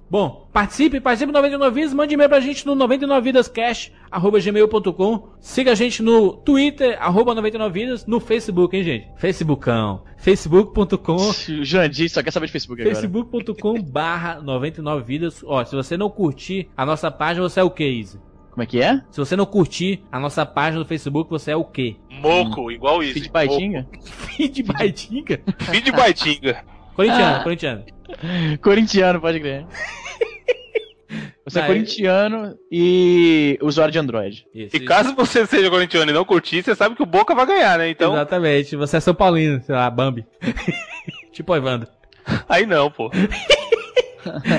Bom, 0.09 0.47
participe, 0.53 1.01
participe 1.01 1.31
do 1.31 1.35
99 1.35 1.75
Vidas, 1.75 1.93
mande 1.93 2.13
e-mail 2.13 2.29
pra 2.29 2.39
gente 2.39 2.65
no 2.65 2.73
99vidascash.gmail.com 2.75 5.27
Siga 5.41 5.73
a 5.73 5.75
gente 5.75 6.01
no 6.01 6.31
Twitter, 6.33 6.97
arroba 7.01 7.35
99vidas, 7.35 8.05
no 8.07 8.19
Facebook, 8.21 8.75
hein, 8.75 8.83
gente? 8.83 9.07
Facebookão. 9.17 10.03
Facebook.com 10.17 11.15
O 11.15 11.63
Jandir 11.63 12.09
só 12.09 12.23
quer 12.23 12.31
saber 12.31 12.45
de 12.45 12.51
Facebook 12.53 12.81
agora. 12.81 12.95
facebook.com 12.95 13.81
barra 13.83 14.41
99vidas. 14.41 15.43
Ó, 15.45 15.63
se 15.65 15.75
você 15.75 15.97
não 15.97 16.09
curtir 16.09 16.69
a 16.77 16.85
nossa 16.85 17.11
página, 17.11 17.47
você 17.47 17.59
é 17.59 17.63
o 17.63 17.69
que, 17.69 17.85
Izzy? 17.85 18.19
Como 18.51 18.63
é 18.63 18.65
que 18.65 18.81
é? 18.81 19.01
Se 19.11 19.19
você 19.19 19.35
não 19.35 19.45
curtir 19.45 20.03
a 20.11 20.19
nossa 20.19 20.45
página 20.45 20.83
do 20.83 20.87
Facebook, 20.87 21.29
você 21.29 21.51
é 21.51 21.55
o 21.55 21.63
quê? 21.63 21.97
Moco, 22.09 22.71
igual 22.71 23.03
isso. 23.03 23.13
Feed 23.13 23.29
Baitinga? 23.29 23.87
Feed 24.01 24.63
Baitinga? 24.63 25.39
De 25.83 25.91
Baitinga. 25.91 26.63
Corintiano, 26.95 27.43
corintiano. 27.43 27.83
Corintiano, 28.61 29.19
pode 29.21 29.39
crer. 29.39 29.65
Você 31.45 31.59
é 31.61 31.63
é. 31.63 31.65
corintiano 31.65 32.57
e 32.69 33.57
usuário 33.61 33.91
de 33.91 33.97
Android. 33.97 34.45
Isso, 34.53 34.75
E 34.75 34.79
isso. 34.79 34.85
caso 34.85 35.15
você 35.15 35.45
seja 35.45 35.69
corintiano 35.69 36.11
e 36.11 36.13
não 36.13 36.25
curtir, 36.25 36.61
você 36.61 36.75
sabe 36.75 36.93
que 36.93 37.01
o 37.01 37.05
Boca 37.05 37.33
vai 37.33 37.45
ganhar, 37.45 37.77
né? 37.77 37.89
Então, 37.89 38.11
Exatamente, 38.11 38.75
você 38.75 38.97
é 38.97 38.99
São 38.99 39.15
Paulino, 39.15 39.63
sei 39.63 39.73
lá, 39.73 39.89
Bambi. 39.89 40.25
tipo 41.31 41.53
o 41.53 41.55
Evandro. 41.55 41.87
aí 42.49 42.65
não, 42.65 42.91
pô. 42.91 43.09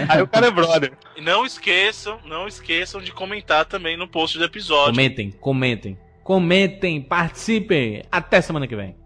aí 0.09 0.23
o 0.23 0.27
cara 0.27 0.47
é 0.47 0.51
brother. 0.51 0.93
E 1.15 1.21
não 1.21 1.45
esqueçam, 1.45 2.21
não 2.25 2.49
esqueçam 2.49 3.03
de 3.03 3.13
comentar 3.13 3.67
também 3.67 3.95
no 3.95 4.09
post 4.09 4.39
do 4.39 4.45
episódio. 4.45 4.95
Comentem, 4.95 5.31
comentem. 5.31 5.99
Comentem, 6.25 7.03
participem. 7.03 8.03
Até 8.11 8.41
semana 8.41 8.67
que 8.67 8.77
vem. 8.77 8.97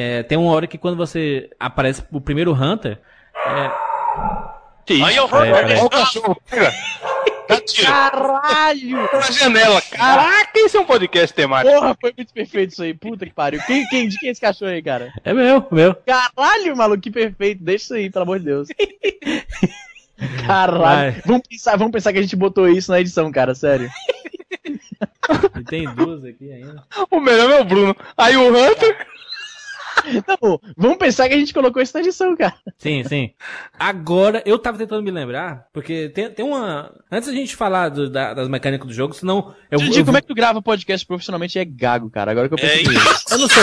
É, 0.00 0.22
tem 0.22 0.38
uma 0.38 0.52
hora 0.52 0.68
que 0.68 0.78
quando 0.78 0.96
você 0.96 1.50
aparece 1.58 2.04
o 2.12 2.20
primeiro 2.20 2.52
Hunter, 2.52 3.00
é, 3.34 3.70
Que 4.86 4.94
isso? 4.94 5.04
Aí 5.04 5.28
Peraí, 5.28 5.52
peraí. 5.52 5.76
Olha 5.76 5.84
o 5.86 5.90
cachorro, 5.90 6.40
pega. 6.48 6.72
Dá 7.48 7.60
tiro. 7.62 7.88
Caralho! 7.88 9.08
Na 9.12 9.30
janela. 9.32 9.80
Caraca, 9.80 10.60
isso 10.60 10.76
é 10.76 10.80
um 10.80 10.84
podcast 10.84 11.34
temático. 11.34 11.74
Porra, 11.74 11.96
foi 12.00 12.14
muito 12.16 12.32
perfeito 12.32 12.72
isso 12.72 12.82
aí. 12.84 12.94
Puta 12.94 13.26
que 13.26 13.32
pariu. 13.32 13.60
Quem, 13.66 13.88
quem, 13.88 14.06
de 14.06 14.18
quem 14.18 14.28
é 14.28 14.32
esse 14.32 14.40
cachorro 14.40 14.70
aí, 14.70 14.82
cara? 14.82 15.12
é 15.24 15.32
meu, 15.32 15.66
meu. 15.72 15.96
Caralho, 16.06 16.76
maluco, 16.76 17.00
que 17.00 17.10
perfeito. 17.10 17.64
Deixa 17.64 17.84
isso 17.84 17.94
aí, 17.94 18.08
pelo 18.08 18.22
amor 18.22 18.38
de 18.38 18.44
Deus. 18.44 18.68
Caralho. 20.46 20.78
Vai. 20.78 21.22
Vamos 21.26 21.42
pensar, 21.48 21.76
vamos 21.76 21.92
pensar 21.92 22.12
que 22.12 22.20
a 22.20 22.22
gente 22.22 22.36
botou 22.36 22.68
isso 22.68 22.92
na 22.92 23.00
edição, 23.00 23.32
cara, 23.32 23.52
sério. 23.52 23.90
E 25.58 25.64
tem 25.66 25.92
duas 25.92 26.24
aqui 26.24 26.52
ainda. 26.52 26.84
O 27.10 27.18
melhor 27.18 27.50
é 27.50 27.60
o 27.60 27.64
Bruno. 27.64 27.96
Aí 28.16 28.36
o 28.36 28.48
Hunter. 28.48 29.06
Bom. 30.40 30.58
Vamos 30.76 30.96
pensar 30.98 31.28
que 31.28 31.34
a 31.34 31.38
gente 31.38 31.52
colocou 31.54 31.82
isso 31.82 31.92
na 31.94 32.00
edição, 32.00 32.36
cara. 32.36 32.54
Sim, 32.78 33.02
sim. 33.04 33.30
Agora, 33.78 34.42
eu 34.46 34.58
tava 34.58 34.78
tentando 34.78 35.02
me 35.02 35.10
lembrar, 35.10 35.66
porque 35.72 36.08
tem, 36.10 36.30
tem 36.30 36.44
uma. 36.44 36.92
Antes 37.10 37.28
da 37.28 37.34
gente 37.34 37.54
falar 37.56 37.88
do- 37.90 38.10
da- 38.10 38.34
das 38.34 38.48
mecânicas 38.48 38.86
do 38.86 38.92
jogo, 38.94 39.14
senão. 39.14 39.54
Eu, 39.70 39.78
Didi, 39.78 40.00
eu, 40.00 40.04
como 40.04 40.16
é 40.16 40.20
que 40.20 40.26
tu 40.28 40.34
grava 40.34 40.62
podcast 40.62 41.06
profissionalmente 41.06 41.58
é 41.58 41.64
gago, 41.64 42.10
cara? 42.10 42.30
Agora 42.30 42.48
que 42.48 42.54
eu 42.54 42.58
É 42.58 42.60
percebi. 42.60 42.96
isso. 42.96 43.24
eu 43.30 43.38
não 43.38 43.48
sou. 43.48 43.62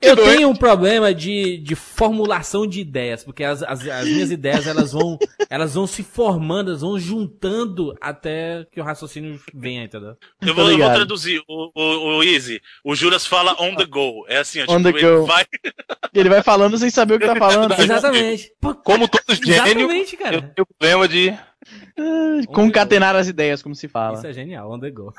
Eu 0.00 0.14
doido. 0.14 0.30
tenho 0.30 0.48
um 0.48 0.54
problema 0.54 1.12
de, 1.12 1.56
de 1.58 1.74
formulação 1.74 2.64
de 2.68 2.80
ideias, 2.80 3.24
porque 3.24 3.42
as, 3.42 3.64
as, 3.64 3.84
as 3.84 4.04
minhas 4.06 4.30
ideias 4.30 4.64
elas 4.68 4.92
vão, 4.92 5.18
elas 5.50 5.74
vão 5.74 5.88
se 5.88 6.04
formando, 6.04 6.70
elas 6.70 6.82
vão 6.82 6.96
juntando 7.00 7.92
até 8.00 8.64
que 8.70 8.80
o 8.80 8.84
raciocínio 8.84 9.40
venha, 9.52 9.82
entendeu? 9.82 10.14
Eu 10.40 10.54
vou, 10.54 10.70
eu 10.70 10.78
vou 10.78 10.90
traduzir. 10.92 11.42
O, 11.48 11.72
o, 11.74 12.18
o 12.18 12.22
Easy, 12.22 12.60
o 12.84 12.94
Juras 12.94 13.26
fala 13.26 13.56
on 13.60 13.74
the 13.74 13.86
go. 13.86 14.24
É 14.28 14.38
assim, 14.38 14.60
ó, 14.60 14.72
On 14.72 14.76
tipo, 14.80 14.82
the 14.92 14.98
ele 15.04 15.16
go. 15.18 15.26
vai. 15.26 15.44
Ele 16.14 16.28
vai 16.28 16.42
falando 16.42 16.76
sem 16.78 16.90
saber 16.90 17.14
o 17.14 17.18
que 17.18 17.26
tá 17.26 17.34
falando. 17.36 17.72
Exatamente. 17.72 18.52
Como 18.84 19.08
todo 19.08 19.34
gênio, 19.34 19.54
Exatamente, 19.54 20.12
eu 20.14 20.18
cara. 20.18 20.42
tenho 20.54 20.66
problema 20.66 21.08
de. 21.08 21.34
Concatenar 22.48 23.16
as 23.16 23.28
ideias, 23.28 23.62
como 23.62 23.74
se 23.74 23.88
fala. 23.88 24.18
Isso 24.18 24.26
é 24.26 24.32
genial, 24.32 24.70
on 24.70 24.78
the 24.80 24.90
go. 24.90 25.12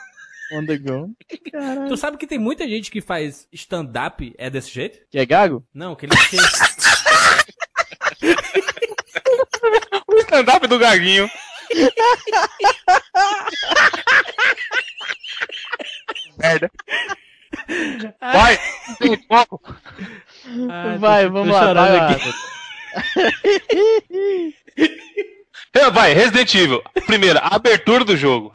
On 0.54 0.66
the 0.66 0.78
go. 0.78 1.10
Tu 1.90 1.98
sabe 1.98 2.18
que 2.18 2.26
tem 2.28 2.40
muita 2.40 2.68
gente 2.68 2.90
que 2.90 3.02
faz 3.02 3.48
stand-up 3.52 4.34
é 4.38 4.50
desse 4.50 4.72
jeito? 4.72 5.00
Que 5.12 5.20
é 5.20 5.26
gago? 5.26 5.64
Não, 5.74 5.96
que 5.96 6.06
ele 6.06 6.16
que- 6.16 6.38
O 10.08 10.18
stand-up 10.20 10.66
do 10.68 10.80
Gaguinho. 10.80 11.30
Merda. 16.38 16.70
Vai! 18.20 18.60
Tem 19.00 19.18
tô- 19.18 19.60
vai, 21.00 21.26
tô 21.26 21.32
vamos 21.32 21.54
lá. 21.54 21.74
Vai, 21.74 21.98
lá. 21.98 22.18
É, 25.74 25.92
Vai, 25.92 26.14
Resident 26.14 26.54
Evil. 26.56 26.82
Primeiro, 27.06 27.40
a 27.40 27.56
abertura 27.56 28.04
do 28.04 28.18
jogo. 28.18 28.52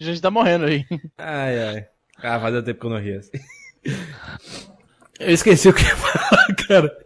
A 0.00 0.04
gente 0.04 0.20
tá 0.20 0.30
morrendo 0.30 0.66
aí. 0.66 0.84
Ai, 1.18 1.58
ai. 1.68 1.86
Ah, 2.22 2.40
fazia 2.40 2.62
tempo 2.62 2.80
que 2.80 2.86
eu 2.86 2.90
não 2.90 2.98
ria 3.00 3.18
assim. 3.20 3.38
Eu 5.20 5.30
esqueci 5.32 5.68
o 5.68 5.72
que 5.74 5.82
ia 5.82 5.96
falar, 5.96 6.46
cara. 6.68 6.96